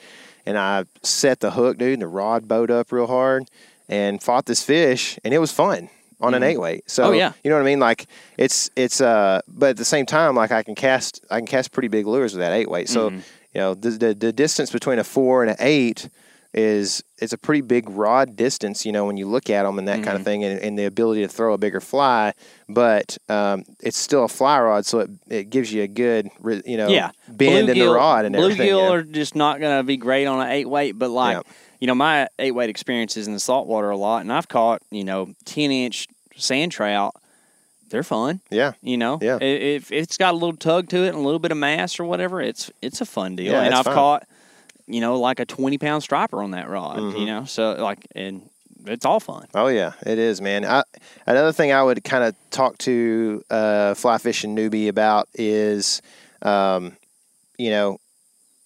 and 0.46 0.58
I 0.58 0.84
set 1.02 1.40
the 1.40 1.52
hook, 1.52 1.78
dude, 1.78 1.94
and 1.94 2.02
the 2.02 2.08
rod 2.08 2.48
bowed 2.48 2.70
up 2.70 2.92
real 2.92 3.06
hard 3.06 3.48
and 3.88 4.22
fought 4.22 4.46
this 4.46 4.62
fish, 4.62 5.18
and 5.24 5.34
it 5.34 5.38
was 5.38 5.52
fun 5.52 5.90
on 6.20 6.34
an 6.34 6.42
mm-hmm. 6.42 6.50
eight 6.50 6.58
weight. 6.58 6.90
So 6.90 7.04
oh, 7.04 7.12
yeah. 7.12 7.32
you 7.42 7.50
know 7.50 7.56
what 7.56 7.62
I 7.62 7.66
mean? 7.66 7.80
Like 7.80 8.06
it's 8.36 8.70
it's 8.76 9.00
uh 9.00 9.40
but 9.48 9.70
at 9.70 9.76
the 9.76 9.84
same 9.84 10.06
time, 10.06 10.34
like 10.34 10.50
I 10.50 10.62
can 10.62 10.74
cast 10.74 11.24
I 11.30 11.38
can 11.38 11.46
cast 11.46 11.72
pretty 11.72 11.88
big 11.88 12.06
lures 12.06 12.32
with 12.32 12.40
that 12.40 12.52
eight 12.52 12.70
weight. 12.70 12.88
So, 12.88 13.10
mm-hmm. 13.10 13.20
you 13.54 13.60
know, 13.60 13.74
the, 13.74 13.90
the 13.90 14.14
the 14.14 14.32
distance 14.32 14.70
between 14.70 14.98
a 14.98 15.04
four 15.04 15.42
and 15.42 15.50
an 15.50 15.56
eight 15.60 16.08
is 16.52 17.04
it's 17.18 17.32
a 17.32 17.38
pretty 17.38 17.60
big 17.60 17.88
rod 17.88 18.34
distance, 18.34 18.84
you 18.84 18.90
know, 18.90 19.04
when 19.06 19.16
you 19.16 19.26
look 19.26 19.48
at 19.50 19.62
them 19.62 19.78
and 19.78 19.86
that 19.86 19.96
mm-hmm. 19.96 20.04
kind 20.04 20.16
of 20.16 20.24
thing, 20.24 20.42
and, 20.42 20.58
and, 20.60 20.78
the 20.78 20.84
ability 20.84 21.22
to 21.22 21.28
throw 21.28 21.54
a 21.54 21.58
bigger 21.58 21.80
fly. 21.80 22.32
But 22.68 23.18
um, 23.28 23.64
it's 23.80 23.98
still 23.98 24.24
a 24.24 24.28
fly 24.28 24.58
rod, 24.60 24.84
so 24.84 25.00
it, 25.00 25.10
it 25.28 25.50
gives 25.50 25.72
you 25.72 25.82
a 25.82 25.86
good, 25.86 26.28
you 26.64 26.76
know, 26.76 26.88
yeah. 26.88 27.12
bend 27.28 27.68
bluegill, 27.68 27.70
in 27.70 27.78
the 27.78 27.88
rod 27.88 28.24
and 28.24 28.34
everything. 28.34 28.68
Bluegill 28.68 28.88
know? 28.88 28.92
are 28.94 29.02
just 29.02 29.36
not 29.36 29.60
going 29.60 29.78
to 29.78 29.84
be 29.84 29.96
great 29.96 30.26
on 30.26 30.40
an 30.40 30.50
eight 30.50 30.68
weight, 30.68 30.98
but 30.98 31.10
like, 31.10 31.36
yeah. 31.36 31.52
you 31.78 31.86
know, 31.86 31.94
my 31.94 32.26
eight 32.38 32.52
weight 32.52 32.70
experiences 32.70 33.28
in 33.28 33.32
the 33.32 33.40
saltwater 33.40 33.90
a 33.90 33.96
lot, 33.96 34.22
and 34.22 34.32
I've 34.32 34.48
caught, 34.48 34.82
you 34.90 35.04
know, 35.04 35.32
10 35.44 35.70
inch 35.70 36.08
sand 36.36 36.72
trout. 36.72 37.14
They're 37.90 38.04
fun. 38.04 38.40
Yeah. 38.50 38.72
You 38.82 38.96
know, 38.96 39.18
yeah. 39.20 39.38
if 39.40 39.90
it's 39.90 40.16
got 40.16 40.32
a 40.32 40.36
little 40.36 40.56
tug 40.56 40.88
to 40.90 41.04
it 41.04 41.08
and 41.08 41.16
a 41.16 41.20
little 41.20 41.40
bit 41.40 41.50
of 41.50 41.58
mass 41.58 41.98
or 41.98 42.04
whatever, 42.04 42.40
it's 42.40 42.70
it's 42.80 43.00
a 43.00 43.04
fun 43.04 43.34
deal. 43.34 43.52
Yeah, 43.52 43.62
and 43.62 43.74
I've 43.74 43.84
fun. 43.84 43.94
caught 43.94 44.28
you 44.92 45.00
know, 45.00 45.18
like 45.18 45.40
a 45.40 45.46
20 45.46 45.78
pound 45.78 46.02
striper 46.02 46.42
on 46.42 46.52
that 46.52 46.68
rod, 46.68 46.98
mm-hmm. 46.98 47.16
you 47.16 47.26
know? 47.26 47.44
So, 47.44 47.72
like, 47.74 48.06
and 48.14 48.48
it's 48.86 49.04
all 49.04 49.20
fun. 49.20 49.46
Oh, 49.54 49.68
yeah, 49.68 49.92
it 50.04 50.18
is, 50.18 50.40
man. 50.40 50.64
I, 50.64 50.82
another 51.26 51.52
thing 51.52 51.72
I 51.72 51.82
would 51.82 52.02
kind 52.04 52.24
of 52.24 52.34
talk 52.50 52.78
to 52.78 53.42
uh, 53.50 53.94
fly 53.94 54.18
fishing 54.18 54.56
newbie 54.56 54.88
about 54.88 55.28
is, 55.34 56.02
um, 56.42 56.96
you 57.58 57.70
know, 57.70 57.98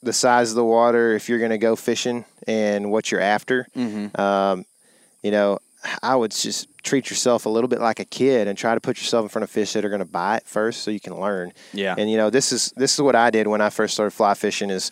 the 0.03 0.13
size 0.13 0.51
of 0.51 0.57
the 0.57 0.65
water 0.65 1.15
if 1.15 1.29
you're 1.29 1.39
going 1.39 1.51
to 1.51 1.59
go 1.59 1.75
fishing 1.77 2.25
and 2.47 2.91
what 2.91 3.11
you're 3.11 3.21
after. 3.21 3.67
Mm-hmm. 3.75 4.21
Um, 4.21 4.65
you 5.23 5.31
know, 5.31 5.59
I 6.03 6.15
would 6.17 6.31
just 6.31 6.69
treat 6.83 7.11
yourself 7.11 7.47
a 7.47 7.49
little 7.49 7.69
bit 7.69 7.81
like 7.81 8.01
a 8.01 8.05
kid 8.05 8.49
and 8.49 8.57
try 8.57 8.75
to 8.75 8.81
put 8.81 8.99
yourself 8.99 9.25
in 9.25 9.29
front 9.29 9.45
of 9.45 9.51
fish 9.51 9.73
that 9.73 9.85
are 9.85 9.89
going 9.89 10.01
to 10.01 10.05
bite 10.05 10.45
first, 10.45 10.83
so 10.83 10.91
you 10.91 11.01
can 11.01 11.19
learn. 11.19 11.53
Yeah. 11.73 11.95
And 11.97 12.11
you 12.11 12.17
know, 12.17 12.31
this 12.31 12.53
is 12.53 12.73
this 12.77 12.95
is 12.95 13.01
what 13.01 13.15
I 13.15 13.31
did 13.31 13.47
when 13.47 13.61
I 13.61 13.71
first 13.71 13.95
started 13.95 14.13
fly 14.13 14.35
fishing. 14.35 14.71
Is 14.71 14.91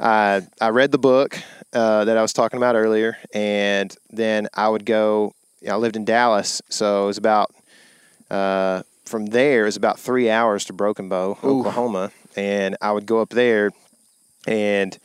I 0.00 0.42
I 0.60 0.68
read 0.70 0.92
the 0.92 0.98
book 0.98 1.38
uh, 1.72 2.04
that 2.04 2.16
I 2.16 2.22
was 2.22 2.32
talking 2.32 2.56
about 2.56 2.76
earlier, 2.76 3.16
and 3.32 3.94
then 4.10 4.48
I 4.54 4.68
would 4.68 4.84
go. 4.84 5.34
You 5.60 5.68
know, 5.68 5.74
I 5.74 5.78
lived 5.78 5.96
in 5.96 6.04
Dallas, 6.04 6.60
so 6.68 7.04
it 7.04 7.06
was 7.06 7.18
about 7.18 7.54
uh, 8.30 8.82
from 9.04 9.26
there. 9.26 9.62
It 9.62 9.66
was 9.66 9.76
about 9.76 9.98
three 9.98 10.30
hours 10.30 10.64
to 10.66 10.72
Broken 10.72 11.08
Bow, 11.08 11.38
Ooh. 11.42 11.60
Oklahoma, 11.60 12.10
and 12.36 12.76
I 12.82 12.92
would 12.92 13.06
go 13.06 13.20
up 13.20 13.30
there 13.30 13.70
and 14.46 14.98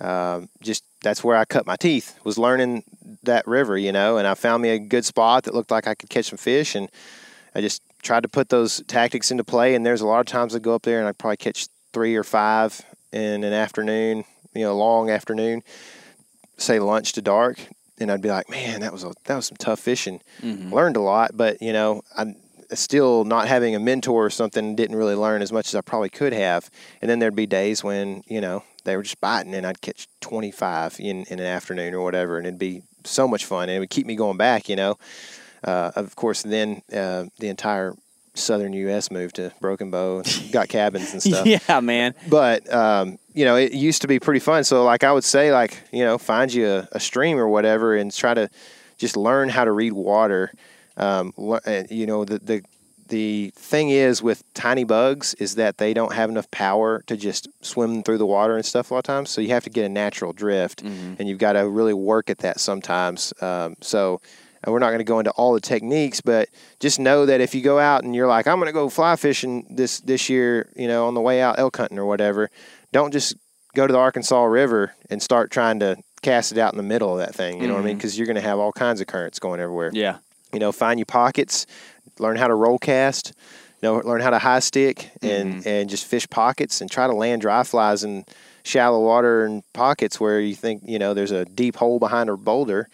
um, 0.00 0.48
just 0.62 0.84
that's 1.02 1.22
where 1.22 1.36
I 1.36 1.44
cut 1.44 1.66
my 1.66 1.76
teeth 1.76 2.18
was 2.24 2.38
learning 2.38 2.84
that 3.22 3.46
river, 3.46 3.76
you 3.76 3.92
know. 3.92 4.16
And 4.16 4.26
I 4.26 4.34
found 4.34 4.62
me 4.62 4.70
a 4.70 4.78
good 4.78 5.04
spot 5.04 5.44
that 5.44 5.54
looked 5.54 5.70
like 5.70 5.86
I 5.86 5.94
could 5.94 6.10
catch 6.10 6.26
some 6.26 6.38
fish, 6.38 6.74
and 6.74 6.88
I 7.54 7.60
just 7.60 7.82
tried 8.02 8.22
to 8.22 8.28
put 8.28 8.48
those 8.48 8.82
tactics 8.86 9.30
into 9.30 9.44
play. 9.44 9.74
And 9.74 9.84
there's 9.84 10.00
a 10.00 10.06
lot 10.06 10.20
of 10.20 10.26
times 10.26 10.54
I'd 10.54 10.62
go 10.62 10.74
up 10.74 10.82
there 10.82 10.98
and 10.98 11.08
I'd 11.08 11.18
probably 11.18 11.36
catch 11.36 11.68
three 11.92 12.16
or 12.16 12.24
five 12.24 12.80
in 13.12 13.44
an 13.44 13.52
afternoon, 13.52 14.24
you 14.54 14.62
know, 14.62 14.76
long 14.76 15.10
afternoon, 15.10 15.62
say 16.56 16.78
lunch 16.78 17.12
to 17.14 17.22
dark. 17.22 17.58
and 17.98 18.10
I'd 18.10 18.22
be 18.22 18.28
like, 18.30 18.48
man, 18.48 18.80
that 18.80 18.92
was 18.92 19.04
a, 19.04 19.12
that 19.24 19.36
was 19.36 19.46
some 19.46 19.56
tough 19.58 19.80
fishing. 19.80 20.20
Learned 20.70 20.96
a 20.96 21.00
lot, 21.00 21.32
but 21.36 21.60
you 21.60 21.72
know, 21.72 22.02
I 22.16 22.34
still 22.72 23.24
not 23.24 23.48
having 23.48 23.74
a 23.74 23.80
mentor 23.80 24.26
or 24.26 24.30
something 24.30 24.76
didn't 24.76 24.96
really 24.96 25.16
learn 25.16 25.42
as 25.42 25.50
much 25.52 25.68
as 25.68 25.74
I 25.74 25.80
probably 25.80 26.08
could 26.08 26.32
have. 26.32 26.70
And 27.02 27.10
then 27.10 27.18
there'd 27.18 27.34
be 27.34 27.46
days 27.46 27.82
when 27.84 28.22
you 28.26 28.40
know 28.40 28.62
they 28.84 28.96
were 28.96 29.02
just 29.02 29.20
biting, 29.20 29.54
and 29.54 29.66
I'd 29.66 29.80
catch 29.80 30.06
25 30.20 30.96
in 31.00 31.24
in 31.24 31.40
an 31.40 31.46
afternoon 31.46 31.94
or 31.94 32.02
whatever, 32.04 32.38
and 32.38 32.46
it'd 32.46 32.58
be 32.58 32.82
so 33.04 33.26
much 33.28 33.44
fun, 33.44 33.64
and 33.64 33.72
it 33.72 33.80
would 33.80 33.90
keep 33.90 34.06
me 34.06 34.14
going 34.16 34.36
back. 34.36 34.68
You 34.68 34.76
know, 34.76 34.98
uh, 35.64 35.90
of 35.96 36.16
course, 36.16 36.42
then 36.42 36.82
uh, 36.92 37.24
the 37.38 37.48
entire 37.48 37.94
southern 38.34 38.72
U.S. 38.72 39.10
moved 39.10 39.36
to 39.36 39.52
Broken 39.60 39.90
Bow, 39.90 40.22
got 40.52 40.68
cabins 40.68 41.12
and 41.12 41.22
stuff. 41.22 41.46
Yeah, 41.46 41.80
man. 41.80 42.14
but 42.28 42.72
um, 42.72 43.18
you 43.34 43.44
know 43.44 43.56
it 43.56 43.72
used 43.72 44.02
to 44.02 44.08
be 44.08 44.18
pretty 44.18 44.40
fun. 44.40 44.64
So 44.64 44.84
like 44.84 45.04
i 45.04 45.12
would 45.12 45.24
say 45.24 45.52
like 45.52 45.82
you 45.92 46.04
know 46.04 46.18
find 46.18 46.52
you 46.52 46.66
a, 46.68 46.88
a 46.92 47.00
stream 47.00 47.38
or 47.38 47.48
whatever 47.48 47.94
and 47.96 48.12
try 48.12 48.34
to 48.34 48.48
just 48.98 49.16
learn 49.16 49.48
how 49.48 49.64
to 49.64 49.72
read 49.72 49.92
water. 49.92 50.52
Um, 50.96 51.32
uh, 51.38 51.84
you 51.90 52.06
know 52.06 52.24
the, 52.24 52.38
the 52.38 52.62
the 53.08 53.52
thing 53.56 53.90
is 53.90 54.22
with 54.22 54.42
tiny 54.54 54.84
bugs 54.84 55.34
is 55.34 55.56
that 55.56 55.78
they 55.78 55.92
don't 55.92 56.12
have 56.12 56.30
enough 56.30 56.50
power 56.50 57.02
to 57.08 57.16
just 57.16 57.48
swim 57.60 58.02
through 58.04 58.18
the 58.18 58.26
water 58.26 58.54
and 58.56 58.64
stuff 58.64 58.90
a 58.90 58.94
lot 58.94 58.98
of 58.98 59.04
times. 59.04 59.30
So 59.30 59.40
you 59.40 59.48
have 59.48 59.64
to 59.64 59.70
get 59.70 59.84
a 59.84 59.88
natural 59.88 60.32
drift 60.32 60.82
and 60.82 61.28
you've 61.28 61.38
got 61.38 61.54
to 61.54 61.68
really 61.68 61.92
work 61.94 62.30
at 62.30 62.38
that 62.38 62.60
sometimes. 62.60 63.32
Um, 63.42 63.74
so 63.80 64.20
we're 64.66 64.78
not 64.78 64.88
going 64.88 64.98
to 64.98 65.04
go 65.04 65.18
into 65.18 65.30
all 65.32 65.54
the 65.54 65.60
techniques, 65.60 66.20
but 66.20 66.48
just 66.80 66.98
know 66.98 67.26
that 67.26 67.40
if 67.40 67.54
you 67.54 67.62
go 67.62 67.78
out 67.78 68.04
and 68.04 68.14
you're 68.14 68.26
like, 68.26 68.46
I'm 68.46 68.56
going 68.56 68.66
to 68.66 68.72
go 68.72 68.88
fly 68.88 69.16
fishing 69.16 69.66
this 69.70 70.00
this 70.00 70.28
year, 70.28 70.70
you 70.76 70.88
know, 70.88 71.06
on 71.06 71.14
the 71.14 71.20
way 71.20 71.40
out 71.40 71.58
elk 71.58 71.76
hunting 71.76 71.98
or 71.98 72.06
whatever, 72.06 72.50
don't 72.92 73.12
just 73.12 73.36
go 73.74 73.86
to 73.86 73.92
the 73.92 73.98
Arkansas 73.98 74.44
River 74.44 74.94
and 75.08 75.22
start 75.22 75.50
trying 75.50 75.80
to 75.80 75.96
cast 76.22 76.52
it 76.52 76.58
out 76.58 76.72
in 76.72 76.76
the 76.76 76.82
middle 76.82 77.12
of 77.12 77.18
that 77.18 77.34
thing. 77.34 77.60
You 77.60 77.68
know 77.68 77.74
what 77.74 77.80
I 77.80 77.84
mean? 77.84 77.92
Mm-hmm. 77.92 77.98
Because 77.98 78.18
you're 78.18 78.26
going 78.26 78.36
to 78.36 78.42
have 78.42 78.58
all 78.58 78.72
kinds 78.72 79.00
of 79.00 79.06
currents 79.06 79.38
going 79.38 79.60
everywhere. 79.60 79.90
Yeah. 79.94 80.18
You 80.52 80.58
know, 80.58 80.72
find 80.72 80.98
your 80.98 81.06
pockets, 81.06 81.66
learn 82.18 82.36
how 82.36 82.48
to 82.48 82.54
roll 82.54 82.78
cast, 82.78 83.32
you 83.80 83.88
know, 83.88 83.96
learn 83.98 84.20
how 84.20 84.30
to 84.30 84.38
high 84.38 84.58
stick 84.58 85.10
and 85.22 85.54
mm-hmm. 85.54 85.68
and 85.68 85.88
just 85.88 86.04
fish 86.04 86.28
pockets 86.28 86.80
and 86.80 86.90
try 86.90 87.06
to 87.06 87.14
land 87.14 87.40
dry 87.40 87.62
flies 87.62 88.04
in 88.04 88.24
shallow 88.62 89.00
water 89.00 89.44
and 89.44 89.62
pockets 89.72 90.20
where 90.20 90.40
you 90.40 90.54
think 90.54 90.82
you 90.84 90.98
know 90.98 91.14
there's 91.14 91.30
a 91.30 91.44
deep 91.44 91.76
hole 91.76 91.98
behind 91.98 92.28
a 92.28 92.36
boulder, 92.36 92.88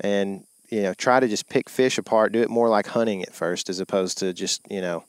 and 0.00 0.44
you 0.68 0.82
know 0.82 0.94
try 0.94 1.20
to 1.20 1.28
just 1.28 1.48
pick 1.48 1.68
fish 1.68 1.98
apart. 1.98 2.32
Do 2.32 2.40
it 2.42 2.50
more 2.50 2.68
like 2.68 2.86
hunting 2.86 3.22
at 3.22 3.34
first 3.34 3.68
as 3.68 3.80
opposed 3.80 4.18
to 4.18 4.32
just 4.32 4.62
you 4.70 4.80
know 4.80 5.04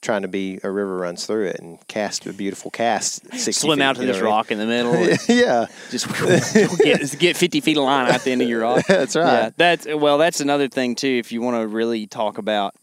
trying 0.00 0.22
to 0.22 0.28
be 0.28 0.58
a 0.62 0.70
river 0.70 0.96
runs 0.96 1.26
through 1.26 1.46
it 1.46 1.58
and 1.58 1.86
cast 1.86 2.26
a 2.26 2.32
beautiful 2.32 2.70
cast. 2.70 3.22
60 3.34 3.52
Swim 3.52 3.82
out 3.82 3.96
to 3.96 4.02
this 4.02 4.16
what 4.16 4.16
I 4.16 4.22
mean? 4.22 4.30
rock 4.30 4.50
in 4.50 4.58
the 4.58 4.66
middle. 4.66 4.94
yeah, 5.28 5.66
just 5.90 6.08
get, 6.78 7.18
get 7.18 7.36
50 7.36 7.60
feet 7.60 7.76
of 7.76 7.84
line 7.84 8.10
out 8.10 8.22
the 8.22 8.32
end 8.32 8.42
of 8.42 8.48
your 8.48 8.62
rod. 8.62 8.82
That's 8.88 9.14
right. 9.16 9.24
Yeah, 9.24 9.50
that's 9.56 9.86
well. 9.86 10.18
That's 10.18 10.40
another 10.40 10.68
thing 10.68 10.94
too. 10.94 11.08
If 11.08 11.32
you 11.32 11.42
want 11.42 11.60
to 11.60 11.66
really 11.66 12.06
talk 12.06 12.38
about 12.38 12.74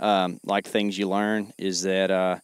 um, 0.00 0.40
like 0.44 0.66
things 0.66 0.96
you 0.96 1.08
learn, 1.08 1.52
is 1.58 1.82
that 1.82 2.10
uh, 2.10 2.38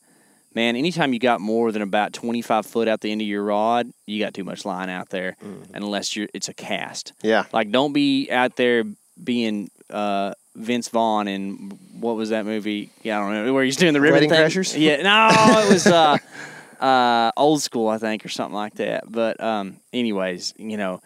man, 0.55 0.77
anytime 0.77 1.13
you 1.13 1.19
got 1.19 1.41
more 1.41 1.73
than 1.73 1.83
about 1.83 2.13
25 2.13 2.67
foot 2.67 2.89
out 2.89 3.01
the 3.01 3.11
end 3.11 3.23
of 3.23 3.27
your 3.27 3.43
rod, 3.43 3.91
you 4.07 4.23
got 4.23 4.35
too 4.35 4.45
much 4.45 4.65
line 4.65 4.91
out 4.91 5.09
there, 5.09 5.37
unless 5.73 6.15
you're 6.15 6.29
it's 6.35 6.49
a 6.49 6.55
cast. 6.55 7.15
Mm-hmm. 7.19 7.29
Yeah. 7.29 7.45
Like 7.53 7.71
don't 7.71 7.93
be 7.93 8.31
out 8.31 8.57
there 8.57 8.85
being 9.23 9.71
uh, 9.91 10.33
Vince 10.57 10.89
Vaughn 10.89 11.29
in 11.29 11.79
what 12.01 12.17
was 12.17 12.31
that 12.31 12.45
movie? 12.47 12.91
Yeah, 13.03 13.21
I 13.21 13.23
don't 13.35 13.47
know 13.47 13.53
where 13.53 13.65
he's 13.65 13.77
doing 13.77 13.93
the 13.93 14.01
ribbon 14.01 14.15
Wedding 14.15 14.31
thing. 14.31 14.41
Crashers? 14.41 14.79
Yeah, 14.79 15.03
no, 15.03 15.29
it 15.69 15.73
was. 15.73 15.87
Uh, 15.87 16.19
uh, 16.81 17.31
old 17.37 17.61
school, 17.63 17.89
I 17.89 17.99
think, 17.99 18.25
or 18.25 18.29
something 18.31 18.55
like 18.55 18.75
that. 18.75 19.05
But 19.11 19.39
um, 19.43 19.77
anyways, 19.93 20.55
you 20.57 20.77
know, 20.79 21.03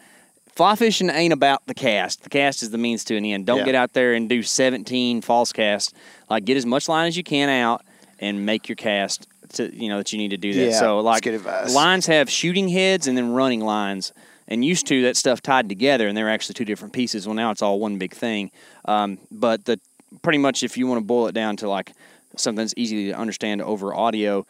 fly 0.55 0.77
fishing 0.77 1.11
ain't 1.11 1.33
about 1.33 1.67
the 1.67 1.75
cast. 1.75 2.23
The 2.23 2.31
cast 2.31 2.63
is 2.63 2.71
the 2.71 2.79
means 2.79 3.03
to 3.05 3.17
an 3.17 3.25
end. 3.25 3.47
Don't 3.47 3.59
Yeah. 3.59 3.65
get 3.65 3.75
out 3.75 3.93
there 3.93 4.15
and 4.15 4.29
do 4.29 4.43
17 4.43 5.21
false 5.21 5.53
casts. 5.53 5.93
Like 6.31 6.45
get 6.45 6.57
as 6.57 6.65
much 6.65 6.89
line 6.89 7.09
as 7.09 7.17
you 7.17 7.25
can 7.25 7.49
out 7.49 7.83
and 8.21 8.47
make 8.47 8.69
your 8.69 8.77
cast 8.77 9.27
to 9.55 9.75
you 9.75 9.89
know 9.89 9.99
that 9.99 10.13
you 10.13 10.19
need 10.19 10.29
to 10.31 10.37
do 10.37 10.55
that. 10.55 10.67
Yeah, 10.71 10.79
so 10.79 11.01
like 11.01 11.27
lines 11.71 12.07
have 12.07 12.31
shooting 12.31 12.69
heads 12.69 13.07
and 13.09 13.17
then 13.19 13.33
running 13.33 13.61
lines. 13.61 14.13
And 14.47 14.65
used 14.65 14.87
to 14.89 15.03
that 15.03 15.17
stuff 15.17 15.41
tied 15.41 15.69
together, 15.69 16.07
and 16.07 16.17
they're 16.17 16.29
actually 16.29 16.55
two 16.55 16.67
different 16.67 16.93
pieces. 16.93 17.27
Well, 17.27 17.35
now 17.35 17.51
it's 17.51 17.63
all 17.63 17.81
one 17.81 17.97
big 17.97 18.13
thing. 18.13 18.51
Um, 18.85 19.19
but 19.31 19.65
the 19.65 19.81
pretty 20.23 20.39
much, 20.39 20.63
if 20.63 20.77
you 20.77 20.87
want 20.87 21.01
to 21.01 21.05
boil 21.05 21.29
it 21.29 21.33
down 21.33 21.57
to 21.59 21.69
like 21.69 21.93
something 22.37 22.63
that's 22.63 22.75
easy 22.77 23.11
to 23.11 23.13
understand 23.13 23.63
over 23.63 23.95
audio, 23.95 24.47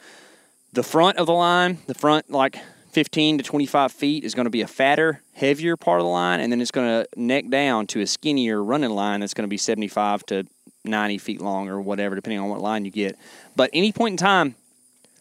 the 0.73 0.83
front 0.83 1.19
of 1.19 1.27
the 1.27 1.33
line, 1.33 1.79
the 1.87 1.95
front 1.95 2.31
like 2.31 2.59
15 2.91 3.39
to 3.39 3.45
25 3.45 3.93
feet 3.93 4.25
is 4.25 4.35
going 4.35 4.45
to 4.45 4.51
be 4.51 4.63
a 4.63 4.67
fatter, 4.67 5.21
heavier 5.35 5.77
part 5.77 6.01
of 6.01 6.05
the 6.05 6.11
line, 6.11 6.41
and 6.41 6.51
then 6.51 6.61
it's 6.61 6.71
going 6.71 6.87
to 6.87 7.09
neck 7.17 7.49
down 7.49 7.87
to 7.89 8.01
a 8.01 8.07
skinnier 8.07 8.63
running 8.63 8.91
line 8.91 9.21
that's 9.21 9.35
going 9.35 9.45
to 9.45 9.49
be 9.49 9.57
75 9.57 10.25
to 10.27 10.45
90 10.85 11.19
feet 11.19 11.41
long 11.41 11.69
or 11.69 11.81
whatever, 11.81 12.15
depending 12.15 12.41
on 12.41 12.49
what 12.49 12.61
line 12.61 12.85
you 12.85 12.91
get. 12.91 13.17
But 13.57 13.71
any 13.73 13.93
point 13.93 14.15
in 14.15 14.17
time 14.17 14.55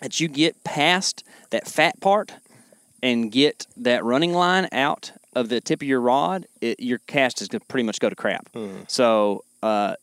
that 0.01 0.19
you 0.19 0.27
get 0.27 0.63
past 0.63 1.23
that 1.49 1.67
fat 1.67 1.99
part 2.01 2.33
and 3.03 3.31
get 3.31 3.67
that 3.77 4.03
running 4.03 4.33
line 4.33 4.67
out 4.71 5.11
of 5.35 5.49
the 5.49 5.59
tip 5.61 5.81
of 5.81 5.87
your 5.87 5.99
rod, 6.01 6.45
it, 6.61 6.79
your 6.79 6.99
cast 6.99 7.41
is 7.41 7.47
going 7.49 7.59
to 7.59 7.65
pretty 7.67 7.83
much 7.85 7.99
go 7.99 8.09
to 8.09 8.15
crap. 8.15 8.49
So, 8.87 9.43
uh, 9.61 9.95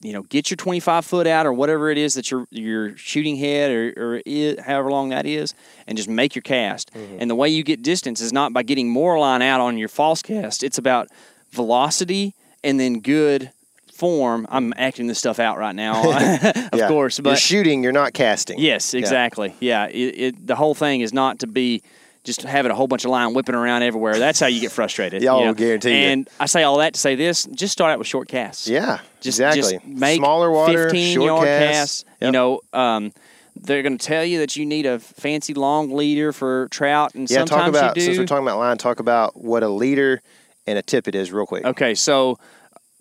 you 0.00 0.12
know, 0.12 0.22
get 0.22 0.50
your 0.50 0.56
25 0.56 1.04
foot 1.04 1.26
out 1.26 1.44
or 1.46 1.52
whatever 1.52 1.90
it 1.90 1.98
is 1.98 2.14
that 2.14 2.30
you're 2.30 2.46
you're 2.50 2.96
shooting 2.96 3.34
head 3.36 3.72
or, 3.72 3.92
or 3.96 4.22
i 4.26 4.56
however 4.64 4.90
long 4.90 5.08
that 5.08 5.26
is, 5.26 5.54
and 5.88 5.96
just 5.96 6.08
make 6.08 6.36
your 6.36 6.42
cast. 6.42 6.90
And 6.94 7.28
the 7.30 7.34
way 7.34 7.48
you 7.48 7.64
get 7.64 7.82
distance 7.82 8.20
is 8.20 8.32
not 8.32 8.52
by 8.52 8.62
getting 8.62 8.88
more 8.88 9.18
line 9.18 9.42
out 9.42 9.60
on 9.60 9.76
your 9.78 9.88
false 9.88 10.22
cast. 10.22 10.62
It's 10.62 10.78
about 10.78 11.08
velocity 11.50 12.34
and 12.62 12.78
then 12.78 13.00
good 13.00 13.50
form. 13.92 14.46
I'm 14.50 14.72
acting 14.76 15.08
this 15.08 15.18
stuff 15.18 15.40
out 15.40 15.58
right 15.58 15.74
now, 15.74 16.02
of 16.72 16.78
Yeah. 16.78 16.86
course, 16.88 17.18
you're 17.18 17.24
but 17.24 17.38
shooting, 17.38 17.82
you're 17.82 17.90
not 17.92 18.12
casting. 18.12 18.58
Yes, 18.60 18.94
Yeah. 18.94 19.00
exactly. 19.00 19.54
Yeah, 19.60 19.86
it, 19.88 19.94
it 20.26 20.46
the 20.46 20.54
whole 20.56 20.74
thing 20.74 21.00
is 21.00 21.12
not 21.12 21.40
to 21.40 21.46
be 21.48 21.82
just 22.28 22.42
having 22.42 22.70
a 22.70 22.74
whole 22.74 22.86
bunch 22.86 23.04
of 23.06 23.10
line 23.10 23.32
whipping 23.32 23.54
around 23.54 23.82
everywhere. 23.82 24.18
That's 24.18 24.38
how 24.38 24.46
you 24.48 24.60
get 24.60 24.70
frustrated. 24.70 25.22
Yeah, 25.22 25.32
you 25.32 25.38
I'll 25.38 25.44
know? 25.46 25.54
guarantee 25.54 25.90
you. 26.02 26.08
And 26.08 26.28
I 26.38 26.44
say 26.46 26.62
all 26.62 26.76
that 26.78 26.92
to 26.94 27.00
say 27.00 27.14
this: 27.16 27.44
just 27.46 27.72
start 27.72 27.90
out 27.90 27.98
with 27.98 28.06
short 28.06 28.28
casts. 28.28 28.68
Yeah, 28.68 28.98
just, 29.22 29.40
exactly. 29.40 29.62
Just 29.78 29.86
make 29.86 30.18
Smaller 30.18 30.50
water, 30.50 30.84
15 30.84 31.14
short 31.14 31.26
yard 31.26 31.44
casts. 31.46 32.02
casts. 32.02 32.04
You 32.20 32.30
know, 32.30 32.60
um, 32.74 33.12
they're 33.56 33.82
going 33.82 33.96
to 33.96 34.06
tell 34.06 34.24
you 34.24 34.38
that 34.40 34.56
you 34.56 34.66
need 34.66 34.84
a 34.84 34.98
fancy 34.98 35.54
long 35.54 35.90
leader 35.90 36.32
for 36.32 36.68
trout, 36.70 37.14
and 37.14 37.28
Yeah, 37.30 37.38
sometimes 37.38 37.60
talk 37.60 37.68
about 37.70 37.96
you 37.96 38.02
do. 38.02 38.06
since 38.06 38.18
we're 38.18 38.26
talking 38.26 38.46
about 38.46 38.58
line, 38.58 38.76
talk 38.76 39.00
about 39.00 39.36
what 39.42 39.62
a 39.62 39.68
leader 39.68 40.20
and 40.66 40.78
a 40.78 40.82
tippet 40.82 41.14
is 41.14 41.32
real 41.32 41.46
quick. 41.46 41.64
Okay, 41.64 41.94
so 41.94 42.38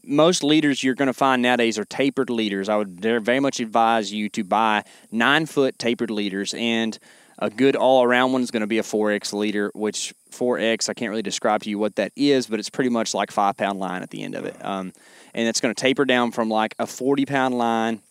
most 0.03 0.41
leaders 0.41 0.83
you're 0.83 0.95
going 0.95 1.07
to 1.07 1.13
find 1.13 1.41
nowadays 1.41 1.77
are 1.77 1.83
tapered 1.83 2.29
leaders. 2.29 2.69
I 2.69 2.77
would 2.77 2.89
very 3.01 3.19
very 3.19 3.41
much 3.41 3.59
advise 3.59 4.13
you 4.13 4.29
to 4.29 4.43
buy 4.45 4.83
nine 5.11 5.45
foot 5.45 5.77
tapered 5.77 6.09
leaders, 6.09 6.53
and 6.53 6.97
a 7.39 7.49
good 7.49 7.75
all 7.75 8.03
around 8.03 8.31
one 8.31 8.41
is 8.41 8.51
going 8.51 8.61
to 8.61 8.67
be 8.67 8.79
a 8.79 8.83
4X 8.83 9.33
leader, 9.33 9.71
which 9.73 10.13
4X, 10.31 10.89
I 10.89 10.93
can't 10.93 11.09
really 11.09 11.21
describe 11.21 11.63
to 11.63 11.69
you 11.69 11.77
what 11.77 11.95
that 11.95 12.11
is, 12.15 12.47
but 12.47 12.59
it's 12.59 12.69
pretty 12.69 12.89
much 12.89 13.13
like 13.13 13.31
five 13.31 13.57
pound 13.57 13.79
line 13.79 14.01
at 14.01 14.09
the 14.09 14.23
end 14.23 14.35
of 14.35 14.45
it. 14.45 14.55
Um, 14.63 14.93
and 15.33 15.47
it's 15.47 15.61
going 15.61 15.73
to 15.73 15.79
taper 15.79 16.05
down 16.05 16.31
from 16.31 16.49
like 16.49 16.73
a 16.79 16.87
40 16.87 17.25
pound 17.25 17.57
line, 17.57 18.01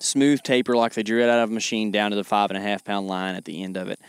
smooth 0.00 0.42
taper 0.42 0.76
like 0.76 0.94
they 0.94 1.02
drew 1.02 1.22
it 1.22 1.28
out 1.28 1.40
of 1.40 1.50
a 1.50 1.52
machine, 1.52 1.90
down 1.90 2.10
to 2.10 2.16
the 2.16 2.24
five 2.24 2.50
and 2.50 2.56
a 2.56 2.62
half 2.62 2.84
pound 2.84 3.06
line 3.06 3.34
at 3.34 3.44
the 3.44 3.62
end 3.62 3.76
of 3.76 3.88
it. 3.88 4.00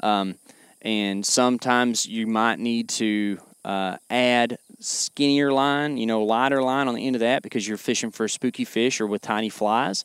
Um, 0.00 0.36
and 0.82 1.26
sometimes 1.26 2.06
you 2.06 2.26
might 2.26 2.60
need 2.60 2.88
to 2.90 3.38
uh, 3.64 3.96
add 4.08 4.58
skinnier 4.78 5.52
line, 5.52 5.96
you 5.96 6.06
know, 6.06 6.22
lighter 6.22 6.62
line 6.62 6.86
on 6.86 6.94
the 6.94 7.06
end 7.06 7.16
of 7.16 7.20
that 7.20 7.42
because 7.42 7.66
you're 7.66 7.76
fishing 7.76 8.12
for 8.12 8.28
spooky 8.28 8.64
fish 8.64 9.00
or 9.00 9.06
with 9.06 9.22
tiny 9.22 9.48
flies. 9.48 10.04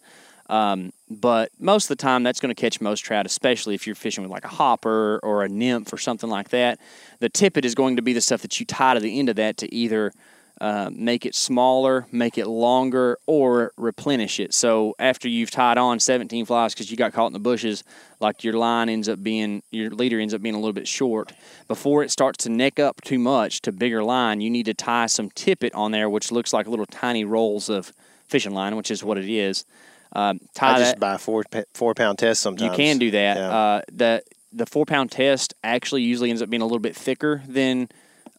Um, 0.50 0.92
but 1.20 1.52
most 1.60 1.86
of 1.86 1.98
the 1.98 2.02
time, 2.02 2.24
that's 2.24 2.40
going 2.40 2.54
to 2.54 2.60
catch 2.60 2.80
most 2.80 3.02
trout, 3.02 3.26
especially 3.26 3.76
if 3.76 3.86
you're 3.86 3.96
fishing 3.96 4.24
with 4.24 4.32
like 4.32 4.46
a 4.46 4.50
hopper 4.50 5.20
or 5.24 5.44
a 5.44 5.50
nymph 5.50 5.92
or 5.92 5.98
something 5.98 6.30
like 6.30 6.50
that. 6.50 6.80
The 7.20 7.30
tippet 7.30 7.66
is 7.66 7.76
going 7.76 7.98
to 7.98 8.02
be 8.02 8.14
the 8.14 8.22
stuff 8.22 8.42
that 8.44 8.60
you 8.60 8.66
tie 8.66 8.94
to 8.94 9.00
the 9.00 9.20
end 9.20 9.30
of 9.30 9.36
that 9.36 9.58
to 9.58 9.74
either 9.74 10.14
uh, 10.62 10.92
make 10.94 11.26
it 11.26 11.34
smaller, 11.34 12.06
make 12.12 12.38
it 12.38 12.46
longer, 12.46 13.18
or 13.26 13.74
replenish 13.78 14.40
it. 14.40 14.54
So 14.54 14.96
after 15.00 15.28
you've 15.28 15.50
tied 15.50 15.80
on 15.80 16.00
17 16.00 16.46
flies 16.46 16.74
because 16.74 16.92
you 16.92 16.98
got 16.98 17.14
caught 17.14 17.28
in 17.28 17.34
the 17.34 17.40
bushes, 17.40 17.84
like 18.20 18.44
your 18.44 18.54
line 18.54 18.88
ends 18.88 19.10
up 19.10 19.24
being, 19.24 19.64
your 19.72 19.90
leader 19.90 20.20
ends 20.20 20.36
up 20.36 20.42
being 20.42 20.54
a 20.54 20.60
little 20.60 20.72
bit 20.72 20.88
short. 20.88 21.34
Before 21.68 22.04
it 22.04 22.12
starts 22.12 22.44
to 22.44 22.50
neck 22.50 22.80
up 22.80 23.02
too 23.02 23.18
much 23.18 23.62
to 23.62 23.72
bigger 23.72 24.04
line, 24.04 24.40
you 24.40 24.52
need 24.52 24.68
to 24.68 24.76
tie 24.76 25.08
some 25.08 25.32
tippet 25.32 25.74
on 25.74 25.92
there, 25.92 26.10
which 26.10 26.32
looks 26.32 26.54
like 26.54 26.68
little 26.68 26.86
tiny 26.86 27.26
rolls 27.26 27.68
of 27.68 27.92
fishing 28.28 28.54
line, 28.54 28.76
which 28.76 28.92
is 28.92 29.04
what 29.04 29.18
it 29.18 29.28
is. 29.28 29.66
Um, 30.14 30.40
tie 30.54 30.76
I 30.76 30.80
just 30.80 30.92
that. 30.94 31.00
buy 31.00 31.18
four 31.18 31.44
four 31.74 31.94
pound 31.94 32.20
test 32.20 32.42
sometimes. 32.42 32.72
You 32.72 32.76
can 32.76 32.98
do 32.98 33.12
that. 33.12 33.38
Yeah. 33.38 33.50
Uh, 33.50 33.82
the 33.92 34.24
the 34.54 34.66
four 34.66 34.86
pound 34.86 35.12
test 35.12 35.54
actually 35.64 36.02
usually 36.02 36.30
ends 36.30 36.42
up 36.42 36.50
being 36.50 36.62
a 36.62 36.66
little 36.66 36.80
bit 36.80 36.96
thicker 36.96 37.42
than 37.48 37.88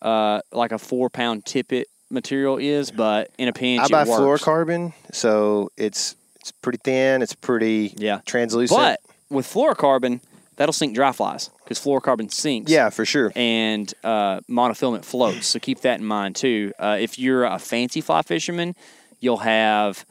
uh, 0.03 0.41
like 0.53 0.73
a 0.73 0.79
four 0.79 1.09
pound 1.09 1.45
tippet 1.47 1.89
material 2.11 2.59
is, 2.59 2.91
but 2.91 3.31
in 3.39 3.49
a 3.49 3.53
pinch 3.53 3.83
I 3.83 3.89
buy 3.89 4.05
fluorocarbon, 4.05 4.93
so 5.13 5.71
it's 5.77 6.15
it's 6.41 6.53
pretty 6.53 6.79
thin. 6.85 7.23
It's 7.23 7.35
pretty 7.35 7.95
Yeah. 7.97 8.21
translucent. 8.27 8.79
But 8.79 9.01
with 9.31 9.47
fluorocarbon, 9.47 10.21
that'll 10.57 10.73
sink 10.73 10.95
dry 10.95 11.13
flies 11.13 11.49
because 11.65 11.79
fluorocarbon 11.79 12.31
sinks. 12.33 12.71
Yeah, 12.71 12.91
for 12.91 13.07
sure. 13.07 13.33
And 13.37 13.93
uh, 14.05 14.41
monofilament 14.51 15.05
floats. 15.05 15.47
So 15.47 15.59
keep 15.61 15.81
that 15.83 16.01
in 16.01 16.05
mind 16.05 16.37
too. 16.37 16.73
Uh, 16.79 16.99
if 17.01 17.19
you're 17.19 17.45
a 17.45 17.59
fancy 17.59 18.01
fly 18.03 18.21
fisherman, 18.23 18.75
you'll 19.21 19.39
have 19.39 20.05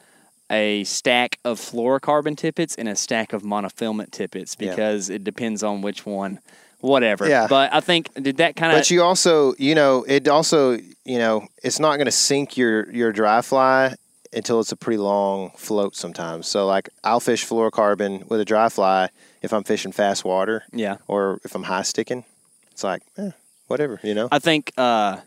a 0.51 0.83
stack 0.83 1.39
of 1.45 1.59
fluorocarbon 1.59 2.37
tippets 2.37 2.75
and 2.75 2.87
a 2.87 2.95
stack 2.95 3.33
of 3.33 3.41
monofilament 3.41 4.11
tippets 4.11 4.53
because 4.55 5.09
yeah. 5.09 5.15
it 5.15 5.23
depends 5.23 5.63
on 5.63 5.81
which 5.81 6.05
one 6.05 6.39
whatever. 6.81 7.27
Yeah. 7.27 7.47
But 7.47 7.73
I 7.73 7.79
think 7.79 8.13
did 8.15 8.37
that 8.37 8.55
kind 8.55 8.73
of. 8.73 8.79
But 8.79 8.91
you 8.91 9.01
also, 9.01 9.53
you 9.57 9.75
know, 9.75 10.03
it 10.07 10.27
also, 10.27 10.73
you 11.05 11.17
know, 11.17 11.47
it's 11.63 11.79
not 11.79 11.95
going 11.95 12.05
to 12.05 12.11
sink 12.11 12.57
your 12.57 12.91
your 12.91 13.11
dry 13.11 13.41
fly 13.41 13.95
until 14.33 14.59
it's 14.59 14.71
a 14.71 14.75
pretty 14.75 14.97
long 14.97 15.51
float 15.55 15.95
sometimes. 15.95 16.47
So 16.47 16.67
like 16.67 16.89
I'll 17.03 17.19
fish 17.19 17.45
fluorocarbon 17.45 18.29
with 18.29 18.39
a 18.39 18.45
dry 18.45 18.69
fly 18.69 19.09
if 19.41 19.53
I'm 19.53 19.63
fishing 19.63 19.91
fast 19.91 20.25
water. 20.25 20.63
Yeah. 20.71 20.97
Or 21.07 21.39
if 21.43 21.55
I'm 21.55 21.63
high 21.63 21.83
sticking, 21.83 22.25
it's 22.71 22.83
like 22.83 23.03
eh, 23.17 23.31
whatever, 23.67 23.99
you 24.03 24.13
know. 24.13 24.27
I 24.31 24.39
think 24.39 24.73
uh, 24.77 25.17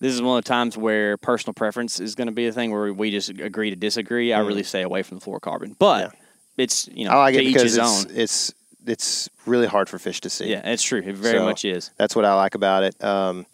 this 0.00 0.12
is 0.12 0.22
one 0.22 0.38
of 0.38 0.44
the 0.44 0.48
times 0.48 0.76
where 0.76 1.16
personal 1.16 1.54
preference 1.54 2.00
is 2.00 2.14
going 2.14 2.28
to 2.28 2.32
be 2.32 2.46
a 2.46 2.52
thing 2.52 2.70
where 2.70 2.92
we 2.92 3.10
just 3.10 3.30
agree 3.30 3.70
to 3.70 3.76
disagree. 3.76 4.28
Mm-hmm. 4.28 4.40
I 4.40 4.46
really 4.46 4.62
stay 4.62 4.82
away 4.82 5.02
from 5.02 5.18
the 5.18 5.24
fluorocarbon, 5.24 5.76
but. 5.78 6.12
Yeah. 6.12 6.20
It's 6.58 6.88
you 6.88 7.04
know 7.04 7.12
I 7.12 7.16
like 7.18 7.36
it 7.36 7.44
because 7.44 7.76
it's, 7.76 8.04
it's 8.06 8.54
it's 8.84 9.30
really 9.46 9.66
hard 9.66 9.88
for 9.88 9.98
fish 9.98 10.20
to 10.22 10.30
see. 10.30 10.50
Yeah, 10.50 10.68
it's 10.68 10.82
true. 10.82 10.98
It 10.98 11.14
very 11.14 11.38
so 11.38 11.44
much 11.44 11.64
is. 11.64 11.90
That's 11.96 12.16
what 12.16 12.24
I 12.24 12.34
like 12.34 12.54
about 12.54 12.82
it. 12.82 13.02
Um, 13.02 13.46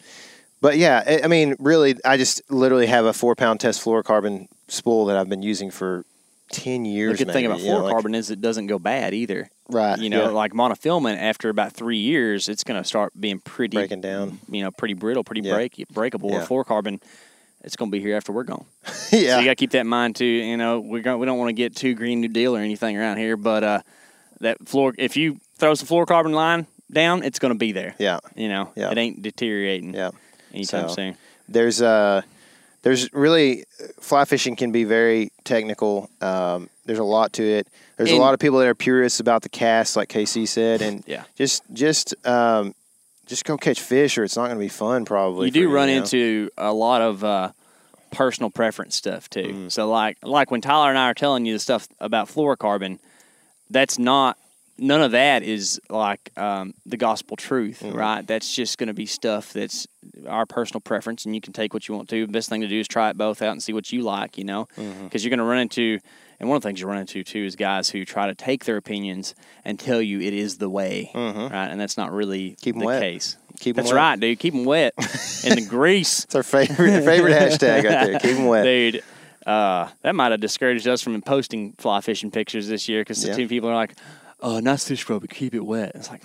but 0.61 0.77
yeah, 0.77 1.19
I 1.23 1.27
mean, 1.27 1.55
really, 1.59 1.95
I 2.03 2.17
just 2.17 2.41
literally 2.49 2.87
have 2.87 3.05
a 3.05 3.13
four 3.13 3.35
pound 3.35 3.59
test 3.59 3.83
fluorocarbon 3.83 4.47
spool 4.67 5.05
that 5.05 5.17
I've 5.17 5.29
been 5.29 5.43
using 5.43 5.69
for 5.69 6.03
ten 6.49 6.85
years. 6.85 7.19
The 7.19 7.25
good 7.25 7.33
thing 7.33 7.45
about 7.45 7.59
fluorocarbon 7.59 7.65
you 7.65 7.89
know, 7.89 7.99
like, 8.01 8.15
is 8.15 8.31
it 8.31 8.41
doesn't 8.41 8.67
go 8.67 8.79
bad 8.79 9.13
either. 9.13 9.49
Right. 9.69 9.97
You 9.97 10.09
know, 10.09 10.25
yeah. 10.25 10.29
like 10.29 10.53
monofilament, 10.53 11.17
after 11.17 11.49
about 11.49 11.73
three 11.73 11.97
years, 11.97 12.49
it's 12.49 12.63
going 12.63 12.81
to 12.81 12.87
start 12.87 13.13
being 13.19 13.39
pretty 13.39 13.77
breaking 13.77 14.01
down. 14.01 14.39
You 14.49 14.63
know, 14.63 14.71
pretty 14.71 14.93
brittle, 14.93 15.23
pretty 15.23 15.41
yeah. 15.41 15.53
break 15.53 15.83
breakable. 15.91 16.31
Yeah. 16.31 16.45
fluorocarbon, 16.45 17.01
it's 17.63 17.75
going 17.75 17.89
to 17.89 17.97
be 17.97 18.01
here 18.01 18.15
after 18.15 18.31
we're 18.31 18.43
gone. 18.43 18.65
yeah. 19.11 19.35
So 19.35 19.39
you 19.39 19.45
got 19.45 19.51
to 19.51 19.55
keep 19.55 19.71
that 19.71 19.81
in 19.81 19.87
mind 19.87 20.17
too. 20.17 20.25
You 20.25 20.57
know, 20.57 20.79
we're 20.79 21.01
going 21.01 21.19
we 21.19 21.25
don't 21.25 21.39
want 21.39 21.49
to 21.49 21.53
get 21.53 21.75
too 21.75 21.95
green 21.95 22.21
new 22.21 22.27
deal 22.27 22.55
or 22.55 22.59
anything 22.59 22.95
around 22.95 23.17
here, 23.17 23.37
but 23.37 23.63
uh, 23.63 23.81
that 24.41 24.67
floor 24.67 24.93
if 24.97 25.17
you 25.17 25.39
throw 25.55 25.73
some 25.73 25.87
fluorocarbon 25.87 26.33
line 26.33 26.67
down, 26.91 27.23
it's 27.23 27.39
going 27.39 27.53
to 27.53 27.57
be 27.57 27.71
there. 27.71 27.95
Yeah. 27.97 28.19
You 28.35 28.49
know, 28.49 28.71
yeah. 28.75 28.91
it 28.91 28.97
ain't 28.97 29.23
deteriorating. 29.23 29.95
Yeah. 29.95 30.11
Anytime 30.53 30.89
so, 30.89 30.95
soon. 30.95 31.17
There's 31.49 31.81
uh 31.81 32.21
there's 32.85 33.11
really 33.13 33.65
fly 33.99 34.25
fishing 34.25 34.55
can 34.55 34.71
be 34.71 34.83
very 34.83 35.31
technical. 35.43 36.07
Um, 36.21 36.69
there's 36.85 36.99
a 36.99 37.03
lot 37.03 37.33
to 37.33 37.43
it. 37.43 37.67
There's 37.97 38.11
and, 38.11 38.19
a 38.19 38.21
lot 38.21 38.35
of 38.35 38.39
people 38.39 38.59
that 38.59 38.67
are 38.67 38.75
purists 38.75 39.19
about 39.19 39.41
the 39.41 39.49
cast, 39.49 39.95
like 39.95 40.07
KC 40.07 40.47
said, 40.47 40.83
and 40.83 41.03
yeah. 41.07 41.23
just 41.33 41.63
just 41.73 42.13
um, 42.27 42.75
just 43.25 43.43
go 43.43 43.57
catch 43.57 43.81
fish, 43.81 44.19
or 44.19 44.23
it's 44.23 44.37
not 44.37 44.45
going 44.45 44.57
to 44.57 44.63
be 44.63 44.69
fun. 44.69 45.03
Probably 45.03 45.47
you 45.47 45.51
do 45.51 45.71
run 45.71 45.89
you 45.89 45.95
know? 45.95 46.01
into 46.03 46.51
a 46.59 46.71
lot 46.71 47.01
of 47.01 47.23
uh, 47.23 47.53
personal 48.11 48.51
preference 48.51 48.95
stuff 48.95 49.31
too. 49.31 49.41
Mm. 49.41 49.71
So 49.71 49.89
like 49.89 50.19
like 50.21 50.51
when 50.51 50.61
Tyler 50.61 50.89
and 50.89 50.99
I 50.99 51.09
are 51.09 51.15
telling 51.15 51.43
you 51.47 51.53
the 51.53 51.59
stuff 51.59 51.87
about 51.99 52.27
fluorocarbon, 52.27 52.99
that's 53.71 53.97
not 53.97 54.37
none 54.77 55.01
of 55.01 55.11
that 55.11 55.43
is 55.43 55.79
like 55.89 56.31
um, 56.37 56.73
the 56.85 56.97
gospel 56.97 57.37
truth, 57.37 57.81
mm-hmm. 57.83 57.95
right? 57.95 58.27
That's 58.27 58.53
just 58.53 58.77
going 58.77 58.87
to 58.87 58.93
be 58.93 59.05
stuff 59.05 59.53
that's 59.53 59.87
our 60.27 60.45
personal 60.45 60.81
preference, 60.81 61.25
and 61.25 61.33
you 61.33 61.41
can 61.41 61.53
take 61.53 61.73
what 61.73 61.87
you 61.87 61.95
want 61.95 62.09
to. 62.09 62.25
The 62.25 62.31
best 62.31 62.49
thing 62.49 62.61
to 62.61 62.67
do 62.67 62.79
is 62.79 62.87
try 62.87 63.09
it 63.09 63.17
both 63.17 63.41
out 63.41 63.51
and 63.51 63.63
see 63.63 63.73
what 63.73 63.91
you 63.91 64.01
like, 64.01 64.37
you 64.37 64.43
know, 64.43 64.65
because 64.65 64.85
mm-hmm. 64.85 65.17
you're 65.17 65.29
going 65.29 65.39
to 65.39 65.45
run 65.45 65.59
into. 65.59 65.99
And 66.37 66.49
one 66.49 66.57
of 66.57 66.63
the 66.63 66.67
things 66.67 66.81
you 66.81 66.87
run 66.87 66.97
into 66.97 67.23
too 67.23 67.45
is 67.45 67.55
guys 67.55 67.89
who 67.89 68.03
try 68.03 68.27
to 68.27 68.35
take 68.35 68.65
their 68.65 68.75
opinions 68.75 69.35
and 69.63 69.79
tell 69.79 70.01
you 70.01 70.19
it 70.19 70.33
is 70.33 70.57
the 70.57 70.69
way, 70.69 71.09
mm-hmm. 71.13 71.39
right? 71.39 71.69
And 71.69 71.79
that's 71.79 71.95
not 71.95 72.11
really 72.11 72.57
Keep 72.59 72.77
the 72.77 72.85
wet. 72.85 73.01
case. 73.01 73.37
Keep 73.61 73.77
that's 73.77 73.85
wet. 73.85 73.93
That's 73.93 73.95
right, 73.95 74.19
dude. 74.19 74.39
Keep 74.39 74.53
them 74.53 74.65
wet 74.65 74.93
in 75.45 75.55
the 75.55 75.65
grease. 75.69 76.25
It's 76.25 76.35
our 76.35 76.43
favorite 76.43 77.05
favorite 77.05 77.31
hashtag 77.31 77.83
right 77.83 77.83
there. 77.83 78.19
Keep 78.19 78.35
them 78.35 78.47
wet, 78.47 78.65
dude. 78.65 79.03
Uh, 79.45 79.87
that 80.01 80.13
might 80.13 80.31
have 80.31 80.41
discouraged 80.41 80.87
us 80.87 81.01
from 81.01 81.21
posting 81.21 81.71
fly 81.73 82.01
fishing 82.01 82.31
pictures 82.31 82.67
this 82.67 82.89
year 82.89 83.01
because 83.01 83.25
yeah. 83.25 83.35
two 83.35 83.47
people 83.47 83.69
are 83.69 83.75
like, 83.75 83.95
"Oh, 84.39 84.59
nice 84.59 84.87
fish, 84.87 85.05
bro, 85.05 85.19
but 85.19 85.29
keep 85.29 85.53
it 85.53 85.65
wet." 85.65 85.91
It's 85.95 86.09
like, 86.09 86.23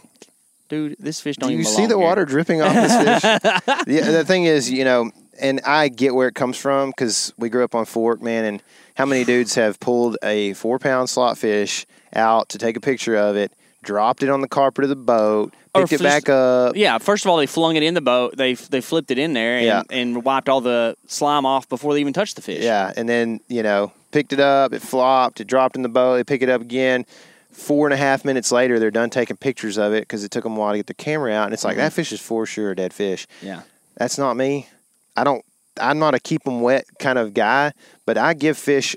dude, 0.68 0.96
this 0.98 1.20
fish 1.20 1.36
don't. 1.36 1.50
Do 1.50 1.56
you 1.56 1.64
see 1.64 1.86
the 1.86 1.96
here. 1.96 1.98
water 1.98 2.24
dripping 2.24 2.62
off 2.62 2.74
this 2.74 3.22
fish? 3.22 3.22
the, 3.86 4.12
the 4.12 4.24
thing 4.24 4.44
is, 4.44 4.70
you 4.70 4.84
know, 4.84 5.10
and 5.40 5.60
I 5.64 5.88
get 5.88 6.14
where 6.14 6.28
it 6.28 6.34
comes 6.34 6.56
from 6.56 6.90
because 6.90 7.32
we 7.36 7.48
grew 7.48 7.64
up 7.64 7.74
on 7.74 7.84
Fork, 7.84 8.22
man, 8.22 8.44
and 8.44 8.62
how 8.94 9.06
many 9.06 9.24
dudes 9.24 9.54
have 9.54 9.80
pulled 9.80 10.16
a 10.22 10.52
four 10.54 10.78
pound 10.78 11.10
slot 11.10 11.38
fish 11.38 11.86
out 12.14 12.48
to 12.50 12.58
take 12.58 12.76
a 12.76 12.80
picture 12.80 13.16
of 13.16 13.36
it, 13.36 13.52
dropped 13.82 14.22
it 14.22 14.28
on 14.28 14.40
the 14.40 14.48
carpet 14.48 14.84
of 14.84 14.90
the 14.90 14.96
boat, 14.96 15.52
picked 15.74 15.92
it 15.92 16.02
back 16.02 16.28
up. 16.28 16.76
Yeah, 16.76 16.98
first 16.98 17.24
of 17.24 17.30
all, 17.30 17.36
they 17.36 17.46
flung 17.46 17.76
it 17.76 17.82
in 17.82 17.94
the 17.94 18.00
boat. 18.00 18.36
They 18.36 18.54
they 18.54 18.80
flipped 18.80 19.10
it 19.10 19.18
in 19.18 19.32
there 19.32 19.56
and, 19.56 19.66
yeah. 19.66 19.82
and 19.90 20.24
wiped 20.24 20.48
all 20.48 20.60
the 20.60 20.96
slime 21.06 21.46
off 21.46 21.68
before 21.68 21.94
they 21.94 22.00
even 22.00 22.12
touched 22.12 22.36
the 22.36 22.42
fish. 22.42 22.62
Yeah, 22.62 22.92
and 22.96 23.08
then 23.08 23.40
you 23.48 23.62
know 23.62 23.92
picked 24.12 24.32
it 24.32 24.40
up, 24.40 24.72
it 24.72 24.82
flopped, 24.82 25.40
it 25.40 25.46
dropped 25.46 25.76
in 25.76 25.82
the 25.82 25.88
boat. 25.88 26.16
They 26.16 26.24
pick 26.24 26.42
it 26.42 26.48
up 26.48 26.60
again. 26.60 27.06
Four 27.52 27.86
and 27.86 27.94
a 27.94 27.96
half 27.96 28.24
minutes 28.24 28.52
later, 28.52 28.78
they're 28.78 28.90
done 28.90 29.10
taking 29.10 29.36
pictures 29.36 29.76
of 29.76 29.92
it 29.92 30.02
because 30.02 30.24
it 30.24 30.30
took 30.30 30.44
them 30.44 30.56
a 30.56 30.60
while 30.60 30.72
to 30.72 30.78
get 30.78 30.86
the 30.86 30.94
camera 30.94 31.32
out. 31.32 31.44
And 31.44 31.54
it's 31.54 31.64
like 31.64 31.72
mm-hmm. 31.74 31.82
that 31.82 31.92
fish 31.92 32.12
is 32.12 32.20
for 32.20 32.46
sure 32.46 32.70
a 32.70 32.76
dead 32.76 32.94
fish. 32.94 33.26
Yeah, 33.42 33.62
that's 33.96 34.18
not 34.18 34.36
me. 34.36 34.68
I 35.16 35.24
don't. 35.24 35.44
I'm 35.80 35.98
not 35.98 36.14
a 36.14 36.20
keep 36.20 36.44
them 36.44 36.60
wet 36.60 36.84
kind 36.98 37.18
of 37.18 37.34
guy, 37.34 37.72
but 38.06 38.18
I 38.18 38.34
give 38.34 38.58
fish 38.58 38.96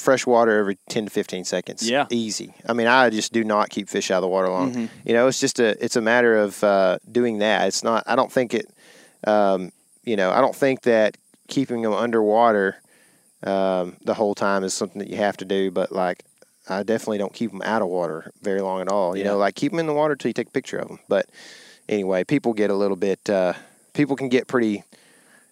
fresh 0.00 0.26
water 0.26 0.58
every 0.58 0.78
10 0.88 1.06
to 1.06 1.10
15 1.10 1.44
seconds. 1.44 1.88
Yeah. 1.88 2.06
Easy. 2.10 2.54
I 2.66 2.72
mean, 2.72 2.86
I 2.86 3.10
just 3.10 3.32
do 3.32 3.44
not 3.44 3.70
keep 3.70 3.88
fish 3.88 4.10
out 4.10 4.16
of 4.16 4.22
the 4.22 4.28
water 4.28 4.48
long. 4.48 4.72
Mm-hmm. 4.72 5.08
You 5.08 5.14
know, 5.14 5.28
it's 5.28 5.38
just 5.38 5.60
a, 5.60 5.82
it's 5.82 5.96
a 5.96 6.00
matter 6.00 6.36
of 6.36 6.62
uh, 6.64 6.98
doing 7.10 7.38
that. 7.38 7.68
It's 7.68 7.84
not, 7.84 8.04
I 8.06 8.16
don't 8.16 8.32
think 8.32 8.54
it, 8.54 8.70
um, 9.26 9.70
you 10.04 10.16
know, 10.16 10.30
I 10.30 10.40
don't 10.40 10.56
think 10.56 10.82
that 10.82 11.16
keeping 11.48 11.82
them 11.82 11.92
underwater 11.92 12.76
um, 13.42 13.96
the 14.02 14.14
whole 14.14 14.34
time 14.34 14.64
is 14.64 14.74
something 14.74 14.98
that 14.98 15.08
you 15.08 15.16
have 15.16 15.36
to 15.38 15.44
do, 15.44 15.70
but 15.70 15.92
like, 15.92 16.24
I 16.70 16.82
definitely 16.82 17.18
don't 17.18 17.34
keep 17.34 17.50
them 17.50 17.62
out 17.62 17.82
of 17.82 17.88
water 17.88 18.32
very 18.42 18.60
long 18.60 18.80
at 18.80 18.88
all. 18.88 19.16
You 19.16 19.24
yeah. 19.24 19.30
know, 19.30 19.38
like 19.38 19.54
keep 19.54 19.72
them 19.72 19.80
in 19.80 19.86
the 19.86 19.94
water 19.94 20.16
till 20.16 20.28
you 20.28 20.34
take 20.34 20.48
a 20.48 20.52
picture 20.52 20.78
of 20.78 20.88
them. 20.88 20.98
But 21.08 21.28
anyway, 21.88 22.24
people 22.24 22.52
get 22.52 22.70
a 22.70 22.76
little 22.76 22.96
bit, 22.96 23.28
uh, 23.28 23.54
people 23.92 24.16
can 24.16 24.28
get 24.28 24.46
pretty, 24.46 24.84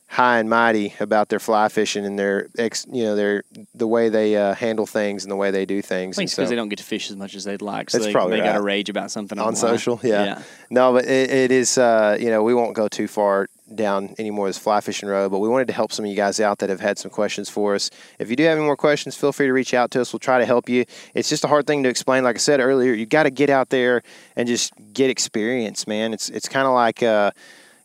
high 0.08 0.38
and 0.38 0.48
mighty 0.48 0.94
about 1.00 1.28
their 1.28 1.38
fly 1.38 1.68
fishing 1.68 2.04
and 2.06 2.18
their 2.18 2.48
ex, 2.58 2.86
you 2.90 3.04
know, 3.04 3.14
their 3.14 3.42
the 3.74 3.86
way 3.86 4.08
they 4.08 4.36
uh, 4.36 4.54
handle 4.54 4.86
things 4.86 5.22
and 5.24 5.30
the 5.30 5.36
way 5.36 5.50
they 5.50 5.66
do 5.66 5.82
things. 5.82 6.16
I 6.16 6.20
think 6.20 6.26
it's 6.28 6.34
because 6.34 6.46
so, 6.46 6.50
they 6.50 6.56
don't 6.56 6.70
get 6.70 6.78
to 6.78 6.84
fish 6.84 7.10
as 7.10 7.16
much 7.16 7.34
as 7.34 7.44
they'd 7.44 7.62
like. 7.62 7.90
So 7.90 7.98
that's 7.98 8.06
they, 8.06 8.12
probably 8.12 8.36
they 8.36 8.40
right. 8.40 8.52
got 8.52 8.54
to 8.54 8.62
rage 8.62 8.88
about 8.88 9.10
something 9.10 9.38
on 9.38 9.54
social. 9.54 10.00
Yeah. 10.02 10.24
yeah. 10.24 10.42
No, 10.70 10.92
but 10.92 11.04
it, 11.04 11.30
it 11.30 11.50
is. 11.50 11.76
Uh, 11.76 12.16
you 12.18 12.30
know, 12.30 12.42
we 12.42 12.54
won't 12.54 12.74
go 12.74 12.88
too 12.88 13.06
far 13.06 13.48
down 13.78 14.14
anymore 14.18 14.46
this 14.48 14.58
fly 14.58 14.82
fishing 14.82 15.08
road, 15.08 15.30
but 15.30 15.38
we 15.38 15.48
wanted 15.48 15.68
to 15.68 15.72
help 15.72 15.92
some 15.92 16.04
of 16.04 16.10
you 16.10 16.16
guys 16.16 16.38
out 16.38 16.58
that 16.58 16.68
have 16.68 16.80
had 16.80 16.98
some 16.98 17.10
questions 17.10 17.48
for 17.48 17.74
us. 17.74 17.90
If 18.18 18.28
you 18.28 18.36
do 18.36 18.44
have 18.44 18.58
any 18.58 18.66
more 18.66 18.76
questions, 18.76 19.16
feel 19.16 19.32
free 19.32 19.46
to 19.46 19.52
reach 19.52 19.72
out 19.72 19.90
to 19.92 20.02
us. 20.02 20.12
We'll 20.12 20.20
try 20.20 20.38
to 20.38 20.44
help 20.44 20.68
you. 20.68 20.84
It's 21.14 21.30
just 21.30 21.44
a 21.44 21.48
hard 21.48 21.66
thing 21.66 21.82
to 21.84 21.88
explain. 21.88 22.24
Like 22.24 22.36
I 22.36 22.38
said 22.38 22.60
earlier, 22.60 22.92
you 22.92 23.06
got 23.06 23.22
to 23.22 23.30
get 23.30 23.48
out 23.48 23.70
there 23.70 24.02
and 24.36 24.46
just 24.46 24.74
get 24.92 25.08
experience, 25.08 25.86
man. 25.86 26.12
It's 26.12 26.28
it's 26.28 26.48
kind 26.48 26.66
of 26.66 26.74
like. 26.74 27.02
Uh, 27.02 27.30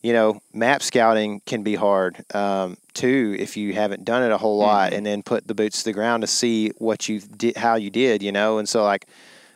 you 0.03 0.11
know, 0.11 0.41
map 0.53 0.83
scouting 0.83 1.41
can 1.45 1.63
be 1.63 1.75
hard 1.75 2.25
um, 2.35 2.75
too 2.93 3.37
if 3.39 3.55
you 3.55 3.73
haven't 3.73 4.03
done 4.03 4.21
it 4.21 4.33
a 4.33 4.37
whole 4.37 4.57
lot, 4.57 4.87
mm-hmm. 4.87 4.97
and 4.97 5.05
then 5.05 5.23
put 5.23 5.47
the 5.47 5.55
boots 5.55 5.79
to 5.79 5.85
the 5.85 5.93
ground 5.93 6.21
to 6.21 6.27
see 6.27 6.71
what 6.77 7.07
you 7.07 7.21
did, 7.21 7.55
how 7.55 7.75
you 7.75 7.89
did, 7.89 8.21
you 8.21 8.33
know. 8.33 8.57
And 8.57 8.67
so, 8.67 8.83
like, 8.83 9.07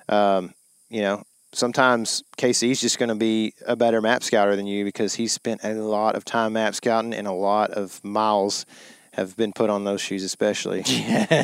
um, 0.08 0.54
you 0.90 1.02
know, 1.02 1.22
sometimes 1.58 2.24
KC's 2.38 2.80
just 2.80 3.00
going 3.00 3.10
to 3.10 3.16
be 3.16 3.54
a 3.66 3.76
better 3.76 4.02
map 4.02 4.24
scouter 4.24 4.56
than 4.56 4.68
you 4.68 4.86
because 4.86 5.16
he's 5.16 5.32
spent 5.32 5.64
a 5.64 5.74
lot 5.74 6.16
of 6.16 6.26
time 6.26 6.54
map 6.54 6.76
scouting 6.76 7.14
and 7.14 7.28
a 7.28 7.32
lot 7.32 7.72
of 7.72 8.04
miles 8.04 8.66
have 9.14 9.36
been 9.36 9.52
put 9.52 9.70
on 9.70 9.84
those 9.84 10.00
shoes 10.00 10.24
especially 10.24 10.84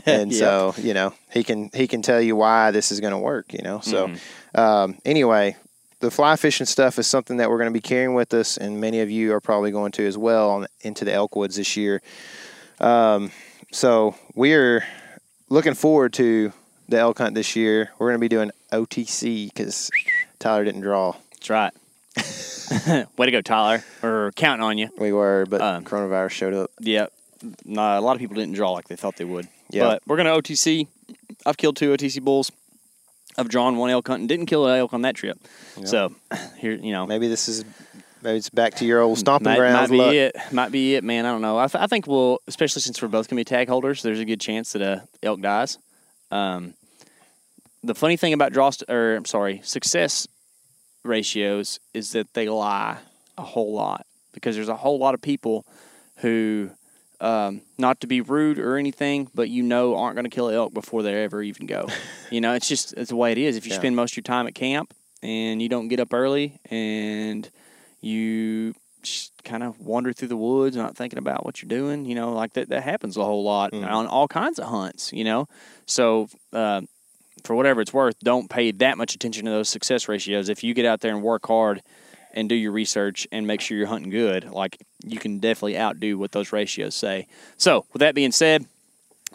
and 0.06 0.32
yep. 0.32 0.34
so 0.34 0.76
you 0.78 0.94
know 0.94 1.12
he 1.32 1.44
can 1.44 1.72
he 1.74 1.88
can 1.88 2.04
tell 2.04 2.22
you 2.22 2.36
why 2.36 2.70
this 2.70 2.92
is 2.92 3.00
going 3.00 3.14
to 3.14 3.18
work 3.18 3.52
you 3.52 3.64
know 3.64 3.80
so 3.80 4.08
mm-hmm. 4.08 4.60
um, 4.60 4.96
anyway 5.04 5.56
the 6.04 6.12
fly 6.12 6.36
fishing 6.36 6.66
stuff 6.66 7.00
is 7.00 7.08
something 7.08 7.38
that 7.38 7.50
we're 7.50 7.58
going 7.58 7.70
to 7.70 7.74
be 7.74 7.80
carrying 7.80 8.14
with 8.14 8.34
us, 8.34 8.58
and 8.58 8.82
many 8.82 9.00
of 9.00 9.10
you 9.10 9.34
are 9.34 9.40
probably 9.40 9.72
going 9.72 9.94
to 9.94 10.06
as 10.06 10.18
well 10.18 10.50
on, 10.50 10.68
into 10.82 11.06
the 11.06 11.14
elk 11.14 11.34
woods 11.34 11.56
this 11.56 11.78
year. 11.78 12.02
Um, 12.82 13.32
so 13.72 14.14
we're 14.36 14.86
looking 15.48 15.76
forward 15.76 16.12
to 16.14 16.52
the 16.90 17.00
elk 17.00 17.20
hunt 17.20 17.36
this 17.36 17.56
year. 17.56 17.92
We're 17.98 18.10
going 18.10 18.20
to 18.20 18.22
be 18.22 18.28
doing 18.28 18.52
OTC 18.74 19.48
because 19.54 19.90
Tyler 20.40 20.66
didn't 20.66 20.82
draw. 20.82 21.16
That's 21.32 21.50
right. 21.50 21.74
Way 23.18 23.26
to 23.26 23.32
go, 23.32 23.42
Tyler. 23.42 23.84
We're 24.02 24.32
counting 24.32 24.64
on 24.64 24.78
you. 24.78 24.90
We 24.98 25.12
were, 25.12 25.46
but 25.50 25.62
um, 25.62 25.84
coronavirus 25.84 26.32
showed 26.32 26.54
up. 26.54 26.72
Yeah, 26.80 27.08
a 27.44 28.02
lot 28.02 28.14
of 28.14 28.20
people 28.20 28.36
didn't 28.36 28.54
draw 28.54 28.72
like 28.72 28.88
they 28.88 28.96
thought 28.96 29.16
they 29.18 29.26
would. 29.26 29.48
Yeah. 29.70 29.84
But 29.84 30.04
we're 30.06 30.18
going 30.18 30.28
to 30.28 30.52
OTC. 30.52 30.88
I've 31.46 31.58
killed 31.58 31.76
two 31.76 31.92
OTC 31.92 32.22
bulls. 32.22 32.52
I've 33.38 33.50
drawn 33.50 33.78
one 33.78 33.90
elk 33.90 34.08
hunt 34.08 34.20
and 34.22 34.30
didn't 34.30 34.46
kill 34.46 34.68
an 34.68 34.78
elk 34.78 34.94
on 34.94 35.02
that 35.02 35.16
trip. 35.16 35.40
Yep. 35.78 35.88
So 35.88 36.16
here, 36.58 36.74
you 36.74 36.92
know, 36.92 37.08
maybe 37.08 37.28
this 37.28 37.48
is 37.48 37.66
maybe 38.22 38.38
it's 38.38 38.50
back 38.50 38.76
to 38.76 38.86
your 38.86 39.02
old 39.02 39.18
stomping 39.18 39.46
might, 39.46 39.58
grounds. 39.58 39.90
Might 39.90 39.96
be 39.96 39.98
luck. 39.98 40.14
it. 40.14 40.36
Might 40.52 40.72
be 40.72 40.96
it, 40.96 41.04
man. 41.04 41.26
I 41.26 41.32
don't 41.32 41.42
know. 41.42 41.58
I, 41.58 41.68
th- 41.68 41.82
I 41.82 41.88
think 41.88 42.06
we'll, 42.06 42.40
especially 42.48 42.84
since 42.84 43.02
we're 43.02 43.08
both 43.08 43.28
gonna 43.28 43.40
be 43.40 43.44
tag 43.44 43.70
holders, 43.70 44.04
there's 44.04 44.20
a 44.20 44.26
good 44.26 44.40
chance 44.40 44.74
that 44.74 44.82
a 44.84 45.08
elk 45.24 45.42
dies. 45.42 45.80
Um, 46.30 46.76
the 47.84 47.96
funny 47.96 48.18
thing 48.18 48.34
about 48.34 48.54
draw, 48.54 48.70
st- 48.70 48.90
or 48.90 49.16
I'm 49.16 49.26
sorry, 49.26 49.62
success 49.64 50.28
ratios 51.04 51.80
is 51.94 52.12
that 52.14 52.34
they 52.34 52.48
lie 52.50 52.98
a 53.38 53.44
whole 53.44 53.74
lot 53.74 54.06
because 54.34 54.56
there's 54.56 54.70
a 54.70 54.76
whole 54.76 54.98
lot 55.00 55.14
of 55.14 55.22
people 55.22 55.66
who, 56.18 56.70
um, 57.20 57.62
not 57.78 58.00
to 58.02 58.08
be 58.08 58.22
rude 58.22 58.58
or 58.60 58.78
anything, 58.78 59.30
but 59.36 59.50
you 59.50 59.64
know 59.64 59.96
aren't 59.98 60.16
going 60.16 60.24
to 60.26 60.30
kill 60.30 60.50
elk 60.50 60.74
before 60.74 61.04
they 61.04 61.24
ever 61.24 61.42
even 61.44 61.66
go. 61.66 61.88
you 62.30 62.42
know, 62.42 62.54
it's 62.54 62.68
just 62.68 62.94
it's 62.94 63.10
the 63.10 63.16
way 63.16 63.32
it 63.32 63.38
is. 63.38 63.58
If 63.58 63.66
you 63.66 63.72
Yeah. 63.72 63.80
spend 63.80 63.96
most 63.96 64.14
of 64.14 64.18
your 64.18 64.24
time 64.24 64.48
at 64.48 64.56
camp 64.56 64.94
and 65.22 65.62
you 65.62 65.70
don't 65.70 65.88
get 65.88 66.00
up 66.00 66.14
early 66.14 66.60
and 66.70 67.50
you 68.02 68.74
just 69.02 69.32
kind 69.44 69.64
of 69.64 69.80
wander 69.80 70.14
through 70.14 70.30
the 70.30 70.38
woods, 70.38 70.78
not 70.78 70.96
thinking 70.96 71.20
about 71.20 71.44
what 71.46 71.62
you're 71.62 71.68
doing, 71.70 72.06
you 72.06 72.16
know, 72.16 72.32
like 72.34 72.54
that 72.54 72.70
that 72.70 72.84
happens 72.84 73.18
a 73.18 73.24
whole 73.24 73.44
lot 73.44 73.74
on 73.74 74.08
all 74.08 74.28
kinds 74.30 74.60
of 74.60 74.68
hunts, 74.70 75.12
you 75.12 75.24
know. 75.26 75.48
So. 75.86 76.30
Uh, 76.54 76.82
for 77.44 77.56
whatever 77.56 77.82
it's 77.82 77.94
worth, 77.94 78.20
don't 78.20 78.50
pay 78.50 78.72
that 78.72 78.98
much 78.98 79.16
attention 79.16 79.46
to 79.46 79.52
those 79.52 79.70
success 79.70 80.08
ratios. 80.08 80.50
If 80.50 80.64
you 80.64 80.74
get 80.74 80.86
out 80.86 81.02
there 81.02 81.14
and 81.14 81.22
work 81.24 81.46
hard 81.46 81.82
and 82.34 82.48
do 82.50 82.56
your 82.56 82.72
research 82.72 83.28
and 83.32 83.46
make 83.46 83.62
sure 83.62 83.78
you're 83.78 83.88
hunting 83.88 84.10
good, 84.12 84.46
like 84.50 84.78
you 85.06 85.20
can 85.20 85.40
definitely 85.40 85.78
outdo 85.78 86.18
what 86.18 86.32
those 86.32 86.52
ratios 86.54 86.96
say. 86.96 87.28
So, 87.58 87.86
with 87.94 88.00
that 88.00 88.16
being 88.16 88.32
said, 88.32 88.66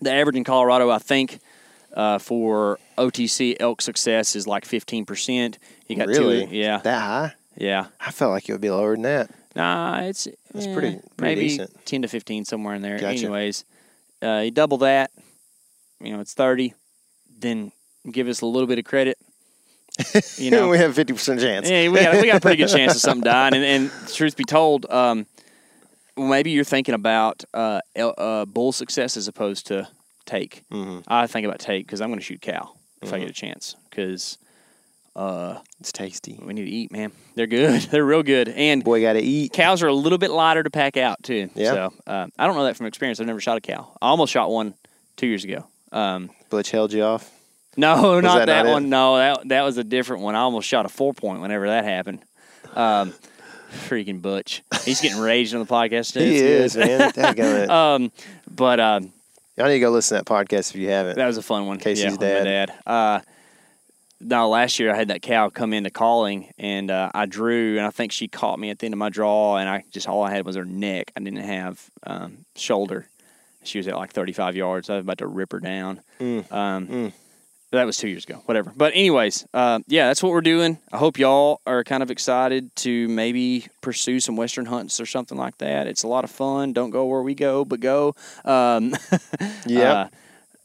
the 0.01 0.13
average 0.13 0.37
in 0.37 0.45
Colorado, 0.45 0.91
I 0.91 0.99
think, 0.99 1.39
uh, 1.95 2.19
for 2.19 2.79
OTC 2.97 3.57
elk 3.61 3.83
success 3.83 4.35
is 4.37 4.47
like 4.47 4.65
15%. 4.65 5.57
You 5.89 5.97
got 5.97 6.07
really? 6.09 6.47
two, 6.47 6.55
yeah, 6.55 6.79
That 6.79 7.01
high? 7.01 7.33
yeah. 7.57 7.87
I 8.01 8.11
felt 8.11 8.31
like 8.33 8.49
it 8.49 8.53
would 8.53 8.61
be 8.61 8.71
lower 8.71 8.93
than 8.95 9.03
that. 9.03 9.31
Nah, 9.57 10.01
it's 10.03 10.29
That's 10.53 10.67
eh, 10.67 10.73
pretty- 10.75 11.01
pretty 11.17 11.35
maybe 11.35 11.49
decent. 11.49 11.85
10 11.87 12.03
to 12.03 12.09
15 12.09 12.45
somewhere 12.45 12.75
in 12.75 12.83
there. 12.83 12.99
Gotcha. 12.99 13.19
Anyways, 13.19 13.65
uh, 14.23 14.43
you 14.45 14.51
double 14.51 14.79
that, 14.79 15.11
you 16.01 16.13
know, 16.13 16.21
it's 16.21 16.35
30. 16.35 16.75
Then 17.41 17.73
give 18.11 18.29
us 18.29 18.41
a 18.41 18.47
little 18.47 18.67
bit 18.67 18.79
of 18.79 18.85
credit. 18.85 19.19
You 20.37 20.53
know, 20.53 20.69
we 20.69 20.79
have 20.79 20.95
fifty 20.95 21.13
percent 21.13 21.41
chance. 21.41 21.69
Yeah, 21.69 21.89
we 21.89 21.99
got 21.99 22.15
we 22.21 22.27
got 22.29 22.37
a 22.37 22.41
pretty 22.41 22.57
good 22.57 22.69
chance 22.69 22.95
of 22.95 23.01
something 23.01 23.25
dying. 23.25 23.55
And, 23.55 23.65
and 23.65 23.91
truth 24.15 24.37
be 24.37 24.45
told, 24.45 24.87
um, 24.91 25.27
maybe 26.17 26.53
you're 26.53 26.63
thinking 26.63 26.95
about 26.95 27.43
uh, 27.53 27.81
uh, 27.97 28.45
bull 28.45 28.71
success 28.71 29.17
as 29.17 29.27
opposed 29.27 29.67
to 29.69 29.89
take. 30.25 30.63
Mm-hmm. 30.71 31.01
I 31.09 31.27
think 31.27 31.47
about 31.47 31.59
take 31.59 31.87
because 31.87 32.01
I'm 32.01 32.09
going 32.11 32.21
to 32.21 32.25
shoot 32.25 32.41
cow 32.41 32.71
if 33.03 33.13
I 33.13 33.19
get 33.19 33.29
a 33.29 33.33
chance 33.33 33.75
because 33.91 34.39
uh, 35.17 35.59
It's 35.81 35.91
tasty. 35.91 36.39
we 36.41 36.55
need 36.55 36.65
to 36.67 36.71
eat, 36.71 36.93
man. 36.93 37.11
They're 37.35 37.47
good. 37.49 37.81
They're 37.91 38.05
real 38.05 38.23
good. 38.23 38.49
And 38.49 38.85
Boy, 38.85 39.01
got 39.03 39.15
to 39.15 39.21
eat. 39.21 39.53
cows 39.53 39.83
are 39.83 39.89
a 39.89 39.93
little 39.93 40.19
bit 40.19 40.31
lighter 40.31 40.63
to 40.63 40.71
pack 40.71 40.97
out 40.97 41.23
too. 41.25 41.51
Yeah. 41.57 41.73
So 41.73 41.93
uh, 42.07 42.27
I 42.39 42.47
don't 42.47 42.55
know 42.55 42.65
that 42.65 42.77
from 42.77 42.87
experience. 42.87 43.19
I've 43.19 43.27
never 43.27 43.41
shot 43.41 43.57
a 43.59 43.61
cow. 43.61 43.97
I 44.01 44.07
almost 44.09 44.33
shot 44.33 44.49
one 44.51 44.75
two 45.17 45.27
years 45.27 45.43
ago. 45.43 45.67
Um, 45.91 46.31
Butch 46.51 46.71
held 46.71 46.93
you 46.93 47.03
off. 47.03 47.29
No, 47.79 48.21
not 48.21 48.39
that 48.39 48.47
that, 48.47 48.63
not 48.65 48.67
it? 48.67 48.73
one. 48.73 48.89
No, 48.91 49.17
that 49.17 49.49
that 49.49 49.63
was 49.63 49.79
a 49.79 49.85
different 49.85 50.23
one. 50.23 50.35
I 50.35 50.41
almost 50.41 50.69
shot 50.69 50.85
a 50.87 50.89
four 50.89 51.15
point 51.15 51.41
whenever 51.41 51.67
that 51.69 51.85
happened. 51.85 52.23
Um, 52.75 53.15
freaking 53.89 54.21
Butch. 54.21 54.63
He's 54.85 55.01
getting 55.01 55.19
raged 55.19 55.55
on 55.55 55.61
the 55.61 55.67
podcast. 55.67 56.13
Too. 56.15 56.21
He 56.21 56.39
It's 56.39 56.75
is, 56.75 56.85
good. 56.85 57.37
man. 57.37 57.71
Um, 57.71 58.13
but 58.51 58.81
um, 58.81 59.13
Y'all 59.57 59.67
need 59.67 59.75
to 59.75 59.81
go 59.81 59.91
listen 59.91 60.17
to 60.19 60.25
that 60.25 60.31
podcast 60.31 60.71
if 60.71 60.77
you 60.77 60.89
haven't. 60.91 61.17
that 61.17 61.27
was 61.27 61.37
a 61.37 61.43
fun 61.43 61.67
one. 61.67 61.79
Casey's 61.79 62.13
yeah, 62.13 62.17
dad. 62.17 62.45
dad. 62.45 62.73
Uh, 62.87 63.21
no, 64.21 64.49
last 64.49 64.79
year 64.81 64.93
I 64.93 64.97
had 64.97 65.09
that 65.09 65.23
cow 65.23 65.49
come 65.49 65.73
into 65.73 65.91
calling, 65.91 66.53
and 66.59 66.91
uh, 66.91 67.11
I 67.15 67.27
drew, 67.27 67.77
and 67.77 67.87
I 67.87 67.91
think 67.91 68.11
she 68.11 68.27
caught 68.27 68.59
me 68.59 68.71
at 68.71 68.79
the 68.81 68.87
end 68.87 68.95
of 68.95 68.99
my 68.99 69.11
draw, 69.11 69.57
and 69.57 69.69
I 69.69 69.85
just 69.93 70.09
all 70.09 70.23
I 70.25 70.33
had 70.33 70.45
was 70.45 70.57
her 70.57 70.65
neck. 70.65 71.13
I 71.17 71.21
didn't 71.21 71.45
have 71.45 71.89
um, 72.05 72.45
shoulder. 72.57 73.07
She 73.63 73.79
was 73.79 73.87
at 73.87 73.97
like 73.97 74.13
35 74.13 74.57
yards. 74.57 74.91
I 74.91 74.95
was 74.97 75.03
about 75.03 75.19
to 75.19 75.27
rip 75.27 75.53
her 75.53 75.61
down. 75.61 76.01
Mm. 76.21 76.51
Um, 76.53 77.13
That 77.71 77.85
was 77.85 77.99
two 77.99 78.09
years 78.09 78.25
ago. 78.25 78.41
Whatever. 78.47 78.73
But 78.75 78.95
anyways, 78.95 79.47
uh, 79.53 79.81
yeah, 79.89 80.07
that's 80.07 80.23
what 80.23 80.33
we're 80.33 80.41
doing. 80.41 80.79
I 80.91 80.97
hope 80.97 81.19
y'all 81.19 81.61
are 81.67 81.85
kind 81.85 82.03
of 82.03 82.11
excited 82.11 82.75
to 82.77 83.07
maybe 83.09 83.67
pursue 83.83 84.21
some 84.21 84.37
western 84.37 84.65
hunts 84.67 85.01
or 85.01 85.07
something 85.07 85.37
like 85.37 85.59
that. 85.59 85.87
It's 85.87 86.03
a 86.03 86.09
lot 86.09 86.25
of 86.25 86.31
fun. 86.31 86.73
Don't 86.73 86.91
go 86.91 87.05
where 87.05 87.23
we 87.23 87.35
go, 87.35 87.65
but 87.67 87.81
go. 87.81 88.15
Um, 88.45 88.95
Yep. 89.67 89.95
uh, 89.97 90.09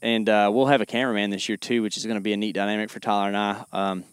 and 0.02 0.30
uh, 0.30 0.50
we'll 0.54 0.68
have 0.68 0.80
a 0.82 0.86
cameraman 0.86 1.30
this 1.30 1.50
year 1.50 1.58
too, 1.58 1.82
which 1.82 1.98
is 1.98 2.06
going 2.06 2.16
to 2.18 2.22
be 2.22 2.32
a 2.34 2.38
neat 2.38 2.54
dynamic 2.56 2.90
for 2.90 3.00
Tyler 3.02 3.28
and 3.28 3.38
I. 3.38 3.66
Um, 3.74 4.04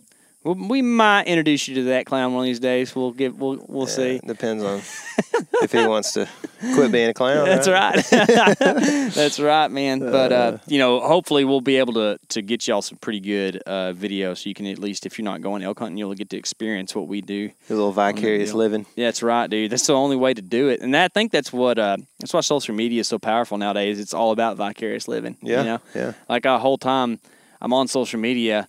we'll, 0.44 0.54
we 0.54 0.82
might 0.82 1.26
introduce 1.26 1.68
you 1.68 1.74
to 1.76 1.82
that 1.84 2.06
clown 2.06 2.32
one 2.34 2.42
of 2.44 2.46
these 2.46 2.60
days. 2.60 2.94
We'll 2.94 3.12
give. 3.12 3.38
We'll 3.38 3.64
we'll 3.68 3.86
Yeah, 3.88 3.94
see. 3.94 4.20
Depends 4.26 4.62
on 4.62 4.78
if 5.62 5.72
he 5.72 5.86
wants 5.86 6.12
to 6.12 6.28
quit 6.74 6.92
being 6.92 7.08
a 7.10 7.14
clown. 7.14 7.44
That's 7.46 7.68
right. 7.68 7.96
right. 8.12 8.58
That's 9.14 9.38
right, 9.40 9.68
man. 9.70 10.00
But 10.00 10.32
uh, 10.32 10.58
you 10.66 10.78
know, 10.78 11.00
hopefully 11.00 11.44
we'll 11.44 11.60
be 11.60 11.76
able 11.76 11.94
to 11.94 12.18
to 12.28 12.42
get 12.42 12.66
y'all 12.68 12.82
some 12.82 12.98
pretty 12.98 13.20
good 13.20 13.58
uh, 13.66 13.92
video, 13.92 14.34
so 14.34 14.48
you 14.48 14.54
can 14.54 14.66
at 14.66 14.78
least, 14.78 15.06
if 15.06 15.18
you're 15.18 15.24
not 15.24 15.42
going 15.42 15.62
elk 15.62 15.78
hunting, 15.78 15.98
you'll 15.98 16.14
get 16.14 16.30
to 16.30 16.36
experience 16.36 16.94
what 16.94 17.08
we 17.08 17.20
do. 17.20 17.50
A 17.68 17.74
little 17.74 17.92
vicarious 17.92 18.52
living. 18.52 18.86
Yeah, 18.96 19.06
that's 19.08 19.22
right, 19.22 19.48
dude. 19.48 19.70
That's 19.70 19.86
the 19.86 19.94
only 19.94 20.16
way 20.16 20.34
to 20.34 20.42
do 20.42 20.68
it, 20.68 20.80
and 20.80 20.96
I 20.96 21.08
think 21.08 21.32
that's 21.32 21.52
what 21.52 21.78
uh, 21.78 21.96
that's 22.18 22.32
why 22.32 22.40
social 22.40 22.74
media 22.74 23.00
is 23.00 23.08
so 23.08 23.18
powerful 23.18 23.58
nowadays. 23.58 24.00
It's 24.00 24.14
all 24.14 24.32
about 24.32 24.56
vicarious 24.56 25.08
living. 25.08 25.36
Yeah, 25.42 25.58
you 25.58 25.64
know? 25.64 25.80
yeah. 25.94 26.12
Like 26.28 26.44
a 26.44 26.58
whole 26.58 26.78
time 26.78 27.18
I'm 27.60 27.72
on 27.72 27.88
social 27.88 28.18
media, 28.20 28.68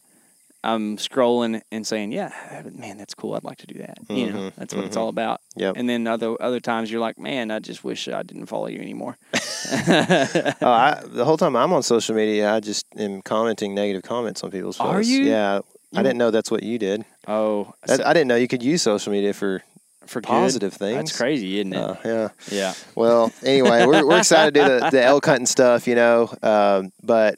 I'm 0.64 0.98
scrolling 0.98 1.62
and 1.72 1.86
saying, 1.88 2.12
"Yeah, 2.12 2.32
man, 2.74 2.98
that's 2.98 3.16
cool. 3.16 3.34
I'd 3.34 3.44
like 3.44 3.58
to 3.60 3.68
do 3.68 3.80
that." 3.80 3.98
You 4.10 4.32
know, 4.32 4.52
that's 4.58 4.74
what 4.76 4.86
it's 4.86 4.96
all 4.96 5.10
about. 5.10 5.42
Mm-hmm. 5.58 5.80
And 5.80 5.90
then 5.90 6.06
other 6.08 6.36
other 6.42 6.60
times 6.60 6.92
you're 6.92 7.02
like, 7.02 7.18
"Man, 7.18 7.50
I 7.50 7.60
just 7.60 7.84
wish 7.84 8.08
I 8.08 8.22
didn't 8.24 8.46
follow 8.46 8.68
you 8.68 8.80
anymore." 8.80 9.18
Oh, 9.74 10.56
I, 10.62 11.02
the 11.06 11.24
whole 11.26 11.38
time 11.38 11.56
I'm 11.56 11.72
on 11.74 11.84
social 11.84 12.16
media, 12.16 12.54
I 12.54 12.60
just 12.60 12.86
am 12.98 13.22
commenting 13.22 13.74
negative 13.74 14.04
comments 14.04 14.44
on 14.44 14.52
people's 14.52 14.78
posts. 14.78 14.94
Are 14.96 15.02
you? 15.02 15.24
Yeah. 15.24 15.62
I 15.94 16.04
didn't 16.04 16.18
know 16.18 16.32
that's 16.32 16.50
what 16.50 16.64
you 16.64 16.78
did. 16.80 17.06
Oh, 17.28 17.74
That, 17.86 18.06
I 18.06 18.14
didn't 18.14 18.28
know 18.28 18.36
you 18.36 18.48
could 18.48 18.64
use 18.64 18.82
social 18.82 19.12
media 19.12 19.34
for. 19.34 19.62
for 20.06 20.22
good. 20.22 20.28
positive 20.28 20.74
things. 20.74 20.96
That's 20.98 21.18
crazy, 21.18 21.60
isn't 21.60 21.74
it? 21.74 21.78
Uh, 21.78 21.96
yeah. 22.06 22.30
yeah. 22.50 22.74
Well, 22.96 23.32
anyway, 23.44 23.86
we're, 23.86 24.06
we're 24.06 24.20
excited 24.20 24.54
to 24.56 24.60
do 24.62 24.80
the, 24.80 24.90
the 24.92 25.04
elk 25.12 25.26
hunting 25.26 25.46
stuff, 25.46 25.88
you 25.88 25.96
know. 25.96 26.34
Um, 26.42 26.92
but 27.04 27.38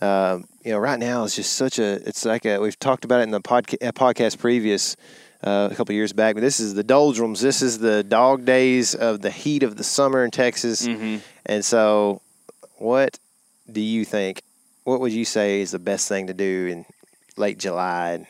um, 0.00 0.44
you 0.64 0.72
know, 0.72 0.78
right 0.78 0.98
now 0.98 1.24
it's 1.24 1.34
just 1.36 1.54
such 1.54 1.78
a. 1.78 1.94
It's 2.08 2.24
like 2.24 2.44
a. 2.44 2.58
We've 2.58 2.78
talked 2.78 3.04
about 3.04 3.20
it 3.20 3.24
in 3.24 3.30
the 3.30 3.40
podca- 3.40 3.86
uh, 3.86 3.92
podcast 3.92 4.38
previous 4.38 4.96
uh, 5.42 5.68
a 5.70 5.74
couple 5.74 5.94
years 5.94 6.12
back. 6.12 6.34
But 6.34 6.40
this 6.40 6.60
is 6.60 6.74
the 6.74 6.84
doldrums. 6.84 7.40
This 7.40 7.62
is 7.62 7.78
the 7.78 8.02
dog 8.04 8.44
days 8.44 8.94
of 8.94 9.22
the 9.22 9.30
heat 9.30 9.62
of 9.62 9.76
the 9.76 9.84
summer 9.84 10.24
in 10.24 10.30
Texas. 10.30 10.86
Mm-hmm. 10.86 11.18
And 11.46 11.64
so, 11.64 12.20
what 12.76 13.18
do 13.70 13.80
you 13.80 14.04
think? 14.04 14.42
What 14.84 15.00
would 15.00 15.12
you 15.12 15.24
say 15.24 15.60
is 15.60 15.70
the 15.70 15.78
best 15.78 16.08
thing 16.08 16.26
to 16.28 16.34
do 16.34 16.66
in 16.70 16.84
late 17.36 17.58
July 17.58 18.26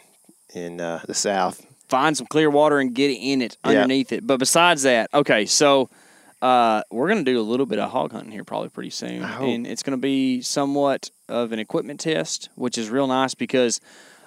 in 0.54 0.80
uh, 0.80 1.00
the 1.06 1.14
South? 1.14 1.66
find 1.88 2.16
some 2.16 2.26
clear 2.26 2.48
water 2.48 2.78
and 2.78 2.94
get 2.94 3.10
in 3.10 3.42
it 3.42 3.58
Yeah. 3.62 3.72
underneath 3.72 4.12
it. 4.12 4.26
But 4.26 4.38
besides 4.38 4.82
that, 4.84 5.10
okay, 5.12 5.44
so 5.44 5.90
uh, 6.42 6.82
we're 6.90 7.08
going 7.08 7.24
to 7.24 7.30
do 7.32 7.40
a 7.40 7.42
little 7.42 7.64
bit 7.66 7.78
of 7.78 7.90
hog 7.90 8.12
hunting 8.12 8.32
here 8.32 8.44
probably 8.44 8.68
pretty 8.68 8.90
soon. 8.90 9.22
And 9.54 9.66
it's 9.66 9.82
going 9.82 9.96
to 9.96 10.00
be 10.02 10.42
somewhat 10.42 11.10
of 11.28 11.52
an 11.52 11.58
equipment 11.58 12.00
test, 12.00 12.50
which 12.56 12.76
is 12.76 12.90
real 12.90 13.06
nice 13.06 13.34
because 13.34 13.80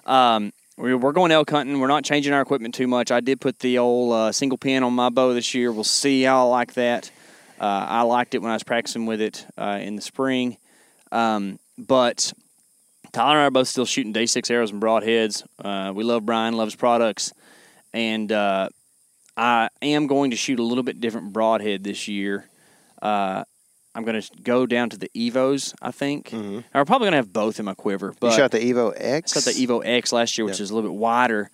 um, 0.05 0.51
we- 0.77 0.95
we're 0.95 1.11
going 1.11 1.31
elk 1.31 1.49
hunting. 1.49 1.79
We're 1.79 1.87
not 1.87 2.03
changing 2.05 2.33
our 2.33 2.41
equipment 2.41 2.73
too 2.73 2.87
much. 2.87 3.11
I 3.11 3.19
did 3.19 3.39
put 3.41 3.59
the 3.59 3.77
old 3.79 4.13
uh, 4.13 4.31
single 4.31 4.57
pin 4.57 4.81
on 4.81 4.93
my 4.93 5.09
bow 5.09 5.33
this 5.33 5.53
year. 5.53 5.71
We'll 5.71 5.83
see 5.83 6.23
how 6.23 6.47
I 6.47 6.49
like 6.49 6.73
that. 6.75 7.11
Uh, 7.59 7.85
I 7.87 8.01
liked 8.03 8.33
it 8.33 8.41
when 8.41 8.49
I 8.51 8.55
was 8.55 8.63
practicing 8.63 9.05
with 9.05 9.21
it 9.21 9.45
uh, 9.57 9.79
in 9.81 9.95
the 9.97 10.01
spring. 10.01 10.57
Um, 11.11 11.59
but 11.77 12.33
Tyler 13.11 13.31
and 13.35 13.39
I 13.39 13.45
are 13.45 13.51
both 13.51 13.67
still 13.67 13.85
shooting 13.85 14.11
day 14.13 14.25
six 14.25 14.49
arrows 14.49 14.71
and 14.71 14.81
broadheads. 14.81 15.43
Uh, 15.63 15.91
we 15.93 16.03
love 16.03 16.25
Brian, 16.25 16.55
loves 16.55 16.75
products, 16.75 17.31
and 17.93 18.29
uh, 18.31 18.69
I 19.37 19.69
am 19.81 20.07
going 20.07 20.31
to 20.31 20.37
shoot 20.37 20.59
a 20.59 20.63
little 20.63 20.83
bit 20.83 21.01
different 21.01 21.33
broadhead 21.33 21.83
this 21.83 22.07
year. 22.07 22.47
Uh, 23.01 23.43
I'm 23.93 24.03
going 24.03 24.21
to 24.21 24.29
go 24.43 24.65
down 24.65 24.89
to 24.91 24.97
the 24.97 25.09
Evos, 25.15 25.73
I 25.81 25.91
think. 25.91 26.33
I'm 26.33 26.63
probably 26.85 27.05
going 27.05 27.11
to 27.13 27.17
have 27.17 27.31
both 27.33 27.59
in 27.59 27.65
my 27.65 27.73
quiver. 27.73 28.13
But 28.19 28.31
you 28.31 28.37
shot 28.37 28.51
the 28.51 28.59
Evo 28.59 28.93
I 28.93 28.97
X. 28.97 29.33
shot 29.33 29.43
the 29.43 29.51
Evo 29.65 29.81
X 29.85 30.11
last 30.11 30.37
year, 30.37 30.45
which 30.45 30.59
Yeah. 30.59 30.63
is 30.63 30.71
a 30.71 30.75
little 30.75 30.89
bit 30.89 30.97
wider. 30.97 31.49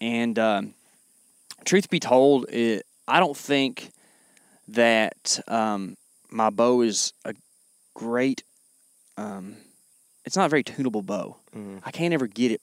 And 0.00 0.38
um, 0.38 0.74
truth 1.64 1.88
be 1.90 2.00
told, 2.00 2.48
it, 2.50 2.84
I 3.06 3.20
don't 3.20 3.36
think 3.36 3.90
that 4.68 5.40
um, 5.48 5.96
my 6.30 6.50
bow 6.50 6.80
is 6.82 7.12
a 7.24 7.34
great. 7.94 8.42
Um, 9.16 9.56
it's 10.24 10.36
not 10.36 10.46
a 10.46 10.48
very 10.48 10.64
tunable 10.64 11.02
bow. 11.02 11.36
I 11.84 11.90
can't 11.92 12.12
ever 12.14 12.26
get 12.26 12.50
it 12.50 12.60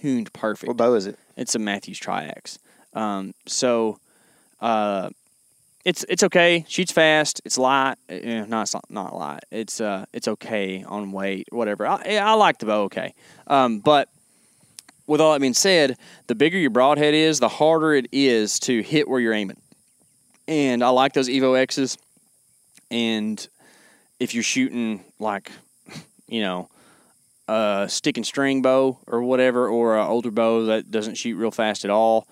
tuned 0.00 0.32
perfect. 0.32 0.68
What 0.68 0.76
bow 0.76 0.94
is 0.94 1.06
it? 1.06 1.18
It's 1.36 1.54
a 1.56 1.58
Mathews 1.58 1.98
Triax. 1.98 2.58
Um, 2.94 3.34
so 3.46 3.98
uh, 4.60 5.10
it's 5.84 6.04
it's 6.08 6.22
okay. 6.24 6.64
Shoots 6.68 6.92
fast. 6.92 7.40
It's 7.44 7.56
light. 7.56 7.96
Eh, 8.08 8.44
no, 8.46 8.62
it's 8.62 8.74
not 8.74 8.90
not 8.90 9.16
light. 9.16 9.44
It's 9.50 9.80
uh 9.80 10.04
it's 10.12 10.28
okay 10.28 10.84
on 10.84 11.12
weight, 11.12 11.48
whatever. 11.50 11.86
I, 11.86 12.02
eh, 12.04 12.18
I 12.18 12.32
like 12.34 12.58
the 12.58 12.66
bow. 12.66 12.82
Okay, 12.82 13.14
um, 13.46 13.78
but 13.80 14.08
with 15.08 15.20
all 15.20 15.32
that 15.32 15.40
being 15.40 15.54
said, 15.54 15.96
the 16.26 16.34
bigger 16.34 16.58
your 16.58 16.70
broadhead 16.70 17.14
is, 17.14 17.40
the 17.40 17.48
harder 17.48 17.94
it 17.94 18.08
is 18.12 18.60
to 18.60 18.82
hit 18.82 19.08
where 19.08 19.18
you're 19.18 19.32
aiming. 19.32 19.60
And 20.46 20.84
I 20.84 20.90
like 20.90 21.14
those 21.14 21.28
Evo 21.28 21.58
X's. 21.58 21.96
And 22.90 23.48
if 24.20 24.34
you're 24.34 24.42
shooting 24.42 25.02
like, 25.18 25.50
you 26.28 26.42
know, 26.42 26.68
a 27.48 27.86
stick 27.88 28.18
and 28.18 28.26
string 28.26 28.60
bow 28.60 28.98
or 29.06 29.22
whatever, 29.22 29.68
or 29.68 29.98
an 29.98 30.06
older 30.06 30.30
bow 30.30 30.66
that 30.66 30.90
doesn't 30.90 31.14
shoot 31.14 31.36
real 31.36 31.50
fast 31.50 31.86
at 31.86 31.90
all, 31.90 32.28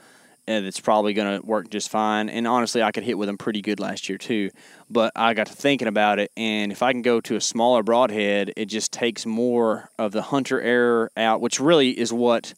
and 0.48 0.64
it's 0.64 0.80
probably 0.80 1.12
going 1.12 1.40
to 1.40 1.46
work 1.46 1.70
just 1.70 1.90
fine. 1.90 2.28
And 2.28 2.46
honestly, 2.46 2.82
I 2.82 2.92
could 2.92 3.02
hit 3.02 3.18
with 3.18 3.26
them 3.26 3.38
pretty 3.38 3.62
good 3.62 3.80
last 3.80 4.08
year 4.08 4.18
too. 4.18 4.50
But 4.88 5.12
I 5.16 5.34
got 5.34 5.48
to 5.48 5.52
thinking 5.52 5.88
about 5.88 6.18
it, 6.18 6.30
and 6.36 6.70
if 6.70 6.82
I 6.82 6.92
can 6.92 7.02
go 7.02 7.20
to 7.22 7.36
a 7.36 7.40
smaller 7.40 7.82
broadhead, 7.82 8.52
it 8.56 8.66
just 8.66 8.92
takes 8.92 9.26
more 9.26 9.90
of 9.98 10.12
the 10.12 10.22
hunter 10.22 10.60
error 10.60 11.10
out, 11.16 11.40
which 11.40 11.58
really 11.58 11.98
is 11.98 12.12
what 12.12 12.54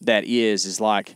that 0.00 0.24
is. 0.24 0.64
Is 0.64 0.80
like 0.80 1.14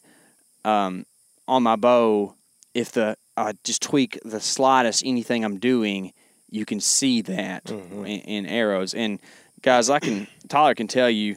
um, 0.64 1.06
on 1.48 1.62
my 1.62 1.76
bow, 1.76 2.34
if 2.74 2.92
the 2.92 3.16
I 3.36 3.54
just 3.64 3.82
tweak 3.82 4.18
the 4.24 4.40
slightest 4.40 5.02
anything 5.04 5.44
I'm 5.44 5.58
doing, 5.58 6.12
you 6.50 6.64
can 6.64 6.80
see 6.80 7.22
that 7.22 7.64
mm-hmm. 7.64 8.04
in, 8.04 8.20
in, 8.20 8.46
arrows. 8.46 8.94
And 8.94 9.18
guys, 9.62 9.90
I 9.90 9.98
can 9.98 10.26
Tyler 10.48 10.74
can 10.74 10.86
tell 10.86 11.10
you, 11.10 11.36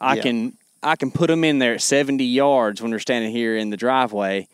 I 0.00 0.16
yeah. 0.16 0.22
can 0.22 0.56
I 0.86 0.96
can 0.96 1.10
put 1.10 1.26
them 1.26 1.42
in 1.42 1.58
there 1.58 1.74
at 1.74 1.82
70 1.82 2.24
yards 2.24 2.80
when 2.80 2.92
we're 2.92 3.00
standing 3.00 3.32
here 3.32 3.56
in 3.56 3.70
the 3.70 3.76
driveway. 3.76 4.48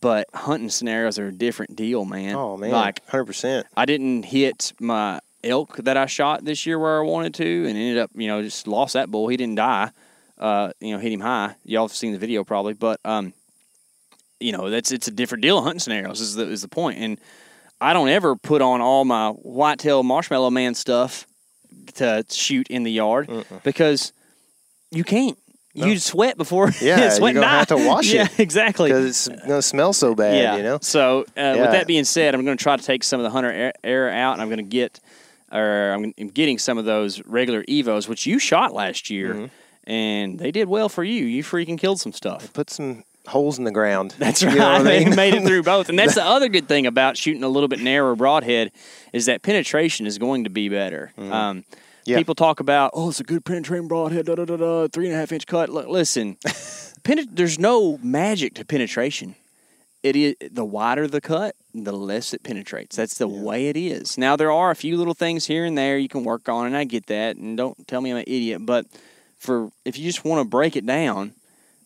But 0.00 0.28
hunting 0.34 0.70
scenarios 0.70 1.18
are 1.18 1.28
a 1.28 1.32
different 1.32 1.74
deal, 1.74 2.04
man. 2.04 2.36
Oh 2.36 2.56
man, 2.56 2.70
like 2.70 3.00
100. 3.06 3.24
percent 3.24 3.66
I 3.76 3.86
didn't 3.86 4.22
hit 4.24 4.72
my 4.78 5.20
elk 5.42 5.78
that 5.78 5.96
I 5.96 6.06
shot 6.06 6.44
this 6.44 6.64
year 6.64 6.78
where 6.78 7.00
I 7.00 7.02
wanted 7.04 7.34
to, 7.34 7.66
and 7.66 7.76
ended 7.76 7.98
up, 7.98 8.10
you 8.14 8.28
know, 8.28 8.40
just 8.40 8.68
lost 8.68 8.92
that 8.92 9.10
bull. 9.10 9.26
He 9.28 9.36
didn't 9.36 9.56
die. 9.56 9.90
Uh, 10.38 10.72
you 10.80 10.94
know, 10.94 11.00
hit 11.00 11.12
him 11.12 11.20
high. 11.20 11.56
Y'all 11.64 11.88
have 11.88 11.96
seen 11.96 12.12
the 12.12 12.18
video 12.18 12.44
probably, 12.44 12.72
but 12.72 13.00
um, 13.04 13.32
you 14.38 14.52
know, 14.52 14.70
that's 14.70 14.92
it's 14.92 15.08
a 15.08 15.10
different 15.10 15.42
deal. 15.42 15.60
Hunting 15.60 15.80
scenarios 15.80 16.20
is 16.20 16.36
the 16.36 16.48
is 16.48 16.62
the 16.62 16.68
point, 16.68 16.98
and 16.98 17.18
I 17.80 17.92
don't 17.92 18.08
ever 18.08 18.36
put 18.36 18.62
on 18.62 18.80
all 18.80 19.04
my 19.04 19.30
whitetail 19.30 20.02
marshmallow 20.02 20.50
man 20.50 20.74
stuff 20.74 21.26
to 21.94 22.24
shoot 22.30 22.68
in 22.68 22.84
the 22.84 22.92
yard 22.92 23.28
Mm-mm. 23.28 23.62
because 23.62 24.12
you 24.90 25.02
can't. 25.02 25.36
No. 25.74 25.86
You 25.86 25.98
sweat 25.98 26.36
before 26.36 26.70
yeah, 26.80 27.10
sweat 27.10 27.34
you 27.34 27.40
don't 27.40 27.48
have 27.48 27.68
to 27.68 27.76
wash 27.76 28.12
it. 28.12 28.14
Yeah, 28.14 28.28
exactly. 28.38 28.90
Because 28.90 29.28
it's 29.28 29.46
to 29.46 29.62
smell 29.62 29.92
so 29.92 30.14
bad, 30.14 30.36
yeah. 30.36 30.56
you 30.56 30.62
know? 30.62 30.78
So, 30.82 31.20
uh, 31.20 31.24
yeah. 31.36 31.60
with 31.60 31.70
that 31.70 31.86
being 31.86 32.04
said, 32.04 32.34
I'm 32.34 32.44
going 32.44 32.56
to 32.56 32.62
try 32.62 32.76
to 32.76 32.82
take 32.82 33.04
some 33.04 33.20
of 33.20 33.24
the 33.24 33.30
hunter 33.30 33.72
air 33.84 34.10
out, 34.10 34.32
and 34.32 34.42
I'm 34.42 34.48
going 34.48 34.58
to 34.58 34.62
get, 34.64 34.98
or 35.52 35.92
I'm 35.92 36.10
getting 36.10 36.58
some 36.58 36.76
of 36.76 36.86
those 36.86 37.24
regular 37.24 37.62
Evos, 37.64 38.08
which 38.08 38.26
you 38.26 38.40
shot 38.40 38.74
last 38.74 39.10
year, 39.10 39.34
mm-hmm. 39.34 39.90
and 39.90 40.38
they 40.40 40.50
did 40.50 40.68
well 40.68 40.88
for 40.88 41.04
you. 41.04 41.24
You 41.24 41.44
freaking 41.44 41.78
killed 41.78 42.00
some 42.00 42.12
stuff. 42.12 42.52
put 42.52 42.68
some 42.68 43.04
holes 43.28 43.58
in 43.58 43.64
the 43.64 43.70
ground. 43.70 44.14
That's 44.18 44.42
right. 44.42 44.52
You 44.54 44.58
know 44.58 44.82
they 44.82 45.02
I 45.02 45.04
mean? 45.04 45.14
made 45.14 45.34
it 45.34 45.44
through 45.44 45.62
both, 45.62 45.88
and 45.88 45.98
that's 45.98 46.16
the 46.16 46.24
other 46.24 46.48
good 46.48 46.66
thing 46.66 46.86
about 46.86 47.16
shooting 47.16 47.44
a 47.44 47.48
little 47.48 47.68
bit 47.68 47.80
narrower 47.80 48.16
broadhead 48.16 48.72
is 49.12 49.26
that 49.26 49.42
penetration 49.42 50.06
is 50.06 50.18
going 50.18 50.44
to 50.44 50.50
be 50.50 50.68
better. 50.68 51.12
Mm-hmm. 51.16 51.32
Um, 51.32 51.64
yeah. 52.04 52.16
People 52.16 52.34
talk 52.34 52.60
about, 52.60 52.90
oh, 52.94 53.10
it's 53.10 53.20
a 53.20 53.24
good 53.24 53.44
penetrating 53.44 53.88
broadhead, 53.88 54.26
da 54.26 54.34
da 54.34 54.44
da 54.44 54.56
da, 54.56 54.88
three 54.88 55.06
and 55.06 55.14
a 55.14 55.18
half 55.18 55.32
inch 55.32 55.46
cut. 55.46 55.68
Look, 55.68 55.88
listen, 55.88 56.36
there's 57.04 57.58
no 57.58 57.98
magic 57.98 58.54
to 58.54 58.64
penetration. 58.64 59.34
It 60.02 60.16
is 60.16 60.34
the 60.50 60.64
wider 60.64 61.06
the 61.06 61.20
cut, 61.20 61.56
the 61.74 61.92
less 61.92 62.32
it 62.32 62.42
penetrates. 62.42 62.96
That's 62.96 63.18
the 63.18 63.28
yeah. 63.28 63.42
way 63.42 63.68
it 63.68 63.76
is. 63.76 64.16
Now 64.16 64.34
there 64.34 64.50
are 64.50 64.70
a 64.70 64.76
few 64.76 64.96
little 64.96 65.14
things 65.14 65.46
here 65.46 65.64
and 65.64 65.76
there 65.76 65.98
you 65.98 66.08
can 66.08 66.24
work 66.24 66.48
on, 66.48 66.66
and 66.66 66.76
I 66.76 66.84
get 66.84 67.06
that. 67.06 67.36
And 67.36 67.56
don't 67.56 67.86
tell 67.86 68.00
me 68.00 68.10
I'm 68.10 68.16
an 68.16 68.24
idiot, 68.26 68.64
but 68.64 68.86
for 69.38 69.70
if 69.84 69.98
you 69.98 70.04
just 70.04 70.24
want 70.24 70.42
to 70.42 70.48
break 70.48 70.76
it 70.76 70.86
down, 70.86 71.34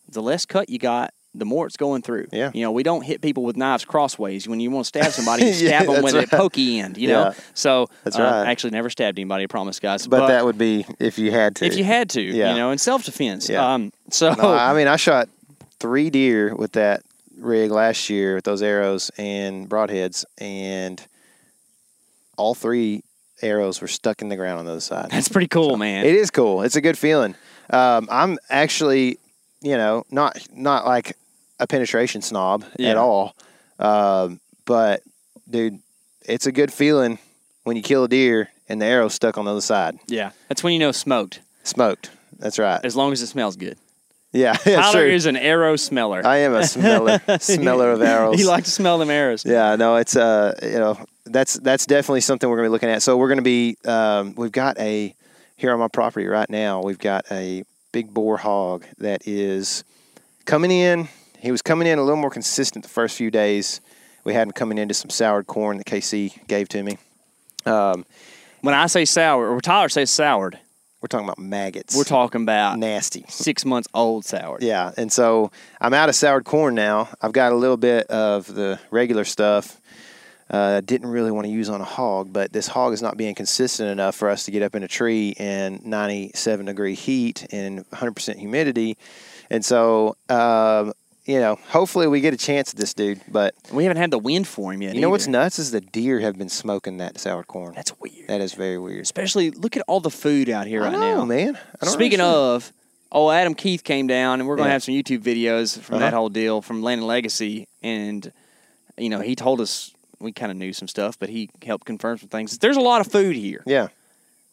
the 0.07 0.21
less 0.21 0.45
cut 0.45 0.69
you 0.69 0.79
got, 0.79 1.13
the 1.37 1.45
more 1.45 1.67
it's 1.67 1.77
going 1.77 2.01
through. 2.01 2.27
Yeah. 2.31 2.51
You 2.53 2.61
know, 2.61 2.71
we 2.71 2.83
don't 2.83 3.01
hit 3.01 3.21
people 3.21 3.43
with 3.43 3.57
knives 3.57 3.85
crossways. 3.85 4.47
When 4.47 4.59
you 4.59 4.71
want 4.71 4.85
to 4.85 4.87
stab 4.87 5.11
somebody, 5.11 5.45
you 5.47 5.53
stab 5.53 5.85
yeah, 5.85 5.93
them 5.93 6.03
with 6.03 6.13
right. 6.13 6.31
a 6.31 6.35
pokey 6.35 6.79
end, 6.79 6.97
you 6.97 7.07
know? 7.07 7.25
Yeah. 7.25 7.33
So, 7.53 7.87
that's 8.03 8.17
uh, 8.17 8.23
right. 8.23 8.47
actually 8.47 8.71
never 8.71 8.89
stabbed 8.89 9.19
anybody, 9.19 9.43
I 9.43 9.47
promise, 9.47 9.79
guys. 9.79 10.07
But, 10.07 10.19
but, 10.19 10.27
that 10.27 10.45
would 10.45 10.57
be 10.57 10.85
if 10.99 11.17
you 11.19 11.31
had 11.31 11.55
to. 11.57 11.65
If 11.65 11.77
you 11.77 11.83
had 11.83 12.09
to, 12.11 12.21
yeah. 12.21 12.51
you 12.51 12.57
know, 12.57 12.71
in 12.71 12.77
self 12.77 13.03
defense. 13.03 13.49
Yeah. 13.49 13.73
Um, 13.73 13.91
so, 14.09 14.33
no, 14.33 14.53
I 14.53 14.73
mean, 14.73 14.87
I 14.87 14.95
shot 14.95 15.29
three 15.79 16.09
deer 16.09 16.55
with 16.55 16.73
that 16.73 17.03
rig 17.37 17.71
last 17.71 18.09
year 18.09 18.35
with 18.35 18.43
those 18.43 18.61
arrows 18.61 19.11
and 19.17 19.69
broadheads, 19.69 20.25
and 20.37 21.05
all 22.37 22.55
three 22.55 23.03
arrows 23.41 23.81
were 23.81 23.87
stuck 23.87 24.21
in 24.21 24.29
the 24.29 24.35
ground 24.35 24.59
on 24.59 24.65
the 24.65 24.71
other 24.71 24.81
side. 24.81 25.09
That's 25.11 25.29
pretty 25.29 25.47
cool, 25.47 25.71
so, 25.71 25.77
man. 25.77 26.05
It 26.05 26.15
is 26.15 26.31
cool. 26.31 26.61
It's 26.61 26.75
a 26.75 26.81
good 26.81 26.97
feeling. 26.97 27.35
Um, 27.69 28.07
I'm 28.11 28.37
actually, 28.49 29.19
you 29.61 29.77
know, 29.77 30.05
not 30.11 30.37
not 30.53 30.85
like 30.85 31.17
a 31.59 31.67
penetration 31.67 32.21
snob 32.21 32.65
yeah. 32.77 32.91
at 32.91 32.97
all. 32.97 33.35
Um, 33.79 34.39
but 34.65 35.01
dude, 35.49 35.79
it's 36.25 36.47
a 36.47 36.51
good 36.51 36.71
feeling 36.71 37.19
when 37.63 37.75
you 37.75 37.83
kill 37.83 38.03
a 38.05 38.07
deer 38.07 38.49
and 38.67 38.81
the 38.81 38.85
arrow's 38.85 39.13
stuck 39.13 39.37
on 39.37 39.45
the 39.45 39.51
other 39.51 39.61
side. 39.61 39.99
Yeah, 40.07 40.31
that's 40.47 40.63
when 40.63 40.73
you 40.73 40.79
know 40.79 40.91
smoked. 40.91 41.41
Smoked. 41.63 42.11
That's 42.37 42.59
right. 42.59 42.83
As 42.83 42.95
long 42.95 43.11
as 43.11 43.21
it 43.21 43.27
smells 43.27 43.55
good. 43.55 43.77
Yeah, 44.31 44.53
Tyler 44.63 45.05
is 45.05 45.27
an 45.27 45.37
arrow 45.37 45.77
smeller. 45.77 46.21
I 46.25 46.37
am 46.37 46.53
a 46.53 46.67
smeller, 46.67 47.21
smeller 47.39 47.91
of 47.91 48.01
arrows. 48.01 48.37
You 48.37 48.47
like 48.47 48.65
to 48.65 48.71
smell 48.71 48.97
them 48.97 49.09
arrows. 49.09 49.45
Yeah, 49.45 49.77
no, 49.77 49.95
it's 49.95 50.15
uh, 50.15 50.59
you 50.61 50.71
know, 50.71 50.99
that's 51.25 51.53
that's 51.53 51.85
definitely 51.85 52.21
something 52.21 52.49
we're 52.49 52.57
gonna 52.57 52.67
be 52.67 52.71
looking 52.71 52.89
at. 52.89 53.01
So 53.01 53.15
we're 53.15 53.29
gonna 53.29 53.41
be, 53.41 53.77
um, 53.85 54.35
we've 54.35 54.51
got 54.51 54.77
a 54.77 55.15
here 55.55 55.71
on 55.71 55.79
my 55.79 55.87
property 55.87 56.27
right 56.27 56.49
now. 56.49 56.81
We've 56.81 56.99
got 56.99 57.25
a 57.31 57.63
big 57.93 58.13
boar 58.13 58.35
hog 58.35 58.85
that 58.97 59.25
is 59.25 59.85
coming 60.43 60.71
in 60.71 61.07
he 61.45 61.51
was 61.51 61.61
coming 61.61 61.87
in 61.87 61.99
a 61.99 62.03
little 62.03 62.19
more 62.19 62.31
consistent 62.31 62.83
the 62.83 62.89
first 62.89 63.15
few 63.15 63.29
days. 63.29 63.79
We 64.23 64.33
had 64.33 64.47
him 64.47 64.51
coming 64.51 64.79
into 64.79 64.95
some 64.95 65.11
soured 65.11 65.45
corn 65.45 65.77
that 65.77 65.85
KC 65.85 66.47
gave 66.47 66.67
to 66.69 66.81
me. 66.81 66.97
Um, 67.67 68.03
when 68.61 68.73
I 68.73 68.87
say 68.87 69.05
sour, 69.05 69.47
or 69.47 69.61
Tyler 69.61 69.89
says 69.89 70.09
soured, 70.09 70.57
we're 71.01 71.07
talking 71.07 71.27
about 71.27 71.37
maggots. 71.37 71.95
We're 71.95 72.03
talking 72.03 72.41
about 72.41 72.79
nasty, 72.79 73.25
six 73.27 73.63
months 73.63 73.87
old 73.93 74.25
soured. 74.25 74.63
Yeah, 74.63 74.91
and 74.97 75.13
so 75.13 75.51
I'm 75.79 75.93
out 75.93 76.09
of 76.09 76.15
soured 76.15 76.45
corn 76.45 76.73
now. 76.73 77.09
I've 77.21 77.31
got 77.31 77.51
a 77.51 77.55
little 77.55 77.77
bit 77.77 78.07
of 78.07 78.51
the 78.51 78.79
regular 78.89 79.23
stuff. 79.23 79.79
Uh, 80.49 80.81
didn't 80.81 81.09
really 81.09 81.31
want 81.31 81.45
to 81.45 81.51
use 81.51 81.69
on 81.69 81.79
a 81.79 81.85
hog, 81.85 82.33
but 82.33 82.53
this 82.53 82.67
hog 82.67 82.93
is 82.93 83.03
not 83.03 83.17
being 83.17 83.35
consistent 83.35 83.89
enough 83.89 84.15
for 84.15 84.29
us 84.29 84.45
to 84.45 84.51
get 84.51 84.63
up 84.63 84.73
in 84.73 84.81
a 84.81 84.87
tree 84.87 85.29
in 85.37 85.79
97 85.83 86.65
degree 86.65 86.95
heat 86.95 87.45
and 87.51 87.87
100% 87.91 88.37
humidity. 88.37 88.97
And 89.49 89.63
so 89.63 90.15
um, 90.29 90.93
you 91.25 91.39
know, 91.39 91.57
hopefully 91.69 92.07
we 92.07 92.21
get 92.21 92.33
a 92.33 92.37
chance 92.37 92.71
at 92.71 92.79
this 92.79 92.93
dude, 92.93 93.19
but 93.27 93.55
we 93.71 93.83
haven't 93.83 93.97
had 93.97 94.11
the 94.11 94.19
wind 94.19 94.47
for 94.47 94.71
him 94.71 94.81
yet. 94.83 94.93
You 94.93 95.01
know 95.01 95.09
what's 95.09 95.27
nuts 95.27 95.57
is 95.57 95.71
the 95.71 95.81
deer 95.81 96.19
have 96.19 96.37
been 96.37 96.49
smoking 96.49 96.97
that 96.97 97.17
sour 97.17 97.43
corn. 97.43 97.73
That's 97.73 97.99
weird. 97.99 98.27
That 98.27 98.41
is 98.41 98.53
very 98.53 98.77
weird. 98.77 99.01
Especially 99.01 99.49
look 99.51 99.75
at 99.75 99.83
all 99.87 99.99
the 99.99 100.11
food 100.11 100.49
out 100.49 100.67
here 100.67 100.83
I 100.83 100.85
right 100.85 100.93
know, 100.93 100.99
now, 100.99 101.25
man. 101.25 101.57
Speaking 101.81 102.21
of, 102.21 102.71
oh, 103.11 103.31
Adam 103.31 103.55
Keith 103.55 103.83
came 103.83 104.05
down, 104.05 104.39
and 104.39 104.47
we're 104.47 104.55
gonna 104.55 104.69
yeah. 104.69 104.73
have 104.73 104.83
some 104.83 104.93
YouTube 104.93 105.21
videos 105.21 105.79
from 105.79 105.95
uh-huh. 105.95 106.05
that 106.05 106.13
whole 106.13 106.29
deal 106.29 106.61
from 106.61 106.83
Land 106.83 106.99
and 106.99 107.07
Legacy, 107.07 107.67
and 107.81 108.31
you 108.97 109.09
know 109.09 109.19
he 109.19 109.35
told 109.35 109.61
us 109.61 109.91
we 110.19 110.31
kind 110.31 110.51
of 110.51 110.57
knew 110.57 110.73
some 110.73 110.87
stuff, 110.87 111.17
but 111.17 111.29
he 111.29 111.49
helped 111.63 111.85
confirm 111.85 112.19
some 112.19 112.29
things. 112.29 112.57
There's 112.59 112.77
a 112.77 112.81
lot 112.81 113.01
of 113.01 113.11
food 113.11 113.35
here. 113.35 113.63
Yeah. 113.65 113.87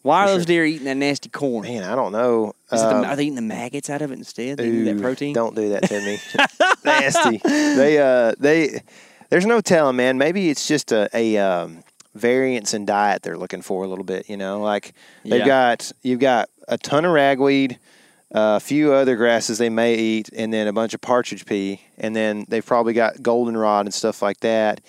Why 0.01 0.23
are 0.23 0.27
those 0.27 0.45
deer 0.45 0.65
eating 0.65 0.83
that 0.83 0.97
nasty 0.97 1.29
corn? 1.29 1.63
Man, 1.63 1.83
I 1.83 1.95
don't 1.95 2.11
know. 2.11 2.53
Um, 2.81 3.01
the, 3.01 3.07
are 3.07 3.15
they 3.15 3.23
eating 3.23 3.35
the 3.35 3.41
maggots 3.41 3.89
out 3.89 4.01
of 4.01 4.11
it 4.11 4.17
instead? 4.17 4.57
They 4.57 4.67
ooh, 4.67 4.85
that 4.85 5.01
protein. 5.01 5.33
Don't 5.33 5.55
do 5.55 5.69
that 5.69 5.83
to 5.83 5.99
me. 6.01 6.17
nasty. 6.85 7.37
They 7.43 7.99
uh 7.99 8.33
they 8.39 8.81
there's 9.29 9.45
no 9.45 9.61
telling, 9.61 9.95
man. 9.95 10.17
Maybe 10.17 10.49
it's 10.49 10.67
just 10.67 10.91
a, 10.91 11.09
a 11.13 11.37
um, 11.37 11.83
variance 12.13 12.73
in 12.73 12.85
diet 12.85 13.23
they're 13.23 13.37
looking 13.37 13.61
for 13.61 13.83
a 13.83 13.87
little 13.87 14.03
bit. 14.03 14.29
You 14.29 14.37
know, 14.37 14.61
like 14.61 14.93
they've 15.23 15.39
yeah. 15.39 15.45
got 15.45 15.91
you've 16.01 16.19
got 16.19 16.49
a 16.67 16.77
ton 16.77 17.05
of 17.05 17.11
ragweed, 17.11 17.79
uh, 18.33 18.57
a 18.57 18.59
few 18.59 18.93
other 18.93 19.15
grasses 19.15 19.57
they 19.57 19.69
may 19.69 19.95
eat, 19.95 20.29
and 20.35 20.53
then 20.53 20.67
a 20.67 20.73
bunch 20.73 20.93
of 20.93 21.01
partridge 21.01 21.45
pea, 21.45 21.81
and 21.97 22.15
then 22.15 22.45
they've 22.47 22.65
probably 22.65 22.93
got 22.93 23.21
goldenrod 23.21 23.85
and 23.85 23.93
stuff 23.93 24.21
like 24.21 24.39
that. 24.41 24.81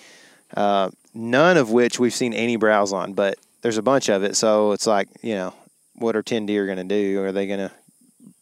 Uh, 0.55 0.89
none 1.13 1.57
of 1.57 1.71
which 1.71 1.99
we've 1.99 2.13
seen 2.13 2.33
any 2.33 2.55
browse 2.55 2.93
on, 2.93 3.13
but 3.13 3.37
there's 3.61 3.77
a 3.77 3.81
bunch 3.81 4.09
of 4.09 4.23
it. 4.23 4.35
So 4.35 4.73
it's 4.73 4.85
like, 4.85 5.07
you 5.23 5.33
know, 5.33 5.53
what 5.97 6.15
are 6.15 6.23
10 6.23 6.45
deer 6.45 6.65
going 6.65 6.77
to 6.77 6.83
do? 6.83 7.23
Are 7.23 7.31
they 7.31 7.47
going 7.47 7.59
to 7.59 7.71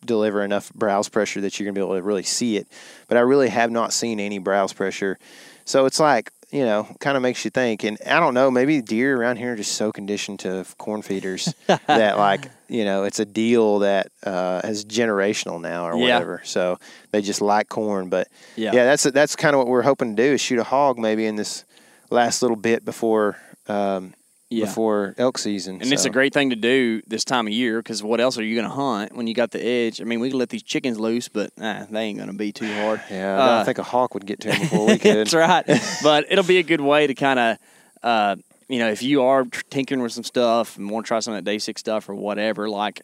deliver 0.06 0.44
enough 0.44 0.74
browse 0.74 1.10
pressure 1.10 1.42
that 1.42 1.60
you're 1.60 1.66
going 1.66 1.76
to 1.76 1.80
be 1.80 1.86
able 1.86 1.96
to 1.96 2.04
really 2.04 2.24
see 2.24 2.58
it? 2.58 2.68
But 3.08 3.18
I 3.18 3.22
really 3.22 3.50
have 3.50 3.72
not 3.72 3.94
seen 3.94 4.20
any 4.20 4.40
browse 4.40 4.74
pressure. 4.74 5.18
So 5.66 5.86
it's 5.86 6.00
like, 6.00 6.32
you 6.52 6.66
know, 6.66 6.88
kind 7.00 7.18
of 7.18 7.24
makes 7.24 7.44
you 7.46 7.52
think. 7.52 7.84
And 7.84 7.98
I 8.06 8.20
don't 8.20 8.36
know, 8.36 8.52
maybe 8.52 8.82
deer 8.82 9.20
around 9.20 9.38
here 9.38 9.54
are 9.54 9.56
just 9.56 9.74
so 9.74 9.92
conditioned 9.92 10.40
to 10.42 10.66
corn 10.78 11.02
feeders 11.02 11.54
that, 11.68 12.18
like, 12.18 12.50
you 12.70 12.86
know, 12.86 13.06
it's 13.06 13.20
a 13.20 13.26
deal 13.26 13.80
that 13.80 14.12
uh, 14.24 14.62
is 14.64 14.86
generational 14.86 15.60
now 15.60 15.88
or 15.88 15.96
yeah. 15.96 16.02
whatever. 16.02 16.42
So 16.44 16.80
they 17.12 17.22
just 17.22 17.42
like 17.42 17.70
corn. 17.70 18.10
But 18.10 18.28
yeah, 18.56 18.72
yeah 18.74 18.86
that's 18.86 19.04
that's 19.04 19.36
kind 19.36 19.56
of 19.56 19.60
what 19.60 19.68
we're 19.68 19.82
hoping 19.82 20.16
to 20.16 20.22
do 20.22 20.34
is 20.34 20.42
shoot 20.42 20.60
a 20.60 20.64
hog 20.64 21.00
maybe 21.00 21.26
in 21.26 21.36
this 21.38 21.66
last 22.12 22.42
little 22.42 22.58
bit 22.58 22.86
before 22.86 23.38
um, 23.68 24.14
yeah. 24.54 24.66
before 24.66 25.16
elk 25.18 25.38
season. 25.38 25.76
And 25.76 25.88
so. 25.88 25.94
it's 25.94 26.06
a 26.06 26.10
great 26.10 26.34
thing 26.34 26.50
to 26.52 26.56
do 26.56 27.02
this 27.08 27.24
time 27.24 27.48
of 27.48 27.54
year 27.54 27.80
because 27.82 28.02
what 28.04 28.20
else 28.20 28.38
are 28.38 28.44
you 28.44 28.56
going 28.56 28.68
to 28.68 28.74
hunt 28.74 29.16
when 29.16 29.28
you 29.28 29.34
got 29.34 29.52
the 29.52 29.64
edge? 29.64 30.02
I 30.02 30.04
mean, 30.04 30.20
we 30.20 30.30
can 30.30 30.40
let 30.40 30.50
these 30.50 30.64
chickens 30.64 31.00
loose, 31.00 31.28
but 31.28 31.52
nah, 31.58 31.86
they 31.90 32.04
ain't 32.04 32.18
going 32.18 32.30
to 32.30 32.36
be 32.36 32.52
too 32.52 32.72
hard. 32.74 33.02
Yeah, 33.14 33.38
uh, 33.38 33.62
I 33.62 33.64
think 33.64 33.78
a 33.78 33.84
hawk 33.84 34.16
would 34.16 34.26
get 34.26 34.40
to 34.42 34.48
them 34.48 34.60
before 34.62 34.88
we 34.88 34.98
could. 34.98 35.28
that's 35.28 35.34
right. 35.34 35.66
but 36.02 36.26
it'll 36.32 36.44
be 36.44 36.58
a 36.58 36.64
good 36.64 36.82
way 36.82 37.06
to 37.06 37.14
kind 37.14 37.38
of, 37.38 37.58
uh, 38.02 38.36
you 38.68 38.80
know, 38.80 38.90
if 38.90 39.04
you 39.04 39.24
are 39.24 39.46
tinkering 39.70 40.02
with 40.02 40.14
some 40.14 40.24
stuff 40.24 40.78
and 40.78 40.90
want 40.90 41.06
to 41.06 41.08
try 41.08 41.20
some 41.20 41.34
of 41.34 41.44
that 41.44 41.50
day 41.50 41.60
six 41.60 41.80
stuff 41.80 42.10
or 42.10 42.16
whatever, 42.16 42.70
like 42.70 43.02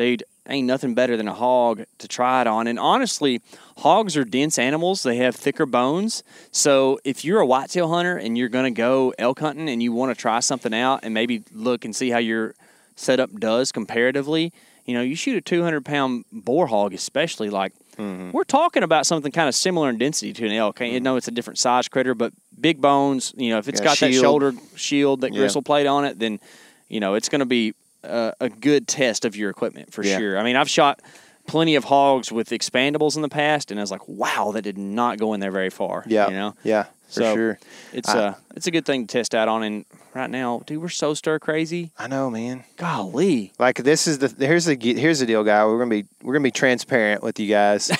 dude, 0.00 0.24
ain't 0.50 0.66
nothing 0.66 0.94
better 0.94 1.16
than 1.16 1.28
a 1.28 1.34
hog 1.34 1.84
to 1.98 2.08
try 2.08 2.40
it 2.40 2.46
on. 2.46 2.66
And 2.66 2.78
honestly, 2.78 3.40
hogs 3.78 4.16
are 4.16 4.24
dense 4.24 4.58
animals. 4.58 5.02
They 5.02 5.16
have 5.16 5.34
thicker 5.34 5.66
bones. 5.66 6.22
So 6.50 6.98
if 7.04 7.24
you're 7.24 7.40
a 7.40 7.46
whitetail 7.46 7.88
hunter 7.88 8.16
and 8.16 8.36
you're 8.36 8.48
going 8.48 8.72
to 8.72 8.76
go 8.76 9.14
elk 9.18 9.40
hunting 9.40 9.68
and 9.68 9.82
you 9.82 9.92
want 9.92 10.14
to 10.14 10.20
try 10.20 10.40
something 10.40 10.74
out 10.74 11.00
and 11.02 11.14
maybe 11.14 11.42
look 11.52 11.84
and 11.84 11.94
see 11.94 12.10
how 12.10 12.18
your 12.18 12.54
setup 12.96 13.32
does 13.38 13.72
comparatively, 13.72 14.52
you 14.84 14.94
know, 14.94 15.02
you 15.02 15.14
shoot 15.14 15.36
a 15.36 15.40
200 15.40 15.84
pound 15.84 16.24
boar 16.32 16.66
hog, 16.66 16.92
especially 16.94 17.48
like 17.48 17.72
mm-hmm. 17.96 18.32
we're 18.32 18.44
talking 18.44 18.82
about 18.82 19.06
something 19.06 19.30
kind 19.30 19.48
of 19.48 19.54
similar 19.54 19.88
in 19.88 19.98
density 19.98 20.32
to 20.32 20.46
an 20.46 20.52
elk. 20.52 20.78
Mm-hmm. 20.78 20.94
You 20.94 21.00
know, 21.00 21.16
it's 21.16 21.28
a 21.28 21.30
different 21.30 21.58
size 21.58 21.88
critter, 21.88 22.14
but 22.14 22.32
big 22.60 22.80
bones. 22.80 23.32
You 23.36 23.50
know, 23.50 23.58
if 23.58 23.68
it's 23.68 23.80
got, 23.80 24.00
got 24.00 24.08
that 24.08 24.14
shoulder 24.14 24.52
shield, 24.74 25.20
that 25.20 25.32
yeah. 25.32 25.40
gristle 25.40 25.62
plate 25.62 25.86
on 25.86 26.04
it, 26.04 26.18
then 26.18 26.40
you 26.88 26.98
know 26.98 27.14
it's 27.14 27.28
going 27.28 27.38
to 27.40 27.46
be 27.46 27.74
a, 28.02 28.32
a 28.40 28.48
good 28.48 28.88
test 28.88 29.24
of 29.24 29.36
your 29.36 29.50
equipment 29.50 29.92
for 29.92 30.04
yeah. 30.04 30.18
sure. 30.18 30.38
I 30.38 30.42
mean, 30.42 30.56
I've 30.56 30.70
shot 30.70 31.00
plenty 31.46 31.74
of 31.74 31.84
hogs 31.84 32.30
with 32.30 32.50
expandables 32.50 33.16
in 33.16 33.22
the 33.22 33.28
past, 33.28 33.70
and 33.70 33.80
I 33.80 33.82
was 33.82 33.90
like, 33.90 34.06
wow, 34.08 34.52
that 34.52 34.62
did 34.62 34.78
not 34.78 35.18
go 35.18 35.34
in 35.34 35.40
there 35.40 35.50
very 35.50 35.70
far. 35.70 36.04
Yeah, 36.06 36.28
you 36.28 36.34
know, 36.34 36.54
yeah, 36.62 36.84
for 37.06 37.12
so 37.12 37.34
sure. 37.34 37.58
It's 37.92 38.08
I, 38.08 38.18
uh, 38.18 38.34
it's 38.54 38.66
a 38.66 38.70
good 38.70 38.86
thing 38.86 39.06
to 39.06 39.12
test 39.12 39.34
out 39.34 39.48
on. 39.48 39.62
And 39.62 39.84
right 40.14 40.30
now, 40.30 40.62
dude, 40.66 40.80
we're 40.80 40.88
so 40.88 41.14
stir 41.14 41.38
crazy. 41.38 41.90
I 41.98 42.06
know, 42.06 42.30
man. 42.30 42.64
Golly, 42.76 43.52
like 43.58 43.78
this 43.78 44.06
is 44.06 44.18
the 44.18 44.46
here's 44.46 44.64
the 44.64 44.76
here's 44.76 45.18
the 45.18 45.26
deal, 45.26 45.44
guy. 45.44 45.64
We're 45.66 45.78
gonna 45.78 45.90
be 45.90 46.04
we're 46.22 46.34
gonna 46.34 46.44
be 46.44 46.50
transparent 46.50 47.22
with 47.22 47.38
you 47.40 47.48
guys. 47.48 47.90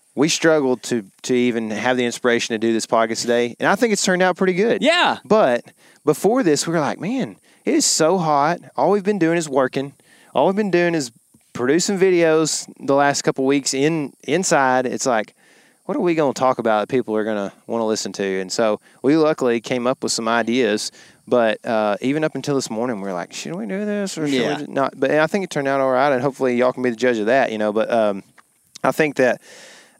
we 0.14 0.28
struggled 0.28 0.82
to 0.84 1.04
to 1.22 1.34
even 1.34 1.70
have 1.70 1.96
the 1.96 2.04
inspiration 2.04 2.54
to 2.54 2.58
do 2.58 2.72
this 2.72 2.86
podcast 2.86 3.22
today, 3.22 3.56
and 3.58 3.68
I 3.68 3.74
think 3.74 3.92
it's 3.92 4.04
turned 4.04 4.22
out 4.22 4.36
pretty 4.36 4.54
good. 4.54 4.82
Yeah, 4.82 5.18
but 5.24 5.64
before 6.04 6.42
this, 6.42 6.66
we 6.66 6.72
were 6.72 6.80
like, 6.80 7.00
man, 7.00 7.36
it 7.66 7.74
is 7.74 7.84
so 7.84 8.16
hot. 8.16 8.60
All 8.76 8.92
we've 8.92 9.04
been 9.04 9.18
doing 9.18 9.36
is 9.36 9.48
working. 9.48 9.92
All 10.34 10.46
we've 10.46 10.56
been 10.56 10.70
doing 10.70 10.94
is 10.94 11.10
producing 11.52 11.98
videos 11.98 12.72
the 12.78 12.94
last 12.94 13.22
couple 13.22 13.44
weeks 13.44 13.74
in 13.74 14.12
inside. 14.22 14.86
It's 14.86 15.04
like, 15.04 15.34
what 15.84 15.96
are 15.96 16.00
we 16.00 16.14
going 16.14 16.32
to 16.32 16.38
talk 16.38 16.58
about 16.58 16.80
that 16.80 16.88
people 16.88 17.16
are 17.16 17.24
going 17.24 17.50
to 17.50 17.56
want 17.66 17.80
to 17.80 17.84
listen 17.84 18.12
to? 18.12 18.40
And 18.40 18.52
so 18.52 18.80
we 19.02 19.16
luckily 19.16 19.60
came 19.60 19.86
up 19.86 20.04
with 20.04 20.12
some 20.12 20.28
ideas. 20.28 20.92
But 21.26 21.64
uh, 21.66 21.96
even 22.00 22.22
up 22.22 22.36
until 22.36 22.54
this 22.54 22.70
morning, 22.70 23.00
we 23.00 23.08
are 23.08 23.12
like, 23.12 23.32
should 23.32 23.56
we 23.56 23.66
do 23.66 23.84
this 23.84 24.16
or 24.16 24.28
should 24.28 24.34
yeah. 24.34 24.60
we 24.60 24.66
not? 24.68 24.94
But 24.96 25.10
I 25.10 25.26
think 25.26 25.42
it 25.42 25.50
turned 25.50 25.66
out 25.66 25.80
all 25.80 25.90
right, 25.90 26.12
and 26.12 26.22
hopefully 26.22 26.54
y'all 26.54 26.72
can 26.72 26.84
be 26.84 26.90
the 26.90 26.96
judge 26.96 27.18
of 27.18 27.26
that, 27.26 27.50
you 27.50 27.58
know. 27.58 27.72
But 27.72 27.90
um, 27.90 28.22
I 28.84 28.92
think 28.92 29.16
that, 29.16 29.42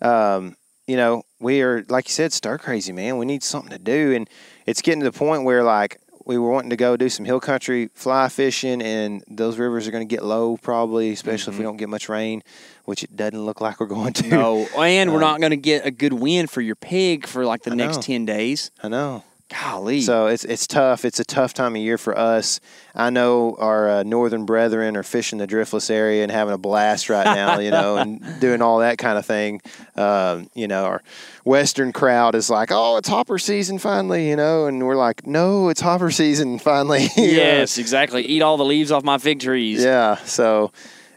um, 0.00 0.56
you 0.86 0.96
know, 0.96 1.24
we 1.40 1.62
are 1.62 1.84
like 1.88 2.06
you 2.06 2.12
said, 2.12 2.32
stir 2.32 2.58
crazy, 2.58 2.92
man. 2.92 3.18
We 3.18 3.26
need 3.26 3.42
something 3.42 3.72
to 3.72 3.78
do, 3.78 4.14
and 4.14 4.30
it's 4.66 4.82
getting 4.82 5.00
to 5.00 5.10
the 5.10 5.18
point 5.18 5.42
where 5.42 5.64
like 5.64 5.98
we 6.26 6.36
were 6.36 6.50
wanting 6.50 6.70
to 6.70 6.76
go 6.76 6.96
do 6.96 7.08
some 7.08 7.24
hill 7.24 7.38
country 7.38 7.88
fly 7.94 8.28
fishing, 8.28 8.82
and 8.82 9.22
those 9.28 9.58
rivers 9.58 9.86
are 9.86 9.92
going 9.92 10.06
to 10.06 10.12
get 10.12 10.24
low 10.24 10.56
probably, 10.56 11.12
especially 11.12 11.42
mm-hmm. 11.42 11.50
if 11.50 11.54
we 11.54 11.62
mm-hmm. 11.62 11.68
don't 11.68 11.76
get 11.76 11.88
much 11.88 12.08
rain, 12.08 12.42
which 12.84 13.04
it 13.04 13.14
doesn't 13.16 13.44
look 13.46 13.60
like 13.60 13.78
we're 13.78 13.86
going 13.86 14.12
to. 14.12 14.28
No, 14.28 14.66
and 14.76 15.08
um, 15.08 15.14
we're 15.14 15.20
not 15.20 15.40
going 15.40 15.50
to 15.50 15.56
get 15.56 15.86
a 15.86 15.90
good 15.90 16.12
wind 16.12 16.50
for 16.50 16.60
your 16.60 16.74
pig 16.74 17.26
for 17.26 17.46
like 17.46 17.62
the 17.62 17.70
I 17.70 17.76
next 17.76 17.96
know. 17.96 18.02
ten 18.02 18.26
days. 18.26 18.72
I 18.82 18.88
know. 18.88 19.22
Golly. 19.48 20.00
So 20.00 20.26
it's 20.26 20.44
it's 20.44 20.66
tough. 20.66 21.04
It's 21.04 21.20
a 21.20 21.24
tough 21.24 21.54
time 21.54 21.76
of 21.76 21.82
year 21.82 21.98
for 21.98 22.18
us. 22.18 22.58
I 22.96 23.10
know 23.10 23.54
our 23.60 23.88
uh, 23.88 24.02
northern 24.02 24.44
brethren 24.44 24.96
are 24.96 25.04
fishing 25.04 25.38
the 25.38 25.46
driftless 25.46 25.88
area 25.88 26.24
and 26.24 26.32
having 26.32 26.52
a 26.52 26.58
blast 26.58 27.08
right 27.08 27.24
now, 27.24 27.60
you 27.60 27.70
know, 27.70 27.96
and 27.96 28.20
doing 28.40 28.60
all 28.60 28.80
that 28.80 28.98
kind 28.98 29.16
of 29.16 29.24
thing. 29.24 29.60
Um, 29.94 30.50
you 30.54 30.66
know, 30.66 30.84
our 30.86 31.02
western 31.44 31.92
crowd 31.92 32.34
is 32.34 32.50
like, 32.50 32.70
"Oh, 32.72 32.96
it's 32.96 33.08
hopper 33.08 33.38
season 33.38 33.78
finally," 33.78 34.28
you 34.28 34.34
know, 34.34 34.66
and 34.66 34.84
we're 34.84 34.96
like, 34.96 35.28
"No, 35.28 35.68
it's 35.68 35.80
hopper 35.80 36.10
season 36.10 36.58
finally." 36.60 37.06
yes, 37.16 37.78
exactly. 37.78 38.24
Eat 38.24 38.42
all 38.42 38.56
the 38.56 38.64
leaves 38.64 38.90
off 38.90 39.04
my 39.04 39.18
fig 39.18 39.38
trees. 39.38 39.84
Yeah. 39.84 40.16
So 40.16 40.72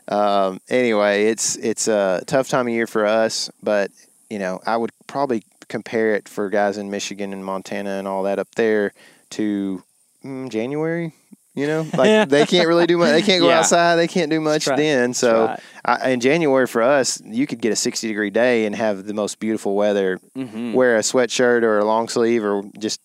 um, 0.07 0.61
anyway, 0.69 1.25
it's 1.25 1.55
it's 1.55 1.87
a 1.87 2.23
tough 2.27 2.47
time 2.47 2.67
of 2.67 2.73
year 2.73 2.85
for 2.85 3.07
us, 3.07 3.49
but 3.63 3.89
you 4.29 4.37
know, 4.37 4.59
I 4.67 4.77
would 4.77 4.91
probably 5.07 5.43
compare 5.69 6.15
it 6.15 6.27
for 6.27 6.49
guys 6.49 6.77
in 6.77 6.89
Michigan 6.89 7.31
and 7.31 7.45
Montana 7.45 7.91
and 7.91 8.07
all 8.07 8.23
that 8.23 8.39
up 8.39 8.53
there 8.55 8.93
to 9.31 9.83
mm, 10.23 10.49
January. 10.49 11.13
You 11.55 11.67
know, 11.67 11.87
like 11.97 12.29
they 12.29 12.45
can't 12.45 12.67
really 12.67 12.87
do 12.87 12.97
much. 12.97 13.11
They 13.11 13.21
can't 13.21 13.41
go 13.41 13.49
yeah. 13.49 13.59
outside. 13.59 13.95
They 13.95 14.07
can't 14.07 14.29
do 14.29 14.39
much 14.39 14.65
then. 14.65 15.13
So 15.13 15.55
I, 15.83 16.11
in 16.11 16.19
January 16.19 16.67
for 16.67 16.81
us, 16.81 17.21
you 17.25 17.47
could 17.47 17.61
get 17.61 17.71
a 17.71 17.75
60 17.75 18.07
degree 18.07 18.29
day 18.29 18.65
and 18.65 18.75
have 18.75 19.05
the 19.05 19.13
most 19.13 19.39
beautiful 19.39 19.75
weather. 19.75 20.19
Mm-hmm. 20.37 20.73
Wear 20.73 20.97
a 20.97 21.01
sweatshirt 21.01 21.63
or 21.63 21.79
a 21.79 21.85
long 21.85 22.07
sleeve 22.07 22.43
or 22.43 22.63
just 22.77 23.01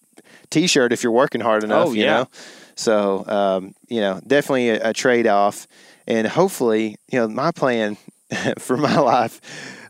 t-shirt 0.51 0.93
if 0.93 1.03
you're 1.03 1.13
working 1.13 1.41
hard 1.41 1.65
enough. 1.65 1.89
Oh, 1.89 1.93
you 1.93 2.05
yeah. 2.05 2.15
know, 2.15 2.29
so 2.77 3.27
um, 3.27 3.75
you 3.89 4.01
know, 4.01 4.21
definitely 4.27 4.71
a, 4.71 4.91
a 4.91 4.93
trade 4.93 5.27
off. 5.27 5.67
And 6.07 6.27
hopefully, 6.27 6.97
you 7.11 7.19
know, 7.19 7.29
my 7.29 7.51
plan 7.51 7.97
for 8.59 8.77
my 8.77 8.99
life 8.99 9.41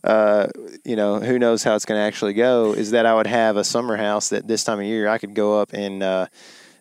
uh, 0.04 0.46
you 0.84 0.96
know, 0.96 1.18
who 1.18 1.38
knows 1.38 1.62
how 1.62 1.74
it's 1.74 1.84
going 1.84 1.98
to 1.98 2.02
actually 2.04 2.34
go, 2.34 2.72
is 2.72 2.90
that 2.92 3.06
I 3.06 3.14
would 3.14 3.26
have 3.26 3.56
a 3.56 3.64
summer 3.64 3.96
house 3.96 4.28
that 4.28 4.46
this 4.46 4.64
time 4.64 4.80
of 4.80 4.84
year 4.84 5.08
I 5.08 5.18
could 5.18 5.34
go 5.34 5.60
up 5.60 5.72
and 5.72 6.02
uh, 6.02 6.26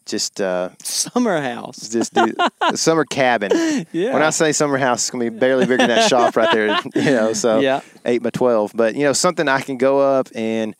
just 0.05 0.41
uh, 0.41 0.69
summer 0.79 1.41
house, 1.41 1.89
just 1.89 2.13
do 2.13 2.33
a 2.61 2.77
summer 2.77 3.05
cabin. 3.05 3.51
Yeah. 3.91 4.13
When 4.13 4.23
I 4.23 4.31
say 4.31 4.51
summer 4.51 4.77
house, 4.77 5.03
it's 5.03 5.11
gonna 5.11 5.29
be 5.29 5.37
barely 5.37 5.65
bigger 5.65 5.77
than 5.77 5.89
that 5.89 6.09
shop 6.09 6.35
right 6.35 6.51
there. 6.51 6.79
You 6.95 7.11
know, 7.11 7.33
so 7.33 7.59
yeah. 7.59 7.81
eight 8.05 8.23
by 8.23 8.29
twelve. 8.29 8.71
But 8.73 8.95
you 8.95 9.03
know, 9.03 9.13
something 9.13 9.47
I 9.47 9.61
can 9.61 9.77
go 9.77 9.99
up 9.99 10.29
and 10.33 10.75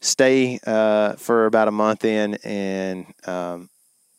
stay 0.00 0.58
uh, 0.66 1.14
for 1.14 1.46
about 1.46 1.68
a 1.68 1.70
month 1.70 2.04
in 2.04 2.34
and 2.44 3.06
um, 3.26 3.70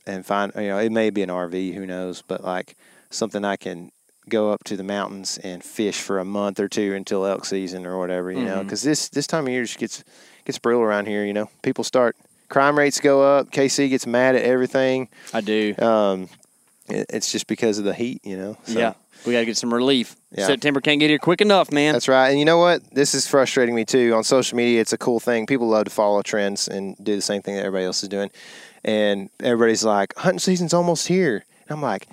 and 0.06 0.26
find. 0.26 0.52
You 0.56 0.70
know, 0.70 0.78
it 0.80 0.92
may 0.92 1.10
be 1.10 1.22
an 1.22 1.30
RV, 1.30 1.74
who 1.74 1.86
knows? 1.86 2.22
But 2.22 2.44
like 2.44 2.76
something 3.10 3.46
I 3.46 3.58
can 3.58 3.92
go 4.30 4.52
up 4.52 4.64
to 4.66 4.78
the 4.78 4.84
mountains 4.84 5.38
and 5.44 5.64
fish 5.64 6.00
for 6.00 6.20
a 6.20 6.26
month 6.26 6.60
or 6.60 6.68
two 6.68 6.94
until 6.94 7.26
elk 7.26 7.46
season 7.46 7.86
or 7.86 7.98
whatever, 7.98 8.32
you 8.32 8.40
mm-hmm. 8.40 8.48
know, 8.48 8.64
because 8.64 8.82
this 8.82 9.10
this 9.10 9.28
time 9.28 9.46
of 9.46 9.54
year 9.54 9.64
just 9.64 9.80
gets 9.80 10.04
gets 10.46 10.60
brutal 10.60 10.82
around 10.82 11.08
here. 11.08 11.26
You 11.26 11.34
know, 11.34 11.50
people 11.62 11.84
start 11.84 12.16
crime 12.50 12.78
rates 12.78 13.00
go 13.00 13.24
up. 13.24 13.52
KC 13.52 13.90
gets 13.90 14.06
mad 14.06 14.36
at 14.36 14.44
everything. 14.44 15.10
I 15.34 15.42
do. 15.42 15.76
Um, 15.80 16.30
it, 16.88 17.08
it's 17.10 17.32
just 17.32 17.48
because 17.48 17.80
of 17.80 17.86
the 17.86 17.94
heat, 17.94 18.22
you 18.24 18.38
know. 18.38 18.58
So. 18.66 18.80
Yeah. 18.80 18.94
We 19.26 19.34
got 19.34 19.42
to 19.42 19.46
get 19.46 19.58
some 19.58 19.72
relief. 19.72 20.16
Yeah. 20.32 20.48
September 20.48 20.82
can't 20.82 21.00
get 21.00 21.10
here 21.10 21.20
quick 21.20 21.42
enough, 21.42 21.72
man. 21.72 21.94
That's 21.94 22.08
right. 22.08 22.30
And 22.30 22.40
you 22.40 22.46
know 22.46 22.58
what? 22.58 22.82
This 22.92 23.14
is 23.14 23.28
frustrating 23.28 23.76
me 23.76 23.86
too. 23.86 24.16
On 24.16 24.24
social 24.24 24.58
media, 24.58 24.82
it's 24.82 24.94
a 24.94 24.98
cool 24.98 25.20
thing. 25.20 25.46
People 25.46 25.68
love 25.68 25.86
to 25.86 25.92
follow 25.92 26.24
trends 26.24 26.68
and 26.68 26.96
do 27.04 27.16
the 27.16 27.22
same 27.22 27.44
thing 27.44 27.56
that 27.56 27.62
everybody 27.62 27.86
else 27.86 28.02
is 28.02 28.10
doing. 28.10 28.32
And 28.84 29.30
everybody's 29.40 29.84
like, 29.84 30.16
hunting 30.18 30.40
season's 30.40 30.74
almost 30.74 31.08
here. 31.08 31.46
And 31.68 31.78
I'm 31.78 31.82
like, 31.84 32.08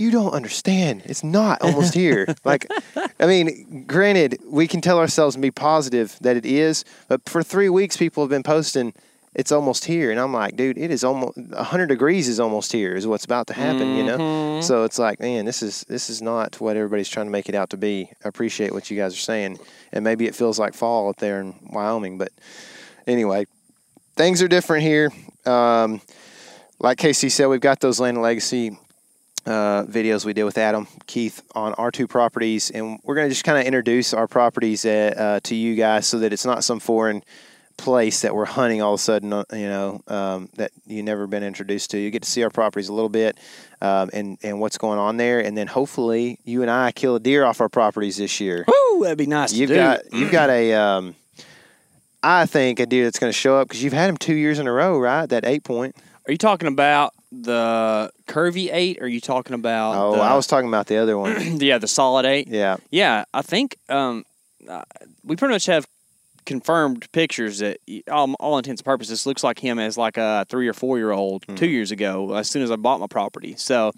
you 0.00 0.10
don't 0.10 0.32
understand. 0.32 1.02
It's 1.04 1.22
not 1.22 1.60
almost 1.62 1.94
here. 1.94 2.26
like, 2.44 2.66
I 3.20 3.26
mean, 3.26 3.84
granted, 3.86 4.38
we 4.46 4.66
can 4.66 4.80
tell 4.80 4.98
ourselves 4.98 5.36
and 5.36 5.42
be 5.42 5.50
positive 5.50 6.16
that 6.22 6.36
it 6.36 6.46
is, 6.46 6.84
but 7.08 7.28
for 7.28 7.42
three 7.42 7.68
weeks, 7.68 7.96
people 7.96 8.22
have 8.22 8.30
been 8.30 8.42
posting, 8.42 8.94
it's 9.34 9.52
almost 9.52 9.84
here. 9.84 10.10
And 10.10 10.18
I'm 10.18 10.32
like, 10.32 10.56
dude, 10.56 10.78
it 10.78 10.90
is 10.90 11.04
almost 11.04 11.36
100 11.36 11.86
degrees 11.86 12.28
is 12.28 12.40
almost 12.40 12.72
here, 12.72 12.96
is 12.96 13.06
what's 13.06 13.26
about 13.26 13.46
to 13.48 13.52
happen, 13.52 13.82
mm-hmm. 13.82 13.96
you 13.96 14.02
know? 14.04 14.18
Mm-hmm. 14.18 14.62
So 14.62 14.84
it's 14.84 14.98
like, 14.98 15.20
man, 15.20 15.44
this 15.44 15.62
is, 15.62 15.82
this 15.82 16.08
is 16.08 16.20
not 16.20 16.60
what 16.60 16.76
everybody's 16.76 17.08
trying 17.08 17.26
to 17.26 17.32
make 17.32 17.48
it 17.48 17.54
out 17.54 17.70
to 17.70 17.76
be. 17.76 18.10
I 18.24 18.28
appreciate 18.28 18.72
what 18.72 18.90
you 18.90 18.96
guys 18.96 19.14
are 19.14 19.18
saying. 19.18 19.58
And 19.92 20.02
maybe 20.02 20.26
it 20.26 20.34
feels 20.34 20.58
like 20.58 20.74
fall 20.74 21.10
up 21.10 21.16
there 21.16 21.40
in 21.40 21.54
Wyoming, 21.70 22.16
but 22.18 22.32
anyway, 23.06 23.46
things 24.16 24.42
are 24.42 24.48
different 24.48 24.82
here. 24.82 25.12
Um, 25.44 26.00
like 26.78 26.96
Casey 26.96 27.28
said, 27.28 27.46
we've 27.46 27.60
got 27.60 27.80
those 27.80 28.00
land 28.00 28.16
and 28.16 28.22
legacy 28.22 28.78
uh, 29.46 29.84
videos 29.84 30.24
we 30.24 30.32
did 30.32 30.44
with 30.44 30.58
Adam 30.58 30.86
Keith 31.06 31.42
on 31.54 31.74
our 31.74 31.90
two 31.90 32.06
properties, 32.06 32.70
and 32.70 32.98
we're 33.02 33.14
going 33.14 33.26
to 33.26 33.30
just 33.30 33.44
kind 33.44 33.58
of 33.58 33.64
introduce 33.64 34.12
our 34.12 34.26
properties 34.26 34.84
at, 34.84 35.16
uh, 35.16 35.20
uh, 35.20 35.40
to 35.44 35.54
you 35.54 35.74
guys 35.74 36.06
so 36.06 36.18
that 36.18 36.32
it's 36.32 36.44
not 36.44 36.64
some 36.64 36.80
foreign 36.80 37.22
place 37.76 38.22
that 38.22 38.34
we're 38.34 38.44
hunting 38.44 38.82
all 38.82 38.94
of 38.94 39.00
a 39.00 39.02
sudden, 39.02 39.32
uh, 39.32 39.44
you 39.52 39.68
know, 39.68 40.02
um, 40.08 40.48
that 40.56 40.70
you've 40.86 41.04
never 41.04 41.26
been 41.26 41.42
introduced 41.42 41.90
to. 41.90 41.98
You 41.98 42.10
get 42.10 42.22
to 42.22 42.30
see 42.30 42.42
our 42.42 42.50
properties 42.50 42.88
a 42.88 42.92
little 42.92 43.08
bit 43.08 43.38
um, 43.80 44.10
and 44.12 44.38
and 44.42 44.60
what's 44.60 44.78
going 44.78 44.98
on 44.98 45.16
there, 45.16 45.40
and 45.40 45.56
then 45.56 45.66
hopefully 45.66 46.38
you 46.44 46.62
and 46.62 46.70
I 46.70 46.92
kill 46.92 47.16
a 47.16 47.20
deer 47.20 47.44
off 47.44 47.60
our 47.60 47.68
properties 47.68 48.18
this 48.18 48.40
year. 48.40 48.64
Woo, 48.66 49.02
that'd 49.02 49.18
be 49.18 49.26
nice. 49.26 49.52
You've 49.52 49.70
got 49.70 50.00
you've 50.12 50.32
got 50.32 50.50
a. 50.50 50.74
Um, 50.74 51.14
I 52.22 52.44
think 52.44 52.80
a 52.80 52.86
deer 52.86 53.04
that's 53.04 53.18
going 53.18 53.32
to 53.32 53.38
show 53.38 53.56
up 53.56 53.68
because 53.68 53.82
you've 53.82 53.94
had 53.94 54.10
him 54.10 54.18
two 54.18 54.34
years 54.34 54.58
in 54.58 54.66
a 54.66 54.72
row, 54.72 54.98
right? 54.98 55.26
That 55.26 55.46
eight 55.46 55.64
point. 55.64 55.96
Are 56.28 56.32
you 56.32 56.36
talking 56.36 56.68
about 56.68 57.14
the 57.32 58.10
curvy 58.26 58.70
eight? 58.72 58.98
Or 59.00 59.04
are 59.04 59.08
you 59.08 59.20
talking 59.20 59.54
about? 59.54 59.96
Oh, 59.96 60.16
the, 60.16 60.22
I 60.22 60.34
was 60.34 60.46
talking 60.46 60.68
about 60.68 60.86
the 60.86 60.96
other 60.96 61.16
one. 61.18 61.36
yeah, 61.60 61.78
the 61.78 61.88
solid 61.88 62.26
eight. 62.26 62.48
Yeah, 62.48 62.76
yeah. 62.90 63.24
I 63.32 63.42
think 63.42 63.76
um, 63.88 64.24
uh, 64.68 64.82
we 65.24 65.36
pretty 65.36 65.54
much 65.54 65.66
have 65.66 65.86
confirmed 66.46 67.10
pictures 67.12 67.58
that 67.58 67.78
all, 68.10 68.32
all 68.34 68.58
intents 68.58 68.80
and 68.80 68.84
purposes 68.84 69.26
looks 69.26 69.44
like 69.44 69.58
him 69.58 69.78
as 69.78 69.96
like 69.96 70.16
a 70.16 70.46
three 70.48 70.66
or 70.66 70.72
four 70.72 70.98
year 70.98 71.12
old 71.12 71.46
mm. 71.46 71.56
two 71.56 71.68
years 71.68 71.90
ago. 71.90 72.34
As 72.34 72.48
soon 72.50 72.62
as 72.62 72.70
I 72.70 72.76
bought 72.76 73.00
my 73.00 73.06
property, 73.06 73.54
so 73.56 73.92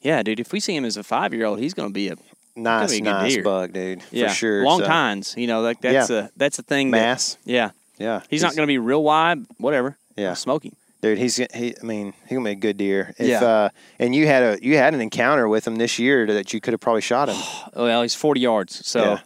yeah, 0.00 0.22
dude. 0.22 0.40
If 0.40 0.52
we 0.52 0.60
see 0.60 0.74
him 0.76 0.84
as 0.84 0.96
a 0.96 1.02
five 1.02 1.34
year 1.34 1.46
old, 1.46 1.58
he's 1.58 1.74
going 1.74 1.88
to 1.88 1.92
be 1.92 2.08
a 2.08 2.16
nice, 2.56 2.92
a 2.92 3.00
nice 3.00 3.34
deer. 3.34 3.42
bug, 3.42 3.72
dude. 3.72 4.02
Yeah, 4.10 4.28
for 4.28 4.34
sure. 4.34 4.64
Long 4.64 4.80
so. 4.80 4.86
tines, 4.86 5.34
you 5.36 5.46
know, 5.46 5.60
like 5.60 5.80
that's 5.80 6.10
yeah. 6.10 6.26
a 6.26 6.28
that's 6.36 6.58
a 6.58 6.62
thing. 6.62 6.90
Mass. 6.90 7.34
That, 7.34 7.50
yeah, 7.50 7.70
yeah. 7.98 8.20
He's, 8.20 8.28
he's 8.30 8.42
not 8.42 8.56
going 8.56 8.66
to 8.66 8.70
be 8.70 8.78
real 8.78 9.02
wide. 9.02 9.44
Whatever. 9.58 9.96
Yeah, 10.16 10.34
smoking. 10.34 10.76
Dude, 11.02 11.16
he's 11.18 11.36
he. 11.36 11.74
I 11.80 11.84
mean, 11.84 12.12
he 12.28 12.34
gonna 12.34 12.44
be 12.44 12.50
a 12.50 12.54
good 12.54 12.76
deer. 12.76 13.14
If, 13.18 13.26
Yeah. 13.26 13.42
Uh, 13.42 13.68
and 13.98 14.14
you 14.14 14.26
had 14.26 14.42
a 14.42 14.58
you 14.62 14.76
had 14.76 14.92
an 14.94 15.00
encounter 15.00 15.48
with 15.48 15.66
him 15.66 15.76
this 15.76 15.98
year 15.98 16.26
that 16.26 16.52
you 16.52 16.60
could 16.60 16.72
have 16.74 16.80
probably 16.80 17.00
shot 17.00 17.28
him. 17.30 17.36
Oh, 17.74 17.84
well, 17.84 18.02
he's 18.02 18.14
40 18.14 18.40
yards. 18.40 18.86
So, 18.86 19.02
Yeah. 19.02 19.18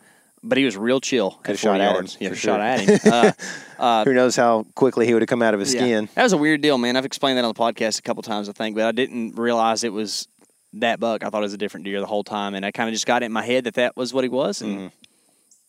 but 0.43 0.57
he 0.57 0.65
was 0.65 0.77
real 0.77 1.01
chill. 1.01 1.35
at 1.39 1.45
Could've 1.45 1.61
shot 1.61 1.79
40 1.79 1.83
at 1.83 1.89
him, 1.89 1.95
yards. 1.95 2.17
Yeah, 2.21 2.29
for 2.29 2.35
shot 2.37 2.61
at 2.61 2.81
him. 2.81 3.33
Uh, 3.77 4.05
Who 4.05 4.15
knows 4.15 4.37
how 4.37 4.65
quickly 4.77 5.05
he 5.05 5.13
would 5.15 5.21
have 5.23 5.29
come 5.29 5.43
out 5.43 5.53
of 5.53 5.59
his 5.59 5.75
yeah. 5.75 5.81
skin? 5.81 6.09
That 6.15 6.23
was 6.23 6.33
a 6.33 6.37
weird 6.39 6.61
deal, 6.63 6.79
man. 6.79 6.97
I've 6.97 7.05
explained 7.05 7.39
that 7.39 7.45
on 7.45 7.53
the 7.53 7.59
podcast 7.61 7.99
a 7.99 8.03
couple 8.03 8.23
times, 8.23 8.49
I 8.49 8.53
think, 8.53 8.77
but 8.77 8.85
I 8.87 8.93
didn't 8.93 9.35
realize 9.35 9.83
it 9.83 9.93
was 9.93 10.29
that 10.75 11.01
buck. 11.01 11.25
I 11.25 11.29
thought 11.29 11.39
it 11.39 11.43
was 11.43 11.55
a 11.55 11.59
different 11.59 11.85
deer 11.85 11.99
the 11.99 12.07
whole 12.07 12.23
time, 12.23 12.55
and 12.55 12.65
I 12.65 12.71
kind 12.71 12.89
of 12.89 12.95
just 12.95 13.05
got 13.05 13.25
it 13.25 13.27
in 13.27 13.33
my 13.33 13.45
head 13.45 13.65
that 13.65 13.75
that 13.75 13.97
was 13.97 14.15
what 14.15 14.23
he 14.23 14.29
was, 14.31 14.63
and 14.63 14.93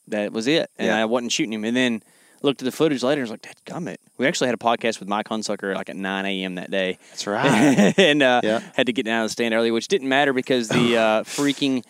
that 0.10 0.32
was 0.32 0.46
it. 0.46 0.70
And 0.78 0.88
Mm-hmm. 0.88 0.96
Yeah. 0.98 1.02
I 1.02 1.06
wasn't 1.06 1.32
shooting 1.32 1.54
him. 1.54 1.66
And 1.66 1.76
then 1.76 2.04
looked 2.46 2.62
at 2.62 2.66
the 2.66 2.72
footage 2.72 3.04
later 3.04 3.22
and 3.22 3.30
was 3.30 3.32
like, 3.32 3.42
"Dad, 3.42 3.56
gummit." 3.66 3.98
We 4.18 4.26
actually 4.28 4.48
had 4.48 4.54
a 4.56 4.58
podcast 4.58 5.00
with 5.02 5.10
Mike 5.10 5.28
Hunsucker 5.28 5.76
like 5.76 5.90
at 5.90 5.98
9 5.98 6.26
a.m. 6.26 6.56
that 6.56 6.72
day. 6.72 6.98
That's 7.10 7.28
right. 7.28 7.94
and 8.00 8.22
uh, 8.24 8.40
Yeah. 8.44 8.62
had 8.76 8.86
to 8.86 8.94
get 8.94 9.06
down 9.06 9.24
to 9.24 9.26
the 9.26 9.32
stand 9.32 9.54
early, 9.54 9.72
which 9.72 9.88
didn't 9.90 10.08
matter 10.08 10.32
because 10.32 10.70
the 10.70 10.96
uh, 10.98 11.24
freaking 11.24 11.84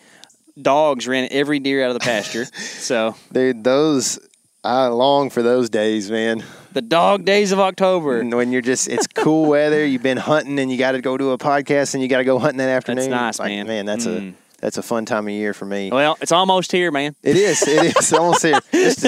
dogs 0.60 1.06
ran 1.06 1.28
every 1.30 1.58
deer 1.58 1.84
out 1.84 1.90
of 1.90 1.94
the 1.94 2.00
pasture. 2.00 2.44
so 2.54 3.14
Dude, 3.32 3.62
those 3.62 4.18
I 4.64 4.86
long 4.88 5.30
for 5.30 5.42
those 5.42 5.70
days, 5.70 6.10
man. 6.10 6.42
the 6.72 6.82
dog 6.82 7.24
days 7.24 7.52
of 7.52 7.60
October. 7.60 8.24
When 8.24 8.50
you're 8.52 8.62
just 8.62 8.88
it's 8.88 9.06
cool 9.06 9.48
weather, 9.50 9.84
you've 9.86 10.02
been 10.02 10.16
hunting 10.18 10.58
and 10.58 10.70
you 10.70 10.78
got 10.78 10.92
to 10.92 11.00
go 11.00 11.16
do 11.16 11.30
a 11.30 11.38
podcast 11.38 11.94
and 11.94 12.02
you 12.02 12.08
got 12.08 12.18
to 12.18 12.24
go 12.24 12.38
hunting 12.38 12.58
that 12.58 12.68
afternoon. 12.70 13.10
That's 13.10 13.38
nice, 13.38 13.38
Like, 13.38 13.50
man. 13.50 13.66
Man, 13.66 13.86
that's 13.86 14.06
Mm. 14.06 14.30
a 14.30 14.34
that's 14.66 14.78
a 14.78 14.82
fun 14.82 15.04
time 15.04 15.28
of 15.28 15.32
year 15.32 15.54
for 15.54 15.64
me. 15.64 15.92
Well, 15.92 16.18
it's 16.20 16.32
almost 16.32 16.72
here, 16.72 16.90
man. 16.90 17.14
It 17.22 17.36
is. 17.36 17.62
It 17.62 17.96
is 17.96 18.12
almost 18.12 18.42
here. 18.42 18.58
Just, 18.72 19.00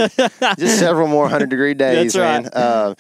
just 0.57 0.79
several 0.79 1.09
more 1.09 1.29
hundred 1.29 1.51
degree 1.51 1.75
days, 1.75 2.13
That's 2.13 2.45
man. 2.45 2.53
Uh, 2.53 2.95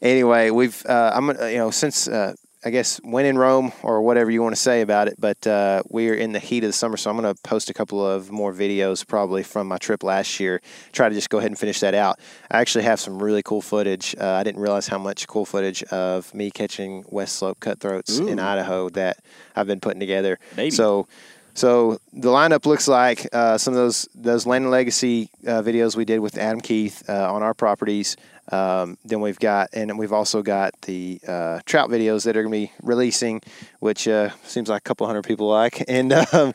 anyway, 0.00 0.50
we've 0.50 0.86
uh, 0.86 1.10
I'm 1.12 1.26
gonna 1.26 1.50
you 1.50 1.58
know 1.58 1.72
since 1.72 2.06
uh, 2.06 2.34
I 2.64 2.70
guess 2.70 3.00
when 3.02 3.26
in 3.26 3.36
Rome 3.36 3.72
or 3.82 4.00
whatever 4.00 4.30
you 4.30 4.42
want 4.42 4.54
to 4.54 4.60
say 4.60 4.80
about 4.80 5.08
it, 5.08 5.16
but 5.18 5.44
uh, 5.44 5.82
we're 5.88 6.14
in 6.14 6.30
the 6.30 6.38
heat 6.38 6.62
of 6.62 6.68
the 6.68 6.72
summer, 6.72 6.96
so 6.96 7.10
I'm 7.10 7.16
gonna 7.16 7.34
post 7.42 7.68
a 7.68 7.74
couple 7.74 8.06
of 8.06 8.30
more 8.30 8.52
videos 8.54 9.04
probably 9.04 9.42
from 9.42 9.66
my 9.66 9.78
trip 9.78 10.04
last 10.04 10.38
year. 10.38 10.62
Try 10.92 11.08
to 11.08 11.14
just 11.16 11.30
go 11.30 11.38
ahead 11.38 11.50
and 11.50 11.58
finish 11.58 11.80
that 11.80 11.94
out. 11.94 12.20
I 12.48 12.60
actually 12.60 12.84
have 12.84 13.00
some 13.00 13.20
really 13.20 13.42
cool 13.42 13.60
footage. 13.60 14.14
Uh, 14.20 14.34
I 14.34 14.44
didn't 14.44 14.60
realize 14.60 14.86
how 14.86 14.98
much 14.98 15.26
cool 15.26 15.44
footage 15.44 15.82
of 15.84 16.32
me 16.32 16.52
catching 16.52 17.04
West 17.08 17.34
Slope 17.34 17.58
cutthroats 17.58 18.20
in 18.20 18.38
Idaho 18.38 18.88
that 18.90 19.18
I've 19.56 19.66
been 19.66 19.80
putting 19.80 19.98
together. 19.98 20.38
Baby. 20.54 20.70
So. 20.70 21.08
So 21.54 21.98
the 22.12 22.30
lineup 22.30 22.66
looks 22.66 22.88
like 22.88 23.28
uh, 23.32 23.58
some 23.58 23.74
of 23.74 23.78
those 23.78 24.08
those 24.14 24.44
Land 24.46 24.64
and 24.64 24.72
Legacy 24.72 25.30
uh, 25.46 25.62
videos 25.62 25.96
we 25.96 26.04
did 26.04 26.18
with 26.18 26.36
Adam 26.36 26.60
Keith 26.60 27.08
uh, 27.08 27.32
on 27.32 27.42
our 27.42 27.54
properties. 27.54 28.16
Um, 28.52 28.98
then 29.04 29.20
we've 29.20 29.38
got, 29.38 29.70
and 29.72 29.98
we've 29.98 30.12
also 30.12 30.42
got 30.42 30.78
the 30.82 31.20
uh, 31.26 31.60
trout 31.64 31.88
videos 31.88 32.24
that 32.24 32.36
are 32.36 32.42
going 32.42 32.52
to 32.52 32.66
be 32.66 32.72
releasing, 32.82 33.40
which 33.78 34.06
uh, 34.06 34.30
seems 34.44 34.68
like 34.68 34.80
a 34.80 34.84
couple 34.84 35.06
hundred 35.06 35.24
people 35.24 35.48
like. 35.48 35.82
And 35.94 36.12
um, 36.12 36.52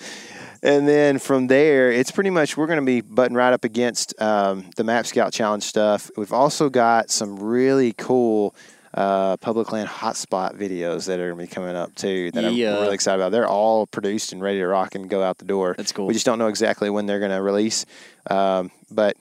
and 0.62 0.88
then 0.88 1.18
from 1.18 1.48
there, 1.48 1.90
it's 1.92 2.12
pretty 2.12 2.30
much 2.30 2.58
we're 2.58 2.68
going 2.68 2.80
to 2.80 2.86
be 2.86 3.00
butting 3.00 3.36
right 3.36 3.54
up 3.54 3.64
against 3.64 4.20
um, 4.22 4.70
the 4.76 4.84
Map 4.84 5.06
Scout 5.06 5.32
Challenge 5.32 5.64
stuff. 5.64 6.12
We've 6.18 6.34
also 6.34 6.70
got 6.70 7.10
some 7.10 7.40
really 7.40 7.94
cool. 7.94 8.54
Uh, 8.94 9.38
public 9.38 9.72
land 9.72 9.88
hotspot 9.88 10.56
videos 10.56 11.06
that 11.06 11.20
are 11.20 11.34
going 11.34 11.46
to 11.46 11.50
be 11.50 11.56
coming 11.56 11.76
up 11.76 11.94
too 11.94 12.32
that 12.32 12.52
Yeah. 12.54 12.76
I'm 12.76 12.82
really 12.82 12.96
excited 12.96 13.22
about. 13.22 13.32
They're 13.32 13.48
all 13.48 13.86
produced 13.86 14.34
and 14.34 14.42
ready 14.42 14.58
to 14.60 14.68
rock 14.68 14.96
and 14.96 15.08
go 15.08 15.22
out 15.22 15.38
the 15.38 15.46
door. 15.46 15.76
That's 15.78 15.92
cool. 15.92 16.08
We 16.08 16.14
just 16.14 16.26
don't 16.26 16.40
know 16.40 16.48
exactly 16.48 16.90
when 16.90 17.06
they're 17.06 17.20
going 17.20 17.32
to 17.32 17.42
release. 17.42 17.86
Um, 18.32 18.72
but 18.90 19.16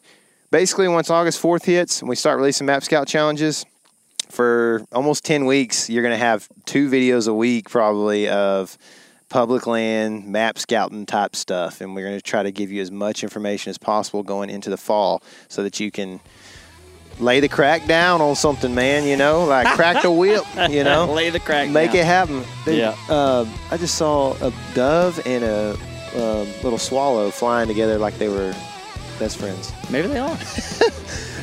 basically, 0.50 0.88
once 0.88 1.10
August 1.10 1.42
4th 1.42 1.66
hits 1.66 2.00
and 2.00 2.08
we 2.08 2.16
start 2.16 2.38
releasing 2.38 2.66
Map 2.66 2.82
Scout 2.82 3.06
challenges, 3.06 3.66
for 4.30 4.84
almost 4.92 5.24
10 5.24 5.46
weeks, 5.46 5.88
you're 5.88 6.02
going 6.02 6.14
to 6.14 6.18
have 6.18 6.48
two 6.66 6.88
videos 6.88 7.28
a 7.28 7.34
week 7.34 7.68
probably 7.70 8.28
of 8.28 8.76
public 9.28 9.66
land, 9.66 10.26
map 10.26 10.58
scouting 10.58 11.06
type 11.06 11.36
stuff. 11.36 11.80
And 11.80 11.94
we're 11.94 12.04
going 12.06 12.18
to 12.18 12.22
try 12.22 12.42
to 12.42 12.50
give 12.50 12.70
you 12.70 12.80
as 12.80 12.90
much 12.90 13.22
information 13.22 13.70
as 13.70 13.78
possible 13.78 14.22
going 14.22 14.50
into 14.50 14.70
the 14.70 14.76
fall 14.76 15.22
so 15.48 15.62
that 15.62 15.80
you 15.80 15.90
can 15.90 16.20
lay 17.20 17.40
the 17.40 17.48
crack 17.48 17.86
down 17.86 18.20
on 18.20 18.34
something, 18.36 18.74
man, 18.74 19.06
you 19.06 19.16
know, 19.16 19.44
like 19.44 19.66
crack 19.76 20.02
the 20.02 20.10
whip, 20.10 20.44
you 20.70 20.84
know. 20.84 21.12
Lay 21.12 21.30
the 21.30 21.40
crack. 21.40 21.68
Make 21.70 21.92
down. 21.92 22.00
it 22.00 22.04
happen. 22.06 22.44
Dude, 22.64 22.78
Yeah. 22.78 22.96
Um, 23.08 23.52
I 23.70 23.76
just 23.76 23.96
saw 23.96 24.34
a 24.40 24.52
dove 24.74 25.20
and 25.26 25.44
a 25.44 25.72
um, 26.14 26.46
little 26.62 26.78
swallow 26.78 27.30
flying 27.30 27.68
together 27.68 27.98
like 27.98 28.18
they 28.18 28.28
were 28.28 28.54
best 29.18 29.38
friends. 29.38 29.72
Maybe 29.90 30.08
they 30.08 30.18
are. 30.18 30.38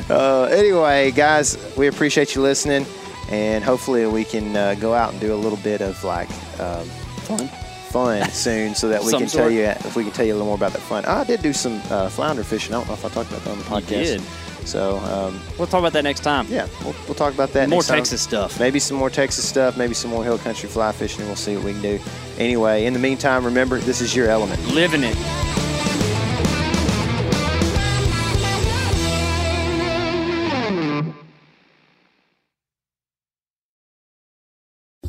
Uh, 0.08 0.44
anyway, 0.52 1.10
guys, 1.10 1.58
we 1.76 1.88
appreciate 1.88 2.36
you 2.36 2.40
listening, 2.40 2.86
and 3.28 3.64
hopefully 3.64 4.06
we 4.06 4.22
can 4.22 4.54
uh, 4.54 4.74
go 4.74 4.94
out 4.94 5.10
and 5.10 5.20
do 5.20 5.34
a 5.34 5.36
little 5.36 5.58
bit 5.58 5.80
of 5.80 6.02
like 6.04 6.30
um, 6.60 6.86
Fun. 7.26 7.48
fun 7.90 8.30
soon, 8.30 8.76
so 8.76 8.88
that 8.88 9.02
we 9.02 9.10
can 9.10 9.26
tell 9.26 9.50
you 9.50 9.62
if 9.62 9.96
we 9.96 10.04
can 10.04 10.12
tell 10.12 10.24
you 10.24 10.32
a 10.32 10.34
little 10.36 10.46
more 10.46 10.54
about 10.54 10.72
that 10.74 10.82
fun. 10.82 11.04
I 11.06 11.24
did 11.24 11.42
do 11.42 11.52
some 11.52 11.82
uh, 11.90 12.08
flounder 12.08 12.44
fishing. 12.44 12.72
I 12.72 12.78
don't 12.78 12.86
know 12.86 12.94
if 12.94 13.04
I 13.04 13.08
talked 13.08 13.30
about 13.30 13.42
that 13.42 13.50
on 13.50 13.58
the 13.58 13.64
podcast. 13.64 14.45
Did. 14.66 14.70
So 14.70 14.98
um, 14.98 15.40
We'll 15.58 15.66
talk 15.66 15.80
about 15.80 15.92
that 15.94 16.04
next 16.04 16.20
time. 16.20 16.46
yeah, 16.48 16.68
we'll, 16.82 16.94
we'll 17.06 17.14
talk 17.14 17.32
about 17.34 17.52
that. 17.52 17.68
More 17.68 17.78
next 17.78 17.88
time. 17.88 17.98
Texas 17.98 18.22
stuff. 18.22 18.60
Maybe 18.60 18.78
some 18.78 18.96
more 18.96 19.10
Texas 19.10 19.48
stuff, 19.48 19.76
maybe 19.76 19.94
some 19.94 20.10
more 20.10 20.24
hill 20.24 20.38
country 20.38 20.68
fly 20.68 20.92
fishing, 20.92 21.20
and 21.20 21.28
we'll 21.28 21.36
see 21.36 21.56
what 21.56 21.64
we 21.64 21.72
can 21.72 21.82
do. 21.82 21.98
Anyway, 22.38 22.84
in 22.84 22.92
the 22.92 22.98
meantime, 22.98 23.44
remember 23.44 23.78
this 23.78 24.00
is 24.00 24.14
your 24.14 24.28
element. 24.28 24.62
Living 24.74 25.02
it. 25.04 25.16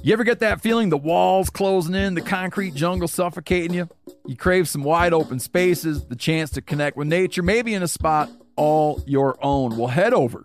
You 0.03 0.13
ever 0.13 0.23
get 0.23 0.39
that 0.39 0.61
feeling 0.61 0.87
the 0.87 0.97
walls 0.97 1.49
closing 1.49 1.93
in, 1.93 2.13
the 2.13 2.21
concrete 2.21 2.73
jungle 2.73 3.09
suffocating 3.09 3.73
you? 3.73 3.89
You 4.25 4.37
crave 4.37 4.69
some 4.69 4.83
wide 4.83 5.11
open 5.11 5.39
spaces, 5.39 6.05
the 6.05 6.15
chance 6.15 6.51
to 6.51 6.61
connect 6.61 6.95
with 6.95 7.09
nature, 7.09 7.43
maybe 7.43 7.73
in 7.73 7.83
a 7.83 7.89
spot 7.89 8.29
all 8.57 9.01
your 9.07 9.37
own. 9.41 9.77
Well, 9.77 9.87
head 9.87 10.13
over 10.13 10.43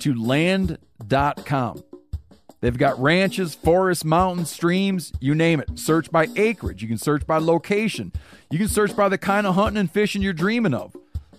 to 0.00 0.14
land.com. 0.14 1.84
They've 2.60 2.78
got 2.78 3.00
ranches, 3.02 3.56
forests, 3.56 4.04
mountains, 4.04 4.50
streams, 4.50 5.12
you 5.20 5.34
name 5.34 5.58
it. 5.58 5.78
Search 5.78 6.12
by 6.12 6.28
acreage. 6.36 6.80
You 6.80 6.88
can 6.88 6.98
search 6.98 7.26
by 7.26 7.38
location. 7.38 8.12
You 8.50 8.58
can 8.58 8.68
search 8.68 8.94
by 8.94 9.08
the 9.08 9.18
kind 9.18 9.48
of 9.48 9.56
hunting 9.56 9.80
and 9.80 9.90
fishing 9.90 10.22
you're 10.22 10.32
dreaming 10.32 10.74
of. 10.74 10.96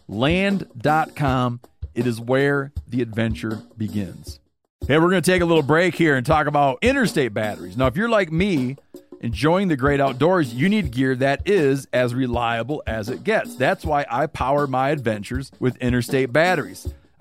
Land.com. 0.10 1.62
It 1.96 2.08
is 2.08 2.20
where 2.20 2.74
the 2.88 3.02
adventure 3.02 3.62
begins. 3.78 4.40
Hey, 4.86 4.98
we're 4.98 5.10
going 5.10 5.22
to 5.22 5.32
take 5.32 5.42
a 5.42 5.46
little 5.46 5.64
break 5.64 5.96
here 5.96 6.18
and 6.18 6.26
talk 6.26 6.46
about 6.46 6.80
interstate 6.82 7.34
batteries. 7.34 7.78
Now, 7.78 7.88
if 7.88 7.96
you're 7.96 8.10
like 8.10 8.30
me, 8.30 8.76
enjoying 9.24 9.70
the 9.70 9.78
great 9.78 10.02
outdoors, 10.02 10.54
you 10.54 10.70
need 10.70 10.92
gear 10.92 11.16
that 11.16 11.42
is 11.48 11.88
as 11.94 12.14
reliable 12.14 12.84
as 12.86 13.10
it 13.10 13.24
gets. 13.24 13.56
That's 13.56 13.86
why 13.86 14.06
I 14.12 14.28
power 14.28 14.68
my 14.68 14.90
adventures 14.90 15.50
with 15.60 15.78
interstate 15.78 16.32
batteries. 16.34 16.94